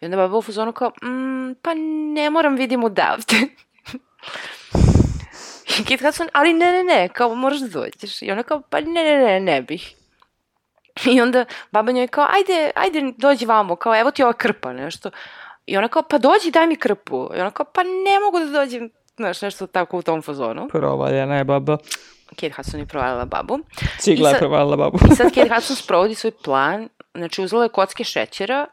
I 0.02 0.06
onda 0.06 0.18
baba 0.18 0.38
u 0.38 0.42
fazonu 0.42 0.72
kao, 0.72 0.90
mm, 0.90 1.54
pa 1.62 1.74
ne 2.14 2.30
moram 2.30 2.56
vidim 2.56 2.84
odavde. 2.84 3.36
I 5.80 5.84
Kate 5.84 6.06
Hudson, 6.06 6.28
ali 6.34 6.54
ne, 6.54 6.72
ne, 6.72 6.84
ne, 6.84 7.10
kao 7.10 7.36
moraš 7.36 7.60
da 7.60 7.68
dođeš. 7.68 8.22
I 8.22 8.32
ona 8.32 8.44
kao, 8.44 8.62
pa 8.70 8.82
ne, 8.82 9.04
ne, 9.04 9.18
ne, 9.18 9.40
ne 9.40 9.62
bih. 9.62 9.96
I 11.12 11.22
onda 11.22 11.46
baba 11.72 11.92
njoj 11.92 12.08
kao, 12.08 12.28
ajde, 12.30 12.72
ajde, 12.76 13.14
dođi 13.18 13.46
vamo, 13.46 13.76
kao, 13.76 14.00
evo 14.00 14.12
ti 14.12 14.24
ova 14.24 14.34
krpa, 14.34 14.74
nešto. 14.74 15.12
I 15.66 15.78
ona 15.78 15.88
kao, 15.88 16.02
pa 16.02 16.18
dođi, 16.18 16.52
daj 16.52 16.68
mi 16.68 16.76
krpu. 16.76 17.30
I 17.38 17.40
ona 17.40 17.52
kao, 17.52 17.66
pa 17.74 17.84
ne 17.84 18.20
mogu 18.26 18.40
da 18.40 18.46
dođem, 18.46 18.90
znaš, 19.18 19.42
nešto 19.42 19.68
tako 19.68 19.98
u 19.98 20.02
tom 20.02 20.22
fazonu. 20.22 20.68
Provaljena 20.68 21.38
je 21.38 21.44
baba. 21.44 21.78
Kate 22.30 22.54
Hudson 22.58 22.80
je 22.80 22.86
provalila 22.86 23.26
babu. 23.26 23.60
Cigla 24.00 24.30
je 24.30 24.38
provalila 24.38 24.76
babu. 24.76 24.98
I 25.12 25.16
sad 25.16 25.34
Kate 25.34 25.54
Hudson 25.56 25.76
sprovodi 25.76 26.16
svoj 26.16 26.32
plan, 26.32 26.90
znači 27.16 27.42
uzela 27.42 27.64
je 27.64 27.70
kocke 27.70 28.04
šećera, 28.04 28.66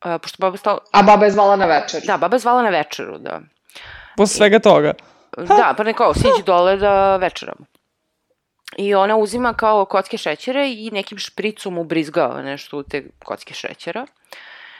a, 0.00 0.18
pošto 0.18 0.36
baba 0.40 0.56
stala... 0.56 0.78
A 0.92 1.02
baba 1.02 1.24
je 1.24 1.30
zvala 1.30 1.56
na 1.56 1.66
večer. 1.66 2.00
Da, 2.06 2.16
baba 2.16 2.34
je 2.34 2.40
zvala 2.40 2.62
na 2.62 2.68
večeru, 2.68 3.18
da. 3.18 3.40
Posle 4.16 4.36
svega 4.36 4.58
toga. 4.58 4.92
Da, 5.36 5.74
pa 5.76 5.82
neko, 5.82 6.14
siđi 6.14 6.42
dole 6.46 6.76
da 6.76 7.16
večeramo. 7.16 7.66
I 8.78 8.94
ona 8.94 9.16
uzima 9.16 9.54
kao 9.54 9.84
kocke 9.84 10.16
šećera 10.18 10.64
i 10.64 10.90
nekim 10.92 11.18
špricom 11.18 11.78
ubrizgava 11.78 12.42
nešto 12.42 12.78
u 12.78 12.82
te 12.82 13.04
kocke 13.24 13.54
šećera. 13.54 14.06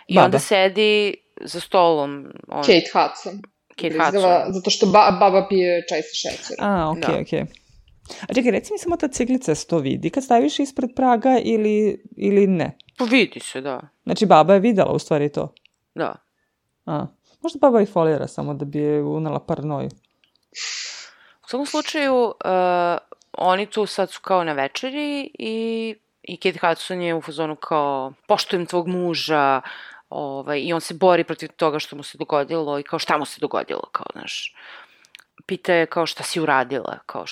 I 0.07 0.15
Baba. 0.15 0.25
onda 0.25 0.39
sedi 0.39 1.15
za 1.41 1.61
stolom 1.61 2.27
on, 2.49 2.63
Kate 2.63 2.91
Hudson. 2.93 3.43
Kate 3.77 3.99
Hudson. 3.99 4.53
Zato 4.53 4.71
što 4.71 4.87
ba 4.87 5.17
baba 5.21 5.47
pije 5.49 5.87
čaj 5.89 6.03
sa 6.03 6.15
šećerom. 6.15 6.71
A, 6.71 6.91
okej, 6.91 7.15
Da. 7.15 7.21
okej. 7.21 7.45
A 8.29 8.35
čekaj, 8.35 8.51
reci 8.51 8.73
mi 8.73 8.79
samo 8.79 8.97
ta 8.97 9.09
ciglica 9.09 9.55
se 9.55 9.67
to 9.67 9.79
vidi 9.79 10.11
kad 10.11 10.25
staviš 10.25 10.59
ispred 10.59 10.91
praga 10.97 11.39
ili, 11.43 12.03
ili 12.17 12.47
ne? 12.47 12.79
Pa 12.99 13.05
vidi 13.05 13.41
se, 13.41 13.61
da. 13.61 13.81
Znači, 14.05 14.27
baba 14.27 14.55
je 14.55 14.61
videla 14.61 14.93
u 14.93 14.99
stvari 14.99 15.33
to. 15.33 15.55
Da. 15.95 16.15
A, 16.87 17.07
možda 17.41 17.59
baba 17.59 17.83
i 17.83 17.87
folira 17.87 18.27
samo 18.27 18.55
da 18.55 18.65
bi 18.65 18.79
je 18.79 19.03
unela 19.03 19.41
paranoju. 19.41 19.89
U 21.45 21.49
svakom 21.49 21.67
slučaju, 21.67 22.25
uh, 22.25 22.33
oni 23.33 23.67
tu 23.67 23.87
sad 23.87 24.11
su 24.11 24.21
kao 24.21 24.45
na 24.45 24.53
večeri 24.53 25.31
i, 25.39 25.95
i 26.23 26.37
Kate 26.37 26.59
Hudson 26.67 27.03
je 27.03 27.15
u 27.15 27.21
fazonu 27.21 27.57
kao 27.57 28.13
poštujem 28.27 28.67
tvog 28.67 28.89
muža 28.89 29.61
ovaj, 30.11 30.61
i 30.61 30.73
on 30.73 30.81
se 30.81 30.95
bori 30.95 31.25
protiv 31.25 31.49
toga 31.57 31.79
što 31.79 31.97
mu 31.97 32.03
se 32.03 32.19
dogodilo 32.19 32.79
i 32.79 32.83
kao 32.83 32.99
šta 32.99 33.19
mu 33.19 33.25
se 33.25 33.41
dogodilo, 33.41 33.89
kao, 33.93 34.07
znaš, 34.13 34.55
pita 35.47 35.73
je 35.75 35.87
kao 35.87 36.07
šta 36.07 36.23
si 36.23 36.41
uradila, 36.41 36.99
kao, 37.07 37.25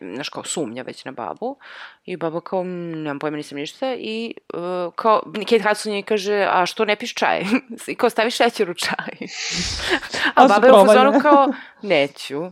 znaš, 0.00 0.28
kao 0.28 0.44
sumnja 0.44 0.82
već 0.82 1.04
na 1.04 1.12
babu 1.12 1.56
i 2.04 2.16
baba 2.16 2.40
kao, 2.40 2.62
"Mm, 2.64 3.02
nemam 3.02 3.18
pojma, 3.18 3.36
nisam 3.36 3.58
ništa 3.58 3.94
i 3.94 4.34
uh, 4.54 4.94
kao, 4.94 5.22
Kate 5.34 5.62
Hudson 5.68 5.92
je 5.92 6.02
kaže, 6.02 6.46
a 6.50 6.66
što 6.66 6.84
ne 6.84 6.96
piš 6.96 7.14
čaj? 7.14 7.40
I 7.86 7.94
kao, 7.94 8.10
stavi 8.10 8.30
šećer 8.30 8.70
u 8.70 8.74
čaj. 8.74 9.26
a 10.34 10.44
A 10.44 10.48
baba 10.48 10.66
je 10.66 10.72
u 10.72 10.86
fazonu 10.86 11.20
kao, 11.22 11.52
neću. 11.82 12.42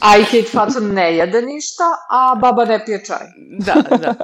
A 0.00 0.16
i 0.18 0.24
Kate 0.24 0.58
Hudson 0.58 0.92
ne 0.94 1.16
jede 1.16 1.42
ništa, 1.42 1.84
a 2.10 2.34
baba 2.34 2.64
ne 2.64 2.84
pije 2.84 3.04
čaj. 3.04 3.26
Da, 3.58 3.96
da. 3.96 4.14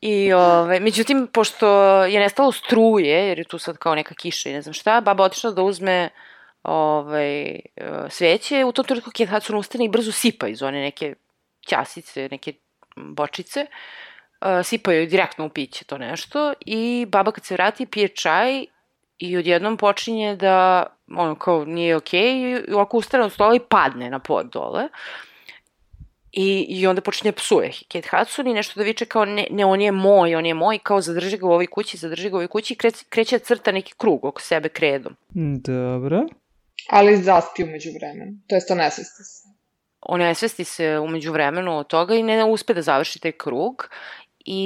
I, 0.00 0.32
ove, 0.32 0.80
međutim, 0.80 1.26
pošto 1.32 1.68
je 2.04 2.20
nestalo 2.20 2.52
struje, 2.52 3.28
jer 3.28 3.38
je 3.38 3.44
tu 3.44 3.58
sad 3.58 3.76
kao 3.78 3.94
neka 3.94 4.14
kiša 4.14 4.48
i 4.48 4.52
ne 4.52 4.62
znam 4.62 4.72
šta, 4.72 5.00
baba 5.00 5.24
otišla 5.24 5.50
da 5.50 5.62
uzme 5.62 6.08
ovaj, 6.62 7.50
e, 7.50 7.60
sveće, 8.08 8.64
u 8.64 8.72
tom 8.72 8.84
trenutku 8.84 9.10
Kate 9.10 9.26
Hudson 9.26 9.56
ustane 9.56 9.84
i 9.84 9.88
brzo 9.88 10.12
sipa 10.12 10.48
iz 10.48 10.62
one 10.62 10.80
neke 10.80 11.14
ćasice, 11.68 12.28
neke 12.30 12.52
bočice, 12.96 13.66
e, 14.40 14.62
sipa 14.62 14.92
joj 14.92 15.06
direktno 15.06 15.46
u 15.46 15.48
piće 15.48 15.84
to 15.84 15.98
nešto 15.98 16.52
i 16.60 17.06
baba 17.08 17.32
kad 17.32 17.44
se 17.44 17.54
vrati 17.54 17.86
pije 17.86 18.08
čaj 18.08 18.64
i 19.18 19.36
odjednom 19.36 19.76
počinje 19.76 20.36
da, 20.36 20.86
ono, 21.16 21.34
kao 21.34 21.64
nije 21.64 21.96
okej, 21.96 22.40
i 22.68 22.72
ovako 22.72 22.96
ustane 22.96 23.24
od 23.24 23.32
stola 23.32 23.54
i 23.54 23.60
padne 23.60 24.10
na 24.10 24.18
pod 24.18 24.46
dole. 24.52 24.88
I, 26.32 26.66
I 26.68 26.86
onda 26.86 27.00
počinje 27.00 27.30
da 27.30 27.36
psuje 27.36 27.72
Kate 27.88 28.08
Hudson 28.10 28.46
i 28.46 28.54
nešto 28.54 28.80
da 28.80 28.84
viče 28.84 29.04
kao 29.04 29.24
ne, 29.24 29.46
ne, 29.50 29.64
on 29.64 29.80
je 29.80 29.92
moj, 29.92 30.34
on 30.34 30.46
je 30.46 30.54
moj, 30.54 30.78
kao 30.78 31.00
zadrži 31.00 31.36
ga 31.36 31.46
u 31.46 31.50
ovoj 31.50 31.66
kući, 31.66 31.96
zadrži 31.96 32.30
ga 32.30 32.36
u 32.36 32.38
ovoj 32.38 32.48
kući 32.48 32.74
i 32.74 32.76
kre, 32.76 32.90
kreće 33.08 33.38
da 33.38 33.44
crta 33.44 33.72
neki 33.72 33.94
krug 33.96 34.24
oko 34.24 34.40
sebe 34.40 34.68
kredom. 34.68 35.16
Dobro. 35.64 36.26
Ali 36.90 37.16
zaspi 37.16 37.64
umeđu 37.64 37.90
vremenu. 37.90 38.32
To 38.48 38.54
jest 38.54 38.68
to 38.68 38.74
nesvesti 38.74 39.22
se. 39.24 39.48
On 40.00 40.20
nesvesti 40.20 40.64
se 40.64 40.98
umeđu 40.98 41.32
vremenu 41.32 41.78
od 41.78 41.86
toga 41.86 42.14
i 42.14 42.22
ne 42.22 42.44
uspe 42.44 42.74
da 42.74 42.82
završi 42.82 43.18
taj 43.18 43.32
krug 43.32 43.88
i 44.40 44.62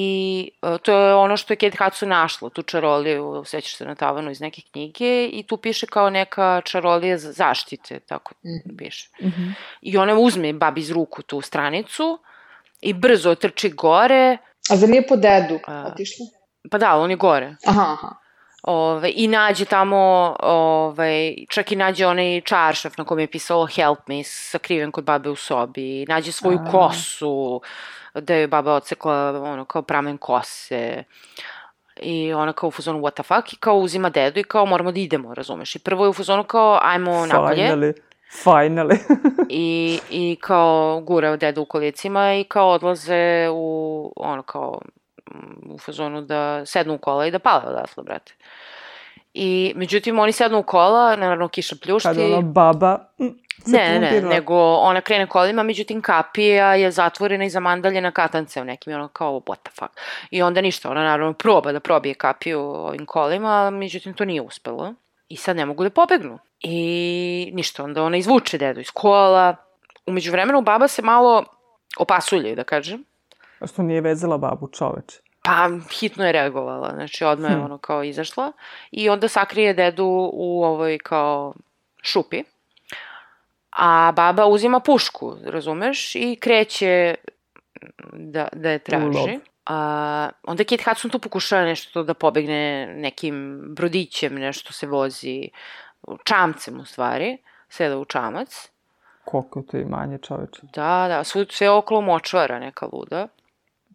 e, 0.64 0.78
to 0.78 0.98
je 0.98 1.14
ono 1.14 1.36
što 1.36 1.52
je 1.52 1.56
Kate 1.56 1.84
Hudson 1.84 2.08
našla, 2.08 2.50
tu 2.50 2.62
čaroliju, 2.62 3.42
sećaš 3.46 3.76
se 3.76 3.84
na 3.84 3.94
tavanu 3.94 4.30
iz 4.30 4.40
neke 4.40 4.62
knjige 4.62 5.26
i 5.26 5.44
tu 5.46 5.56
piše 5.56 5.86
kao 5.86 6.10
neka 6.10 6.60
čarolija 6.60 7.18
za 7.18 7.32
zaštite, 7.32 8.00
tako 8.00 8.34
Mhm. 8.44 8.76
piše. 8.76 9.10
Mhm. 9.22 9.42
I 9.82 9.96
ona 9.96 10.14
uzme 10.14 10.52
babi 10.52 10.80
iz 10.80 10.90
ruku 10.90 11.22
tu 11.22 11.40
stranicu 11.40 12.18
i 12.80 12.92
brzo 12.92 13.34
trči 13.34 13.70
gore, 13.70 14.38
A 14.70 14.76
zar 14.76 14.88
nije 14.88 15.06
po 15.06 15.16
dedu 15.16 15.58
otišla? 15.86 16.26
pa 16.70 16.78
da, 16.78 16.94
on 16.94 17.10
je 17.10 17.16
gore. 17.16 17.56
Aha, 17.66 17.82
aha. 17.92 18.14
Ove, 18.66 19.12
I 19.14 19.28
nađe 19.28 19.64
tamo, 19.64 20.36
ove, 20.42 21.34
čak 21.48 21.72
i 21.72 21.76
nađe 21.76 22.06
onaj 22.06 22.40
čaršaf 22.40 22.98
na 22.98 23.04
kom 23.04 23.18
je 23.18 23.26
pisalo 23.26 23.66
help 23.66 24.08
me, 24.08 24.22
sakriven 24.24 24.92
kod 24.92 25.04
babe 25.04 25.30
u 25.30 25.36
sobi, 25.36 26.04
nađe 26.08 26.32
svoju 26.32 26.58
A. 26.66 26.70
kosu, 26.70 27.60
da 28.14 28.34
je 28.34 28.48
baba 28.48 28.74
odsekla 28.74 29.42
ono, 29.42 29.64
kao 29.64 29.82
pramen 29.82 30.18
kose. 30.18 31.04
I 32.00 32.32
ona 32.32 32.52
kao 32.52 32.68
u 32.68 32.70
fazonu 32.70 33.00
what 33.00 33.14
the 33.14 33.22
fuck 33.22 33.52
i 33.52 33.56
kao 33.56 33.76
uzima 33.76 34.10
dedu 34.10 34.40
i 34.40 34.44
kao 34.44 34.66
moramo 34.66 34.92
da 34.92 35.00
idemo, 35.00 35.34
razumeš? 35.34 35.76
I 35.76 35.78
prvo 35.78 36.04
je 36.04 36.08
u 36.08 36.12
fazonu 36.12 36.44
kao 36.44 36.78
ajmo 36.82 37.26
napolje 37.26 37.68
Finally. 37.68 37.92
Finally. 38.44 38.98
i, 39.48 39.98
i 40.10 40.36
kao 40.40 41.00
gura 41.00 41.36
dedu 41.36 41.62
u 41.62 41.66
kolicima 41.66 42.34
i 42.34 42.44
kao 42.44 42.70
odlaze 42.70 43.48
u 43.52 44.12
ono 44.16 44.42
kao 44.42 44.80
u 45.70 45.78
fazonu 45.78 46.22
da 46.22 46.66
sednu 46.66 46.94
u 46.94 46.98
kola 46.98 47.26
i 47.26 47.30
da 47.30 47.38
pale 47.38 47.64
odatle, 47.66 48.04
brate. 48.04 48.34
I 49.34 49.72
međutim 49.76 50.18
oni 50.18 50.32
sednu 50.32 50.58
u 50.58 50.62
kola, 50.62 51.16
naravno 51.16 51.48
kiša 51.48 51.76
pljušti. 51.82 52.08
Kad 52.08 52.18
ona 52.18 52.40
baba... 52.40 52.98
mm, 53.20 53.28
se 53.64 53.70
Ne, 53.70 53.98
ne, 54.00 54.20
nego 54.20 54.54
ona 54.74 55.00
krene 55.00 55.26
kolima, 55.26 55.62
međutim 55.62 56.02
kapija 56.02 56.74
je 56.74 56.90
zatvorena 56.90 57.44
i 57.44 57.50
zamandaljena 57.50 58.10
katancem 58.10 58.66
nekim 58.66 58.94
ono 58.94 59.08
kao 59.08 59.40
what 59.40 59.58
the 59.62 59.70
fuck. 59.70 60.00
I 60.30 60.42
onda 60.42 60.60
ništa, 60.60 60.90
ona 60.90 61.04
naravno 61.04 61.32
proba 61.32 61.72
da 61.72 61.80
probije 61.80 62.14
kapiju 62.14 62.60
ovim 62.60 63.06
kolima, 63.06 63.70
međutim 63.70 64.14
to 64.14 64.24
nije 64.24 64.42
uspelo. 64.42 64.94
I 65.28 65.36
sad 65.36 65.56
ne 65.56 65.66
mogu 65.66 65.82
da 65.84 65.90
pobegnu. 65.90 66.38
I 66.60 67.50
ništa, 67.54 67.84
onda 67.84 68.02
ona 68.02 68.16
izvuče 68.16 68.58
dedu 68.58 68.80
iz 68.80 68.90
kola. 68.90 69.56
Umeđu 70.06 70.32
vremenu 70.32 70.62
baba 70.62 70.88
se 70.88 71.02
malo 71.02 71.44
opasulje, 71.98 72.54
da 72.54 72.64
kažem. 72.64 73.04
A 73.60 73.66
Što 73.66 73.82
nije 73.82 74.00
vezala 74.00 74.38
babu 74.38 74.68
čoveče. 74.68 75.23
Pa 75.44 75.70
hitno 76.00 76.26
je 76.26 76.32
reagovala, 76.32 76.90
znači 76.94 77.24
odmah 77.24 77.50
je 77.50 77.56
Hm. 77.56 77.64
ono 77.64 77.78
kao 77.78 78.04
izašla 78.04 78.52
i 78.90 79.08
onda 79.08 79.28
sakrije 79.28 79.74
dedu 79.74 80.30
u 80.32 80.64
ovoj 80.64 80.98
kao 80.98 81.54
šupi. 82.02 82.42
A 83.70 84.12
baba 84.16 84.46
uzima 84.46 84.80
pušku, 84.80 85.36
razumeš, 85.44 86.14
i 86.14 86.36
kreće 86.40 87.14
da, 88.12 88.48
da 88.52 88.70
je 88.70 88.78
traži. 88.78 89.38
A, 89.66 90.28
onda 90.42 90.64
Kate 90.64 90.82
Hudson 90.86 91.10
tu 91.10 91.18
pokušava 91.18 91.62
nešto 91.64 92.02
da 92.02 92.14
pobegne 92.14 92.86
nekim 92.96 93.60
brodićem, 93.76 94.34
nešto 94.34 94.72
se 94.72 94.86
vozi, 94.86 95.50
čamcem 96.24 96.80
u 96.80 96.84
stvari, 96.84 97.38
seda 97.68 97.98
u 97.98 98.04
čamac. 98.04 98.70
Koliko 99.24 99.58
je 99.58 99.66
to 99.66 99.76
imanje 99.76 100.18
čoveče. 100.18 100.60
Da, 100.62 101.06
da, 101.08 101.24
sve, 101.24 101.46
sve 101.50 101.70
okolo 101.70 102.00
močvara 102.00 102.58
neka 102.58 102.88
luda. 102.92 103.28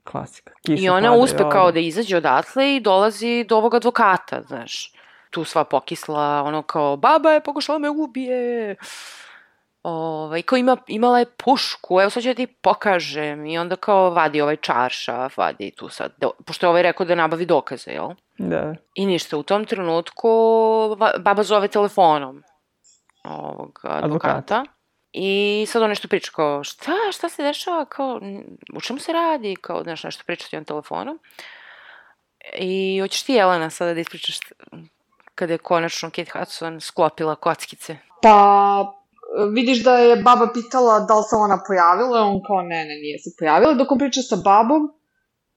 Klasika. 0.04 0.54
Kiša 0.66 0.84
I 0.84 0.90
ona 0.90 1.14
uspe 1.14 1.44
kao 1.52 1.72
da 1.72 1.80
izađe 1.80 2.18
odatle 2.18 2.76
i 2.76 2.80
dolazi 2.80 3.46
do 3.50 3.58
ovog 3.58 3.76
advokata, 3.76 4.42
znaš. 4.42 4.94
Tu 5.30 5.44
sva 5.44 5.64
pokisla, 5.64 6.44
ono 6.46 6.62
kao, 6.62 6.98
baba 6.98 7.32
je 7.32 7.44
pokušala 7.44 7.80
me 7.80 7.90
ubije. 7.90 8.76
Ovaj, 9.84 10.42
kao 10.42 10.58
ima, 10.58 10.78
imala 10.88 11.20
je 11.20 11.26
pušku, 11.26 12.02
evo 12.02 12.10
sad 12.10 12.24
ću 12.24 12.30
da 12.30 12.34
ti 12.34 12.48
pokažem. 12.48 13.46
I 13.46 13.58
onda 13.58 13.76
kao 13.76 14.10
vadi 14.10 14.42
ovaj 14.42 14.56
čaršaf, 14.56 15.38
vadi 15.38 15.72
tu 15.72 15.90
sad, 15.90 16.12
do, 16.18 16.32
pošto 16.46 16.66
je 16.66 16.70
ovaj 16.70 16.84
rekao 16.84 17.06
da 17.06 17.16
nabavi 17.16 17.46
dokaze, 17.46 17.92
jel? 17.92 18.10
Da. 18.38 18.76
I 18.96 19.06
ništa, 19.06 19.38
u 19.38 19.44
tom 19.44 19.66
trenutku 19.66 20.30
baba 21.20 21.44
zove 21.44 21.68
telefonom 21.68 22.44
ovog 23.24 23.80
advokata. 23.84 24.06
Advokata. 24.06 24.64
I 25.12 25.66
sad 25.70 25.82
on 25.82 25.90
nešto 25.90 26.08
priča 26.08 26.32
kao, 26.36 26.64
šta, 26.64 26.92
šta 27.14 27.30
se 27.30 27.44
dešava, 27.44 27.86
kao, 27.86 28.22
u 28.76 28.82
čemu 28.82 29.00
se 29.00 29.14
radi, 29.14 29.56
kao, 29.62 29.84
znaš, 29.84 30.04
nešto 30.04 30.24
pričati 30.26 30.58
on 30.58 30.66
telefonom. 30.66 31.20
I 32.60 33.00
hoćeš 33.02 33.24
ti, 33.24 33.34
Jelena, 33.34 33.70
sada 33.70 33.94
da 33.94 34.00
ispričaš 34.00 34.40
kada 35.36 35.54
je 35.54 35.58
konačno 35.58 36.10
Kate 36.10 36.32
Hudson 36.40 36.82
sklopila 36.82 37.36
kockice. 37.36 37.98
Pa, 38.22 39.00
vidiš 39.54 39.84
da 39.84 39.98
je 39.98 40.16
baba 40.16 40.48
pitala 40.54 41.00
da 41.00 41.14
li 41.14 41.24
se 41.30 41.36
ona 41.36 41.60
pojavila, 41.68 42.22
on 42.22 42.42
kao 42.48 42.62
ne, 42.62 42.86
ne, 42.86 42.96
nije 43.02 43.20
se 43.20 43.30
pojavila. 43.40 43.74
Dok 43.74 43.92
on 43.92 44.00
priča 44.00 44.22
sa 44.22 44.36
babom, 44.36 44.90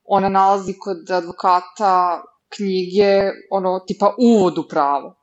ona 0.05 0.29
nalazi 0.29 0.74
kod 0.79 1.11
advokata 1.11 2.23
knjige, 2.57 3.31
ono, 3.51 3.81
tipa 3.87 4.15
uvod 4.19 4.59
u 4.59 4.69
pravo. 4.69 5.22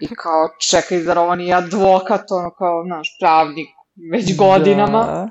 I 0.00 0.06
kao, 0.08 0.48
čekaj, 0.60 0.98
zar 0.98 1.18
ovo 1.18 1.34
nije 1.34 1.54
advokat, 1.54 2.30
ono 2.30 2.50
kao, 2.50 2.84
znaš, 2.86 3.16
pravnik, 3.20 3.68
već 4.12 4.36
godinama, 4.36 4.98
Da. 5.00 5.28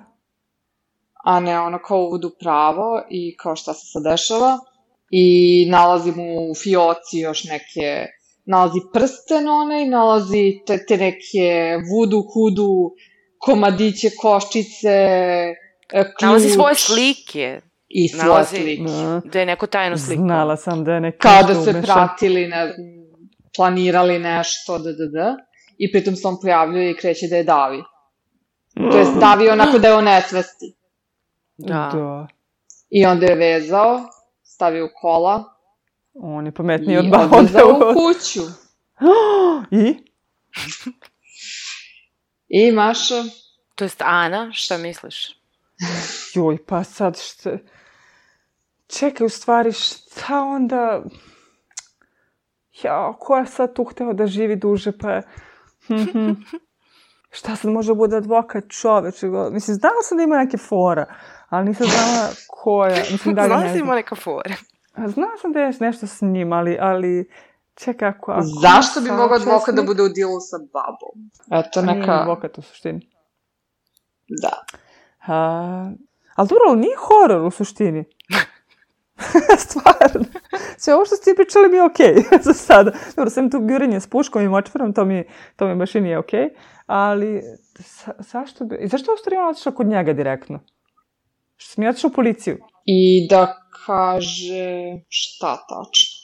a 1.24 1.40
ne 1.40 1.60
ono 1.60 1.80
kao 1.80 1.98
uvod 2.00 2.26
u 2.26 2.32
pravo 2.40 3.02
i 3.10 3.38
kao 3.38 3.56
šta 3.56 3.74
se 3.74 3.86
sad 3.86 4.04
dešava. 4.04 4.60
I 5.10 5.26
nalazi 5.70 6.12
mu 6.12 6.24
u 6.52 6.56
fioci 6.56 7.20
još 7.20 7.44
neke, 7.44 8.06
nalazi 8.46 8.80
prsten 8.94 9.48
onaj, 9.50 9.86
nalazi 9.86 10.62
te, 10.68 10.86
te 10.86 10.98
neke 10.98 11.48
vudu, 11.92 12.24
hudu, 12.34 12.92
komadiće, 13.38 14.10
koščice, 14.22 14.90
e, 15.90 16.04
ključ. 16.04 16.22
Nalazi 16.22 16.50
svoje 16.50 16.76
slike, 16.76 17.62
I 17.88 18.10
svoje 18.10 18.26
nalazi- 18.26 18.56
slike. 18.56 18.82
Da. 18.84 19.22
da 19.26 19.40
je 19.40 19.46
neko 19.46 19.68
tajno 19.68 19.98
sliko. 19.98 20.22
Znala 20.22 20.58
sam 20.58 20.84
da 20.84 20.94
je 20.94 21.00
neki 21.00 21.18
Kao 21.18 21.44
da 21.44 21.54
se 21.54 21.60
umešan. 21.60 21.82
pratili, 21.84 22.48
ne 22.48 22.66
znam, 22.66 22.86
planirali 23.56 24.20
nešto, 24.20 24.78
da, 24.80 24.92
da, 24.92 25.08
da. 25.08 25.38
I 25.78 25.92
pritom 25.92 26.16
se 26.16 26.28
on 26.28 26.38
pojavljuje 26.42 26.92
i 26.92 26.98
kreće 26.98 27.28
da 27.28 27.36
je 27.36 27.44
davi. 27.44 27.84
To 28.76 28.98
je 28.98 29.06
davi 29.20 29.50
onako 29.50 29.80
da 29.80 29.88
je 29.88 29.94
on 29.94 30.04
nesvesti. 30.04 30.76
Da. 31.58 31.90
Da. 31.94 32.28
I 32.90 33.06
onda 33.06 33.26
je 33.26 33.36
vezao, 33.36 34.02
stavio 34.44 34.86
u 34.86 34.90
kola 35.02 35.44
On 36.14 36.46
je 36.46 36.52
pametniji 36.52 36.96
i 36.96 36.98
od 36.98 37.10
baba. 37.10 37.38
odvezao 37.38 37.70
u 37.70 37.80
kuću. 37.94 38.42
I? 39.84 39.96
I 42.48 42.72
Maša, 42.72 43.24
To 43.76 43.84
jest 43.84 44.02
Ana, 44.02 44.52
šta 44.54 44.78
misliš? 44.78 45.42
Joj, 46.36 46.66
pa 46.66 46.84
sad 46.84 47.20
što... 47.20 47.58
Čekaj, 48.88 49.26
u 49.26 49.30
stvari, 49.30 49.72
šta 49.72 50.42
onda... 50.42 51.04
Ja, 52.84 53.14
ko 53.20 53.38
je 53.38 53.46
sad 53.46 53.74
tu 53.74 53.84
hteo 53.84 54.14
da 54.14 54.28
živi 54.28 54.56
duže, 54.56 54.98
pa 54.98 55.12
je... 55.12 55.22
Šta 57.32 57.56
sad 57.56 57.72
može 57.72 57.94
bude 57.94 58.18
advokat 58.18 58.64
čoveče? 58.70 59.28
go- 59.28 59.50
Mislim, 59.50 59.76
znala 59.76 60.02
sam 60.04 60.18
da 60.18 60.24
ima 60.24 60.38
neke 60.38 60.58
fora, 60.58 61.06
ali 61.50 61.66
nisam 61.66 61.88
znala 61.88 62.28
koja. 62.50 62.96
Mislim, 63.12 63.36
da 63.36 63.42
li 63.42 63.48
Znala 63.48 63.62
ne 63.62 63.70
znam. 63.70 63.80
ima 63.80 63.96
neka 63.96 64.16
fora. 64.16 64.56
Znala 65.08 65.38
sam 65.42 65.52
da 65.52 65.60
je 65.60 65.72
nešto 65.80 66.08
s 66.08 66.22
njim, 66.22 66.54
ali, 66.54 66.78
ali 66.82 67.30
čekaj, 67.76 68.08
ako... 68.10 68.32
ako 68.32 68.42
zašto 68.62 69.02
bi 69.02 69.12
mogao 69.12 69.36
advokat 69.36 69.76
da 69.76 69.84
bude 69.84 70.04
u 70.04 70.10
dilu 70.10 70.40
sa 70.40 70.58
babom? 70.58 71.32
Eto, 71.52 71.80
A 71.80 71.84
nije 71.84 72.00
neka... 72.00 72.12
advokat 72.14 72.58
u 72.58 72.62
suštini. 72.62 73.10
Da. 74.42 74.52
A, 75.28 75.92
ali 76.36 76.48
dobro, 76.48 76.64
ali 76.70 76.80
nije 76.80 76.96
horor 76.98 77.42
u 77.42 77.52
suštini. 77.52 78.06
Stvarno. 79.68 80.26
Sve 80.78 80.96
ovo 80.96 81.06
što 81.06 81.16
ste 81.16 81.36
pričali 81.36 81.70
mi 81.70 81.78
je 81.78 81.84
okej 81.84 82.16
za 82.48 82.54
sada. 82.54 82.92
Dobro, 83.16 83.30
sam 83.30 83.52
tu 83.52 83.60
gjurenje 83.60 84.00
s 84.00 84.08
puškom 84.08 84.42
i 84.42 84.48
močvarom, 84.48 84.94
to 84.94 85.06
mi, 85.06 85.24
to 85.56 85.68
mi 85.68 85.76
baš 85.76 85.96
i 85.96 86.02
nije 86.02 86.18
okej. 86.18 86.50
Ali, 86.86 87.42
sa, 87.80 88.12
zašto 88.20 88.66
bi... 88.66 88.78
I 88.82 88.88
zašto 88.88 89.12
je 89.32 89.40
ona 89.40 89.50
otišla 89.50 89.72
kod 89.72 89.88
njega 89.88 90.14
direktno? 90.14 90.60
Što 91.56 91.74
sam 91.74 91.84
ja 91.84 91.90
otišla 91.90 92.10
u 92.10 92.14
policiju? 92.14 92.58
I 92.86 93.28
da 93.30 93.56
kaže 93.86 94.94
šta 95.10 95.56
tačno. 95.56 96.16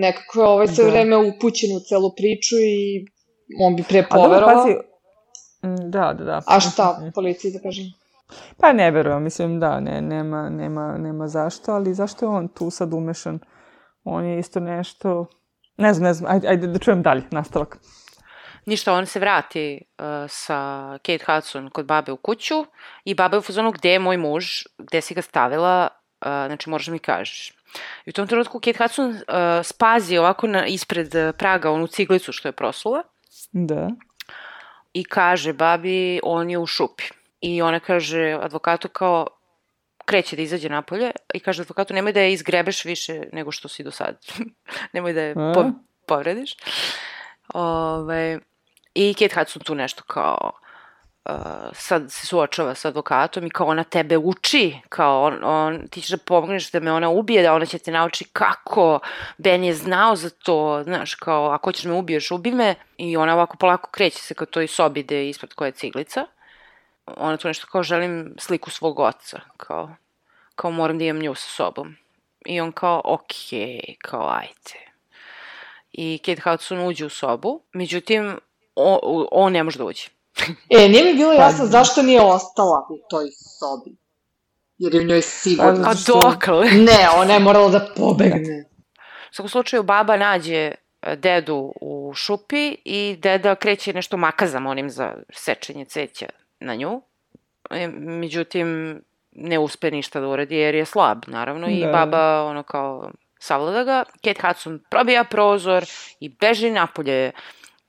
Nekako 0.00 0.40
je 0.40 0.46
ovaj 0.46 0.68
sve 0.68 0.84
Da. 0.84 0.90
vreme 0.90 1.16
upućen 1.16 1.76
u 1.76 1.80
celu 1.88 2.10
priču 2.16 2.54
i 2.58 3.04
on 3.60 3.76
bi 3.76 3.82
pre 3.88 3.98
A 3.98 4.02
dobro, 4.02 4.22
poverovao. 4.28 4.54
pazi... 4.64 4.74
Mm, 5.62 5.90
Da, 5.90 6.14
da, 6.18 6.24
da. 6.24 6.42
A 6.46 6.60
šta 6.60 7.10
policiji 7.14 7.52
da 7.52 7.58
kažem? 7.58 7.84
Pa 8.60 8.72
ne 8.72 8.90
verujem, 8.90 9.22
mislim 9.22 9.60
da, 9.60 9.80
ne, 9.80 10.00
nema, 10.00 10.48
nema, 10.50 10.98
nema 10.98 11.28
zašto, 11.28 11.72
ali 11.72 11.94
zašto 11.94 12.24
je 12.24 12.30
on 12.30 12.48
tu 12.48 12.70
sad 12.70 12.92
umešan? 12.92 13.38
On 14.04 14.24
je 14.24 14.38
isto 14.38 14.60
nešto... 14.60 15.26
Ne 15.76 15.94
znam, 15.94 16.04
ne 16.04 16.14
znam, 16.14 16.32
ajde, 16.32 16.48
ajde 16.48 16.66
da 16.66 16.78
čujem 16.78 17.02
dalje, 17.02 17.22
nastavak. 17.30 17.78
Ništa, 18.66 18.92
on 18.92 19.06
se 19.06 19.20
vrati 19.20 19.80
uh, 19.98 20.04
sa 20.28 20.90
Kate 20.98 21.24
Hudson 21.26 21.70
kod 21.70 21.86
babe 21.86 22.12
u 22.12 22.16
kuću 22.16 22.64
i 23.04 23.14
baba 23.14 23.36
je 23.36 23.38
u 23.38 23.42
fazonu 23.42 23.72
gde 23.72 23.90
je 23.90 23.98
moj 23.98 24.16
muž, 24.16 24.44
gde 24.78 25.00
si 25.00 25.14
ga 25.14 25.22
stavila, 25.22 25.88
uh, 26.20 26.26
znači 26.26 26.70
moraš 26.70 26.86
da 26.86 26.92
mi 26.92 26.98
kažeš. 26.98 27.52
I 28.06 28.10
u 28.10 28.12
tom 28.12 28.26
trenutku 28.26 28.60
Kate 28.60 28.78
Hudson 28.78 29.10
uh, 29.10 29.16
spazi 29.62 30.18
ovako 30.18 30.46
na, 30.46 30.66
ispred 30.66 31.14
uh, 31.14 31.34
praga 31.38 31.70
onu 31.70 31.86
ciglicu 31.86 32.32
što 32.32 32.48
je 32.48 32.52
prosula 32.52 33.02
Da. 33.52 33.88
i 34.92 35.04
kaže 35.04 35.52
babi 35.52 36.20
on 36.22 36.50
je 36.50 36.58
u 36.58 36.66
šupi. 36.66 37.04
I 37.40 37.62
ona 37.62 37.80
kaže 37.80 38.38
advokatu 38.42 38.88
kao 38.88 39.26
kreće 40.04 40.36
da 40.36 40.42
izađe 40.42 40.68
napolje 40.68 41.10
i 41.34 41.40
kaže 41.40 41.62
advokatu 41.62 41.94
nemoj 41.94 42.12
da 42.12 42.20
je 42.20 42.32
izgrebeš 42.32 42.84
više 42.84 43.22
nego 43.32 43.52
što 43.52 43.68
si 43.68 43.84
do 43.84 43.90
sad. 43.90 44.18
nemoj 44.94 45.12
da 45.12 45.22
je 45.22 45.34
po, 45.34 45.70
povrediš. 46.06 46.56
Ove, 47.54 48.38
I 48.94 49.14
Kate 49.14 49.34
Hudson 49.34 49.62
tu 49.62 49.74
nešto 49.74 50.02
kao 50.02 50.52
uh, 51.24 51.34
sad 51.72 52.12
se 52.12 52.26
suočava 52.26 52.74
sa 52.74 52.88
advokatom 52.88 53.46
i 53.46 53.50
kao 53.50 53.66
ona 53.66 53.84
tebe 53.84 54.18
uči, 54.18 54.76
kao 54.88 55.22
on, 55.22 55.44
on, 55.44 55.88
ti 55.88 56.00
ćeš 56.00 56.10
da 56.10 56.16
pomogneš 56.16 56.70
da 56.70 56.80
me 56.80 56.92
ona 56.92 57.10
ubije, 57.10 57.42
da 57.42 57.54
ona 57.54 57.66
će 57.66 57.78
te 57.78 57.90
nauči 57.90 58.24
kako, 58.24 59.00
Ben 59.38 59.64
je 59.64 59.74
znao 59.74 60.16
za 60.16 60.30
to, 60.30 60.82
znaš, 60.84 61.14
kao 61.14 61.50
ako 61.50 61.72
ćeš 61.72 61.84
me 61.84 61.92
ubiješ, 61.92 62.30
ubi 62.30 62.50
me 62.50 62.74
i 62.96 63.16
ona 63.16 63.34
ovako 63.34 63.56
polako 63.56 63.90
kreće 63.90 64.18
se 64.18 64.34
ka 64.34 64.46
toj 64.46 64.66
sobi 64.66 65.02
gde 65.02 65.16
je 65.16 65.28
ispred 65.28 65.54
koja 65.54 65.66
je 65.66 65.72
ciglica. 65.72 66.26
Ona 67.06 67.36
tu 67.36 67.48
nešto 67.48 67.66
kao 67.66 67.82
želim 67.82 68.34
sliku 68.38 68.70
svog 68.70 68.98
oca, 68.98 69.40
kao, 69.56 69.94
kao 70.54 70.70
moram 70.70 70.98
da 70.98 71.04
imam 71.04 71.22
nju 71.22 71.34
sa 71.34 71.48
sobom. 71.48 71.96
I 72.46 72.60
on 72.60 72.72
kao, 72.72 73.00
okej, 73.04 73.60
okay, 73.60 73.96
kao 74.02 74.28
ajde. 74.28 74.90
I 75.92 76.18
Kate 76.18 76.40
Hudson 76.40 76.86
uđe 76.86 77.06
u 77.06 77.08
sobu, 77.08 77.60
međutim, 77.72 78.38
on, 78.74 79.26
on 79.32 79.52
ne 79.52 79.62
može 79.62 79.78
da 79.78 79.84
uđe. 79.84 80.08
E, 80.70 80.88
nije 80.88 81.04
mi 81.04 81.14
bilo 81.14 81.32
jasno 81.42 81.66
zašto 81.66 82.02
nije 82.02 82.20
ostala 82.20 82.86
u 82.90 82.98
toj 83.10 83.30
sobi. 83.30 83.96
Jer 84.78 84.94
je 84.94 85.00
u 85.00 85.04
njoj 85.04 85.22
sigurno. 85.22 85.88
A 85.88 85.94
dokle? 86.06 86.70
Ne, 86.90 87.08
ona 87.16 87.34
je 87.34 87.40
morala 87.40 87.68
da 87.68 87.88
pobegne. 87.96 88.64
U 89.30 89.34
svakom 89.34 89.48
slučaju, 89.48 89.82
baba 89.82 90.16
nađe 90.16 90.54
e, 90.54 91.16
dedu 91.16 91.72
u 91.80 92.12
šupi 92.14 92.76
i 92.84 93.16
deda 93.18 93.54
kreće 93.54 93.92
nešto 93.92 94.16
makazama 94.16 94.70
onim 94.70 94.90
za 94.90 95.14
sečenje 95.32 95.84
cveća 95.84 96.26
na 96.60 96.74
nju. 96.74 97.02
E, 97.70 97.88
međutim, 97.88 99.00
ne 99.32 99.58
uspe 99.58 99.90
ništa 99.90 100.20
da 100.20 100.28
uradi 100.28 100.56
jer 100.56 100.74
je 100.74 100.84
slab, 100.84 101.18
naravno, 101.26 101.68
i 101.68 101.80
Da. 101.80 101.90
baba 101.90 102.44
ono 102.44 102.62
kao 102.62 103.10
savlada 103.38 103.84
ga. 103.84 104.04
Kate 104.24 104.46
Hudson 104.46 104.80
probija 104.90 105.24
prozor 105.24 105.84
i 106.20 106.28
beži 106.28 106.70
napolje 106.70 107.32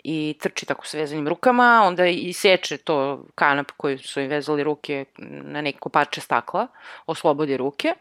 i 0.03 0.37
trči 0.41 0.65
tako 0.65 0.87
sa 0.87 0.97
vezanim 0.97 1.27
rukama, 1.27 1.83
onda 1.85 2.05
i 2.05 2.33
seče 2.33 2.77
to 2.77 3.25
kanap 3.35 3.71
koji 3.77 3.97
su 3.97 4.21
im 4.21 4.29
vezali 4.29 4.63
ruke 4.63 5.05
na 5.17 5.61
neko 5.61 5.89
parče 5.89 6.21
stakla, 6.21 6.67
oslobodi 7.05 7.57
ruke. 7.57 7.93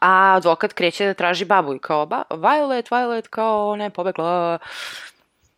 A 0.00 0.34
advokat 0.36 0.72
kreće 0.72 1.06
da 1.06 1.14
traži 1.14 1.44
babu 1.44 1.74
i 1.74 1.78
kao, 1.78 2.06
ba, 2.06 2.22
Violet, 2.30 2.90
Violet, 2.90 3.28
kao 3.28 3.70
ona 3.70 3.84
je 3.84 3.90
pobegla. 3.90 4.58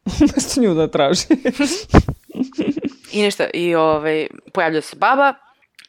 Mesto 0.21 0.61
nju 0.61 0.75
da 0.75 0.91
traži. 0.91 1.27
I 3.15 3.23
ništa, 3.23 3.47
i 3.55 3.75
ovaj, 3.75 4.27
pojavlja 4.53 4.81
se 4.81 4.97
baba 4.97 5.35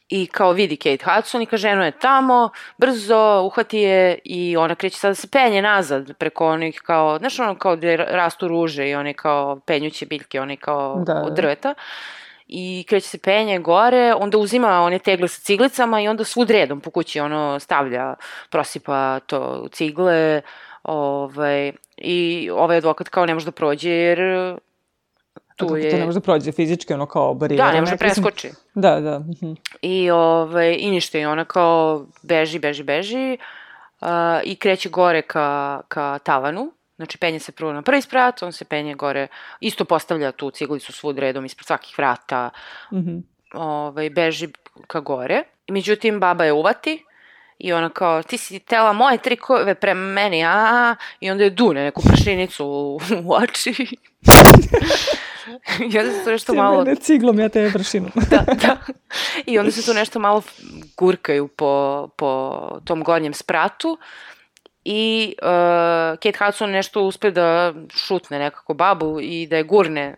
i 0.08 0.26
kao 0.26 0.52
vidi 0.52 0.76
Kate 0.76 1.04
Hudson 1.04 1.42
i 1.42 1.46
kaže, 1.46 1.68
eno 1.68 1.84
je 1.84 1.90
tamo, 1.90 2.50
brzo, 2.78 3.42
uhvati 3.44 3.78
je 3.78 4.18
i 4.24 4.56
ona 4.56 4.74
kreće 4.74 4.98
sad 4.98 5.10
da 5.10 5.14
se 5.14 5.28
penje 5.28 5.62
nazad 5.62 6.16
preko 6.18 6.46
onih 6.46 6.80
kao, 6.84 7.18
znaš 7.18 7.38
ono 7.38 7.54
kao 7.54 7.76
gde 7.76 7.96
rastu 7.96 8.48
ruže 8.48 8.88
i 8.88 8.94
one 8.94 9.14
kao 9.14 9.60
penjuće 9.66 10.06
biljke, 10.06 10.40
one 10.40 10.56
kao 10.56 11.02
Da, 11.06 11.14
da. 11.14 11.22
od 11.22 11.32
drveta. 11.32 11.74
I 12.46 12.84
kreće 12.88 13.08
se 13.08 13.18
penje 13.18 13.58
gore, 13.58 14.14
onda 14.14 14.38
uzima 14.38 14.80
one 14.80 14.98
tegle 14.98 15.28
sa 15.28 15.40
ciglicama 15.40 16.00
i 16.00 16.08
onda 16.08 16.24
svud 16.24 16.50
redom 16.50 16.80
po 16.80 16.90
kući 16.90 17.20
ono 17.20 17.60
stavlja, 17.60 18.14
prosipa 18.50 19.20
to 19.20 19.68
cigle, 19.72 20.42
ovaj, 20.82 21.72
i 21.96 22.50
ovaj 22.52 22.76
advokat 22.76 23.08
kao 23.08 23.26
ne 23.26 23.34
može 23.34 23.46
da 23.46 23.52
prođe 23.52 23.90
jer 23.90 24.20
tu 25.56 25.66
Kako 25.66 25.76
je... 25.76 25.90
to 25.90 25.96
ne 25.96 26.04
može 26.06 26.18
da 26.18 26.20
prođe 26.20 26.52
fizički, 26.52 26.94
ono 26.94 27.06
kao 27.06 27.34
barijera. 27.34 27.64
Da, 27.66 27.72
ne 27.72 27.80
može 27.80 27.92
da 27.92 27.96
preskoči. 27.98 28.50
Da, 28.74 29.00
da. 29.00 29.18
mhm. 29.18 29.52
I, 29.82 30.10
ovaj, 30.10 30.76
I 30.78 30.90
ništa, 30.90 31.18
i 31.18 31.24
ona 31.24 31.44
kao 31.44 32.06
beži, 32.22 32.58
beži, 32.58 32.82
beži 32.82 33.38
uh, 34.00 34.08
i 34.44 34.56
kreće 34.56 34.88
gore 34.88 35.22
ka, 35.22 35.80
ka 35.88 36.18
tavanu. 36.18 36.72
Znači, 36.96 37.18
penje 37.18 37.38
se 37.38 37.52
prvo 37.52 37.72
na 37.72 37.82
prvi 37.82 38.02
sprat, 38.02 38.42
on 38.42 38.52
se 38.52 38.64
penje 38.64 38.94
gore, 38.94 39.28
isto 39.60 39.84
postavlja 39.84 40.32
tu 40.32 40.50
ciglicu 40.50 40.92
svud 40.92 41.18
redom 41.18 41.44
ispred 41.44 41.66
svakih 41.66 41.94
vrata, 41.98 42.50
Mhm. 42.92 43.16
ovaj, 43.54 44.10
beži 44.10 44.48
ka 44.86 45.00
gore. 45.00 45.42
Međutim, 45.68 46.20
baba 46.20 46.44
je 46.44 46.52
uvati 46.52 47.04
i 47.58 47.72
ona 47.72 47.88
kao, 47.90 48.22
ti 48.22 48.38
si 48.38 48.58
tela 48.58 48.92
moje 48.92 49.18
trikove 49.18 49.74
prema 49.74 50.00
meni, 50.00 50.44
a 50.44 50.94
I 51.20 51.30
onda 51.30 51.44
je 51.44 51.50
dune 51.50 51.84
neku 51.84 52.02
prašinicu 52.02 52.66
u, 52.66 53.00
u 53.24 53.34
oči. 53.34 53.74
I 55.92 55.98
onda 55.98 56.12
se 56.12 56.24
to 56.24 56.30
nešto 56.30 56.52
Ti 56.52 56.58
malo... 56.58 56.84
mene 56.84 56.96
ciglom, 56.96 57.40
ja 57.40 57.48
tebe 57.48 57.70
prašinu. 57.70 58.08
da, 58.30 58.44
da. 58.54 58.76
I 59.46 59.58
onda 59.58 59.70
se 59.70 59.86
tu 59.86 59.94
nešto 59.94 60.18
malo 60.18 60.42
gurkaju 60.96 61.48
po, 61.48 62.08
po 62.16 62.60
tom 62.84 63.04
gornjem 63.04 63.34
spratu 63.34 63.98
i 64.84 65.34
uh, 65.42 65.48
Kate 66.18 66.44
Hudson 66.44 66.70
nešto 66.70 67.02
uspe 67.02 67.30
da 67.30 67.74
šutne 67.94 68.38
nekako 68.38 68.74
babu 68.74 69.20
i 69.20 69.46
da 69.46 69.56
je 69.56 69.62
gurne. 69.62 70.14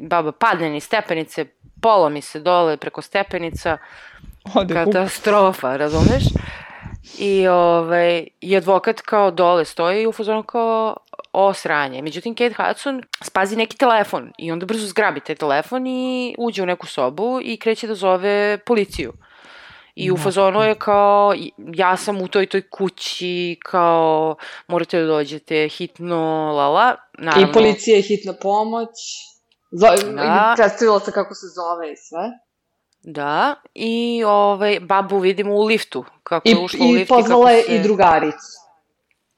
Baba 0.00 0.32
padne 0.32 0.70
ni 0.70 0.80
stepenice, 0.80 1.44
polomi 1.80 2.20
se 2.20 2.40
dole 2.40 2.76
preko 2.76 3.02
stepenica, 3.02 3.78
Ode 4.54 4.74
katastrofa, 4.74 5.76
razumeš? 5.76 6.24
I, 7.18 7.48
ovaj, 7.48 8.26
I 8.40 8.56
advokat 8.56 9.00
kao 9.00 9.30
dole 9.30 9.64
stoji 9.64 10.02
i 10.02 10.06
u 10.06 10.12
fazonu 10.12 10.42
kao 10.42 10.96
o 11.32 11.54
sranje. 11.54 12.02
Međutim, 12.02 12.34
Kate 12.34 12.54
Hudson 12.54 13.02
spazi 13.22 13.56
neki 13.56 13.76
telefon 13.76 14.32
i 14.38 14.52
onda 14.52 14.66
brzo 14.66 14.86
zgrabi 14.86 15.20
taj 15.20 15.34
telefon 15.34 15.86
i 15.86 16.34
uđe 16.38 16.62
u 16.62 16.66
neku 16.66 16.86
sobu 16.86 17.40
i 17.42 17.56
kreće 17.56 17.86
da 17.86 17.94
zove 17.94 18.58
policiju. 18.66 19.12
I 19.94 20.10
u 20.10 20.16
fazonu 20.16 20.62
je 20.62 20.74
kao, 20.74 21.34
ja 21.74 21.96
sam 21.96 22.22
u 22.22 22.28
toj 22.28 22.46
toj 22.46 22.68
kući, 22.70 23.58
kao, 23.64 24.36
morate 24.66 25.00
da 25.00 25.06
dođete 25.06 25.68
hitno, 25.68 26.52
lala. 26.56 26.96
Naravno, 27.18 27.48
I 27.48 27.52
policija 27.52 27.96
je 27.96 28.02
hitna 28.02 28.32
pomoć. 28.42 28.88
Zo 29.70 29.86
Da. 30.14 30.54
Predstavila 30.56 31.00
se 31.00 31.12
kako 31.12 31.34
se 31.34 31.46
zove 31.46 31.92
i 31.92 31.96
sve. 31.96 32.30
Da, 33.02 33.54
i 33.74 34.24
ovaj, 34.26 34.80
babu 34.80 35.18
vidimo 35.18 35.54
u 35.54 35.64
liftu, 35.64 36.04
kako 36.32 36.48
I, 36.48 36.50
je 36.50 36.58
ušla 36.58 36.86
u 36.86 36.88
i 36.88 36.92
lift 36.92 37.08
pozvala 37.08 37.50
je 37.50 37.62
kako 37.62 37.70
se... 37.72 37.76
i 37.76 37.82
drugaricu. 37.82 38.52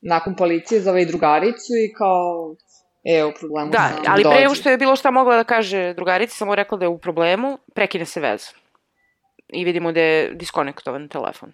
Nakon 0.00 0.36
policije 0.36 0.80
zove 0.80 1.02
i 1.02 1.06
drugaricu 1.06 1.72
i 1.88 1.92
kao, 1.94 2.54
e, 3.04 3.24
u 3.24 3.32
problemu 3.40 3.70
Da, 3.70 3.90
sam, 3.94 4.12
ali 4.12 4.22
pre 4.22 4.40
nego 4.40 4.54
što 4.54 4.70
je 4.70 4.78
bilo 4.78 4.96
šta 4.96 5.10
mogla 5.10 5.36
da 5.36 5.44
kaže 5.44 5.94
drugarici, 5.94 6.36
samo 6.36 6.54
rekla 6.54 6.78
da 6.78 6.84
je 6.84 6.88
u 6.88 6.98
problemu, 6.98 7.58
prekine 7.74 8.04
se 8.04 8.20
veza. 8.20 8.50
I 9.48 9.64
vidimo 9.64 9.92
da 9.92 10.00
je 10.00 10.34
diskonektovan 10.34 11.08
telefon. 11.08 11.52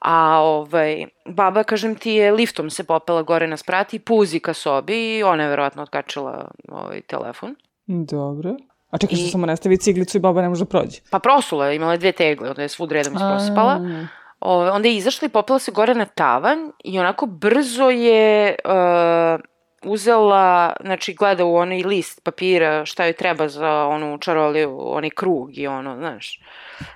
A 0.00 0.40
ovaj, 0.40 1.06
baba, 1.26 1.62
kažem 1.62 1.94
ti, 1.96 2.10
je 2.10 2.32
liftom 2.32 2.70
se 2.70 2.84
popela 2.84 3.22
gore 3.22 3.46
na 3.46 3.56
sprat 3.56 3.94
i 3.94 3.98
puzi 3.98 4.40
ka 4.40 4.54
sobi 4.54 5.16
i 5.16 5.22
ona 5.22 5.42
je 5.42 5.48
verovatno 5.48 5.82
otkačila 5.82 6.50
ovaj 6.68 7.00
telefon. 7.00 7.56
Dobro. 7.86 8.56
A 8.90 8.98
čekaj 8.98 9.16
što 9.16 9.26
I- 9.26 9.30
samo 9.30 9.46
ne 9.46 9.56
stavi 9.56 9.76
ciglicu 9.76 10.16
i 10.16 10.20
baba 10.20 10.42
ne 10.42 10.48
može 10.48 10.64
da 10.64 10.68
prođe. 10.68 11.00
Pa 11.10 11.18
prosula 11.18 11.66
je, 11.66 11.76
imala 11.76 11.92
je 11.92 11.98
dve 11.98 12.12
tegle, 12.12 12.48
onda 12.48 12.62
je 12.62 12.68
svud 12.68 12.92
redom 12.92 13.14
isprosipala. 13.14 13.72
A, 13.72 14.06
Ove, 14.40 14.70
onda 14.70 14.88
je 14.88 14.96
izašla 14.96 15.26
i 15.26 15.30
popela 15.30 15.58
se 15.58 15.72
gore 15.72 15.94
na 15.94 16.04
tavan 16.04 16.72
i 16.84 16.98
onako 16.98 17.26
brzo 17.26 17.90
je 17.90 18.54
uh, 18.64 19.40
uzela, 19.84 20.72
znači 20.80 21.14
gleda 21.14 21.44
u 21.44 21.56
onaj 21.56 21.82
list 21.82 22.24
papira 22.24 22.84
šta 22.84 23.04
joj 23.04 23.12
treba 23.12 23.48
za 23.48 23.84
onu 23.84 24.18
čaroliju, 24.18 24.78
onaj 24.80 25.10
krug 25.10 25.58
i 25.58 25.66
ono, 25.66 25.96
znaš. 25.96 26.40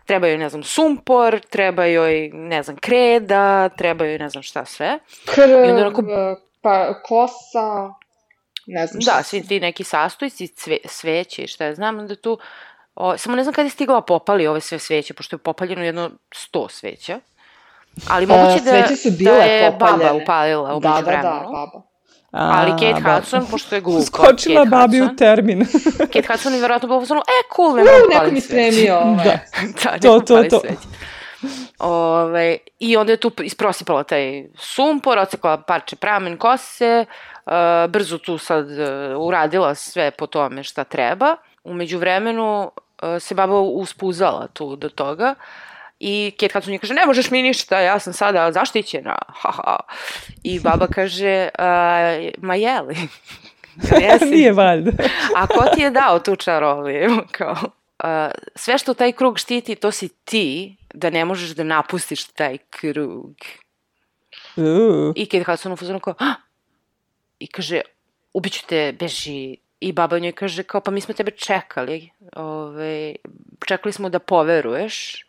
Treba 0.07 0.27
joj, 0.27 0.39
ne 0.39 0.49
znam, 0.49 0.63
sumpor, 0.63 1.41
treba 1.41 1.85
joj, 1.85 2.31
ne 2.35 2.63
znam, 2.63 2.77
kreda, 2.77 3.69
treba 3.69 4.05
joj, 4.05 4.19
ne 4.19 4.29
znam 4.29 4.43
šta 4.43 4.65
sve. 4.65 4.99
Krv, 5.35 5.51
I 5.51 5.71
onda 5.71 5.87
onako- 5.87 6.37
pa 6.63 7.03
kosa, 7.03 7.89
ne 8.67 8.87
znam 8.87 9.01
šta. 9.01 9.17
Da, 9.17 9.23
svi 9.23 9.47
ti 9.47 9.61
neki 9.61 9.85
sastojci, 9.85 10.49
cve, 10.49 10.77
sveće 10.85 11.43
i 11.43 11.47
šta 11.47 11.65
ja 11.65 11.75
znam, 11.75 11.99
onda 11.99 12.17
tu, 12.17 12.39
o, 12.99 13.17
samo 13.17 13.37
ne 13.37 13.43
znam 13.43 13.55
kada 13.55 13.67
je 13.67 13.71
stigla 13.71 14.01
popali 14.03 14.47
ove 14.47 14.61
sve 14.61 14.79
sveće, 14.79 15.15
pošto 15.15 15.35
je 15.35 15.41
popaljeno 15.41 15.85
jedno 15.85 16.11
sto 16.33 16.69
sveća. 16.69 17.21
Ali 18.09 18.27
moguće 18.27 18.61
da, 18.61 18.71
sveće 18.73 18.97
su 18.97 19.11
da 19.11 19.17
bile 19.17 19.47
je 19.47 19.71
baba 19.71 19.79
popaljene. 19.87 20.23
upalila 20.23 20.75
u 20.75 20.81
Da, 20.81 20.89
da, 20.89 20.95
međuvremenu. 20.95 21.23
da, 21.25 21.45
baba. 21.45 21.83
a, 22.33 22.53
Ali 22.55 22.71
Kate 22.73 23.03
ba- 23.03 23.15
Hudson, 23.15 23.47
pošto 23.47 23.75
je 23.75 23.81
glupa, 23.81 24.03
Skočila 24.03 24.57
Kate 24.57 24.71
babi 24.71 25.01
u 25.01 25.05
Hudson, 25.05 25.17
termin. 25.17 25.67
Kate 26.13 26.29
Hudson 26.29 26.55
je 26.55 26.61
verovatno 26.61 26.87
bila 26.89 26.99
u 26.99 27.03
fazonu, 27.03 27.21
e, 27.21 27.55
cool, 27.57 27.75
ne 27.75 27.83
U, 27.83 27.85
mogu 27.85 28.09
neko 28.15 28.31
mi 28.33 28.41
spremio 28.41 28.97
ovaj. 29.05 29.25
Da. 29.25 29.39
da, 29.85 29.99
To, 30.01 30.21
to, 30.21 30.43
to. 30.45 30.61
sveće. 30.61 30.75
Ove, 31.79 32.57
I 32.79 32.97
onda 32.97 33.13
je 33.13 33.17
tu 33.17 33.33
isprosipala 33.39 34.03
taj 34.03 34.45
sumpor, 34.57 35.19
ocekla 35.19 35.57
parče 35.59 35.97
pramen 35.97 36.37
kose, 36.37 37.05
uh, 37.47 37.53
brzo 37.89 38.19
tu 38.19 38.39
sad 38.39 38.67
uh, 38.67 38.77
uradila 39.19 39.75
sve 39.75 40.11
po 40.11 40.27
tome 40.27 40.63
šta 40.63 40.85
treba. 40.85 41.37
Umeđu 41.65 41.99
vremenu 41.99 42.63
uh, 42.63 42.69
se 43.21 43.35
baba 43.35 43.61
uspuzala 43.61 44.47
tu 44.53 44.77
do 44.77 44.89
toga 44.89 45.35
i 46.01 46.33
Kate 46.41 46.53
Hudson 46.55 46.73
je 46.73 46.79
kaže, 46.79 46.95
ne 46.95 47.07
možeš 47.07 47.31
mi 47.31 47.43
ništa, 47.43 47.81
ja 47.81 47.99
sam 47.99 48.13
sada 48.13 48.53
zaštićena. 48.53 49.19
Haha. 49.29 49.77
I 50.43 50.61
baba 50.61 50.87
kaže, 50.95 51.49
uh, 51.59 52.43
ma 52.43 52.55
jeli? 52.55 52.97
Nije 54.31 54.53
valjda. 54.53 54.91
A 55.37 55.47
ko 55.47 55.65
ti 55.75 55.81
je 55.81 55.91
dao 55.91 56.19
tu 56.19 56.37
čaroliju? 56.37 57.11
Kao, 57.39 57.53
uh, 57.53 58.33
sve 58.55 58.79
što 58.79 58.95
taj 58.95 59.13
krug 59.13 59.39
štiti, 59.39 59.75
to 59.75 59.91
si 59.91 60.09
ti, 60.09 60.77
da 60.95 61.11
ne 61.11 61.25
možeš 61.25 61.51
da 61.51 61.65
napustiš 61.65 62.25
taj 62.25 62.59
krug. 62.71 63.35
Uh, 64.57 65.13
I 65.17 65.27
Kate 65.27 65.45
Hudson 65.45 65.73
u 65.73 65.77
fazonu 65.77 66.01
kao, 66.01 66.15
"Ah!" 66.19 66.35
i 67.39 67.47
kaže, 67.47 67.81
ubiću 68.33 68.67
te, 68.67 68.95
beži, 68.99 69.57
I 69.81 69.93
baba 69.93 70.19
njoj 70.19 70.33
kaže 70.33 70.63
kao, 70.63 70.81
pa 70.81 70.91
mi 70.91 71.01
smo 71.01 71.15
tebe 71.15 71.31
čekali, 71.31 72.11
ove, 72.37 73.15
čekali 73.67 73.93
smo 73.93 74.09
da 74.09 74.19
poveruješ 74.19 75.25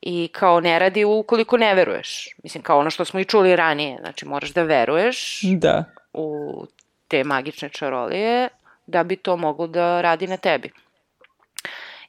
i 0.00 0.28
kao 0.32 0.60
ne 0.60 0.78
radi 0.78 1.04
ukoliko 1.04 1.56
ne 1.56 1.74
veruješ. 1.74 2.28
Mislim, 2.42 2.62
kao 2.62 2.78
ono 2.78 2.90
što 2.90 3.04
smo 3.04 3.20
i 3.20 3.24
čuli 3.24 3.56
ranije, 3.56 3.98
znači 4.00 4.26
moraš 4.26 4.50
da 4.50 4.62
veruješ 4.62 5.40
Da. 5.42 5.84
u 6.12 6.66
te 7.08 7.24
magične 7.24 7.68
čarolije 7.68 8.48
da 8.86 9.04
bi 9.04 9.16
to 9.16 9.36
moglo 9.36 9.66
da 9.66 10.00
radi 10.00 10.26
na 10.26 10.36
tebi. 10.36 10.70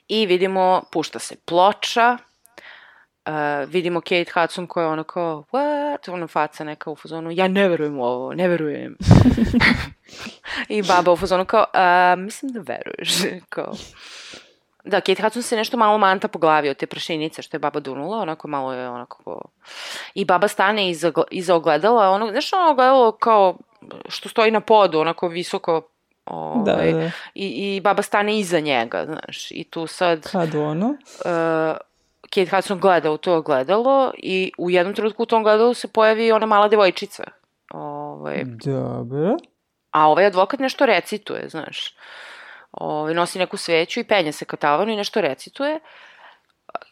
I 0.08 0.26
vidimo, 0.26 0.84
pušta 0.92 1.20
se 1.20 1.36
ploča, 1.46 2.18
uh, 3.26 3.70
vidimo 3.70 4.02
Kate 4.02 4.32
Hudson 4.34 4.68
koja 4.68 4.84
je 4.84 4.90
ono 4.90 5.04
kao, 5.04 5.44
what? 5.52 6.12
Ono 6.14 6.28
faca 6.28 6.64
neka 6.64 6.92
u 6.92 6.96
fazonu, 6.96 7.32
ja 7.32 7.48
ne 7.48 7.70
verujem 7.70 8.00
u 8.00 8.04
ovo, 8.04 8.34
ne 8.34 8.48
verujem. 8.48 8.98
I 10.70 10.82
baba 10.82 11.12
u 11.12 11.18
fazonu 11.18 11.46
kao, 11.46 11.66
uh, 11.74 12.20
mislim 12.24 12.52
da 12.52 12.60
veruješ. 12.60 13.10
kao, 13.50 13.74
Da, 14.84 15.02
Kate 15.02 15.24
Hudson 15.24 15.44
se 15.44 15.56
nešto 15.56 15.78
malo 15.78 15.98
manta 15.98 16.28
po 16.28 16.40
glavi 16.40 16.70
od 16.70 16.78
te 16.78 16.86
prašinice 16.86 17.42
što 17.42 17.56
je 17.58 17.60
baba 17.60 17.80
dunula, 17.80 18.18
onako 18.18 18.48
malo 18.48 18.74
je 18.74 18.90
onako... 18.90 19.42
I 20.14 20.26
baba 20.26 20.48
stane 20.48 20.90
iza, 20.90 21.12
iza 21.32 21.56
ogledala, 21.56 22.10
ono, 22.10 22.32
znaš 22.32 22.54
ono 22.54 22.72
ogledalo 22.72 23.12
kao 23.12 23.58
što 24.10 24.30
stoji 24.30 24.52
na 24.52 24.60
podu, 24.60 25.00
onako 25.00 25.28
visoko, 25.28 25.82
Da, 26.26 26.74
ovaj, 26.74 26.92
da. 26.94 27.12
i, 27.34 27.76
i 27.76 27.82
baba 27.82 28.02
stane 28.02 28.40
iza 28.40 28.60
njega, 28.60 29.06
znaš, 29.06 29.52
i 29.52 29.64
tu 29.64 29.88
sad 29.88 30.32
Kad 30.32 30.56
ono? 30.56 30.88
uh, 30.88 31.78
Kate 32.34 32.56
Hudson 32.56 32.80
gleda 32.80 33.12
u 33.12 33.18
to 33.18 33.36
ogledalo 33.36 34.14
i 34.18 34.52
u 34.58 34.70
jednom 34.70 34.96
trenutku 34.96 35.24
u 35.24 35.26
tom 35.26 35.42
ogledalu 35.42 35.74
se 35.74 35.88
pojavi 35.88 36.32
ona 36.32 36.46
mala 36.46 36.68
devojčica. 36.68 37.24
Ovaj, 37.74 38.44
Dobro. 38.46 39.38
a 39.92 40.08
ovaj 40.08 40.26
advokat 40.26 40.60
nešto 40.60 40.86
recituje, 40.86 41.50
znaš. 41.50 41.96
Ovaj, 42.72 43.14
nosi 43.14 43.40
neku 43.40 43.58
sveću 43.58 44.00
i 44.00 44.04
penje 44.04 44.32
se 44.32 44.46
ka 44.46 44.58
tavanu 44.58 44.92
i 44.92 44.96
nešto 44.96 45.22
recituje. 45.22 45.80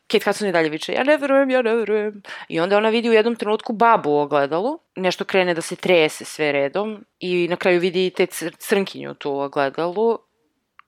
Kate 0.07 0.25
Hudson 0.25 0.47
je 0.47 0.51
dalje 0.51 0.69
viče, 0.69 0.93
ja 0.93 1.03
ne 1.03 1.17
verujem, 1.17 1.49
ja 1.49 1.61
ne 1.61 1.75
verujem. 1.75 2.21
I 2.47 2.59
onda 2.59 2.77
ona 2.77 2.89
vidi 2.89 3.09
u 3.09 3.13
jednom 3.13 3.35
trenutku 3.35 3.73
babu 3.73 4.09
u 4.09 4.19
ogledalu, 4.19 4.79
nešto 4.95 5.25
krene 5.25 5.53
da 5.53 5.61
se 5.61 5.75
trese 5.75 6.25
sve 6.25 6.51
redom 6.51 7.05
i 7.19 7.47
na 7.47 7.55
kraju 7.55 7.79
vidi 7.79 8.09
te 8.09 8.25
cr 8.25 8.55
crnkinju 8.57 9.13
tu 9.13 9.31
u 9.31 9.39
ogledalu 9.39 10.19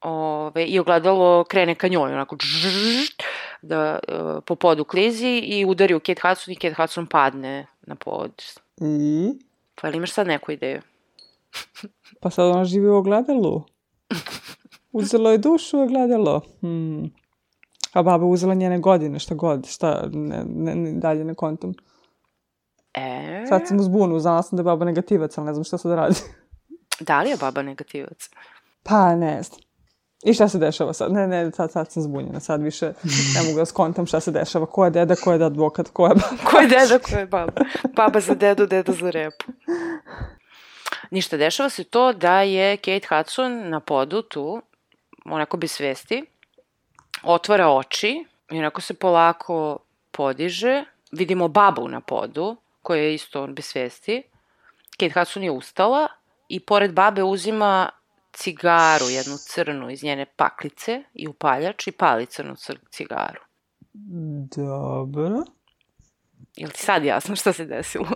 Ove, 0.01 0.65
i 0.65 0.79
ogledalo 0.79 1.43
krene 1.43 1.75
ka 1.75 1.87
njoj, 1.87 2.13
onako 2.13 2.35
džžžž, 2.35 3.09
da 3.61 3.99
uh, 4.07 4.43
po 4.45 4.55
podu 4.55 4.83
klizi 4.83 5.37
i 5.37 5.65
udari 5.65 5.93
u 5.95 5.99
Kate 5.99 6.21
Hudson 6.27 6.51
i 6.51 6.55
Kate 6.55 6.73
Hudson 6.73 7.07
padne 7.07 7.67
na 7.81 7.95
pod. 7.95 8.31
I? 8.81 9.29
Pa 9.81 9.87
ili 9.87 9.97
imaš 9.97 10.11
sad 10.11 10.27
neku 10.27 10.51
ideju? 10.51 10.81
Pa 12.21 12.29
sad 12.29 12.45
ona 12.45 12.65
živi 12.65 12.87
u 12.87 12.95
ogledalu. 12.95 13.63
Uzelo 14.91 15.31
je 15.31 15.37
dušu 15.37 15.79
u 15.79 15.81
ogledalo. 15.81 16.41
Hmm. 16.61 17.11
A 17.93 18.03
baba 18.03 18.25
uzela 18.25 18.53
njene 18.53 18.79
godine, 18.79 19.19
šta 19.19 19.35
god, 19.35 19.67
šta, 19.67 20.09
ne, 20.11 20.43
ne, 20.47 20.75
ne 20.75 20.91
dalje 20.99 21.23
ne 21.23 21.35
kontam. 21.35 21.73
E, 22.93 23.45
Sad 23.49 23.67
sam 23.67 23.79
u 23.79 23.83
zbunu, 23.83 24.19
znala 24.19 24.43
sam 24.43 24.57
da 24.57 24.61
je 24.61 24.63
baba 24.63 24.85
negativac, 24.85 25.37
ali 25.37 25.45
ne 25.47 25.53
znam 25.53 25.63
šta 25.63 25.77
sad 25.77 25.91
radi. 25.91 26.15
da 26.99 27.21
li 27.21 27.29
je 27.29 27.37
baba 27.37 27.61
negativac? 27.61 28.29
Pa, 28.83 29.15
ne 29.15 29.43
znam. 29.43 29.59
I 30.23 30.33
šta 30.33 30.47
se 30.47 30.57
dešava 30.57 30.93
sad? 30.93 31.11
Ne, 31.11 31.27
ne, 31.27 31.51
sad, 31.51 31.71
sad 31.71 31.91
sam 31.91 32.03
zbunjena. 32.03 32.39
Sad 32.39 32.61
više 32.61 32.85
ne 33.35 33.47
mogu 33.47 33.59
da 33.59 33.65
skontam 33.65 34.05
šta 34.05 34.19
se 34.19 34.31
dešava. 34.31 34.65
Ko 34.65 34.85
je 34.85 34.91
deda, 34.91 35.15
ko 35.15 35.33
je 35.33 35.43
advokat, 35.45 35.89
ko 35.89 36.07
je 36.07 36.15
baba. 36.15 36.43
Ko 36.51 36.59
je 36.59 36.67
deda, 36.67 36.99
ko 36.99 37.17
je 37.17 37.25
baba? 37.25 37.61
Baba 37.95 38.19
za 38.19 38.35
dedu, 38.35 38.65
deda 38.65 38.93
za 38.93 39.09
repu. 39.09 39.45
Ništa, 41.11 41.37
dešava 41.37 41.69
se 41.69 41.83
to 41.83 42.13
da 42.13 42.41
je 42.41 42.77
Kate 42.77 43.07
Hudson 43.09 43.69
na 43.69 43.79
podu 43.79 44.21
tu, 44.21 44.61
onako 45.25 45.57
bez 45.57 45.71
svesti, 45.71 46.25
otvara 47.23 47.67
oči 47.67 48.25
i 48.51 48.59
onako 48.59 48.81
se 48.81 48.93
polako 48.93 49.77
podiže. 50.11 50.83
Vidimo 51.11 51.47
babu 51.47 51.87
na 51.87 52.01
podu, 52.01 52.57
koja 52.81 53.01
je 53.01 53.13
isto 53.13 53.47
bez 53.47 53.65
svesti. 53.65 54.23
Kate 54.91 55.19
Hudson 55.19 55.43
je 55.43 55.51
ustala 55.51 56.07
i 56.47 56.59
pored 56.59 56.93
babe 56.93 57.23
uzima 57.23 57.89
cigaru, 58.33 59.05
jednu 59.05 59.33
crnu 59.39 59.89
iz 59.89 60.03
njene 60.03 60.25
paklice 60.25 61.03
i 61.13 61.27
upaljač 61.27 61.87
i 61.87 61.91
pali 61.91 62.25
crnu 62.25 62.55
cr 62.55 62.77
cigaru. 62.89 63.39
Dobro. 64.55 65.43
Je 66.55 66.67
li 66.67 66.73
ti 66.73 66.79
sad 66.79 67.03
jasno 67.05 67.35
šta 67.35 67.53
se 67.53 67.65
desilo? 67.65 68.07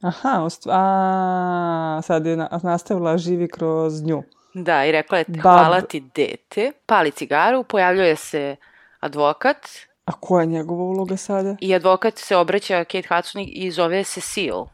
Aha, 0.00 0.40
ost- 0.40 0.68
a, 0.70 2.00
sad 2.02 2.26
je 2.26 2.36
na- 2.36 2.60
nastavila 2.62 3.18
živi 3.18 3.48
kroz 3.48 4.02
nju. 4.02 4.22
Da, 4.54 4.84
i 4.84 4.92
rekla 4.92 5.18
je, 5.18 5.24
Bab- 5.24 5.42
hvala 5.42 5.80
ti 5.80 6.00
dete, 6.14 6.72
pali 6.86 7.10
cigaru, 7.10 7.64
pojavljuje 7.64 8.16
se 8.16 8.56
advokat 9.00 9.56
A 10.04 10.12
koja 10.12 10.40
je 10.40 10.46
njegova 10.46 10.82
uloga 10.82 11.16
sada? 11.16 11.56
i 11.60 11.74
advokat 11.74 12.18
se 12.18 12.36
obraća 12.36 12.84
Kate 12.84 13.08
Hudson 13.08 13.42
i 13.46 13.70
zove 13.70 14.04
Cecile. 14.04 14.64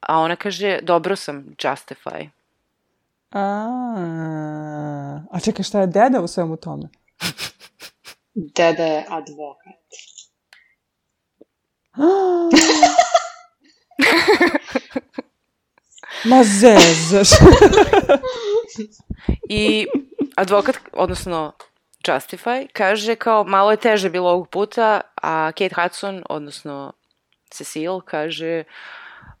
A 0.00 0.18
ona 0.18 0.36
kaže, 0.36 0.78
dobro 0.82 1.16
sam, 1.16 1.44
justify. 1.58 2.28
A, 3.34 3.66
a 5.30 5.40
čekaj, 5.40 5.64
šta 5.64 5.80
je 5.80 5.86
deda 5.86 6.20
u 6.20 6.26
svemu 6.26 6.56
tome? 6.56 6.88
Deda 8.34 8.84
je 8.84 9.04
advokat. 9.08 9.74
Ma 16.30 16.44
zezaš. 16.44 17.28
I 19.48 19.86
advokat, 20.36 20.76
odnosno 20.92 21.52
Justify, 22.06 22.68
kaže 22.72 23.16
kao 23.16 23.44
malo 23.44 23.70
je 23.70 23.76
teže 23.76 24.10
bilo 24.10 24.30
ovog 24.30 24.48
puta, 24.48 25.00
a 25.22 25.52
Kate 25.52 25.82
Hudson, 25.82 26.22
odnosno 26.28 26.92
Cecile, 27.50 28.00
kaže 28.04 28.64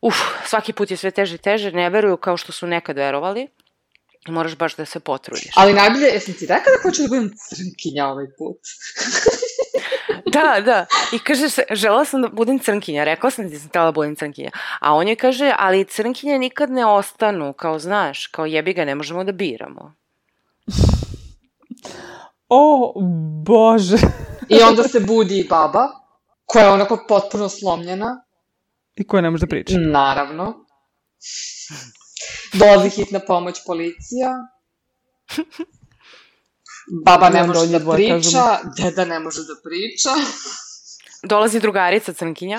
uf, 0.00 0.14
svaki 0.44 0.72
put 0.72 0.90
je 0.90 0.96
sve 0.96 1.10
teže 1.10 1.34
i 1.34 1.38
teže, 1.38 1.72
ne 1.72 1.90
veruju 1.90 2.16
kao 2.16 2.36
što 2.36 2.52
su 2.52 2.66
nekad 2.66 2.96
verovali. 2.96 3.48
I 4.28 4.30
moraš 4.30 4.56
baš 4.56 4.76
da 4.76 4.84
se 4.84 5.00
potrudiš. 5.00 5.52
Ali 5.54 5.72
najbolje, 5.72 6.04
jesam 6.04 6.34
ti 6.34 6.46
rekao 6.46 6.72
da 6.72 6.82
hoću 6.82 7.02
da 7.02 7.08
budem 7.08 7.30
crnkinja 7.40 8.06
ovaj 8.06 8.26
put? 8.38 8.56
Da, 10.26 10.60
da. 10.60 10.86
I 11.12 11.18
kaže, 11.18 11.50
se- 11.50 11.64
žela 11.70 12.04
sam 12.04 12.22
da 12.22 12.28
budem 12.28 12.58
crnkinja. 12.58 13.04
Rekla 13.04 13.30
sam 13.30 13.44
ti 13.44 13.52
da 13.52 13.60
sam 13.60 13.68
htjela 13.68 13.86
da 13.86 13.92
budem 13.92 14.16
crnkinja. 14.16 14.50
A 14.80 14.94
on 14.94 15.08
joj 15.08 15.16
kaže, 15.16 15.52
ali 15.58 15.84
crnkinje 15.84 16.38
nikad 16.38 16.70
ne 16.70 16.86
ostanu, 16.86 17.52
kao 17.52 17.78
znaš, 17.78 18.26
kao 18.26 18.46
jebi 18.46 18.72
ga, 18.72 18.84
ne 18.84 18.94
možemo 18.94 19.24
da 19.24 19.32
biramo. 19.32 19.94
O, 22.48 22.92
bože. 23.44 23.96
I 24.48 24.62
onda 24.62 24.82
se 24.82 25.00
budi 25.00 25.38
i 25.38 25.48
baba, 25.48 25.88
koja 26.44 26.64
je 26.64 26.70
onako 26.70 27.04
potpuno 27.08 27.48
slomljena, 27.48 28.24
I 28.96 29.06
ko 29.06 29.20
ne 29.20 29.30
može 29.30 29.40
da 29.40 29.46
priča? 29.46 29.74
naravno. 29.78 30.66
Dolazi 32.52 32.90
hitna 32.90 33.20
pomoć 33.20 33.60
policija. 33.66 34.30
Baba 37.04 37.28
ne 37.28 37.46
može 37.46 37.66
da 37.66 37.92
priča, 37.92 38.58
deda 38.76 39.04
ne 39.04 39.20
može 39.20 39.40
da 39.40 39.54
priča. 39.64 40.10
Dolazi 41.22 41.60
drugarica 41.60 42.12
crnkinja. 42.12 42.58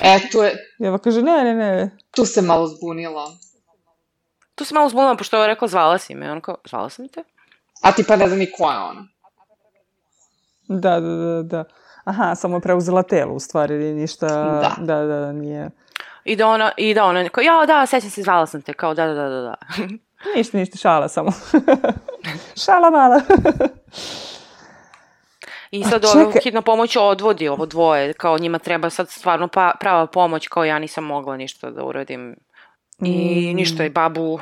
E, 0.00 0.18
tu, 0.32 0.42
je, 0.42 0.56
Eva 0.80 0.98
kaže, 0.98 1.22
ne, 1.22 1.44
ne, 1.44 1.54
ne. 1.54 1.96
tu 2.10 2.26
se 2.26 2.42
malo 2.42 2.66
zbunila. 2.66 3.30
Tu 4.54 4.64
se 4.64 4.74
malo 4.74 4.88
zbunila, 4.88 5.16
pošto 5.16 5.42
je 5.42 5.46
rekla 5.46 5.68
zvala 5.68 5.98
si 5.98 6.14
me. 6.14 6.32
On 6.32 6.40
kao, 6.40 6.56
zvala 6.70 6.90
sam 6.90 7.08
te? 7.08 7.24
A 7.82 7.92
ti 7.92 8.04
pa 8.08 8.16
ne 8.16 8.26
znam 8.26 8.38
ni 8.38 8.52
ko 8.52 8.70
je 8.70 8.78
ona. 8.78 9.08
Da, 10.68 11.00
da, 11.00 11.16
da, 11.16 11.42
da. 11.42 11.64
Aha, 12.04 12.34
samo 12.34 12.56
je 12.56 12.60
preuzela 12.60 13.02
telo, 13.02 13.34
u 13.34 13.40
stvari, 13.40 13.94
ništa... 13.94 14.26
Da. 14.26 14.76
Da, 14.78 15.04
da, 15.04 15.20
da, 15.20 15.32
nije... 15.32 15.70
I 16.24 16.36
da 16.36 16.46
ona, 16.48 16.72
i 16.76 16.94
da 16.94 17.04
ona, 17.04 17.28
kao, 17.28 17.42
ja, 17.42 17.66
da, 17.66 17.86
sećam 17.86 18.10
se, 18.10 18.22
zvala 18.22 18.46
sam 18.46 18.62
te, 18.62 18.72
kao, 18.72 18.94
da, 18.94 19.06
da, 19.06 19.14
da, 19.14 19.28
da, 19.28 19.40
da. 19.40 19.54
Ništa, 20.36 20.58
ništa, 20.58 20.78
šala 20.78 21.08
samo. 21.08 21.30
šala 22.64 22.90
mala. 22.90 23.20
I 25.70 25.84
sad 25.84 26.02
čekaj. 26.12 26.40
hitna 26.42 26.62
pomoć 26.62 26.96
odvodi 26.96 27.48
ovo 27.48 27.66
dvoje, 27.66 28.12
kao 28.12 28.38
njima 28.38 28.58
treba 28.58 28.90
sad 28.90 29.10
stvarno 29.10 29.48
pa, 29.48 29.72
prava 29.80 30.06
pomoć, 30.06 30.48
kao 30.48 30.64
ja 30.64 30.78
nisam 30.78 31.04
mogla 31.04 31.36
ništa 31.36 31.70
da 31.70 31.84
uradim. 31.84 32.36
I 33.00 33.50
Mm. 33.52 33.56
ništa, 33.56 33.84
i 33.84 33.90
babu 33.90 34.40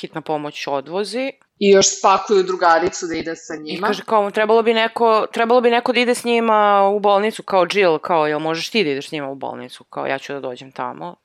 hitna 0.00 0.20
pomoć 0.20 0.66
odvozi. 0.66 1.32
I 1.58 1.70
još 1.70 1.98
spakuju 1.98 2.42
drugaricu 2.42 3.06
da 3.06 3.14
ide 3.14 3.36
sa 3.36 3.54
I 3.54 3.58
njima. 3.58 3.86
kaže 3.86 4.02
kao, 4.06 4.30
trebalo 4.30 4.62
bi, 4.62 4.74
neko, 4.74 5.26
trebalo 5.32 5.60
bi 5.60 5.70
neko 5.70 5.92
da 5.92 6.00
ide 6.00 6.14
s 6.14 6.24
njima 6.24 6.88
u 6.88 7.00
bolnicu, 7.00 7.42
kao 7.42 7.66
Jill, 7.72 7.98
kao, 7.98 8.26
jel 8.26 8.38
možeš 8.38 8.70
ti 8.70 8.84
da 8.84 8.90
ideš 8.90 9.08
s 9.08 9.12
njima 9.12 9.28
u 9.28 9.34
bolnicu, 9.34 9.84
kao 9.84 10.06
ja 10.06 10.18
ću 10.18 10.32
da 10.32 10.40
dođem 10.40 10.72
tamo. 10.72 11.16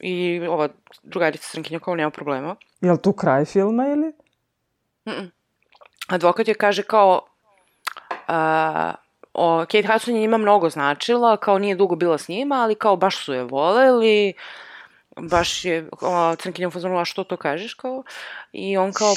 I 0.00 0.40
ova 0.48 0.68
drugarica 1.02 1.48
Srnkinja 1.48 1.78
kao 1.78 1.94
nema 1.94 2.10
problema. 2.10 2.56
Je 2.80 2.92
li 2.92 3.02
tu 3.02 3.12
kraj 3.12 3.44
filma 3.44 3.86
ili? 3.86 4.12
Mm-mm. 5.06 5.32
Advokat 6.08 6.48
je 6.48 6.54
kaže 6.54 6.82
kao, 6.82 7.20
a, 8.28 8.94
o, 9.34 9.60
Kate 9.60 9.86
Hudson 9.92 10.14
je 10.14 10.20
njima 10.20 10.38
mnogo 10.38 10.70
značila, 10.70 11.36
kao 11.36 11.58
nije 11.58 11.74
dugo 11.74 11.96
bila 11.96 12.18
s 12.18 12.28
njima, 12.28 12.54
ali 12.54 12.74
kao 12.74 12.96
baš 12.96 13.24
su 13.24 13.32
je 13.32 13.44
voleli, 13.44 14.32
baš 15.16 15.64
je 15.64 15.88
o, 16.00 16.36
crnkinja 16.36 16.68
u 16.68 16.70
fazonu, 16.70 16.98
a 16.98 17.04
što 17.04 17.24
to 17.24 17.36
kažeš 17.36 17.74
kao? 17.74 18.02
I 18.52 18.76
on 18.76 18.92
kao, 18.92 19.14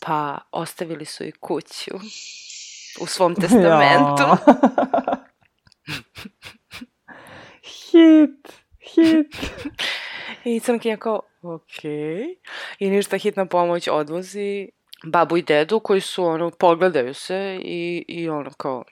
pa 0.00 0.38
ostavili 0.50 1.04
su 1.04 1.24
i 1.24 1.32
kuću 1.32 1.94
u 3.00 3.06
svom 3.06 3.34
testamentu. 3.34 4.22
Ja. 4.22 4.36
hit, 7.90 8.52
hit. 8.94 9.36
I 10.44 10.60
crnkinja 10.60 10.96
kao, 10.96 11.20
okej. 11.42 12.36
I 12.78 12.90
ništa 12.90 13.18
hitna 13.18 13.46
pomoć 13.46 13.88
odvozi 13.88 14.68
babu 15.04 15.36
i 15.36 15.42
dedu 15.42 15.80
koji 15.80 16.00
su 16.00 16.24
ono, 16.24 16.50
pogledaju 16.50 17.14
se 17.14 17.60
i, 17.62 18.04
i 18.08 18.28
ono 18.28 18.50
kao, 18.50 18.84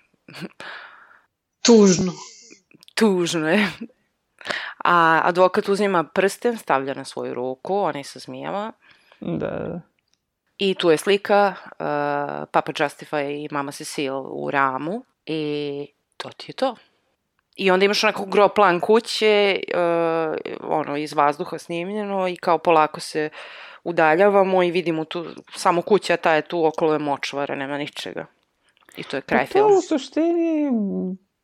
Tužno. 1.67 2.13
tužno 2.99 3.49
je. 3.51 3.69
A 4.89 5.21
advokat 5.25 5.69
uzima 5.69 6.05
prsten, 6.05 6.59
stavlja 6.59 6.95
na 6.95 7.05
svoju 7.05 7.35
ruku, 7.35 7.79
onaj 7.79 8.05
sa 8.05 8.19
zmijama. 8.19 8.73
Da, 9.21 9.51
da. 9.51 9.81
I 10.59 10.75
tu 10.75 10.91
je 10.91 10.97
slika 10.97 11.55
uh, 11.63 11.77
Papa 12.51 12.73
Justify 12.73 13.45
i 13.45 13.49
Mama 13.51 13.73
Cecile 13.73 14.21
u 14.21 14.51
ramu 14.51 15.05
i 15.27 15.87
to 16.17 16.31
ti 16.37 16.51
je 16.51 16.55
to. 16.55 16.77
I 17.57 17.71
onda 17.71 17.85
imaš 17.85 18.05
onako 18.05 18.25
gro 18.25 18.49
plan 18.49 18.81
kuće, 18.81 19.61
uh, 19.75 20.37
ono, 20.71 20.97
iz 20.97 21.13
vazduha 21.13 21.59
snimljeno 21.59 22.29
i 22.29 22.37
kao 22.37 22.59
polako 22.59 23.01
se 23.01 23.31
udaljavamo 23.85 24.63
i 24.63 24.71
vidimo 24.71 25.05
tu 25.05 25.27
samo 25.55 25.83
kuća, 25.83 26.17
ta 26.17 26.33
je 26.33 26.43
tu 26.43 26.67
okolo 26.67 26.93
je 26.93 26.99
močvara, 26.99 27.55
nema 27.55 27.79
ničega. 27.79 28.27
I 28.97 29.03
to 29.03 29.17
je 29.17 29.21
kraj 29.21 29.47
Pa 29.47 29.47
to 29.47 29.53
filma. 29.53 29.79
u 29.79 29.81
suštini 29.81 30.71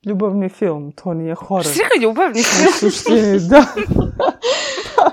ljubavni 0.07 0.49
film, 0.49 0.93
to 0.93 1.15
nije 1.15 1.35
horor. 1.35 1.65
Svi 1.65 1.83
ga 1.95 2.03
ljubavni 2.03 2.41
U 2.41 2.73
suštini, 2.81 3.49
da. 3.49 3.65
pa, 4.97 5.11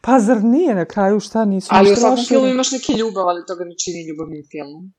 pa 0.00 0.18
zar 0.18 0.44
nije 0.44 0.74
na 0.74 0.84
kraju 0.84 1.20
šta 1.20 1.44
nisu 1.44 1.68
Ali 1.70 1.92
u 1.92 1.96
svakom 1.96 2.24
filmu 2.24 2.46
imaš 2.46 2.72
neki 2.72 2.92
ljubav, 2.92 3.28
ali 3.28 3.42
to 3.46 3.56
ga 3.56 3.64
ne 3.64 3.74
čini 3.84 4.08
ljubavnim 4.08 4.42
filmom. 4.50 4.92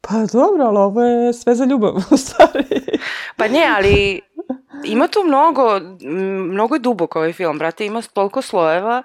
Pa 0.00 0.26
dobro, 0.32 0.64
ali 0.64 0.78
ovo 0.78 1.02
je 1.02 1.32
sve 1.32 1.54
za 1.54 1.64
ljubav, 1.64 1.94
u 2.10 2.16
stvari. 2.16 2.64
Pa 3.36 3.48
ne, 3.48 3.66
ali 3.76 4.20
ima 4.84 5.08
tu 5.08 5.20
mnogo, 5.26 5.80
mnogo 6.52 6.74
je 6.74 6.78
duboko 6.78 7.18
ovaj 7.18 7.32
film, 7.32 7.58
brate, 7.58 7.86
ima 7.86 8.02
toliko 8.02 8.42
slojeva. 8.42 9.02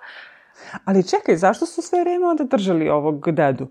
Ali 0.86 1.08
čekaj, 1.08 1.36
zašto 1.36 1.66
su 1.66 1.82
sve 1.82 2.00
vreme 2.02 2.28
onda 2.28 2.44
držali 2.44 2.90
ovog 2.90 3.32
dedu? 3.32 3.68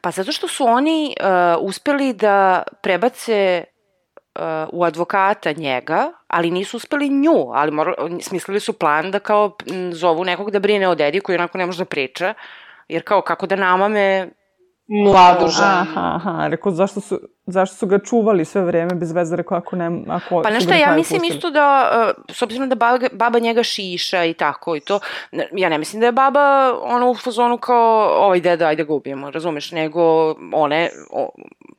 Pa 0.00 0.10
zato 0.10 0.32
što 0.32 0.48
su 0.48 0.64
oni 0.64 1.14
uh, 1.20 1.66
uspeli 1.68 2.12
da 2.12 2.62
prebace 2.82 3.64
u 4.72 4.84
advokata 4.84 5.52
njega, 5.52 6.12
ali 6.28 6.50
nisu 6.50 6.76
uspeli 6.76 7.08
nju, 7.08 7.50
ali 7.52 7.70
mora, 7.70 7.94
smislili 8.20 8.60
su 8.60 8.72
plan 8.72 9.10
da 9.10 9.18
kao 9.18 9.56
zovu 9.92 10.24
nekog 10.24 10.50
da 10.50 10.58
brine 10.58 10.88
o 10.88 10.94
dedi 10.94 11.20
koji 11.20 11.36
onako 11.36 11.58
ne 11.58 11.66
može 11.66 11.78
da 11.78 11.84
priča, 11.84 12.34
jer 12.88 13.02
kao 13.02 13.22
kako 13.22 13.46
da 13.46 13.56
namame 13.56 14.28
Mladu 14.92 15.48
ženu. 15.48 15.66
Aha, 15.66 16.12
aha, 16.14 16.46
rekao 16.48 16.72
zašto 16.72 17.00
su, 17.00 17.20
zašto 17.46 17.76
su 17.76 17.86
ga 17.86 17.98
čuvali 17.98 18.44
sve 18.44 18.62
vreme 18.62 18.94
bez 18.94 19.12
veze, 19.12 19.36
rekao 19.36 19.58
ako 19.58 19.76
ne, 19.76 19.90
ako 20.08 20.42
Pa 20.42 20.50
nešto, 20.50 20.72
ja 20.72 20.78
kraju 20.78 20.96
mislim 20.96 21.20
pustili. 21.20 21.36
isto 21.36 21.50
da, 21.50 21.90
uh, 22.28 22.34
s 22.34 22.42
obzirom 22.42 22.68
da 22.68 22.74
baba, 22.74 23.08
baba 23.12 23.38
njega 23.38 23.62
šiša 23.62 24.24
i 24.24 24.34
tako 24.34 24.76
i 24.76 24.80
to, 24.80 25.00
ja 25.52 25.68
ne 25.68 25.78
mislim 25.78 26.00
da 26.00 26.06
je 26.06 26.12
baba 26.12 26.74
ono 26.82 27.10
u 27.10 27.14
fazonu 27.14 27.58
kao 27.58 28.24
ovaj 28.24 28.40
deda, 28.40 28.66
ajde 28.66 28.84
ga 28.84 28.92
ubijemo, 28.92 29.30
razumeš, 29.30 29.72
nego 29.72 30.34
one, 30.52 30.90
o, 31.10 31.28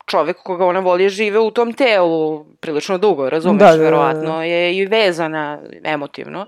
čovek 0.06 0.38
koga 0.44 0.65
ona 0.65 0.80
voli 0.80 1.10
žive 1.10 1.40
u 1.40 1.52
tom 1.52 1.73
telu 1.73 2.45
prilično 2.60 2.98
dugo, 2.98 3.30
razumeš, 3.30 3.60
Da, 3.60 3.65
da, 3.65 3.72
da, 3.72 3.77
da. 3.77 3.84
verovatno 3.84 4.44
je 4.44 4.77
i 4.77 4.85
vezana 4.85 5.60
emotivno. 5.84 6.45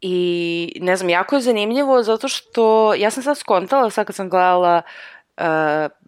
I 0.00 0.78
ne 0.80 0.96
znam, 0.96 1.10
jako 1.10 1.34
je 1.34 1.40
zanimljivo 1.40 2.02
zato 2.02 2.28
što 2.28 2.94
ja 2.94 3.10
sam 3.10 3.22
sad 3.22 3.38
skontala, 3.38 3.90
sad 3.90 4.06
kad 4.06 4.16
sam 4.16 4.28
gledala 4.28 4.82
uh, 4.84 5.15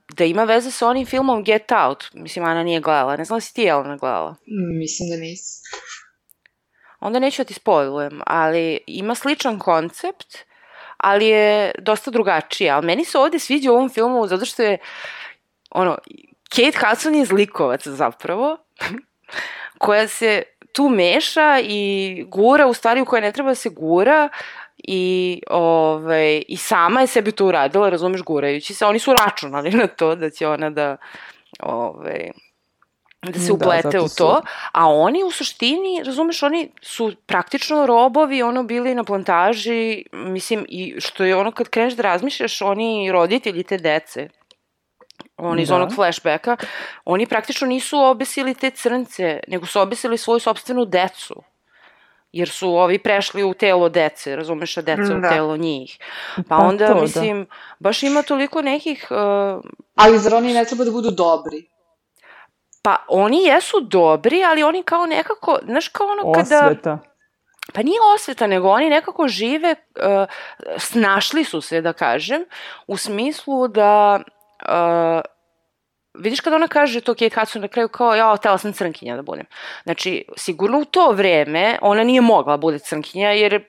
da 0.09 0.25
ima 0.25 0.45
veze 0.45 0.71
sa 0.71 0.89
onim 0.89 1.07
filmom 1.07 1.45
Get 1.45 1.73
Out. 1.73 2.05
Mislim, 2.15 2.45
Ana 2.45 2.63
nije 2.63 2.81
gledala. 2.81 3.17
Ne 3.17 3.25
znam 3.25 3.41
si 3.41 3.55
ti 3.55 3.63
Jelena 3.63 3.97
gledala. 3.97 4.31
Mm, 4.31 4.79
Mislim 4.79 5.11
da 5.11 5.17
nisi. 5.17 5.61
Onda 7.01 7.19
neću 7.19 7.43
da 7.43 7.47
ti 7.47 7.55
spojlujem, 7.55 8.21
ali 8.27 8.79
ima 8.87 9.15
sličan 9.15 9.59
koncept, 9.59 10.39
ali 10.97 11.27
je 11.27 11.73
dosta 11.79 12.11
drugačija. 12.11 12.77
Ali 12.77 12.87
meni 12.87 13.05
se 13.05 13.19
ovde 13.19 13.39
sviđa 13.39 13.73
u 13.73 13.75
ovom 13.75 13.89
filmu 13.89 14.27
zato 14.27 14.45
što 14.45 14.63
je, 14.63 14.79
ono, 15.71 15.99
Kate 16.49 16.79
Hudson 16.87 17.15
je 17.15 17.25
zlikovac 17.25 17.87
zapravo, 17.87 18.57
koja 19.79 20.09
se 20.09 20.43
tu 20.73 20.89
meša 20.89 21.61
i 21.63 22.25
gura 22.29 22.67
u 22.67 22.75
stvari 22.75 23.01
u 23.01 23.05
koje 23.05 23.23
ne 23.23 23.33
treba 23.33 23.51
da 23.51 23.55
se 23.55 23.69
gura 23.69 24.29
i, 24.79 25.41
ovaj, 25.47 26.43
i 26.49 26.57
sama 26.57 27.01
je 27.01 27.07
sebi 27.07 27.33
to 27.33 27.47
uradila, 27.47 27.89
razumeš, 27.89 28.23
gurajući 28.23 28.75
se. 28.75 28.87
Oni 28.87 28.99
su 28.99 29.15
računali 29.17 29.71
na 29.71 29.87
to 29.87 30.15
da 30.15 30.31
će 30.31 30.49
ona 30.49 30.71
da, 30.71 30.97
ovaj, 31.61 32.31
da 33.23 33.39
se 33.41 33.47
Da, 33.49 33.55
uplete 33.55 33.83
zato 33.83 34.05
u 34.05 34.09
su- 34.09 34.17
to, 34.17 34.41
a 34.73 34.89
oni 34.89 35.25
u 35.25 35.31
suštini, 35.31 36.03
razumeš, 36.05 36.43
oni 36.43 36.71
su 36.83 37.13
praktično 37.27 37.87
robovi, 37.87 38.43
ono 38.43 38.63
bili 38.63 38.95
na 38.95 39.05
plantaži, 39.05 40.05
mislim, 40.13 40.67
i 40.69 40.95
što 41.01 41.25
je 41.25 41.37
ono 41.37 41.53
kad 41.53 41.69
kreneš 41.69 41.95
da 41.95 42.03
razmišljaš, 42.03 42.63
oni 42.63 43.13
roditelji 43.13 43.63
te 43.63 43.77
dece, 43.79 44.29
oni 45.37 45.63
iz 45.63 45.69
Da. 45.69 45.75
onog 45.75 45.95
flashbacka, 45.95 46.57
oni 47.05 47.27
praktično 47.27 47.67
nisu 47.67 47.99
obesili 48.01 48.55
te 48.55 48.71
crnce, 48.71 49.41
nego 49.49 49.67
su 49.67 49.81
obesili 49.81 50.19
svoju 50.19 50.41
sobstvenu 50.41 50.85
decu. 50.85 51.43
Jer 52.33 52.49
su 52.49 52.69
ovi 52.69 52.99
prešli 52.99 53.45
u 53.45 53.55
telo 53.55 53.89
dece, 53.89 54.37
razumeš, 54.37 54.77
a 54.77 54.83
deca 54.83 55.15
u 55.17 55.21
Da. 55.21 55.29
telo 55.29 55.57
njih. 55.57 55.99
Pa, 56.37 56.43
Pa 56.49 56.57
onda, 56.57 56.87
to, 56.87 56.95
da. 56.95 57.01
mislim, 57.01 57.47
baš 57.79 58.03
ima 58.03 58.23
toliko 58.23 58.63
nekih 58.63 59.07
uh, 59.11 59.63
Ali 59.95 60.19
zar 60.19 60.35
oni 60.35 60.53
ne 60.55 60.65
treba 60.65 60.85
da 60.85 60.91
budu 60.91 61.11
dobri? 61.11 61.69
Pa 62.83 62.97
oni 63.09 63.45
jesu 63.45 63.81
dobri, 63.81 64.45
ali 64.45 64.63
oni 64.63 64.83
kao 64.83 65.07
nekako, 65.07 65.59
znaš 65.65 65.89
kao 65.89 66.07
ono 66.07 66.33
kada... 66.33 66.59
Osveta. 66.65 66.99
Pa 67.75 67.83
nije 67.83 67.99
osveta, 68.15 68.47
nego 68.47 68.69
oni 68.69 68.91
nekako 68.91 69.29
žive, 69.29 69.75
uh, 69.97 70.29
snašli 70.79 71.45
su 71.45 71.61
se, 71.61 71.81
da 71.81 71.93
kažem, 71.93 72.45
u 72.87 72.97
smislu 72.97 73.69
da... 73.69 74.21
Uh, 74.63 75.38
vidiš 76.15 76.41
kada 76.41 76.57
ona 76.57 76.69
kaže 76.69 77.01
to 77.01 77.15
Kate 77.15 77.41
Hudson 77.41 77.63
na 77.63 77.69
kraju 77.69 77.89
kao, 77.89 78.15
ja, 78.15 78.37
htela 78.37 78.59
sam 78.59 78.73
crnkinja 78.73 79.17
da 79.17 79.23
budem. 79.23 79.47
Znači, 79.85 80.25
sigurno 80.37 80.79
u 80.79 80.85
to 80.85 81.13
vreme 81.13 81.79
ona 81.83 82.03
nije 82.05 82.21
mogla 82.21 82.53
da 82.53 82.61
bude 82.61 82.79
crnkinja, 82.79 83.31
jer 83.31 83.65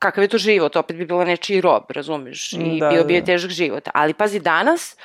kakav 0.00 0.24
je 0.24 0.28
to 0.28 0.38
život, 0.38 0.76
opet 0.76 0.96
bi 0.96 1.06
bila 1.06 1.24
nečiji 1.24 1.60
rob, 1.60 1.82
razumeš, 1.88 2.52
i 2.52 2.78
Da, 2.80 2.88
bio 2.88 3.04
bi 3.04 3.12
da. 3.12 3.16
je 3.16 3.24
težak 3.24 3.50
život. 3.50 3.88
Ali 3.94 4.14
pazi, 4.14 4.40
danas, 4.40 4.96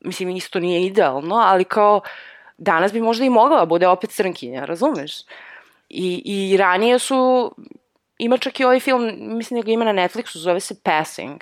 mislim, 0.00 0.28
isto 0.30 0.60
nije 0.60 0.86
idealno, 0.86 1.34
ali 1.36 1.64
kao, 1.64 2.00
danas 2.58 2.92
bi 2.92 3.00
možda 3.00 3.24
i 3.24 3.30
mogla 3.30 3.58
da 3.58 3.66
bude 3.66 3.88
opet 3.88 4.10
crnkinja, 4.10 4.64
razumeš? 4.64 5.12
I, 5.88 6.22
I 6.24 6.56
ranije 6.56 6.98
su, 6.98 7.52
ima 8.18 8.38
čak 8.38 8.60
i 8.60 8.64
ovaj 8.64 8.80
film, 8.80 9.14
mislim 9.18 9.60
da 9.60 9.64
ga 9.64 9.72
ima 9.72 9.84
na 9.84 9.92
Netflixu, 9.92 10.38
zove 10.38 10.60
se 10.60 10.74
Passing, 10.82 11.40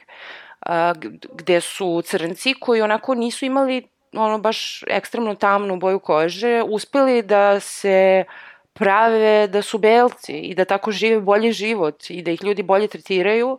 g- 0.97 1.09
gde 1.33 1.61
su 1.61 2.03
crnci 2.05 2.55
koji 2.55 2.83
onako 2.83 3.15
nisu 3.15 3.45
imali 3.45 3.89
ono 4.17 4.39
baš 4.39 4.83
ekstremno 4.85 5.35
tamnu 5.35 5.77
boju 5.77 5.99
kože, 5.99 6.63
uspeli 6.65 7.23
da 7.23 7.61
se 7.61 8.25
prave 8.73 9.47
da 9.47 9.63
su 9.63 9.79
belci 9.79 10.33
i 10.33 10.55
da 10.55 10.65
tako 10.65 10.91
žive 10.93 11.21
bolji 11.21 11.53
život 11.53 12.11
i 12.11 12.23
da 12.23 12.31
ih 12.31 12.45
ljudi 12.45 12.63
bolje 12.63 12.89
tretiraju 12.89 13.59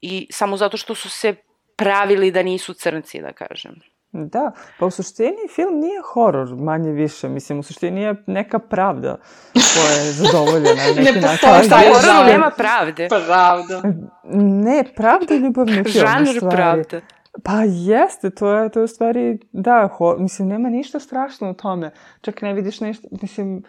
i 0.00 0.28
samo 0.30 0.56
zato 0.56 0.76
što 0.76 0.94
su 0.94 1.10
se 1.10 1.34
pravili 1.76 2.30
da 2.30 2.42
nisu 2.42 2.74
crnci, 2.74 3.20
da 3.20 3.32
kažem. 3.32 3.74
Da, 4.14 4.50
pa 4.78 4.86
u 4.86 4.90
suštini 4.90 5.48
film 5.50 5.74
nije 5.74 6.00
horor, 6.04 6.48
manje 6.48 6.90
više. 6.90 7.28
Mislim, 7.28 7.58
u 7.58 7.62
suštini 7.62 8.02
je 8.02 8.14
neka 8.26 8.58
pravda 8.60 9.16
koja 9.52 9.96
je 9.96 10.12
zadovoljena 10.12 10.74
na 10.76 10.92
neki 10.96 11.12
Ne 11.12 11.22
postoji 11.22 11.68
taj 11.68 11.84
U 11.84 11.88
je- 11.88 11.94
žanr. 11.94 12.06
hororu 12.06 12.26
nema 12.28 12.50
pravde. 12.50 13.08
Pravda. 13.08 13.82
Ne, 14.64 14.84
pravda 14.96 15.34
je 15.34 15.40
ljubavni 15.40 15.74
film. 15.74 15.86
Žanr 15.86 16.26
stvari. 16.28 16.84
Pa 17.44 17.52
jeste, 17.64 18.30
to 18.30 18.50
je, 18.50 18.68
to 18.68 18.80
je 18.80 18.84
u 18.84 18.88
stvari, 18.88 19.38
da, 19.52 19.88
ho, 19.88 20.16
mislim, 20.18 20.48
nema 20.48 20.68
ništa 20.68 21.00
strašno 21.00 21.50
u 21.50 21.54
tome. 21.54 21.90
Čak 22.20 22.42
ne 22.42 22.52
vidiš 22.52 22.80
ništa, 22.80 23.08
mislim, 23.12 23.62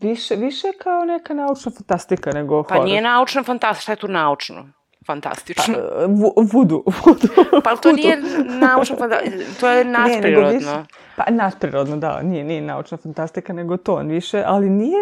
više, 0.00 0.36
više 0.36 0.66
kao 0.78 1.04
neka 1.04 1.34
naučna 1.34 1.72
fantastika 1.72 2.30
nego 2.32 2.62
Pa 2.62 2.68
horor. 2.68 2.84
nije 2.84 3.00
naučna 3.02 3.42
fantastika, 3.42 3.82
šta 3.82 3.92
je 3.92 3.96
tu 3.96 4.08
naučno? 4.08 4.68
Fantastično. 5.06 5.74
E, 5.74 5.80
vu, 6.08 6.32
vudu, 6.52 6.84
vudu. 6.96 7.28
Pa, 7.64 7.76
to 7.76 7.92
nije 7.92 8.16
naučna 8.60 8.96
fantastika, 8.96 9.36
to 9.60 9.68
je 9.68 9.84
nadprirodno. 9.84 10.50
više- 10.50 10.84
Pa 11.16 11.24
nadprirodno, 11.28 11.96
da, 11.96 12.22
nije, 12.22 12.44
nije 12.44 12.60
naučna 12.62 12.96
fantastika, 12.96 13.52
nego 13.52 13.76
to 13.76 13.96
više, 13.96 14.42
ali 14.46 14.70
nije, 14.70 14.96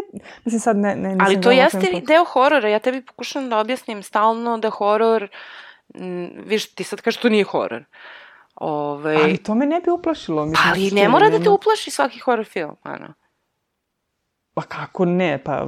mislim 0.44 0.60
sad 0.60 0.76
ne, 0.76 0.96
ne 0.96 1.16
Ali 1.20 1.40
to 1.40 1.48
veoma 1.48 1.62
jeste 1.62 2.00
deo 2.02 2.24
horora. 2.24 2.68
Ja 2.68 2.78
tebi 2.78 3.02
pokušam 3.02 3.48
da 3.48 3.59
objasnim 3.59 4.02
stalno 4.02 4.59
da 4.59 4.70
horor, 4.70 5.28
m, 5.94 6.31
viš, 6.47 6.74
ti 6.74 6.85
sad 6.85 7.01
kažeš 7.01 7.20
to 7.20 7.28
nije 7.28 7.44
horor. 7.44 7.85
Ove, 8.55 9.16
Ali 9.16 9.39
to 9.39 9.55
me 9.55 9.66
ne 9.66 9.81
bi 9.81 9.90
uplašilo. 9.90 10.47
Mislim, 10.47 10.69
ali 10.70 10.90
ne 10.90 11.09
mora 11.09 11.31
da 11.31 11.36
te 11.36 11.43
nema- 11.43 11.55
uplaši 11.55 11.90
svaki 11.90 12.19
horor 12.19 12.44
film, 12.44 12.77
ano. 12.82 13.14
Pa 14.55 14.62
kako 14.62 15.05
ne, 15.05 15.44
pa 15.44 15.66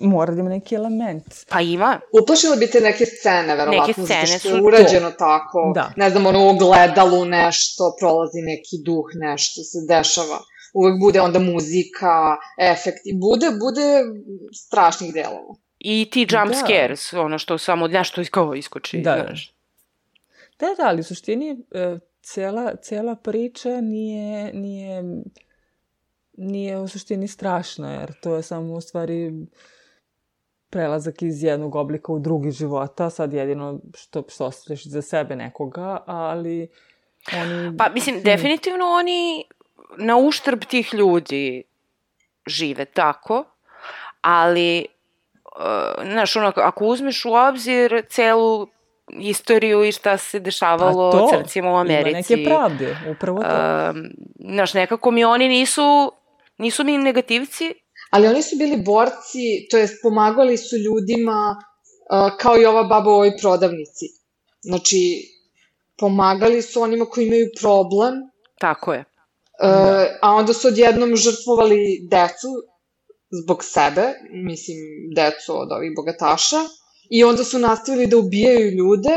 mora 0.00 0.34
da 0.34 0.40
ima 0.40 0.50
neki 0.50 0.74
element. 0.74 1.24
Pa 1.48 1.60
ima. 1.60 2.00
Uplašile 2.22 2.56
bi 2.56 2.70
te 2.70 2.80
neke 2.80 3.04
scene, 3.06 3.56
verovatno, 3.56 3.80
Neke 3.86 3.92
scene 3.92 4.26
zato 4.26 4.38
što 4.38 4.48
je 4.48 4.54
su 4.54 4.64
urađeno 4.64 5.10
tako. 5.10 5.72
Da. 5.74 5.92
Ne 5.96 6.10
znam, 6.10 6.26
ono, 6.26 6.44
u 6.46 6.48
ogledalu 6.48 7.24
nešto, 7.24 7.96
prolazi 8.00 8.40
neki 8.42 8.76
duh, 8.84 9.04
nešto 9.14 9.62
se 9.62 9.78
dešava. 9.88 10.38
Uvek 10.74 11.00
bude 11.00 11.20
onda 11.20 11.38
muzika, 11.38 12.36
efekti. 12.60 13.10
Bude, 13.20 13.46
bude 13.64 13.86
strašnih 14.66 15.14
delova. 15.14 15.54
I 15.88 16.10
ti 16.10 16.20
jump 16.20 16.50
Da. 16.50 16.54
scares, 16.54 17.12
ono 17.12 17.38
što 17.38 17.58
samo 17.58 17.88
nešto 17.88 18.22
kao 18.30 18.54
iskoči, 18.54 19.00
Da, 19.00 19.24
znaš. 19.26 19.54
Da, 20.58 20.66
da, 20.76 20.88
ali 20.88 21.00
u 21.00 21.04
suštini 21.04 21.56
e, 21.70 21.98
cela, 22.22 22.76
cela 22.76 23.14
priča 23.14 23.80
nije, 23.80 24.52
nije, 24.52 25.02
nije 26.36 26.78
u 26.78 26.88
suštini 26.88 27.28
strašna, 27.28 27.92
jer 27.92 28.12
to 28.20 28.36
je 28.36 28.42
samo 28.42 28.74
u 28.74 28.80
stvari 28.80 29.32
prelazak 30.70 31.22
iz 31.22 31.42
jednog 31.42 31.74
oblika 31.74 32.12
u 32.12 32.18
drugi 32.18 32.50
života, 32.50 33.10
sad 33.10 33.32
jedino 33.32 33.80
što, 33.96 34.24
što 34.28 34.46
ostavljaš 34.46 34.86
za 34.86 35.02
sebe 35.02 35.36
nekoga, 35.36 36.02
ali 36.06 36.68
oni... 37.36 37.76
Pa, 37.76 37.88
mislim, 37.88 38.22
definitivno 38.22 38.86
oni 38.86 39.44
na 39.98 40.16
uštrb 40.16 40.64
tih 40.64 40.94
ljudi 40.94 41.62
žive 42.46 42.84
tako, 42.84 43.44
ali, 44.20 44.86
znaš, 46.04 46.36
ono, 46.36 46.52
ako 46.56 46.84
uzmeš 46.84 47.24
u 47.24 47.32
obzir 47.32 48.02
celu 48.10 48.68
istoriju 49.10 49.84
i 49.84 49.92
šta 49.92 50.18
se 50.18 50.40
dešavalo 50.40 51.10
Pa 51.10 51.18
to, 51.18 51.28
crncima 51.30 51.70
u 51.70 51.76
Americi. 51.76 52.10
Ima 52.10 52.18
neke 52.18 52.44
pravde, 52.44 52.96
upravo 53.10 53.42
to. 53.42 53.90
Um, 53.90 54.10
znaš, 54.52 54.74
nekako 54.74 55.10
mi 55.10 55.24
oni 55.24 55.48
nisu, 55.48 56.12
nisu 56.58 56.84
mi 56.84 56.98
negativci, 56.98 57.74
Ali 58.10 58.26
oni 58.26 58.42
su 58.42 58.56
bili 58.56 58.76
borci, 58.76 59.66
to 59.70 59.76
jest 59.76 60.02
pomagali 60.02 60.56
su 60.56 60.76
ljudima 60.76 61.56
uh, 61.56 62.36
kao 62.38 62.60
i 62.60 62.64
ova 62.64 62.82
baba 62.82 63.10
u 63.10 63.14
ovoj 63.14 63.36
prodavnici. 63.40 64.06
Znači, 64.60 64.98
pomagali 65.98 66.62
su 66.62 66.82
onima 66.82 67.04
koji 67.04 67.26
imaju 67.26 67.48
problem, 67.60 68.14
tako 68.58 68.92
je. 68.92 69.00
uh, 69.00 70.06
a 70.22 70.32
onda 70.32 70.52
su 70.52 70.68
odjednom 70.68 71.16
žrtvovali 71.16 72.08
decu 72.10 72.48
zbog 73.30 73.64
sebe, 73.64 74.14
mislim, 74.32 74.76
decu 75.14 75.60
od 75.60 75.72
ovih 75.72 75.92
bogataša, 75.96 76.56
i 77.10 77.24
onda 77.24 77.44
su 77.44 77.58
nastavili 77.58 78.06
da 78.06 78.16
ubijaju 78.16 78.70
ljude 78.70 79.16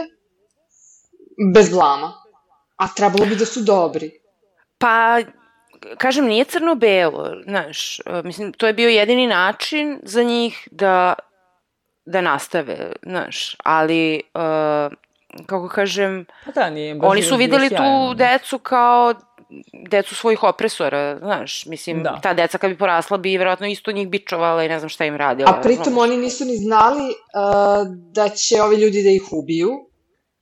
bez 1.53 1.69
blama. 1.69 2.13
A 2.77 2.87
trebalo 2.95 3.25
bi 3.25 3.35
da 3.35 3.45
su 3.45 3.61
dobri. 3.61 4.11
Pa, 4.77 5.19
kažem, 5.97 6.25
nije 6.25 6.45
crno-belo, 6.45 7.41
znaš, 7.43 7.99
mislim, 8.23 8.53
to 8.53 8.67
je 8.67 8.73
bio 8.73 8.89
jedini 8.89 9.27
način 9.27 9.99
za 10.03 10.23
njih 10.23 10.67
da, 10.71 11.13
da 12.05 12.21
nastave, 12.21 12.91
znaš, 13.03 13.55
ali, 13.63 14.21
uh, 14.33 14.93
kako 15.45 15.67
kažem, 15.67 16.25
Pa 16.45 16.51
da, 16.51 16.69
nije 16.69 16.99
oni 17.01 17.21
su 17.21 17.35
videli 17.35 17.69
tu 17.69 18.13
decu 18.15 18.59
kao 18.59 19.13
decu 19.89 20.15
svojih 20.15 20.43
opresora, 20.43 21.17
znaš, 21.17 21.65
mislim, 21.65 22.03
Da. 22.03 22.19
ta 22.23 22.33
deca 22.33 22.57
kad 22.57 22.69
bi 22.71 22.77
porasla 22.77 23.17
bi 23.17 23.37
verovatno 23.37 23.67
isto 23.67 23.91
njih 23.91 24.07
bičovala 24.07 24.63
i 24.63 24.69
ne 24.69 24.79
znam 24.79 24.89
šta 24.89 25.05
im 25.05 25.15
radila. 25.15 25.49
A 25.49 25.61
pritom 25.61 25.83
razumeš? 25.83 26.03
oni 26.03 26.17
nisu 26.17 26.45
ni 26.45 26.57
znali 26.57 27.03
uh, 27.03 27.87
da 28.13 28.29
će 28.29 28.61
ovi 28.61 28.75
ljudi 28.75 29.03
da 29.03 29.09
ih 29.09 29.23
ubiju, 29.31 29.71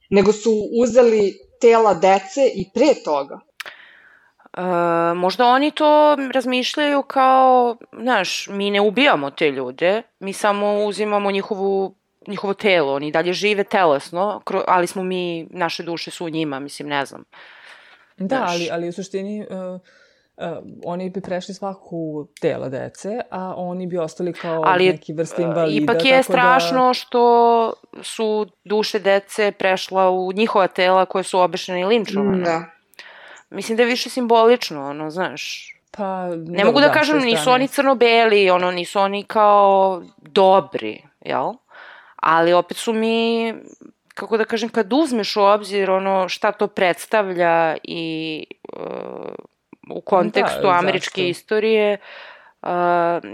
nego 0.10 0.34
su 0.34 0.52
uzeli 0.82 1.34
tela 1.62 1.94
dece 1.94 2.52
i 2.56 2.70
pre 2.74 3.04
toga. 3.06 3.40
E, 4.58 4.62
možda 5.14 5.46
oni 5.46 5.72
to 5.72 6.18
razmišljaju 6.34 7.04
kao, 7.04 7.78
znaš, 8.02 8.48
mi 8.48 8.72
ne 8.72 8.82
ubijamo 8.82 9.32
te 9.32 9.52
ljude, 9.52 10.04
mi 10.20 10.34
samo 10.34 10.86
uzimamo 10.86 11.32
njihovu 11.32 11.96
njihovo 12.28 12.54
telo, 12.54 12.94
oni 12.94 13.12
dalje 13.12 13.34
žive 13.34 13.64
telesno, 13.64 14.42
ali 14.68 14.88
smo 14.88 15.04
mi, 15.04 15.48
naše 15.50 15.84
duše 15.84 16.12
su 16.12 16.26
u 16.26 16.30
njima, 16.30 16.60
mislim, 16.60 16.90
ne 16.90 17.06
znam. 17.06 17.24
Da, 18.18 18.46
ali, 18.48 18.70
ali 18.72 18.90
u 18.90 18.92
suštini 18.92 19.46
uh, 19.50 19.82
uh, 20.38 20.58
oni 20.86 21.10
bi 21.10 21.22
prešli 21.22 21.54
svaku 21.54 22.28
tela 22.42 22.70
dece, 22.70 23.20
a 23.32 23.54
oni 23.58 23.88
bi 23.88 23.98
ostali 23.98 24.34
kao 24.34 24.64
Ali 24.66 24.92
neki 24.92 25.14
vrste 25.14 25.42
e, 25.42 25.46
invalida. 25.46 25.84
Ipak 25.84 26.06
je 26.06 26.12
tako 26.12 26.24
strašno 26.24 26.94
što 26.94 27.74
su 28.02 28.48
duše 28.64 29.00
dece 29.00 29.52
prešla 29.52 30.10
u 30.10 30.32
njihova 30.32 30.68
tela 30.68 31.06
koje 31.06 31.24
su 31.24 31.40
obešene 31.40 31.82
i 31.82 31.86
linčovane. 31.86 32.44
Da. 32.44 32.66
Mislim 33.50 33.76
da 33.78 33.84
je 33.84 33.90
više 33.90 34.10
simbolično, 34.10 34.90
ono, 34.90 35.10
znaš. 35.10 35.74
Da, 35.98 35.98
pa, 35.98 36.36
Ne 36.36 36.66
mogu 36.66 36.80
da 36.80 36.92
kažem, 36.92 37.20
nisu 37.20 37.52
oni 37.52 37.68
crno-beli, 37.68 38.50
ono, 38.50 38.72
nisu 38.72 39.00
oni 39.00 39.24
kao 39.24 40.02
dobri, 40.18 41.04
jel? 41.26 41.54
Ali 42.16 42.54
opet 42.54 42.78
su 42.78 42.94
mi, 42.94 43.54
kako 44.18 44.38
da 44.38 44.46
kažem, 44.46 44.70
kad 44.70 44.94
uzmeš 44.94 45.36
u 45.36 45.42
obzir 45.44 45.92
ono 45.92 46.30
šta 46.30 46.52
to 46.52 46.68
predstavlja 46.70 47.78
i 47.84 48.44
uh, 48.72 48.82
u 49.90 50.02
kontekstu 50.02 50.62
Da, 50.64 50.70
američke 50.70 51.10
zašto? 51.12 51.30
istorije, 51.30 51.98
Uh, 52.62 52.70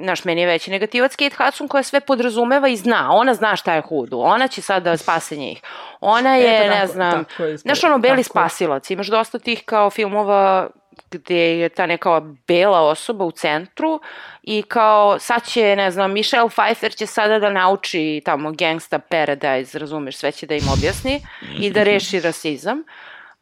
znaš, 0.01 0.25
meni 0.25 0.41
je 0.41 0.47
veći 0.47 0.71
negativac 0.71 1.15
Kate 1.15 1.35
Hudson 1.37 1.67
koja 1.67 1.83
sve 1.83 1.99
podrazumeva 1.99 2.67
i 2.67 2.75
zna. 2.75 3.09
Ona 3.11 3.33
zna 3.33 3.55
šta 3.55 3.73
je 3.73 3.81
hudu. 3.81 4.19
Ona 4.19 4.47
će 4.47 4.61
sad 4.61 4.83
da 4.83 4.97
spase 4.97 5.35
njih. 5.37 5.61
Ona 6.01 6.35
je, 6.35 6.55
E, 6.55 6.59
pa 6.59 6.63
ne 6.65 6.75
tako- 6.75 6.87
znam, 6.87 7.23
tako 7.25 7.43
je 7.43 7.57
znaš 7.57 7.83
ono, 7.83 7.97
beli 7.97 8.23
tako. 8.23 8.29
spasilac. 8.29 8.89
Imaš 8.89 9.07
dosta 9.07 9.39
tih 9.39 9.63
kao 9.65 9.89
filmova 9.89 10.69
gde 11.11 11.59
je 11.59 11.69
ta 11.69 11.85
neka 11.85 12.21
bela 12.47 12.81
osoba 12.81 13.25
u 13.25 13.31
centru 13.31 14.01
i 14.43 14.61
kao 14.61 15.19
sad 15.19 15.45
će, 15.45 15.75
ne 15.75 15.91
znam, 15.91 16.13
Michelle 16.13 16.49
Pfeiffer 16.49 16.95
će 16.95 17.05
sada 17.05 17.39
da 17.39 17.49
nauči 17.49 18.21
tamo 18.25 18.51
Gangsta 18.51 18.99
Paradise, 18.99 19.79
razumeš, 19.79 20.17
sve 20.17 20.31
će 20.31 20.45
da 20.45 20.55
im 20.55 20.69
objasni 20.77 21.21
i 21.59 21.69
da 21.69 21.83
reši 21.83 22.19
rasizam. 22.19 22.83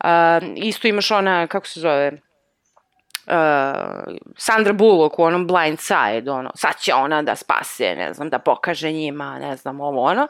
Uh, 0.03 0.09
isto 0.55 0.87
imaš 0.87 1.11
ona, 1.11 1.47
kako 1.47 1.67
se 1.67 1.79
zove, 1.79 2.11
uh, 3.27 4.13
Sandra 4.37 4.73
Bullock 4.73 5.19
u 5.19 5.23
onom 5.23 5.47
Blind 5.47 5.79
Side, 5.79 6.31
ono, 6.31 6.51
sad 6.55 6.79
će 6.79 6.93
ona 6.93 7.21
da 7.21 7.35
spase, 7.35 7.95
ne 7.95 8.13
znam, 8.13 8.29
da 8.29 8.39
pokaže 8.39 8.91
njima, 8.91 9.39
ne 9.39 9.55
znam, 9.55 9.81
ovo 9.81 10.01
ono. 10.01 10.27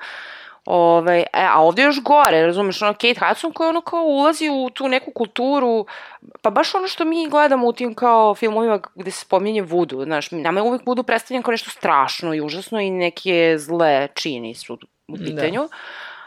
Ove, 0.66 1.24
e, 1.34 1.46
a 1.54 1.62
ovde 1.62 1.82
je 1.82 1.86
još 1.86 2.02
gore, 2.04 2.46
razumeš, 2.46 2.82
ono, 2.82 2.94
Kate 2.94 3.20
Hudson 3.20 3.54
koja 3.54 3.70
ono 3.70 3.82
kao 3.82 4.04
ulazi 4.04 4.50
u 4.50 4.70
tu 4.70 4.88
neku 4.88 5.12
kulturu, 5.12 5.86
pa 6.42 6.50
baš 6.50 6.76
ono 6.76 6.88
što 6.88 7.06
mi 7.06 7.30
gledamo 7.30 7.68
u 7.68 7.74
tim 7.74 7.94
kao 7.94 8.36
filmovima 8.36 8.80
gde 8.96 9.12
se 9.12 9.20
spominje 9.20 9.62
vudu, 9.62 10.04
znaš, 10.04 10.32
nama 10.32 10.60
je 10.60 10.64
uvek 10.64 10.82
vudu 10.86 11.04
predstavljen 11.04 11.44
kao 11.44 11.52
nešto 11.52 11.70
strašno 11.70 12.34
i 12.34 12.42
užasno 12.42 12.80
i 12.80 12.90
neke 12.90 13.56
zle 13.58 14.08
čini 14.14 14.56
su 14.56 14.78
u 15.08 15.16
pitanju. 15.18 15.70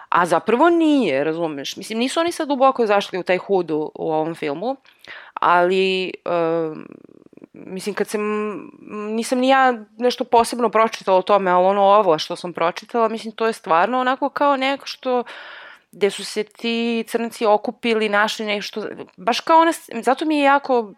A 0.09 0.27
zapravo 0.27 0.71
nije, 0.71 1.25
razumeš? 1.25 1.77
Mislim, 1.77 1.99
nisu 1.99 2.21
oni 2.21 2.33
sad 2.33 2.49
duboko 2.49 2.87
zašli 2.87 3.19
u 3.19 3.23
taj 3.23 3.39
hudu 3.39 3.91
u 3.95 4.13
ovom 4.13 4.35
filmu, 4.35 4.77
ali 5.35 6.13
um, 6.25 6.87
mislim 7.55 7.95
kad 7.95 8.09
sam 8.09 8.21
nisam 8.89 9.39
ni 9.39 9.49
ja 9.49 9.75
nešto 9.99 10.25
posebno 10.25 10.69
pročitala 10.69 11.19
o 11.19 11.23
tome, 11.23 11.51
ali 11.51 11.67
ono 11.67 11.83
ovo 11.83 12.19
što 12.19 12.37
sam 12.37 12.53
pročitala, 12.53 13.09
mislim 13.09 13.33
to 13.33 13.47
je 13.47 13.53
stvarno 13.53 14.01
onako 14.01 14.29
kao 14.29 14.57
neko 14.57 14.87
što 14.87 15.25
gde 15.93 16.11
su 16.11 16.25
se 16.25 16.45
ti 16.45 17.05
crnci 17.09 17.47
okupili, 17.47 18.09
našli 18.09 18.47
nešto, 18.47 18.87
baš 19.17 19.41
kao 19.41 19.61
ona, 19.61 19.73
zato 20.03 20.25
mi 20.25 20.39
je 20.39 20.45
jako 20.45 20.93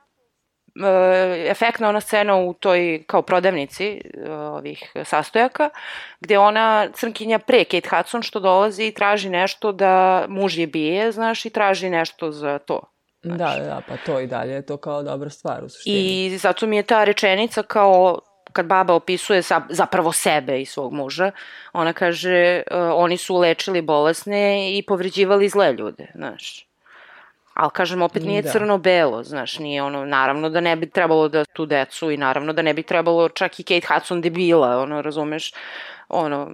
e, 0.85 1.51
efektna 1.51 1.89
ona 1.89 2.01
scena 2.01 2.37
u 2.37 2.55
toj 2.55 3.05
kao 3.07 3.23
prodavnici 3.23 3.87
e, 3.87 4.31
ovih 4.33 4.93
sastojaka, 5.05 5.70
gde 6.20 6.39
ona 6.39 6.89
crnkinja 6.93 7.39
pre 7.39 7.65
Kate 7.65 7.89
Hudson 7.97 8.23
što 8.23 8.41
dolazi 8.41 8.85
i 8.85 8.95
traži 8.95 9.28
nešto 9.31 9.73
da 9.73 10.24
muž 10.28 10.59
je 10.59 10.66
bije, 10.66 11.12
znaš, 11.12 11.45
i 11.45 11.51
traži 11.51 11.91
nešto 11.91 12.31
za 12.31 12.59
to. 12.59 12.95
Da, 13.22 13.56
da, 13.64 13.80
pa 13.88 13.97
to 13.97 14.20
i 14.20 14.26
dalje 14.26 14.52
je 14.52 14.66
to 14.66 14.76
kao 14.76 15.02
dobra 15.02 15.30
stvar 15.30 15.64
u 15.64 15.68
suštini. 15.68 16.26
I 16.26 16.38
zato 16.38 16.66
mi 16.66 16.76
je 16.76 16.82
ta 16.82 17.05
rečenica 17.05 17.62
kao 17.62 18.18
kad 18.52 18.66
baba 18.66 18.94
opisuje 18.94 19.43
sa, 19.43 19.60
zapravo 19.70 20.12
sebe 20.12 20.60
i 20.60 20.66
svog 20.66 20.93
muža, 20.93 21.30
ona 21.72 21.93
kaže 21.93 22.62
uh, 22.70 22.78
oni 22.94 23.16
su 23.16 23.36
lečili 23.36 23.82
bolesne 23.82 24.70
i 24.78 24.82
povređivali 24.82 25.48
zle 25.48 25.72
ljude, 25.72 26.06
znaš. 26.14 26.66
Ali 27.55 27.70
kažem, 27.70 28.02
opet 28.02 28.22
nije 28.22 28.43
Da. 28.43 28.51
crno-belo, 28.51 29.22
znaš, 29.22 29.59
nije 29.59 29.82
ono, 29.82 30.05
naravno 30.05 30.51
da 30.51 30.60
ne 30.60 30.76
bi 30.76 30.90
trebalo 30.90 31.28
da 31.28 31.44
tu 31.44 31.66
decu 31.66 32.10
i 32.10 32.16
naravno 32.16 32.52
da 32.52 32.62
ne 32.62 32.74
bi 32.74 32.82
trebalo 32.82 33.28
čak 33.28 33.60
i 33.60 33.62
Kate 33.62 33.86
Hudson 33.94 34.20
debila, 34.20 34.78
ono, 34.78 35.02
razumeš, 35.02 35.52
ono, 36.09 36.51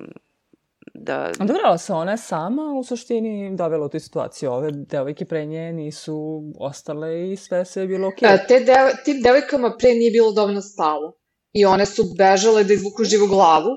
da... 0.95 1.31
Dobro, 1.39 1.63
ali 1.65 1.79
se 1.79 1.93
ona 1.93 2.11
je 2.11 2.19
sama 2.19 2.63
u 2.81 2.85
suštini 2.85 3.57
dovela 3.57 3.87
u 3.87 3.89
tu 3.89 4.01
situaciju. 4.01 4.53
Ove 4.53 4.71
devojke 4.73 5.25
pre 5.25 5.47
nje 5.47 5.73
nisu 5.73 6.43
ostale 6.59 7.33
i 7.33 7.37
sve 7.37 7.65
se 7.65 7.81
je 7.81 7.87
bilo 7.87 8.09
okej. 8.09 8.35
E, 8.35 8.45
te 8.49 8.61
dev, 8.61 8.89
tim 9.05 9.23
devojkama 9.23 9.77
pre 9.79 9.95
nije 9.95 10.11
bilo 10.11 10.33
dovoljno 10.33 10.61
stalo. 10.61 11.13
I 11.53 11.65
one 11.65 11.87
su 11.87 12.05
bežale 12.19 12.65
da 12.65 12.73
izvuku 12.73 13.05
živu 13.05 13.27
glavu, 13.27 13.71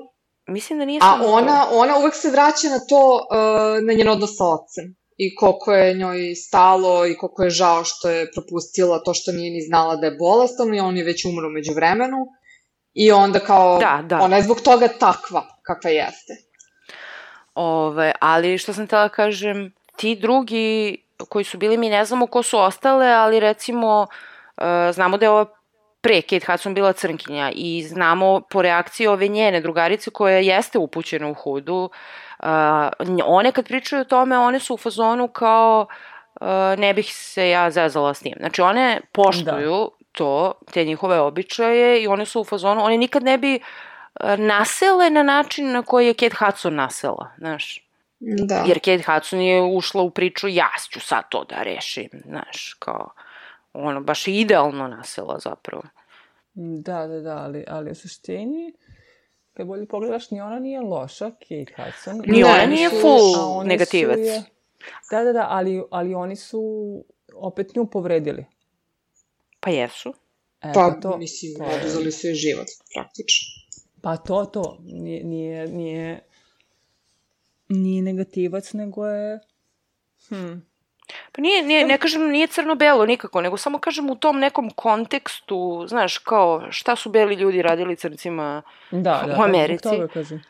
Mislim 0.47 0.79
da 0.79 0.85
nije 0.85 0.99
a 1.03 1.11
samo 1.11 1.23
to. 1.23 1.31
ona, 1.31 1.65
ona 1.71 1.97
uvek 1.97 2.15
se 2.15 2.29
vraća 2.29 2.69
na 2.69 2.79
to, 2.89 3.13
uh, 3.15 3.87
na 3.87 3.93
njen 3.93 4.09
odnos 4.09 4.37
sa 4.37 4.45
ocem. 4.45 4.95
I 5.17 5.35
koliko 5.35 5.73
je 5.73 5.93
njoj 5.93 6.35
stalo 6.35 7.07
i 7.07 7.17
koliko 7.17 7.43
je 7.43 7.49
žao 7.49 7.83
što 7.83 8.09
je 8.09 8.31
propustila 8.31 9.03
to 9.03 9.13
što 9.13 9.31
nije 9.31 9.51
ni 9.51 9.61
znala 9.61 9.95
da 9.95 10.05
je 10.07 10.15
bolestan 10.19 10.75
i 10.75 10.79
on 10.79 10.97
je 10.97 11.03
već 11.03 11.25
umro 11.25 11.49
među 11.49 11.73
vremenu. 11.73 12.17
I 12.93 13.11
onda 13.11 13.39
kao, 13.39 13.79
Da, 13.79 14.03
da. 14.09 14.19
ona 14.21 14.37
je 14.37 14.43
zbog 14.43 14.61
toga 14.61 14.87
takva 14.87 15.43
kakva 15.63 15.89
jeste. 15.89 16.33
Ove, 17.56 18.11
ali 18.19 18.57
što 18.57 18.73
sam 18.73 18.88
tela 18.88 19.10
kažem, 19.10 19.73
ti 19.95 20.15
drugi 20.15 20.98
koji 21.30 21.45
su 21.45 21.57
bili, 21.57 21.77
mi 21.77 21.90
ne 21.90 22.06
znamo 22.06 22.27
ko 22.27 22.44
su 22.44 22.60
ostale, 22.60 23.07
ali 23.11 23.40
recimo 23.40 24.07
uh, 24.57 24.64
znamo 24.91 25.18
da 25.18 25.26
je 25.26 25.30
ova 25.30 25.45
pre 26.02 26.22
Kate 26.22 26.45
Hudson 26.45 26.73
bila 26.73 26.94
crnkinja 26.94 27.52
i 27.56 27.84
znamo 27.84 28.41
po 28.49 28.61
reakciji 28.61 29.07
ove 29.07 29.27
njene 29.27 29.61
drugarice 29.61 30.11
koja 30.11 30.38
jeste 30.38 30.77
upućena 30.77 31.27
u 31.27 31.34
hudu, 31.34 31.90
uh, 32.40 32.48
one 33.26 33.52
kad 33.52 33.68
pričaju 33.68 34.02
o 34.02 34.06
tome, 34.06 34.38
one 34.38 34.60
su 34.60 34.73
u 34.73 34.77
fazonu 34.77 35.27
kao 35.27 35.86
uh, 36.41 36.48
ne 36.77 36.94
bih 36.94 37.14
se 37.14 37.49
ja 37.49 37.72
zezala 37.72 38.14
s 38.14 38.19
tim. 38.19 38.34
Znači 38.40 38.61
one 38.61 39.02
poštuju 39.11 39.90
da. 39.99 40.06
to, 40.11 40.53
te 40.73 40.86
njihove 40.86 41.19
običaje 41.19 42.03
i 42.03 42.07
one 42.07 42.26
su 42.26 42.41
u 42.41 42.44
fazonu, 42.44 42.84
one 42.84 42.98
nikad 42.98 43.23
ne 43.23 43.38
bi 43.38 43.56
uh, 43.56 43.94
nasele 44.37 45.09
na 45.09 45.23
način 45.23 45.71
na 45.71 45.81
koji 45.81 46.07
je 46.07 46.13
Kate 46.13 46.35
Hudson 46.35 46.75
nasela, 46.75 47.31
znaš. 47.37 47.81
Da. 48.19 48.63
Jer 48.67 48.77
Kate 48.77 49.03
Hudson 49.03 49.41
je 49.41 49.61
ušla 49.63 50.01
u 50.01 50.09
priču, 50.09 50.47
ja 50.47 50.69
ću 50.89 50.99
sad 50.99 51.23
to 51.29 51.43
da 51.43 51.55
rešim, 51.57 52.09
znaš, 52.25 52.73
kao, 52.73 53.09
ono, 53.73 54.01
baš 54.01 54.27
idealno 54.27 54.87
nasela 54.87 55.39
zapravo. 55.39 55.83
Da, 56.53 57.07
da, 57.07 57.19
da, 57.19 57.37
ali, 57.37 57.65
ali 57.67 57.91
u 57.91 57.95
suštini, 57.95 58.73
kad 59.53 59.67
bolje 59.67 59.85
pogledaš, 59.87 60.31
ni 60.31 60.41
ona 60.41 60.59
nije 60.59 60.81
loša, 60.81 61.31
Kate 61.31 61.73
Hudson. 61.77 62.21
Ni 62.27 62.37
Ne, 62.37 62.45
ona 62.45 62.65
nije 62.65 62.89
su- 62.89 62.95
full 63.01 63.63
negativac. 63.63 64.17
je- 64.17 64.43
Da, 65.11 65.23
da, 65.23 65.33
da, 65.33 65.47
ali, 65.49 65.83
ali 65.91 66.15
oni 66.15 66.35
su 66.35 66.61
opet 67.33 67.75
nju 67.75 67.85
povredili. 67.85 68.45
Pa 69.59 69.69
jesu. 69.69 70.13
E, 70.61 70.71
Pa, 70.73 70.91
to, 70.91 71.17
mislim, 71.17 71.51
oduzeli 71.69 72.11
su 72.11 72.27
je 72.27 72.33
život, 72.35 72.67
praktično. 72.93 73.64
Pa 74.06 74.18
to, 74.18 74.45
to. 74.45 74.77
Nije, 74.84 75.23
nije, 75.23 75.68
nije, 75.68 76.19
nije 77.69 78.02
negativac, 78.02 78.73
nego 78.73 79.07
je... 79.07 79.40
Hm. 80.30 80.53
Pa 81.32 81.41
nije, 81.41 81.64
nije, 81.64 81.86
ne 81.86 81.98
kažem 81.98 82.30
nije 82.30 82.48
crno-belo 82.48 83.06
nikako, 83.06 83.41
nego 83.41 83.57
samo 83.57 83.80
kažem 83.80 84.10
u 84.10 84.15
tom 84.15 84.40
nekom 84.40 84.69
kontekstu, 84.69 85.86
znaš, 85.88 86.18
kao 86.18 86.68
šta 86.69 86.95
su 86.95 87.10
beli 87.10 87.36
ljudi 87.36 87.61
radili 87.61 87.95
crncima, 87.95 88.61
Da, 88.91 89.23
da. 89.27 89.36
U 89.40 89.44
Americi. 89.44 89.88
Zbog 89.88 89.98
toga 89.99 90.14
kažem. 90.14 90.41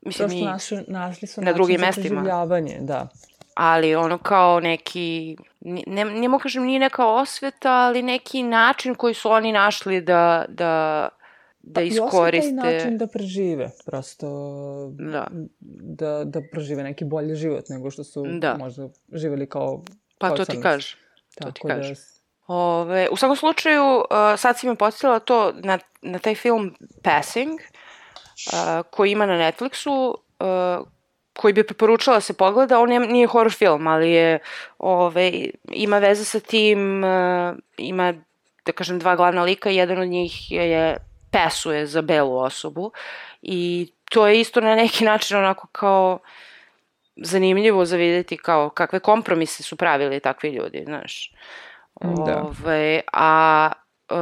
mislim, 0.00 0.28
Prosto 0.28 0.44
našu, 0.44 0.76
našli 0.88 1.28
su 1.28 1.42
na 1.42 1.52
drugim 1.52 1.80
mestima. 1.80 2.08
preživljavanje, 2.08 2.78
da. 2.80 3.08
ali 3.54 3.94
ono 3.94 4.18
kao 4.18 4.60
neki, 4.60 5.36
ne, 5.60 6.04
ne 6.04 6.28
mogu 6.28 6.42
kažem 6.42 6.64
nije 6.64 6.78
neka 6.78 7.06
osveta, 7.06 7.72
ali 7.72 8.02
neki 8.02 8.42
način 8.42 8.94
koji 8.94 9.14
su 9.14 9.30
oni 9.30 9.52
našli 9.52 10.00
da, 10.00 10.44
da, 10.48 11.08
da 11.66 11.80
Pa 11.80 11.82
I 11.82 11.86
iskoriste. 11.88 12.48
osveta 12.48 12.70
i 12.70 12.72
način 12.74 12.98
da 12.98 13.06
prežive, 13.06 13.70
prosto 13.86 14.28
Da. 14.98 15.26
da, 15.60 16.24
da 16.24 16.40
prežive 16.52 16.82
neki 16.82 17.04
bolji 17.04 17.34
život 17.34 17.64
nego 17.68 17.90
što 17.90 18.04
su 18.04 18.24
Da. 18.38 18.56
možda 18.58 18.88
živeli 19.12 19.48
kao 19.48 19.82
Pa 20.18 20.28
kao 20.28 20.36
to 20.36 20.44
ti 20.44 20.60
kaže. 20.62 20.96
to 21.40 21.50
ti 21.50 21.60
kaže. 21.66 21.94
Da, 21.94 22.00
Ove, 22.46 23.08
u 23.12 23.16
svakom 23.16 23.36
slučaju, 23.36 23.96
uh, 23.96 24.04
sad 24.36 24.58
si 24.58 24.66
me 24.66 24.74
podsjetila 24.74 25.18
to 25.18 25.52
na, 25.62 25.78
na 26.02 26.18
taj 26.18 26.34
film 26.34 26.74
Passing, 27.02 27.60
uh, 27.60 28.86
koji 28.90 29.10
ima 29.12 29.26
na 29.26 29.32
Netflixu, 29.32 30.14
uh, 30.14 30.86
koji 31.36 31.54
bi 31.54 31.66
preporučala 31.66 32.16
da 32.16 32.20
se 32.20 32.32
pogleda, 32.32 32.80
on 32.80 32.92
je, 32.92 33.00
nije 33.00 33.26
horror 33.26 33.52
film, 33.52 33.86
ali 33.86 34.10
je, 34.10 34.38
ove, 34.78 35.32
ima 35.72 35.98
veze 35.98 36.24
sa 36.24 36.40
tim, 36.40 37.02
ima, 37.78 38.14
da 38.66 38.72
kažem, 38.72 38.98
dva 38.98 39.16
glavna 39.16 39.42
lika, 39.42 39.70
jedan 39.70 39.98
od 39.98 40.08
njih 40.08 40.50
je 40.52 40.96
pesuje 41.36 41.86
za 41.86 42.02
belu 42.02 42.38
osobu 42.38 42.92
i 43.42 43.92
to 44.10 44.26
je 44.26 44.40
isto 44.40 44.60
na 44.60 44.74
neki 44.74 45.04
način 45.04 45.36
onako 45.36 45.66
kao 45.72 46.18
zanimljivo 47.16 47.84
za 47.84 47.96
videti 47.96 48.36
kao 48.36 48.70
kakve 48.70 49.00
kompromise 49.00 49.62
su 49.62 49.76
pravili 49.76 50.20
takvi 50.20 50.50
ljudi, 50.50 50.82
znaš. 50.84 51.32
Da. 52.00 52.42
Ove, 52.42 53.00
a 53.12 53.70
e, 54.10 54.14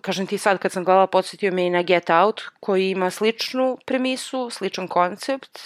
kažem 0.00 0.26
ti 0.26 0.38
sad 0.38 0.58
kad 0.58 0.72
sam 0.72 0.84
gledala 0.84 1.06
podsjetio 1.06 1.52
me 1.52 1.66
i 1.66 1.70
na 1.70 1.82
Get 1.82 2.10
Out 2.10 2.42
koji 2.60 2.90
ima 2.90 3.10
sličnu 3.10 3.78
premisu, 3.86 4.50
sličan 4.50 4.88
koncept, 4.88 5.58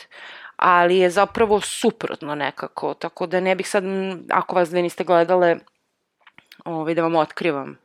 ali 0.57 0.97
je 0.97 1.11
zapravo 1.11 1.61
suprotno 1.61 2.35
nekako, 2.35 2.95
tako 2.95 3.27
da 3.27 3.41
ne 3.41 3.55
bih 3.55 3.69
sad, 3.69 3.85
ako 4.31 4.57
vas 4.57 4.71
dve 4.71 4.83
niste 4.83 5.05
gledale, 5.05 5.57
ovaj, 6.65 6.95
da 6.95 7.03
vam 7.03 7.17
otkrivam 7.17 7.79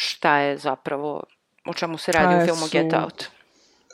šta 0.00 0.36
je 0.38 0.58
zapravo, 0.58 1.22
o 1.66 1.74
čemu 1.74 1.98
se 1.98 2.12
radi 2.12 2.34
A 2.34 2.38
u 2.38 2.44
filmu 2.44 2.60
su- 2.60 2.70
Get 2.72 2.92
Out. 2.94 3.24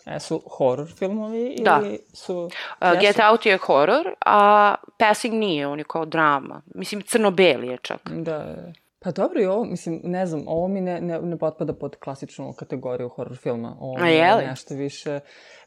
E, 0.07 0.21
su 0.21 0.43
horror 0.49 0.93
filmovi 0.99 1.57
Da. 1.63 1.81
ili 1.83 1.99
su... 2.13 2.51
Uh? 2.81 3.01
Get 3.01 3.17
Out 3.21 3.47
je 3.47 3.57
horor, 3.57 4.15
a 4.27 4.75
Passing 4.99 5.35
nije, 5.35 5.67
on 5.67 5.79
je 5.79 5.85
kao 5.85 6.05
drama. 6.05 6.63
Mislim, 6.75 7.03
crno-beli 7.03 7.69
je 7.69 7.79
čak. 7.83 8.01
Da. 8.11 8.57
Pa 8.99 9.11
dobro 9.11 9.41
i 9.41 9.47
ovo, 9.47 9.65
mislim, 9.65 10.01
ne 10.05 10.27
znam, 10.27 10.45
ovo 10.47 10.69
mi 10.69 10.81
ne, 10.81 11.01
ne, 11.01 11.19
ne 11.21 11.39
potpada 11.39 11.73
pod 11.73 11.97
klasičnu 11.97 12.53
kategoriju 12.53 13.09
horror 13.09 13.37
filma. 13.37 13.77
Ovo 13.81 13.97
A 14.01 14.09
je 14.09 14.35
li? 14.35 14.47
nešto 14.47 14.75
više... 14.75 15.21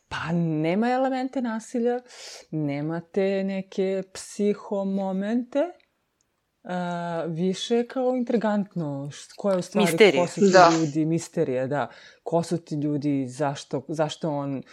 Pa 0.09 0.31
nema 0.33 0.89
elemente 0.89 1.41
nasilja, 1.41 1.99
nemate 2.51 3.43
neke 3.43 4.03
psihomomente, 4.13 5.59
uh, 6.67 6.71
više 7.27 7.83
kao 7.85 8.15
intrigantno, 8.15 8.85
št- 9.07 9.33
ko 9.35 9.51
je 9.51 9.57
u 9.57 9.61
stvari, 9.61 9.85
Misterija. 9.85 10.21
ko 10.21 10.29
su 10.29 10.39
ti 10.41 10.49
Da. 10.49 10.69
ljudi, 10.71 11.05
misterije, 11.05 11.67
da. 11.67 11.87
Ko 12.23 12.43
su 12.43 12.57
ti 12.57 12.75
ljudi, 12.75 13.27
zašto, 13.27 13.81
zašto 13.87 14.29
on 14.31 14.63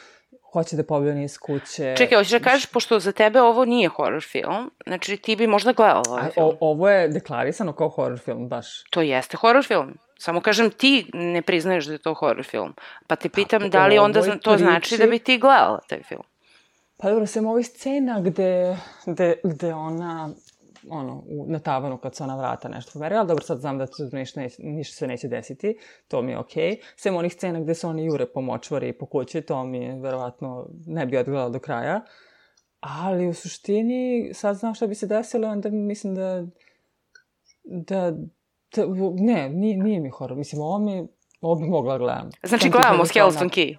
hoće 0.53 0.77
da 0.77 0.85
pobjene 0.85 1.25
iz 1.25 1.39
kuće. 1.39 1.95
Čekaj, 1.97 2.19
hoćeš 2.19 2.33
da 2.33 2.39
kažeš, 2.41 2.67
pošto 2.67 2.99
za 2.99 3.13
tebe 3.13 3.41
ovo 3.41 3.65
nije 3.65 3.89
horror 3.89 4.23
film, 4.23 4.71
znači 4.87 5.17
ti 5.17 5.37
bi 5.37 5.47
možda 5.47 5.73
gledala 5.73 6.03
ovaj 6.09 6.23
A, 6.23 6.31
film. 6.31 6.47
o, 6.47 6.57
ovo 6.63 6.91
je 6.91 7.09
deklarisano 7.09 7.73
kao 7.73 7.89
horror 7.89 8.19
film, 8.19 8.49
baš. 8.49 8.85
To 8.85 9.03
jeste 9.03 9.37
horror 9.37 9.65
film. 9.65 9.95
Samo 10.19 10.41
kažem, 10.41 10.71
ti 10.71 11.11
ne 11.13 11.43
priznaješ 11.43 11.85
da 11.85 11.93
je 11.93 11.99
to 11.99 12.15
horror 12.15 12.45
film. 12.45 12.75
Pa 13.07 13.17
te 13.17 13.29
pitam 13.29 13.63
po 13.63 13.69
da 13.69 13.87
li 13.87 13.99
onda 13.99 14.21
to 14.39 14.57
znači 14.59 14.81
priči- 14.89 14.99
da 14.99 15.07
bi 15.07 15.19
ti 15.19 15.39
gledala 15.39 15.81
taj 15.89 16.03
film. 16.03 16.23
Pa 16.97 17.11
dobro, 17.11 17.27
sem 17.27 17.47
ovih 17.47 17.67
scena 17.67 18.21
gde, 18.21 18.77
gde, 19.07 19.35
gde 19.45 19.75
ona, 19.75 20.31
ono, 20.91 21.23
u, 21.27 21.47
na 21.49 21.59
tavanu 21.59 21.99
kad 21.99 22.15
se 22.15 22.25
ona 22.25 22.37
vrata 22.37 22.69
nešto 22.69 22.93
pomeri, 22.93 23.15
ali 23.15 23.29
dobro, 23.29 23.45
sad 23.45 23.59
znam 23.59 23.79
da 23.79 23.87
ništa, 24.13 24.41
neće, 24.41 24.63
ništa 24.63 24.97
se 24.97 25.07
neće 25.07 25.29
desiti, 25.29 25.79
to 26.09 26.23
mi 26.23 26.33
je 26.33 26.39
okej. 26.39 26.71
Okay. 26.71 26.77
Sem 26.97 27.17
onih 27.17 27.33
scena 27.33 27.61
gde 27.61 27.75
se 27.75 27.87
oni 27.87 28.05
jure 28.05 28.27
po 28.27 28.41
močvari 28.41 28.89
i 28.89 28.93
po 28.93 29.07
kući, 29.07 29.41
to 29.41 29.65
mi 29.65 29.79
je, 29.79 30.01
verovatno, 30.01 30.69
ne 30.87 31.07
bi 31.07 31.17
odgledala 31.17 31.49
do 31.49 31.59
kraja. 31.59 32.01
Ali 32.81 33.29
u 33.29 33.35
suštini, 33.35 34.31
sad 34.35 34.57
znam 34.57 34.75
šta 34.75 34.87
bi 34.87 34.95
se 34.95 35.07
desilo, 35.07 35.49
onda 35.49 35.71
mislim 35.71 36.15
da, 36.15 36.47
da, 37.65 38.11
da 38.77 38.87
ne, 39.15 39.49
nije, 39.49 39.77
nije 39.77 40.01
mi 40.01 40.11
horor. 40.11 40.39
Mislim, 40.39 40.63
ovo 40.63 40.79
mi, 40.79 41.09
ovo 41.41 41.55
bi 41.55 41.69
mogla 41.69 41.93
da 41.93 41.99
gledam. 41.99 42.31
Znači, 42.43 42.71
gledamo 42.71 43.07
Skeleton 43.07 43.49
Key. 43.49 43.77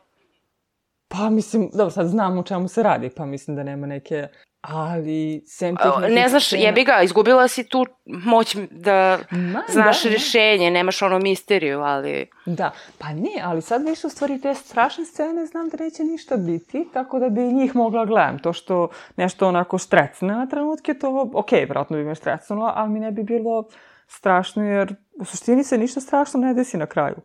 Pa 1.07 1.29
mislim, 1.29 1.69
dobro, 1.73 1.89
sad 1.89 2.07
znam 2.07 2.37
o 2.37 2.43
čemu 2.43 2.67
se 2.67 2.83
radi, 2.83 3.09
pa 3.09 3.25
mislim 3.25 3.57
da 3.57 3.63
nema 3.63 3.87
neke... 3.87 4.27
Ali, 4.67 5.43
sem 5.47 5.75
tih 5.75 5.91
nekih 5.99 6.15
Ne 6.15 6.29
znaš, 6.29 6.45
scena- 6.45 6.61
jebi 6.61 6.83
ga, 6.83 7.01
izgubila 7.01 7.47
si 7.47 7.63
tu 7.63 7.85
moć 8.05 8.55
da 8.71 9.19
Ma, 9.31 9.63
znaš 9.69 10.03
da, 10.03 10.09
da. 10.09 10.13
rešenje, 10.13 10.71
nemaš 10.71 11.01
ono 11.01 11.19
misteriju, 11.19 11.79
ali... 11.81 12.29
Da, 12.45 12.71
pa 12.97 13.07
ne, 13.09 13.41
ali 13.43 13.61
sad 13.61 13.83
više 13.85 14.07
u 14.07 14.09
stvari 14.09 14.41
te 14.41 14.55
strašne 14.55 15.05
scene 15.05 15.45
znam 15.45 15.69
da 15.69 15.83
neće 15.83 16.03
ništa 16.03 16.37
biti, 16.37 16.87
tako 16.93 17.19
da 17.19 17.29
bi 17.29 17.41
njih 17.41 17.75
mogla 17.75 18.05
gledam. 18.05 18.39
To 18.39 18.53
što 18.53 18.87
nešto 19.17 19.47
onako 19.47 19.77
strecne 19.77 20.27
na 20.27 20.47
trenutke, 20.47 20.93
to 20.93 21.31
ok, 21.33 21.51
vjerojatno 21.51 21.97
bi 21.97 22.03
me 22.03 22.15
strecnulo, 22.15 22.71
ali 22.75 22.89
mi 22.89 22.99
ne 22.99 23.11
bi 23.11 23.23
bilo 23.23 23.67
strašno, 24.07 24.63
jer 24.63 24.95
u 25.19 25.25
suštini 25.25 25.63
se 25.63 25.77
ništa 25.77 26.01
strašno 26.01 26.39
ne 26.39 26.53
desi 26.53 26.77
na 26.77 26.85
kraju. 26.85 27.15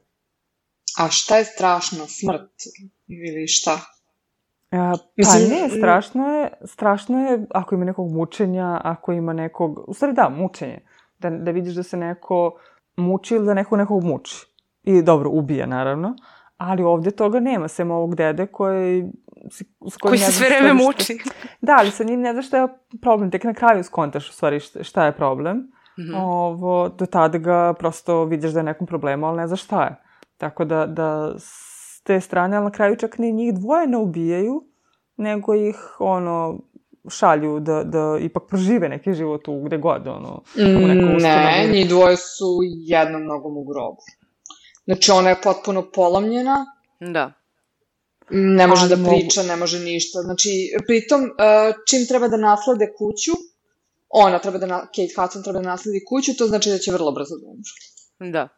A 0.98 1.10
šta 1.10 1.36
je 1.36 1.44
strašno? 1.44 2.06
Smrt? 2.06 2.50
Ili 3.06 3.48
šta? 3.48 3.80
A, 4.70 4.92
pa 4.92 4.98
Mislim, 5.16 5.48
ne, 5.50 5.68
strašno 5.68 6.26
je, 6.26 6.50
strašno 6.64 7.18
je 7.18 7.46
ako 7.50 7.74
ima 7.74 7.84
nekog 7.84 8.12
mučenja, 8.12 8.80
ako 8.84 9.12
ima 9.12 9.32
nekog, 9.32 9.84
u 9.86 9.94
stvari 9.94 10.14
da, 10.14 10.28
mučenje. 10.28 10.78
Da, 11.18 11.30
da 11.30 11.50
vidiš 11.50 11.74
da 11.74 11.82
se 11.82 11.96
neko 11.96 12.58
muči 12.96 13.34
ili 13.34 13.46
da 13.46 13.54
neko 13.54 13.76
nekog 13.76 14.04
muči. 14.04 14.46
I 14.82 15.02
dobro, 15.02 15.30
ubija 15.30 15.66
naravno. 15.66 16.14
Ali 16.56 16.82
ovde 16.82 17.10
toga 17.10 17.40
nema, 17.40 17.68
sem 17.68 17.90
ovog 17.90 18.14
dede 18.14 18.46
koji... 18.46 19.04
s- 19.50 19.96
kojim 19.96 20.10
Koji 20.10 20.18
se 20.18 20.32
sve 20.32 20.46
vreme 20.48 20.74
muči. 20.74 21.18
Da, 21.60 21.76
ali 21.78 21.90
sa 21.90 22.04
njim 22.04 22.20
ne 22.20 22.32
znaš 22.32 22.46
šta 22.46 22.58
je 22.58 22.68
problem. 23.02 23.30
Tek 23.30 23.44
na 23.44 23.54
kraju 23.54 23.84
skontaš 23.84 24.28
u 24.30 24.32
stvari 24.32 24.60
šta, 24.60 25.04
je 25.04 25.12
problem. 25.12 25.56
Mhm. 25.98 26.14
Ovo, 26.14 26.88
do 26.88 27.06
tada 27.06 27.38
ga 27.38 27.74
prosto 27.78 28.24
vidiš 28.24 28.50
da 28.50 28.60
je 28.60 28.64
nekom 28.64 28.86
problemu, 28.86 29.26
ali 29.26 29.36
ne 29.36 29.46
znaš 29.46 29.64
šta 29.64 29.84
je. 29.84 29.96
Tako 30.38 30.64
da, 30.64 30.86
da 30.86 31.34
te 32.10 32.20
strane, 32.20 32.56
ali 32.56 32.64
na 32.64 32.70
kraju 32.70 32.96
čak 32.96 33.18
ni 33.18 33.32
njih 33.32 33.54
dvoje 33.54 33.86
ne 33.86 33.98
ubijaju, 33.98 34.64
nego 35.16 35.54
ih, 35.54 35.76
ono, 35.98 36.58
šalju 37.08 37.60
da, 37.60 37.84
da 37.84 38.18
ipak 38.20 38.42
prožive 38.48 38.88
neki 38.88 39.12
život 39.14 39.48
u 39.48 39.62
gde 39.62 39.78
god, 39.78 40.06
ono, 40.06 40.42
u 40.56 41.20
ne, 41.20 41.68
njih 41.72 41.88
dvoje 41.88 42.16
su 42.16 42.46
jednom 42.86 43.24
nogom 43.24 43.56
u 43.56 43.64
grobu. 43.64 44.02
Znači, 44.84 45.10
ona 45.10 45.28
je 45.28 45.40
potpuno 45.42 45.90
polomljena, 45.94 46.66
Da. 47.00 47.32
ne 48.30 48.66
može 48.66 48.82
Ali 48.82 48.90
da 48.90 48.96
mogu- 48.96 49.10
priča, 49.10 49.42
ne 49.42 49.56
može 49.56 49.78
ništa. 49.80 50.18
Znači, 50.20 50.50
pritom, 50.86 51.20
uh, 51.22 51.30
čim 51.88 52.06
treba 52.08 52.28
da 52.28 52.36
naslade 52.36 52.86
kuću, 52.98 53.32
ona 54.08 54.38
treba 54.38 54.58
da, 54.58 54.66
na, 54.66 54.80
Kate 54.80 55.14
Hudson 55.16 55.42
treba 55.42 55.58
da 55.58 55.68
nasledi 55.68 56.04
kuću, 56.08 56.36
to 56.38 56.46
znači 56.46 56.70
da 56.70 56.78
će 56.78 56.92
vrlo 56.92 57.12
brzo 57.12 57.34
da 57.36 57.46
umre. 57.46 58.32
Da. 58.32 58.48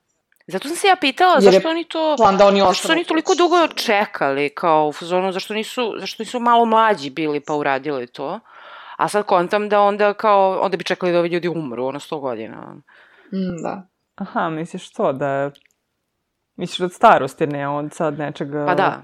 Zato 0.47 0.69
sam 0.69 0.77
se 0.77 0.87
ja 0.87 0.97
pitala 0.97 1.35
Jer 1.35 1.45
je 1.45 1.53
zašto 1.53 1.69
oni 1.69 1.85
to... 1.85 2.15
Plan 2.17 2.37
da 2.37 2.47
oni 2.47 2.61
Zašto 2.61 2.93
oni 2.93 3.05
toliko 3.05 3.35
dugo 3.35 3.69
čekali, 3.69 4.49
kao 4.49 4.89
u 4.89 4.93
fazonu, 4.93 5.33
zašto 5.33 5.55
nisu, 5.55 5.95
zašto 5.99 6.23
nisu 6.23 6.41
malo 6.41 6.65
mlađi 6.65 7.11
bili 7.11 7.41
pa 7.41 7.55
uradili 7.55 8.07
to? 8.07 8.41
A 8.97 9.09
sad 9.09 9.27
kontam 9.27 9.69
da 9.69 9.81
onda 9.81 10.15
kao, 10.15 10.61
onda 10.61 10.77
bi 10.77 10.85
čekali 10.85 11.13
da 11.13 11.19
ovi 11.19 11.29
ljudi 11.29 11.49
umru, 11.49 11.87
ono, 11.87 12.01
sto 12.01 12.19
godina. 12.19 12.75
Mm, 13.33 13.63
da. 13.63 13.87
Aha, 14.15 14.49
misliš 14.49 14.93
to 14.93 15.13
da. 15.13 15.51
Misliš 16.57 16.81
od 16.81 16.93
starosti, 16.93 17.47
ne 17.47 17.69
od 17.69 17.93
sad 17.93 18.19
nečega... 18.19 18.67
Pa 18.67 18.75
da. 18.75 19.03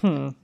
Hm. 0.00 0.41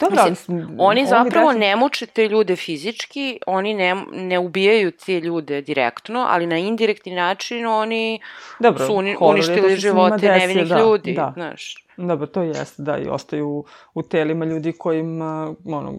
Dobro. 0.00 0.30
Mislim, 0.30 0.76
Oni 0.78 1.06
zapravo 1.06 1.52
deca- 1.52 1.58
ne 1.58 1.76
muče 1.76 2.06
te 2.06 2.28
ljude 2.28 2.56
fizički, 2.56 3.38
oni 3.46 3.74
ne, 3.74 4.04
ne 4.12 4.38
ubijaju 4.38 4.90
te 4.90 5.20
ljude 5.20 5.62
direktno, 5.62 6.26
ali 6.28 6.46
na 6.46 6.58
indirektni 6.58 7.14
način 7.14 7.66
oni 7.66 8.20
Dobro, 8.60 8.86
su 8.86 8.94
uni, 8.94 9.14
što 9.14 9.24
uništili 9.24 9.60
njima 9.62 9.76
živote 9.76 10.16
desi, 10.28 10.46
nevinih 10.46 10.68
da, 10.68 10.78
ljudi, 10.78 11.12
Da, 11.12 11.32
znaš. 11.34 11.86
Dobro, 11.96 12.26
to 12.26 12.42
jeste, 12.42 12.82
da, 12.82 12.98
i 12.98 13.08
ostaju 13.08 13.64
u 13.94 14.02
telima 14.02 14.44
ljudi 14.44 14.72
kojima, 14.72 15.54
ono, 15.64 15.94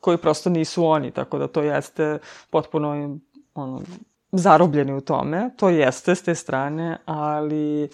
koji 0.00 0.16
prosto 0.18 0.50
nisu 0.50 0.86
oni, 0.86 1.10
tako 1.10 1.38
da 1.38 1.46
to 1.46 1.62
jeste 1.62 2.18
potpuno, 2.50 3.18
ono, 3.54 3.82
zarobljeni 4.32 4.92
u 4.92 5.00
tome, 5.00 5.50
to 5.56 5.68
jeste 5.68 6.14
s 6.14 6.22
te 6.22 6.34
strane, 6.34 6.96
ali 7.04 7.88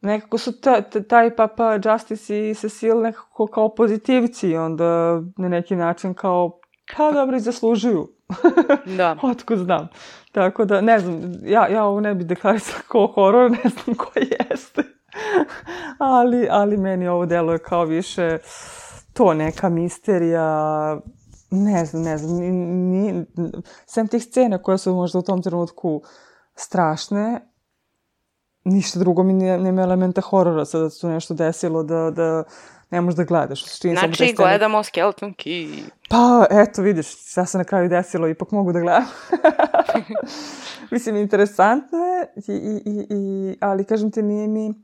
nekako 0.00 0.38
su 0.38 0.60
ta, 0.60 0.82
ta, 0.82 1.02
taj 1.02 1.36
Papa 1.36 1.78
Justice 1.84 2.50
i 2.50 2.54
Cecil 2.54 3.00
nekako 3.00 3.46
kao 3.46 3.74
pozitivci, 3.74 4.56
onda 4.56 5.20
na 5.36 5.48
neki 5.48 5.76
način 5.76 6.14
kao, 6.14 6.60
pa 6.96 7.12
dobro, 7.12 7.36
i 7.36 7.40
zaslužuju. 7.40 8.08
Da. 8.96 9.16
Otkud 9.22 9.58
znam. 9.58 9.88
Tako 10.32 10.64
da, 10.64 10.80
ne 10.80 10.98
znam, 10.98 11.32
ja, 11.42 11.68
ja 11.68 11.84
ovo 11.84 12.00
ne 12.00 12.14
bih 12.14 12.26
deklarisala 12.26 12.82
kao 12.88 13.06
horor, 13.06 13.50
ne 13.64 13.70
znam 13.70 13.96
ko 13.96 14.10
jeste. 14.14 14.82
ali, 15.98 16.48
ali 16.50 16.76
meni 16.76 17.08
ovo 17.08 17.26
deluje 17.26 17.58
kao 17.58 17.84
više 17.84 18.38
to 19.12 19.34
neka 19.34 19.68
misterija, 19.68 21.00
ne 21.50 21.84
znam, 21.84 22.02
ne 22.02 22.18
znam, 22.18 22.36
ni, 22.36 22.50
ni, 22.50 23.24
sem 23.86 24.08
tih 24.08 24.24
scena 24.24 24.58
koje 24.62 24.78
su 24.78 24.94
možda 24.94 25.18
u 25.18 25.22
tom 25.22 25.42
trenutku 25.42 26.02
strašne, 26.54 27.40
ništa 28.68 28.98
drugo 28.98 29.22
mi 29.22 29.32
ne, 29.32 29.58
nema 29.58 29.82
elementa 29.82 30.20
horora, 30.20 30.64
sada 30.64 30.84
da 30.84 30.90
se 30.90 31.00
tu 31.00 31.08
nešto 31.08 31.34
desilo 31.34 31.82
da, 31.82 32.10
da 32.10 32.42
ne 32.90 33.00
možeš 33.00 33.16
da 33.16 33.24
gledaš. 33.24 33.64
Te 33.78 33.88
Znači, 33.88 34.12
scene- 34.14 34.34
gledamo 34.34 34.82
Skeleton 34.82 35.34
Key. 35.34 35.82
Pa, 36.10 36.46
eto, 36.50 36.82
vidiš, 36.82 37.30
šta 37.30 37.46
se 37.46 37.58
na 37.58 37.64
kraju 37.64 37.88
desilo, 37.88 38.28
ipak 38.28 38.50
mogu 38.50 38.72
da 38.72 38.80
gledam. 38.80 39.04
Mislim, 40.90 41.16
interesantno 41.16 41.98
je, 41.98 42.26
i, 42.48 42.52
i, 42.52 42.82
i, 42.86 43.06
i, 43.10 43.56
ali 43.60 43.84
kažem 43.84 44.10
ti, 44.10 44.22
nije 44.22 44.48
mi... 44.48 44.74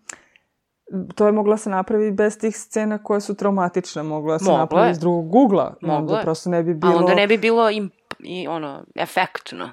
To 1.15 1.27
je 1.27 1.33
mogla 1.33 1.57
se 1.57 1.71
napravi 1.71 2.13
bez 2.13 2.39
tih 2.39 2.57
scena 2.57 2.99
koje 2.99 3.21
su 3.21 3.35
traumatične, 3.35 4.03
mogla 4.03 4.39
se 4.39 4.45
Moglo 4.45 4.59
napravi 4.59 4.87
je. 4.87 4.91
iz 4.91 4.99
drugog 4.99 5.35
ugla. 5.35 5.75
Moglo 5.81 5.97
onda 5.97 6.17
je. 6.17 6.23
prosto 6.23 6.51
ne 6.51 6.63
bi 6.63 6.75
bilo... 6.75 6.93
A 6.93 6.97
onda 6.97 7.15
ne 7.15 7.27
bi 7.27 7.39
bilo 7.39 7.71
im, 7.71 7.91
i 8.19 8.49
ono, 8.49 8.85
efektno. 8.95 9.71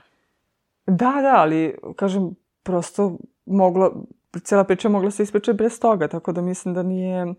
Da, 0.87 1.13
da, 1.21 1.33
ali, 1.35 1.75
kažem, 1.95 2.35
prosto 2.63 3.17
mogla, 3.45 3.91
cijela 4.43 4.63
priča 4.63 4.89
mogla 4.89 5.11
se 5.11 5.23
ispričati 5.23 5.57
bez 5.57 5.79
toga, 5.79 6.07
tako 6.07 6.31
da 6.31 6.41
mislim 6.41 6.73
da 6.73 6.83
nije 6.83 7.33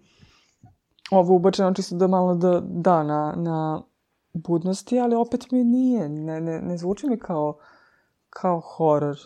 ovo 1.11 1.35
ubačeno 1.35 1.74
čisto 1.74 1.97
da 1.97 2.07
malo 2.07 2.35
da, 2.35 2.61
da 2.65 3.03
na, 3.03 3.35
na 3.37 3.83
budnosti, 4.33 5.01
ali 5.01 5.15
opet 5.15 5.51
mi 5.51 5.65
nije, 5.65 6.09
ne, 6.09 6.41
ne, 6.41 6.61
ne 6.61 6.77
zvuči 6.77 7.07
mi 7.07 7.19
kao, 7.19 7.59
kao 8.31 8.61
horor. 8.61 9.16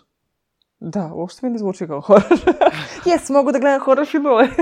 Da, 0.80 1.10
uopšte 1.14 1.46
mi 1.46 1.52
ne 1.52 1.58
zvuči 1.58 1.86
kao 1.86 2.00
horor. 2.00 2.38
jes, 3.06 3.28
mogu 3.28 3.52
da 3.52 3.58
gledam 3.58 3.80
horor 3.80 4.06
filmove. 4.06 4.48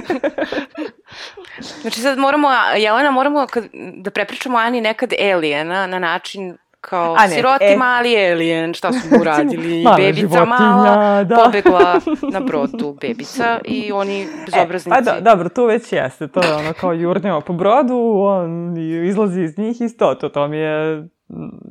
Znači 1.82 2.00
sad 2.00 2.18
moramo, 2.18 2.48
Jelena, 2.78 3.10
moramo 3.10 3.46
kad, 3.50 3.64
da 3.96 4.10
prepričamo 4.10 4.58
Ani 4.58 4.80
nekad 4.80 5.12
Aliena 5.32 5.86
na 5.86 5.98
način 5.98 6.56
kao 6.88 7.14
A 7.18 7.26
ne, 7.26 7.34
siroti 7.34 7.64
e. 7.64 7.76
mali 7.76 8.16
alien, 8.32 8.74
šta 8.74 8.92
su 8.92 9.08
mu 9.10 9.20
uradili, 9.20 9.82
Mala 9.84 9.96
bebica 9.96 10.20
životinja, 10.20 10.44
mala, 10.44 11.24
da. 11.24 11.36
pobegla 11.36 12.00
na 12.34 12.40
brodu 12.40 12.96
bebica 13.00 13.60
i 13.64 13.92
oni 13.92 14.26
bezobraznici. 14.46 14.88
E, 14.88 14.92
pa 14.92 15.00
da, 15.00 15.20
dobro, 15.20 15.48
tu 15.48 15.64
već 15.64 15.92
jeste. 15.92 16.28
To 16.28 16.42
je 16.42 16.54
ono 16.54 16.72
kao 16.72 16.92
jurnjava 16.92 17.40
po 17.40 17.52
brodu, 17.52 17.96
on 18.16 18.76
izlazi 19.06 19.42
iz 19.42 19.58
njih 19.58 19.80
i 19.80 19.96
to, 19.96 20.14
to, 20.14 20.28
to 20.28 20.48
mi 20.48 20.56
je, 20.56 21.08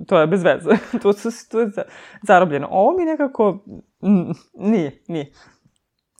to 0.07 0.19
je 0.19 0.27
bez 0.27 0.43
veze. 0.43 0.69
tu, 1.01 1.13
su, 1.13 1.29
tu 1.51 1.59
je 1.59 1.67
za- 1.67 1.85
zarobljeno. 2.21 2.67
Ovo 2.71 2.97
mi 2.97 3.05
nekako, 3.05 3.63
nije, 4.53 5.03
nije. 5.07 5.31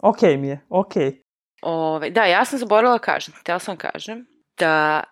Okej 0.04 0.38
mi 0.38 0.48
je, 0.48 0.66
okej. 0.70 1.24
Ove, 1.62 2.10
da, 2.10 2.26
ja 2.26 2.46
sam 2.46 2.60
zaboravila 2.60 3.00
kažem, 3.00 3.34
htjela 3.40 3.60
sam 3.60 3.78
kažem 3.78 4.26
da 4.60 5.04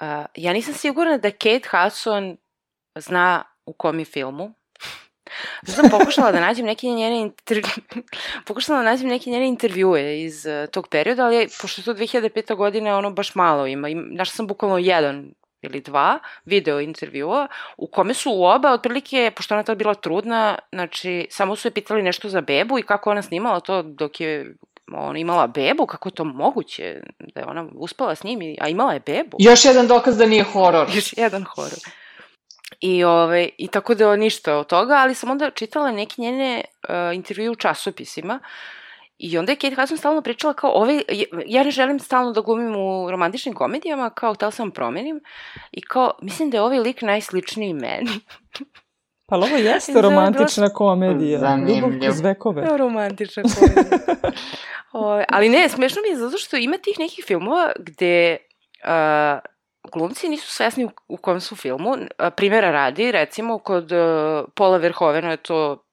a, 0.00 0.24
ja 0.34 0.52
nisam 0.52 0.74
sigurna 0.74 1.18
da 1.18 1.30
Kate 1.30 1.68
Hudson 1.70 2.36
zna 2.96 3.42
u 3.66 3.72
kom 3.72 3.98
je 3.98 4.04
filmu. 4.04 4.54
Zato 5.62 5.82
sam 5.82 5.90
pokušala 5.90 6.32
da 6.32 6.40
nađem 6.40 6.66
neke 6.66 6.86
njene 6.86 7.20
intervju... 7.20 7.62
pokušala 8.46 8.78
da 8.78 8.84
nađem 8.84 9.08
neke 9.08 9.30
njene 9.30 9.48
intervjue 9.48 10.22
iz 10.22 10.46
uh, 10.46 10.70
tog 10.70 10.88
perioda, 10.88 11.24
ali 11.24 11.48
pošto 11.62 11.80
je 11.80 11.84
to 11.84 11.94
2005. 11.94 12.56
godine, 12.56 12.94
ono 12.94 13.10
baš 13.10 13.34
malo 13.34 13.66
ima. 13.66 13.88
Im, 13.88 14.08
našla 14.10 14.32
sam 14.32 14.46
bukvalno 14.46 14.78
jedan 14.78 15.30
ili 15.62 15.80
dva 15.80 16.18
video 16.44 16.80
intervjua 16.80 17.48
u 17.76 17.86
kome 17.86 18.14
su 18.14 18.32
u 18.32 18.44
oba 18.44 18.72
otprilike, 18.72 19.32
pošto 19.36 19.54
ona 19.54 19.60
je 19.60 19.64
tad 19.64 19.78
bila 19.78 19.94
trudna, 19.94 20.58
znači 20.72 21.26
samo 21.30 21.56
su 21.56 21.68
je 21.68 21.72
pitali 21.72 22.02
nešto 22.02 22.28
za 22.28 22.40
bebu 22.40 22.78
i 22.78 22.82
kako 22.82 23.10
ona 23.10 23.22
snimala 23.22 23.60
to 23.60 23.82
dok 23.82 24.20
je 24.20 24.56
ona 24.92 25.18
imala 25.18 25.46
bebu, 25.46 25.86
kako 25.86 26.08
je 26.08 26.14
to 26.14 26.24
moguće 26.24 27.00
da 27.34 27.40
je 27.40 27.46
ona 27.46 27.66
uspela 27.74 28.14
s 28.14 28.24
njim, 28.24 28.42
i- 28.42 28.58
a 28.60 28.68
imala 28.68 28.92
je 28.92 29.00
bebu. 29.00 29.36
Još 29.40 29.64
jedan 29.64 29.86
dokaz 29.86 30.16
da 30.18 30.26
nije 30.26 30.42
horor. 30.44 30.88
Još 30.94 31.12
jedan 31.16 31.44
horor. 31.44 31.78
I, 32.86 33.04
ove, 33.04 33.48
I 33.58 33.68
tako 33.68 33.94
da 33.94 34.16
ništa 34.16 34.56
od 34.56 34.66
toga, 34.66 34.94
ali 34.94 35.14
sam 35.14 35.30
onda 35.30 35.50
čitala 35.50 35.90
neke 35.90 36.22
njene 36.22 36.64
uh, 36.88 37.16
intervjue 37.16 37.50
u 37.50 37.54
časopisima 37.54 38.40
I 39.18 39.38
onda 39.38 39.52
je 39.52 39.56
Kate 39.56 39.74
Hudson 39.74 39.98
stalno 39.98 40.22
pričala 40.22 40.54
kao, 40.54 40.70
ovaj, 40.70 41.02
ja 41.46 41.62
ne 41.64 41.70
želim 41.70 41.98
stalno 41.98 42.32
da 42.32 42.40
glumim 42.40 42.76
u 42.76 43.10
romantičnim 43.10 43.54
komedijama, 43.54 44.10
kao, 44.10 44.34
htela 44.34 44.50
sam 44.50 44.70
promenim. 44.70 45.20
I 45.72 45.82
kao, 45.82 46.10
mislim 46.22 46.50
da 46.50 46.56
je 46.56 46.62
ovaj 46.62 46.78
lik 46.78 47.02
najsličniji 47.02 47.74
meni. 47.74 48.10
Pa 49.28 49.36
ovo 49.36 49.56
jeste 49.56 50.02
romantična 50.08 50.68
komedija. 50.68 51.38
Zanimljivo. 51.38 51.88
Ljubav 51.88 52.00
kroz 52.00 52.20
vekove. 52.20 52.78
Romantična 52.78 53.42
komedija. 53.42 53.98
Ove, 54.92 55.24
ali 55.28 55.48
ne, 55.48 55.68
smešno 55.68 56.02
mi 56.02 56.08
je 56.08 56.16
zato 56.16 56.38
što 56.38 56.56
ima 56.56 56.78
tih 56.78 56.98
nekih 56.98 57.24
filmova 57.26 57.72
gde 57.78 58.36
uh, 58.84 59.53
glumci 59.92 60.28
nisu 60.28 60.50
svesni 60.50 60.84
u, 60.84 60.90
u 61.08 61.16
kom 61.16 61.40
su 61.40 61.56
filmu. 61.56 61.90
Uh, 61.90 61.98
primjera 62.36 62.70
radi, 62.70 63.12
recimo, 63.12 63.58
kod 63.58 63.92
uh, 63.92 64.44
Paula 64.54 64.76
Verhovena 64.76 65.30
je 65.30 65.36
to 65.36 65.84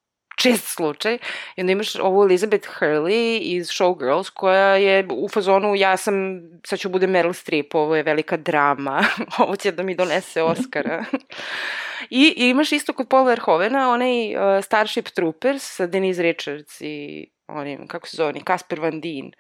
čest 0.42 0.68
slučaj. 0.68 1.18
I 1.56 1.62
onda 1.62 1.72
imaš 1.72 1.96
ovu 1.96 2.24
Elizabeth 2.24 2.70
Hurley 2.80 3.40
iz 3.42 3.68
Showgirls 3.68 4.30
koja 4.30 4.76
je 4.76 5.08
u 5.12 5.30
fazonu 5.30 5.76
ja 5.76 5.98
sam, 5.98 6.42
sad 6.66 6.80
ću 6.80 6.90
budem 6.90 7.12
Meryl 7.12 7.34
Streep, 7.34 7.76
ovo 7.76 7.96
je 7.96 8.04
velika 8.04 8.38
drama, 8.38 9.04
ovo 9.44 9.56
će 9.56 9.72
da 9.72 9.84
mi 9.84 9.96
donese 9.96 10.44
Oscara. 10.44 11.06
I, 12.10 12.34
I 12.38 12.50
imaš 12.50 12.72
isto 12.72 12.94
kod 12.94 13.08
Paula 13.08 13.30
Verhovena 13.30 13.92
onaj 13.92 14.36
uh, 14.36 14.64
Starship 14.64 15.08
Troopers 15.10 15.76
sa 15.76 15.88
Denise 15.88 16.22
Richards 16.22 16.82
i 16.82 17.28
onim, 17.48 17.88
kako 17.88 18.08
se 18.08 18.18
zove, 18.18 18.34
Kasper 18.44 18.80
Van 18.80 19.02
Dien 19.02 19.32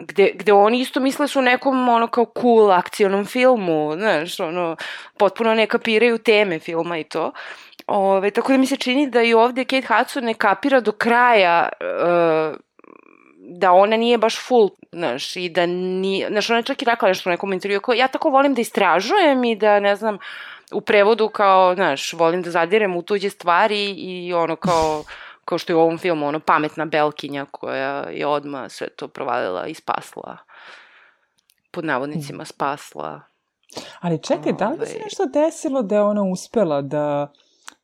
gde, 0.00 0.30
gde 0.34 0.52
oni 0.52 0.80
isto 0.80 1.00
misle 1.00 1.28
su 1.28 1.42
nekom 1.42 1.88
ono 1.88 2.06
kao 2.06 2.26
cool 2.40 2.72
akcionom 2.72 3.24
filmu, 3.24 3.94
znaš, 3.96 4.40
ono, 4.40 4.76
potpuno 5.18 5.54
ne 5.54 5.66
kapiraju 5.66 6.18
teme 6.18 6.58
filma 6.58 6.98
i 6.98 7.04
to. 7.04 7.32
Ove, 7.86 8.30
tako 8.30 8.52
da 8.52 8.58
mi 8.58 8.66
se 8.66 8.76
čini 8.76 9.10
da 9.10 9.22
i 9.22 9.34
ovde 9.34 9.64
Kate 9.64 9.86
Hudson 9.86 10.24
ne 10.24 10.34
kapira 10.34 10.80
do 10.80 10.92
kraja 10.92 11.68
uh, 11.80 12.56
da 13.50 13.72
ona 13.72 13.96
nije 13.96 14.18
baš 14.18 14.46
full, 14.46 14.70
znaš, 14.92 15.36
i 15.36 15.48
da 15.48 15.66
nije, 15.66 16.28
znaš, 16.28 16.50
ona 16.50 16.58
je 16.58 16.62
čak 16.62 16.82
i 16.82 16.84
rekla 16.84 17.08
nešto 17.08 17.30
u 17.30 17.32
nekom 17.32 17.52
intervju, 17.52 17.80
kao, 17.80 17.94
ja 17.94 18.08
tako 18.08 18.30
volim 18.30 18.54
da 18.54 18.60
istražujem 18.60 19.44
i 19.44 19.56
da, 19.56 19.80
ne 19.80 19.96
znam, 19.96 20.18
u 20.72 20.80
prevodu 20.80 21.28
kao, 21.28 21.74
znaš, 21.74 22.12
volim 22.12 22.42
da 22.42 22.50
zadirem 22.50 22.96
u 22.96 23.02
tuđe 23.02 23.30
stvari 23.30 23.90
i 23.90 24.32
ono 24.34 24.56
kao, 24.56 25.04
kao 25.48 25.58
što 25.58 25.72
je 25.72 25.76
u 25.76 25.80
ovom 25.80 25.98
filmu, 25.98 26.26
ono, 26.26 26.40
pametna 26.40 26.84
belkinja 26.84 27.46
koja 27.50 28.04
je 28.10 28.26
odma 28.26 28.68
sve 28.68 28.88
to 28.88 29.08
provalila 29.08 29.66
i 29.66 29.74
spasla. 29.74 30.36
Pod 31.70 31.84
navodnicima 31.84 32.44
spasla. 32.44 33.20
Ali 34.00 34.22
čekaj, 34.22 34.52
da 34.52 34.68
li 34.68 34.78
bi 34.78 34.86
se 34.86 34.92
Ovaj. 34.92 35.04
nešto 35.04 35.26
desilo 35.26 35.82
da 35.82 35.94
je 35.94 36.02
ona 36.02 36.22
uspela 36.22 36.82
da 36.82 37.32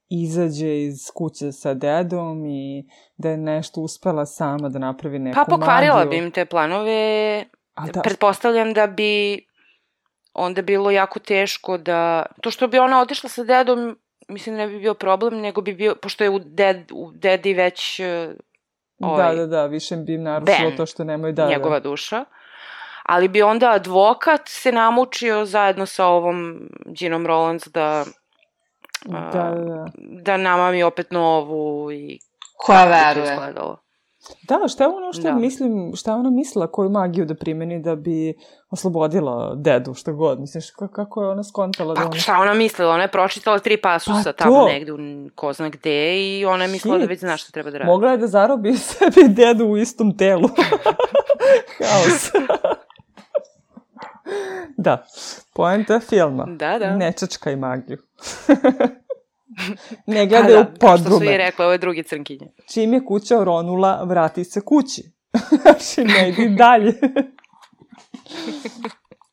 izađe 0.08 0.82
iz 0.82 1.10
kuće 1.14 1.52
sa 1.52 1.74
dedom 1.74 2.46
i 2.46 2.86
da 3.16 3.28
je 3.30 3.36
nešto 3.36 3.80
uspela 3.80 4.26
sama 4.26 4.68
da 4.68 4.78
napravi 4.78 5.18
neku 5.18 5.34
Pa 5.34 5.44
pokvarila 5.44 5.94
magiju. 5.96 6.10
bi 6.10 6.16
im 6.16 6.30
te 6.30 6.44
planove. 6.46 7.44
A 7.74 7.86
da, 7.86 8.00
Pretpostavljam 8.00 8.72
da 8.72 8.86
bi 8.86 9.44
onda 10.34 10.62
bilo 10.62 10.90
jako 10.90 11.18
teško 11.18 11.78
da... 11.78 12.26
To 12.40 12.50
što 12.50 12.68
bi 12.68 12.78
ona 12.78 13.00
otišla 13.00 13.28
sa 13.28 13.44
dedom, 13.44 13.96
mislim 14.28 14.54
ne 14.54 14.66
bi 14.66 14.78
bio 14.78 14.94
problem, 14.94 15.40
nego 15.40 15.60
bi 15.60 15.74
bio, 15.74 15.94
pošto 16.02 16.24
je 16.24 16.30
u, 16.30 16.38
ded, 16.38 16.92
u 16.92 17.10
dedi 17.14 17.54
već 17.54 18.00
e, 18.00 18.34
ovaj, 19.00 19.36
da, 19.36 19.40
da, 19.40 19.46
da, 19.46 19.66
više 19.66 19.96
bi 19.96 20.14
im 20.14 20.22
narušilo 20.22 20.68
Ben, 20.68 20.76
to 20.76 20.86
što 20.86 21.04
nemaju 21.04 21.32
da, 21.32 21.48
njegova 21.48 21.80
duša. 21.80 22.24
Ali 23.02 23.28
bi 23.28 23.42
onda 23.42 23.70
advokat 23.70 24.40
se 24.48 24.72
namučio 24.72 25.44
zajedno 25.44 25.86
sa 25.86 26.06
ovom 26.06 26.68
Ginom 26.86 27.26
Rollins 27.26 27.68
da, 27.68 28.04
da. 29.04 29.18
Da, 29.18 29.50
da, 29.50 29.64
da. 29.64 29.86
da 29.96 30.36
namami 30.36 30.82
opet 30.82 31.10
novu 31.10 31.92
i 31.92 32.18
Koja 32.56 32.84
veruje. 32.84 33.32
izgledalo. 33.32 33.83
Da, 34.42 34.68
šta 34.68 34.84
je 34.84 34.88
ono 34.88 35.12
što 35.12 35.22
Da. 35.22 35.32
mislim, 35.32 35.92
šta 35.94 36.10
je 36.10 36.16
ona 36.16 36.30
mislila, 36.30 36.66
koju 36.66 36.90
magiju 36.90 37.26
da 37.26 37.34
primeni 37.34 37.80
da 37.80 37.96
bi 37.96 38.34
oslobodila 38.70 39.54
dedu, 39.56 39.94
šta 39.94 40.12
god, 40.12 40.40
misliš, 40.40 40.70
ka- 40.70 40.88
kako 40.88 41.22
je 41.22 41.28
ona 41.28 41.44
skontala 41.44 41.94
da 41.94 41.96
Pa 41.96 42.06
ona... 42.06 42.14
šta 42.14 42.34
ona 42.34 42.54
mislila? 42.54 42.90
Ona 42.90 43.02
je 43.02 43.08
pročitala 43.08 43.58
tri 43.58 43.78
pasusa 43.78 44.22
Pa 44.24 44.32
tamo 44.34 44.56
to. 44.56 44.66
negde 44.66 44.92
u 44.92 44.96
ko 45.30 45.52
zna 45.52 45.68
gde 45.68 46.16
i 46.18 46.44
ona 46.44 46.64
je 46.64 46.68
mislila 46.68 46.96
da 46.96 47.00
Hit. 47.00 47.10
već 47.10 47.20
zna 47.20 47.36
šta 47.36 47.52
treba 47.52 47.70
da 47.70 47.78
radi. 47.78 47.88
Mogla 47.88 48.10
je 48.10 48.16
da 48.16 48.26
zarobi 48.26 48.76
sebi 48.78 49.28
dedu 49.28 49.64
u 49.64 49.76
istom 49.76 50.16
telu. 50.16 50.48
Haos. 51.80 52.30
da, 54.76 55.04
poenta 55.54 56.00
filma. 56.00 56.44
Da, 56.48 56.78
da. 56.78 56.90
Ne 56.92 57.12
čačkaj 57.12 57.56
magiju. 57.56 57.98
ne 60.06 60.22
Pa 60.22 60.28
gledaj 60.28 60.54
u 60.54 60.64
da, 60.64 60.72
kao 60.80 60.96
što 60.96 61.04
su 61.04 61.10
i 61.10 61.10
podrume. 61.10 61.36
rekla 61.36 61.66
ove 61.66 61.78
druge 61.78 62.02
crnkinje. 62.02 62.46
Čim 62.72 62.92
je 62.92 63.04
kuća 63.04 63.38
oronula, 63.38 64.04
vrati 64.04 64.44
se 64.44 64.60
kući. 64.60 65.02
Znači, 65.62 66.04
ne 66.04 66.28
idi 66.28 66.48
dalje. 66.48 66.92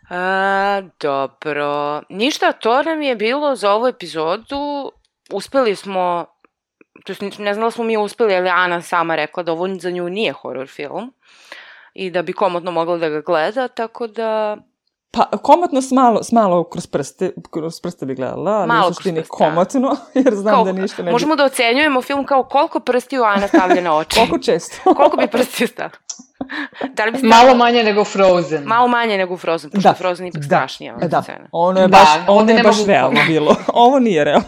A, 0.10 0.81
dobro. 0.99 2.02
Ništa, 2.10 2.52
to 2.52 2.84
nam 2.84 3.02
je 3.02 3.15
bilo 3.15 3.56
za 3.56 3.72
ovu 3.72 3.88
epizodu. 3.88 4.91
Uspeli 5.34 5.76
smo, 5.76 6.26
to 7.06 7.14
ne 7.22 7.53
znam 7.53 7.68
da 7.68 7.72
smo 7.72 7.84
mi 7.84 7.98
uspeli, 7.98 8.35
ali 8.35 8.49
Ana 8.49 8.81
sama 8.81 9.15
rekla 9.15 9.43
da 9.43 9.52
ovo 9.52 9.68
za 9.80 9.91
nju 9.91 10.10
nije 10.10 10.31
horror 10.31 10.68
film 10.68 11.14
i 11.93 12.11
da 12.11 12.22
bi 12.22 12.34
komotno 12.34 12.72
mogla 12.72 12.98
da 12.98 13.10
ga 13.10 13.22
gleda, 13.22 13.68
tako 13.68 14.07
da 14.07 14.57
Pa, 15.13 15.25
komotno 15.38 15.81
s 15.81 15.91
malo, 15.91 16.23
s 16.23 16.31
malo 16.31 16.63
kroz 16.63 16.88
prste, 16.88 17.31
kroz 17.49 17.81
prste 17.81 18.05
bi 18.05 18.15
gledala, 18.15 18.51
ali 18.51 18.67
Malo 18.67 18.89
u 18.89 18.93
suštini 18.93 19.15
prste, 19.15 19.35
da. 19.39 19.45
komotno, 19.45 19.95
jer 20.25 20.35
znam 20.35 20.55
kao, 20.55 20.63
da 20.63 20.71
ništa 20.71 21.01
ne 21.01 21.05
bi... 21.05 21.11
možemo 21.11 21.35
da 21.35 21.45
ocenjujemo 21.45 22.01
film 22.01 22.25
kao 22.25 22.43
koliko 22.43 22.79
prstiju 22.79 23.23
Ana 23.23 23.47
stavlja 23.47 23.81
na 23.81 23.97
oči. 23.97 24.15
Koliko 24.15 24.39
često? 24.39 24.75
koliko 24.97 25.17
bi 25.17 25.27
prstiju 25.27 25.67
stavila? 25.67 25.97
Da 26.93 27.05
li 27.05 27.11
bi 27.11 27.17
Malo 27.19 27.33
stavila- 27.33 27.57
manje 27.57 27.83
nego 27.83 28.03
Frozen. 28.03 28.63
Malo 28.63 28.88
manje 28.88 29.17
nego 29.17 29.33
u 29.33 29.38
Frozen, 29.38 29.69
pošto 29.71 29.89
je 29.89 29.95
Frozen 29.95 30.27
ipak 30.27 30.43
strašnija 30.43 30.95
e, 31.01 31.07
da. 31.07 31.21
scena. 31.21 31.47
Ono 31.51 31.79
je 31.79 31.88
Da, 31.88 31.97
baš, 31.97 32.07
ono 32.27 32.51
je 32.51 32.63
baš 32.63 32.85
realno 32.85 33.19
bilo. 33.27 33.55
Ovo 33.73 33.99
nije 33.99 34.23
realno. 34.23 34.47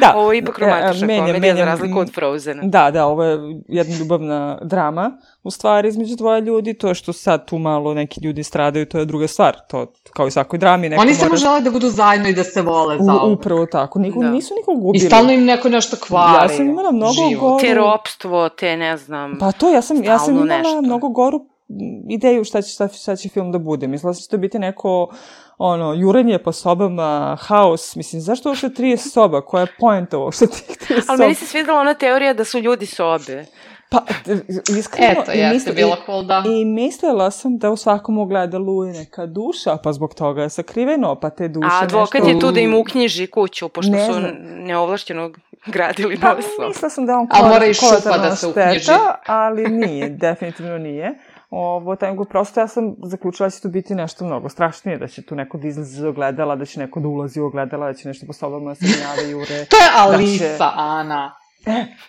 Da. 0.00 0.12
Ovo 0.16 0.32
je 0.32 0.38
ipak 0.38 0.58
e, 0.58 0.60
romantična 0.60 1.06
menjam- 1.06 1.18
komedija 1.20 1.54
za 1.54 1.56
menjam- 1.56 1.66
razliku 1.66 1.98
od 1.98 2.14
Frozena. 2.14 2.62
Da, 2.64 2.90
da, 2.90 3.06
ovo 3.06 3.24
je 3.24 3.38
jedna 3.68 3.96
ljubavna 3.96 4.58
drama, 4.62 5.12
u 5.42 5.50
stvari, 5.50 5.88
između 5.88 6.16
dvoje 6.16 6.40
ljudi. 6.40 6.74
To 6.74 6.94
što 6.94 7.12
sad 7.12 7.44
tu 7.44 7.58
malo 7.58 7.94
neki 7.94 8.20
ljudi 8.20 8.42
stradaju, 8.42 8.86
to 8.86 8.98
je 8.98 9.04
druga 9.04 9.26
stvar. 9.26 9.56
To, 9.68 9.86
kao 10.12 10.26
i 10.26 10.30
svakoj 10.30 10.58
drami, 10.58 10.88
neko 10.88 11.02
Oni 11.02 11.14
samo 11.14 11.28
mora... 11.28 11.36
žele 11.38 11.60
da 11.60 11.70
budu 11.70 11.88
zajedno 11.88 12.28
i 12.28 12.34
da 12.34 12.44
se 12.44 12.62
vole 12.62 12.96
U, 12.96 13.04
za 13.04 13.12
upravo 13.14 13.66
tako. 13.66 13.98
Niko, 13.98 14.20
Da. 14.20 14.30
Nisu 14.30 14.54
nikog 14.54 14.78
I 14.78 14.80
gubili. 14.80 15.06
stalno 15.06 15.32
im 15.32 15.44
neko 15.44 15.68
nešto 15.68 15.96
kvari. 15.98 16.44
Ja 16.44 16.48
sam 16.48 16.66
imala 16.66 16.90
mnogo 16.92 17.12
život. 17.12 17.40
go- 17.42 17.58
Te 17.60 17.74
ropstvo, 17.74 18.48
te 18.50 18.76
ne 18.76 18.96
znam... 18.96 19.36
Pa 19.40 19.52
to, 19.52 19.68
ja 19.68 19.82
sam, 19.82 20.04
ja 20.04 20.18
sam 20.18 20.34
imala 20.34 20.58
nešto. 20.58 20.82
mnogo 20.82 21.08
goru 21.08 21.46
ideju 22.08 22.44
šta 22.44 22.62
će, 22.62 22.70
šta, 22.70 22.88
šta 22.88 23.16
će 23.16 23.28
film 23.28 23.52
da 23.52 23.58
bude. 23.60 23.86
Mislila 23.86 24.12
da 24.12 24.16
će 24.16 24.28
to 24.28 24.38
biti 24.38 24.58
neko, 24.58 25.08
ono, 25.58 25.94
jurenje 25.94 26.38
po 26.38 26.52
sobama, 26.52 27.36
haos. 27.40 27.96
Mislim, 27.96 28.20
zašto 28.22 28.48
uopšte 28.48 28.68
30 28.68 28.96
soba? 28.96 29.40
Koja 29.40 29.60
je 29.60 29.66
poenta 29.78 30.18
uopšte 30.18 30.46
tih 30.46 30.66
30 30.80 30.86
soba? 30.90 31.02
Ali 31.08 31.18
meni 31.18 31.34
se 31.34 31.46
svidela 31.46 31.80
ona 31.80 31.94
teorija 31.94 32.34
da 32.34 32.44
su 32.44 32.58
ljudi 32.58 32.86
sobe. 32.86 33.44
Pa, 33.90 34.02
iskreno... 34.70 35.10
Eto, 35.12 35.32
i 35.32 35.38
jeste 35.38 35.54
misli- 35.70 35.74
bila 35.74 35.96
cool, 36.06 36.22
da. 36.22 36.42
I 36.48 36.64
mislila 36.64 37.30
sam 37.30 37.58
da 37.58 37.70
u 37.70 37.76
svakom 37.76 38.18
ogledalu 38.18 38.84
je 38.84 38.92
neka 38.92 39.26
duša, 39.26 39.76
pa 39.76 39.92
zbog 39.92 40.14
toga 40.14 40.42
je 40.42 40.50
sakriveno, 40.50 41.14
pa 41.14 41.30
te 41.30 41.48
duše 41.48 41.68
A 41.72 41.80
advokat 41.82 42.14
nešto... 42.14 42.28
je 42.28 42.40
tu 42.40 42.52
da 42.52 42.60
im 42.60 42.74
uknjiži 42.74 43.26
kuću, 43.26 43.68
pošto 43.68 43.92
Ne 43.92 44.06
su 44.06 44.12
znam. 44.12 44.30
neovlašćeno 44.42 45.30
gradili 45.66 46.18
Pa 46.18 46.28
nove 46.28 46.42
sobe. 46.42 46.68
mislila 46.68 46.90
sam 46.90 47.06
da 47.06 47.12
on 47.14 47.26
A 47.30 47.38
mora 47.38 47.54
kola- 47.54 47.66
i 47.66 47.74
šupa 47.74 48.18
da 48.18 48.36
se 48.36 48.46
šteta, 48.46 48.66
uknjiži. 48.66 48.90
ali 49.26 49.62
nije, 49.64 50.08
definitivno 50.10 50.78
nije. 50.78 51.18
Ovo, 51.54 51.96
taj, 51.96 52.12
prosto 52.30 52.60
ja 52.60 52.68
sam 52.68 52.94
zaključila 53.04 53.46
da 53.46 53.50
će 53.50 53.60
tu 53.60 53.68
biti 53.68 53.94
nešto 53.94 54.24
mnogo 54.24 54.48
strašnije, 54.48 54.98
da 54.98 55.08
će 55.08 55.22
tu 55.22 55.34
neko 55.34 55.58
da 55.58 55.68
izlazi 55.68 55.96
iz 55.98 56.04
ogledala, 56.04 56.56
da 56.56 56.64
će 56.64 56.80
neko 56.80 57.00
da 57.00 57.08
ulazi 57.08 57.40
u 57.40 57.46
ogledala, 57.46 57.86
da 57.86 57.94
će 57.94 58.08
nešto 58.08 58.26
po 58.26 58.32
sobama 58.32 58.70
da 58.70 58.74
se 58.74 58.84
gnjave, 58.86 59.30
jure. 59.30 59.64
To 59.70 59.76
je 59.76 59.90
Da 59.94 60.02
Alisa, 60.02 60.44
će- 60.44 60.56
Ana. 60.74 61.34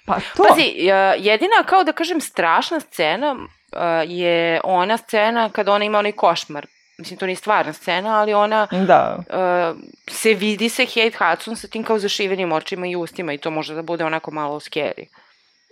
Pa 0.05 0.15
to! 0.15 0.43
Pazi, 0.49 0.61
e, 0.61 1.15
jedina, 1.17 1.63
kao 1.65 1.83
da 1.83 1.91
kažem, 1.91 2.21
strašna 2.21 2.79
scena 2.79 3.35
e, 3.71 4.05
je 4.07 4.61
ona 4.63 4.97
scena 4.97 5.49
kada 5.49 5.73
ona 5.73 5.85
ima 5.85 5.99
onaj 5.99 6.11
košmar. 6.11 6.65
Mislim, 6.97 7.19
to 7.19 7.25
nije 7.25 7.35
stvarna 7.35 7.73
scena, 7.73 8.19
ali 8.19 8.33
ona 8.33 8.67
Da, 8.71 9.17
e, 9.29 9.73
se 10.11 10.33
vidi 10.33 10.69
se 10.69 10.85
Kate 10.85 11.11
Hudson 11.19 11.55
sa 11.55 11.67
tim 11.67 11.83
kao 11.83 11.99
zašivenim 11.99 12.51
očima 12.51 12.87
i 12.87 12.95
ustima 12.95 13.33
i 13.33 13.37
to 13.37 13.51
može 13.51 13.75
da 13.75 13.81
bude 13.81 14.05
onako 14.05 14.31
malo 14.31 14.59
scary. 14.59 15.05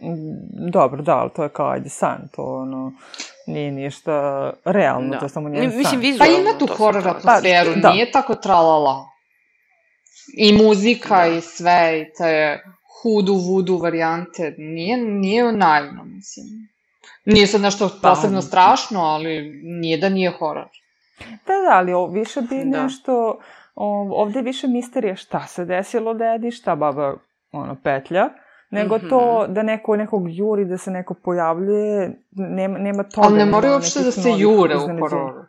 Mm, 0.03 0.71
dobro, 0.71 1.01
da, 1.01 1.17
ali 1.17 1.29
to 1.35 1.43
je 1.43 1.49
kao 1.49 1.69
ajde 1.69 1.89
san, 1.89 2.27
to 2.35 2.43
ono, 2.43 2.91
nije 3.51 3.71
ništa 3.71 4.13
realno, 4.65 5.19
to 5.19 5.25
je 5.25 5.29
samo 5.29 5.49
njen 5.49 5.61
Mi- 5.61 5.75
Mislim, 5.77 6.01
san. 6.01 6.17
Pa 6.19 6.25
ima 6.25 6.57
tu 6.59 6.67
to 6.67 6.73
horor 6.75 7.07
atmosferu, 7.07 7.73
Pa, 7.73 7.79
da. 7.79 7.93
nije 7.93 8.11
tako 8.11 8.35
tralala. 8.35 9.05
I 10.37 10.53
muzika 10.53 11.17
Da. 11.17 11.25
i 11.27 11.41
sve, 11.41 12.01
i 12.01 12.13
te 12.17 12.59
hudu, 13.01 13.33
vudu 13.35 13.77
varijante, 13.77 14.55
nije, 14.57 14.97
nije 14.97 15.51
naivno, 15.51 16.03
mislim. 16.05 16.45
Nije 17.25 17.47
sad 17.47 17.61
nešto 17.61 17.89
Pa, 18.01 18.09
posebno 18.09 18.41
strašno, 18.41 18.99
ali 19.01 19.41
nije 19.63 19.97
da 19.97 20.09
nije 20.09 20.31
horor. 20.31 20.67
Da, 21.19 21.53
da, 21.59 21.71
ali 21.71 21.93
o, 21.93 22.05
više 22.07 22.41
bi 22.41 22.61
Da. 22.65 22.83
nešto, 22.83 23.39
o, 23.75 24.09
ovde 24.13 24.39
je 24.39 24.43
više 24.43 24.67
misterija 24.67 25.15
šta 25.15 25.47
se 25.47 25.65
desilo 25.65 26.13
dedi, 26.13 26.51
šta 26.51 26.75
baba 26.75 27.13
ono, 27.51 27.75
petlja, 27.75 28.29
nego 28.71 28.97
Mhm. 28.97 29.09
to 29.09 29.45
da 29.49 29.63
neko 29.63 29.95
nekog 29.95 30.23
juri, 30.27 30.65
da 30.65 30.77
se 30.77 30.91
neko 30.91 31.13
pojavljuje, 31.15 32.11
nema, 32.31 32.77
nema 32.79 33.03
toga. 33.05 33.27
Ali 33.27 33.33
ne 33.33 33.39
nema 33.39 33.51
moraju 33.51 33.73
uopšte 33.73 33.99
da 33.99 34.11
se 34.11 34.29
jure 34.31 34.75
u 34.77 34.79
hororu. 34.99 35.43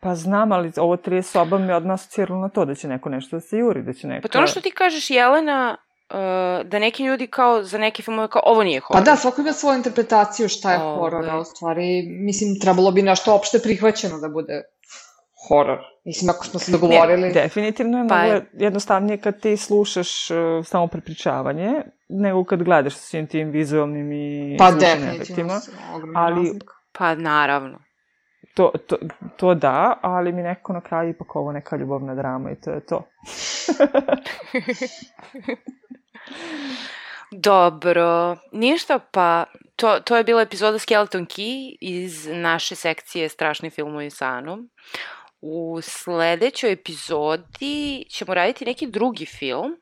Pa 0.00 0.14
znam, 0.14 0.52
ali 0.52 0.72
ovo 0.76 0.96
30 0.96 1.22
soba 1.22 1.58
mi 1.58 1.72
odmah 1.72 1.94
asociralo 1.94 2.40
na 2.40 2.48
to 2.48 2.64
da 2.64 2.74
će 2.74 2.88
neko 2.88 3.08
nešto 3.08 3.36
da 3.36 3.40
se 3.40 3.56
juri, 3.56 3.82
da 3.82 3.92
će 3.92 4.06
neko... 4.06 4.22
Pa 4.22 4.28
to 4.28 4.38
ono 4.38 4.46
što 4.46 4.60
ti 4.60 4.70
kažeš, 4.72 5.10
Jelena, 5.10 5.76
uh, 6.10 6.16
da 6.64 6.78
neki 6.78 7.04
ljudi 7.04 7.26
kao, 7.28 7.62
za 7.62 7.78
neke 7.78 8.02
filmove 8.02 8.28
kao, 8.28 8.42
ovo 8.44 8.62
nije 8.62 8.80
Pa 8.80 8.86
horor. 8.86 9.02
da, 9.02 9.16
svako 9.16 9.40
ima 9.40 9.52
svoju 9.52 9.76
interpretaciju 9.76 10.48
šta 10.48 10.72
je 10.72 10.78
Ovaj. 10.78 10.96
horor, 10.96 11.30
a 11.30 11.38
u 11.38 11.44
stvari, 11.44 11.82
mislim, 12.08 12.60
trebalo 12.60 12.90
bi 12.90 13.02
nešto 13.02 13.34
opšte 13.34 13.58
prihvaćeno 13.58 14.18
da 14.18 14.28
bude 14.28 14.62
horor. 15.40 15.78
Mislim, 16.04 16.30
ako 16.30 16.44
smo 16.44 16.60
se 16.60 16.72
dogovorili... 16.72 17.20
Ne, 17.20 17.30
definitivno 17.32 17.98
je 17.98 18.08
Pa 18.08 18.14
mnogo 18.16 18.32
je- 18.32 18.50
jednostavnije 18.54 19.18
kad 19.18 19.40
ti 19.40 19.56
slušaš 19.56 20.30
uh, 20.30 20.36
samo 20.64 20.86
prepričavanje, 20.86 21.72
nego 22.08 22.44
kad 22.44 22.62
gledaš 22.62 22.94
sa 22.94 23.00
svim 23.00 23.26
tim 23.26 23.50
vizualnim 23.50 24.12
i 24.12 24.56
pa 24.58 24.70
zvučnim 24.70 25.00
definitivno, 25.00 25.54
efektima. 25.54 25.60
ali- 26.14 26.44
razlika. 26.44 26.74
Pa 26.92 27.14
naravno. 27.14 27.78
To, 28.54 28.72
to, 28.86 28.96
to 29.36 29.54
da, 29.54 29.98
ali 30.02 30.32
mi 30.32 30.42
neko 30.42 30.72
na 30.72 30.80
kraju 30.80 31.10
ipak 31.10 31.36
ovo 31.36 31.52
neka 31.52 31.76
ljubavna 31.76 32.14
drama 32.14 32.50
i 32.50 32.60
to 32.60 32.70
je 32.70 32.86
to. 32.86 33.02
Dobro, 37.30 38.36
ništa 38.52 38.98
pa, 38.98 39.44
to, 39.76 40.00
to 40.04 40.16
je 40.16 40.24
bila 40.24 40.42
epizoda 40.42 40.78
Skeleton 40.78 41.26
Key 41.26 41.76
iz 41.80 42.26
naše 42.26 42.74
sekcije 42.74 43.28
Strašni 43.28 43.70
filmovi 43.70 44.10
sa 44.10 44.26
Anom. 44.26 44.70
U 45.40 45.80
sledećoj 45.82 46.72
epizodi 46.72 48.04
ćemo 48.10 48.34
raditi 48.34 48.64
neki 48.64 48.86
drugi 48.86 49.26
film 49.26 49.76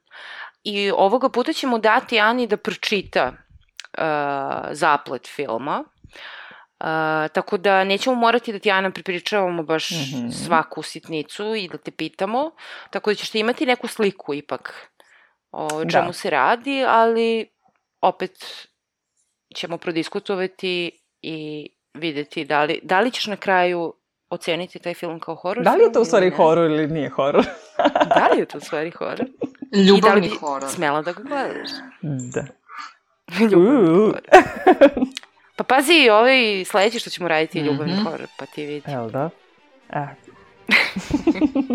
i 0.66 0.90
ovoga 0.90 1.28
puta 1.28 1.52
ćemo 1.52 1.78
dati 1.78 2.20
Ani 2.20 2.46
da 2.46 2.56
pročita 2.56 3.32
uh, 3.98 4.04
zaplet 4.72 5.26
filma. 5.36 5.84
Uh, 6.80 6.86
tako 7.32 7.56
da 7.58 7.84
nećemo 7.84 8.16
morati 8.16 8.52
da 8.52 8.58
ti 8.58 8.70
Ana 8.70 8.90
prepričavamo 8.90 9.62
baš 9.62 9.90
Mhm. 9.90 10.28
svaku 10.30 10.82
sitnicu 10.82 11.54
i 11.54 11.68
da 11.68 11.78
te 11.78 11.90
pitamo, 11.90 12.50
tako 12.90 13.10
da 13.10 13.14
ćeš 13.14 13.30
ti 13.30 13.38
imati 13.40 13.66
neku 13.66 13.86
sliku 13.86 14.34
ipak 14.34 14.90
o 15.52 15.68
čemu 15.84 16.06
Da. 16.06 16.12
se 16.12 16.30
radi, 16.30 16.84
ali 16.88 17.48
opet 18.00 18.66
ćemo 19.56 19.78
prodiskutovati 19.78 20.90
i 21.22 21.68
videti 21.94 22.44
da 22.44 22.64
li, 22.64 22.80
da 22.82 23.00
li 23.00 23.10
ćeš 23.10 23.26
na 23.26 23.36
kraju 23.36 23.94
oceniti 24.30 24.78
taj 24.78 24.94
film 24.94 25.20
kao 25.20 25.34
horor 25.34 25.64
Da 25.64 25.72
li 25.72 25.82
je 25.82 25.92
to 25.92 26.00
u 26.00 26.04
stvari 26.04 26.30
horor 26.30 26.64
ili 26.66 26.86
nije 26.86 27.08
horor? 27.10 27.44
Da 28.08 28.28
li 28.28 28.38
je 28.38 28.46
to 28.46 28.58
u 28.58 28.60
stvari 28.60 28.90
horor? 28.90 29.20
I 29.20 29.26
da 29.70 29.76
li 29.76 29.86
Ljubavni 29.86 30.28
horor. 30.30 30.70
smela 30.70 31.02
da 31.02 31.12
ga 31.12 31.22
gledaš? 31.22 31.68
Da. 32.34 32.44
Ljubavni 33.42 33.78
Uuu. 33.80 33.96
horor. 33.96 34.20
Pa 35.56 35.64
pazi, 35.64 36.08
ovaj 36.10 36.36
sledeći 36.64 36.98
što 36.98 37.10
ćemo 37.10 37.28
raditi 37.28 37.58
je 37.58 37.64
ljubavni 37.64 37.92
Mhm. 37.92 38.02
horor, 38.02 38.26
pa 38.38 38.46
ti 38.46 38.64
vidi. 38.64 38.90
Jel 38.90 39.10
da? 39.10 39.30
E, 39.90 40.06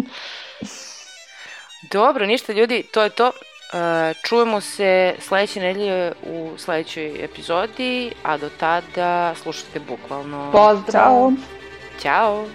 Dobro, 1.91 2.25
ništa 2.25 2.53
ljudi, 2.53 2.83
to 2.83 3.01
je 3.01 3.09
to. 3.09 3.27
E, 3.27 3.33
čujemo 4.15 4.61
se 4.61 5.15
sledeće 5.19 5.59
nedelje 5.59 6.11
u 6.25 6.51
sledećoj 6.57 7.23
epizodi, 7.25 8.11
a 8.23 8.37
do 8.37 8.49
tada 8.51 9.35
slušajte 9.35 9.79
bukvalno. 9.81 10.49
Pozdrav! 10.51 11.03
Ćao! 11.03 11.31
Ćao! 12.01 12.47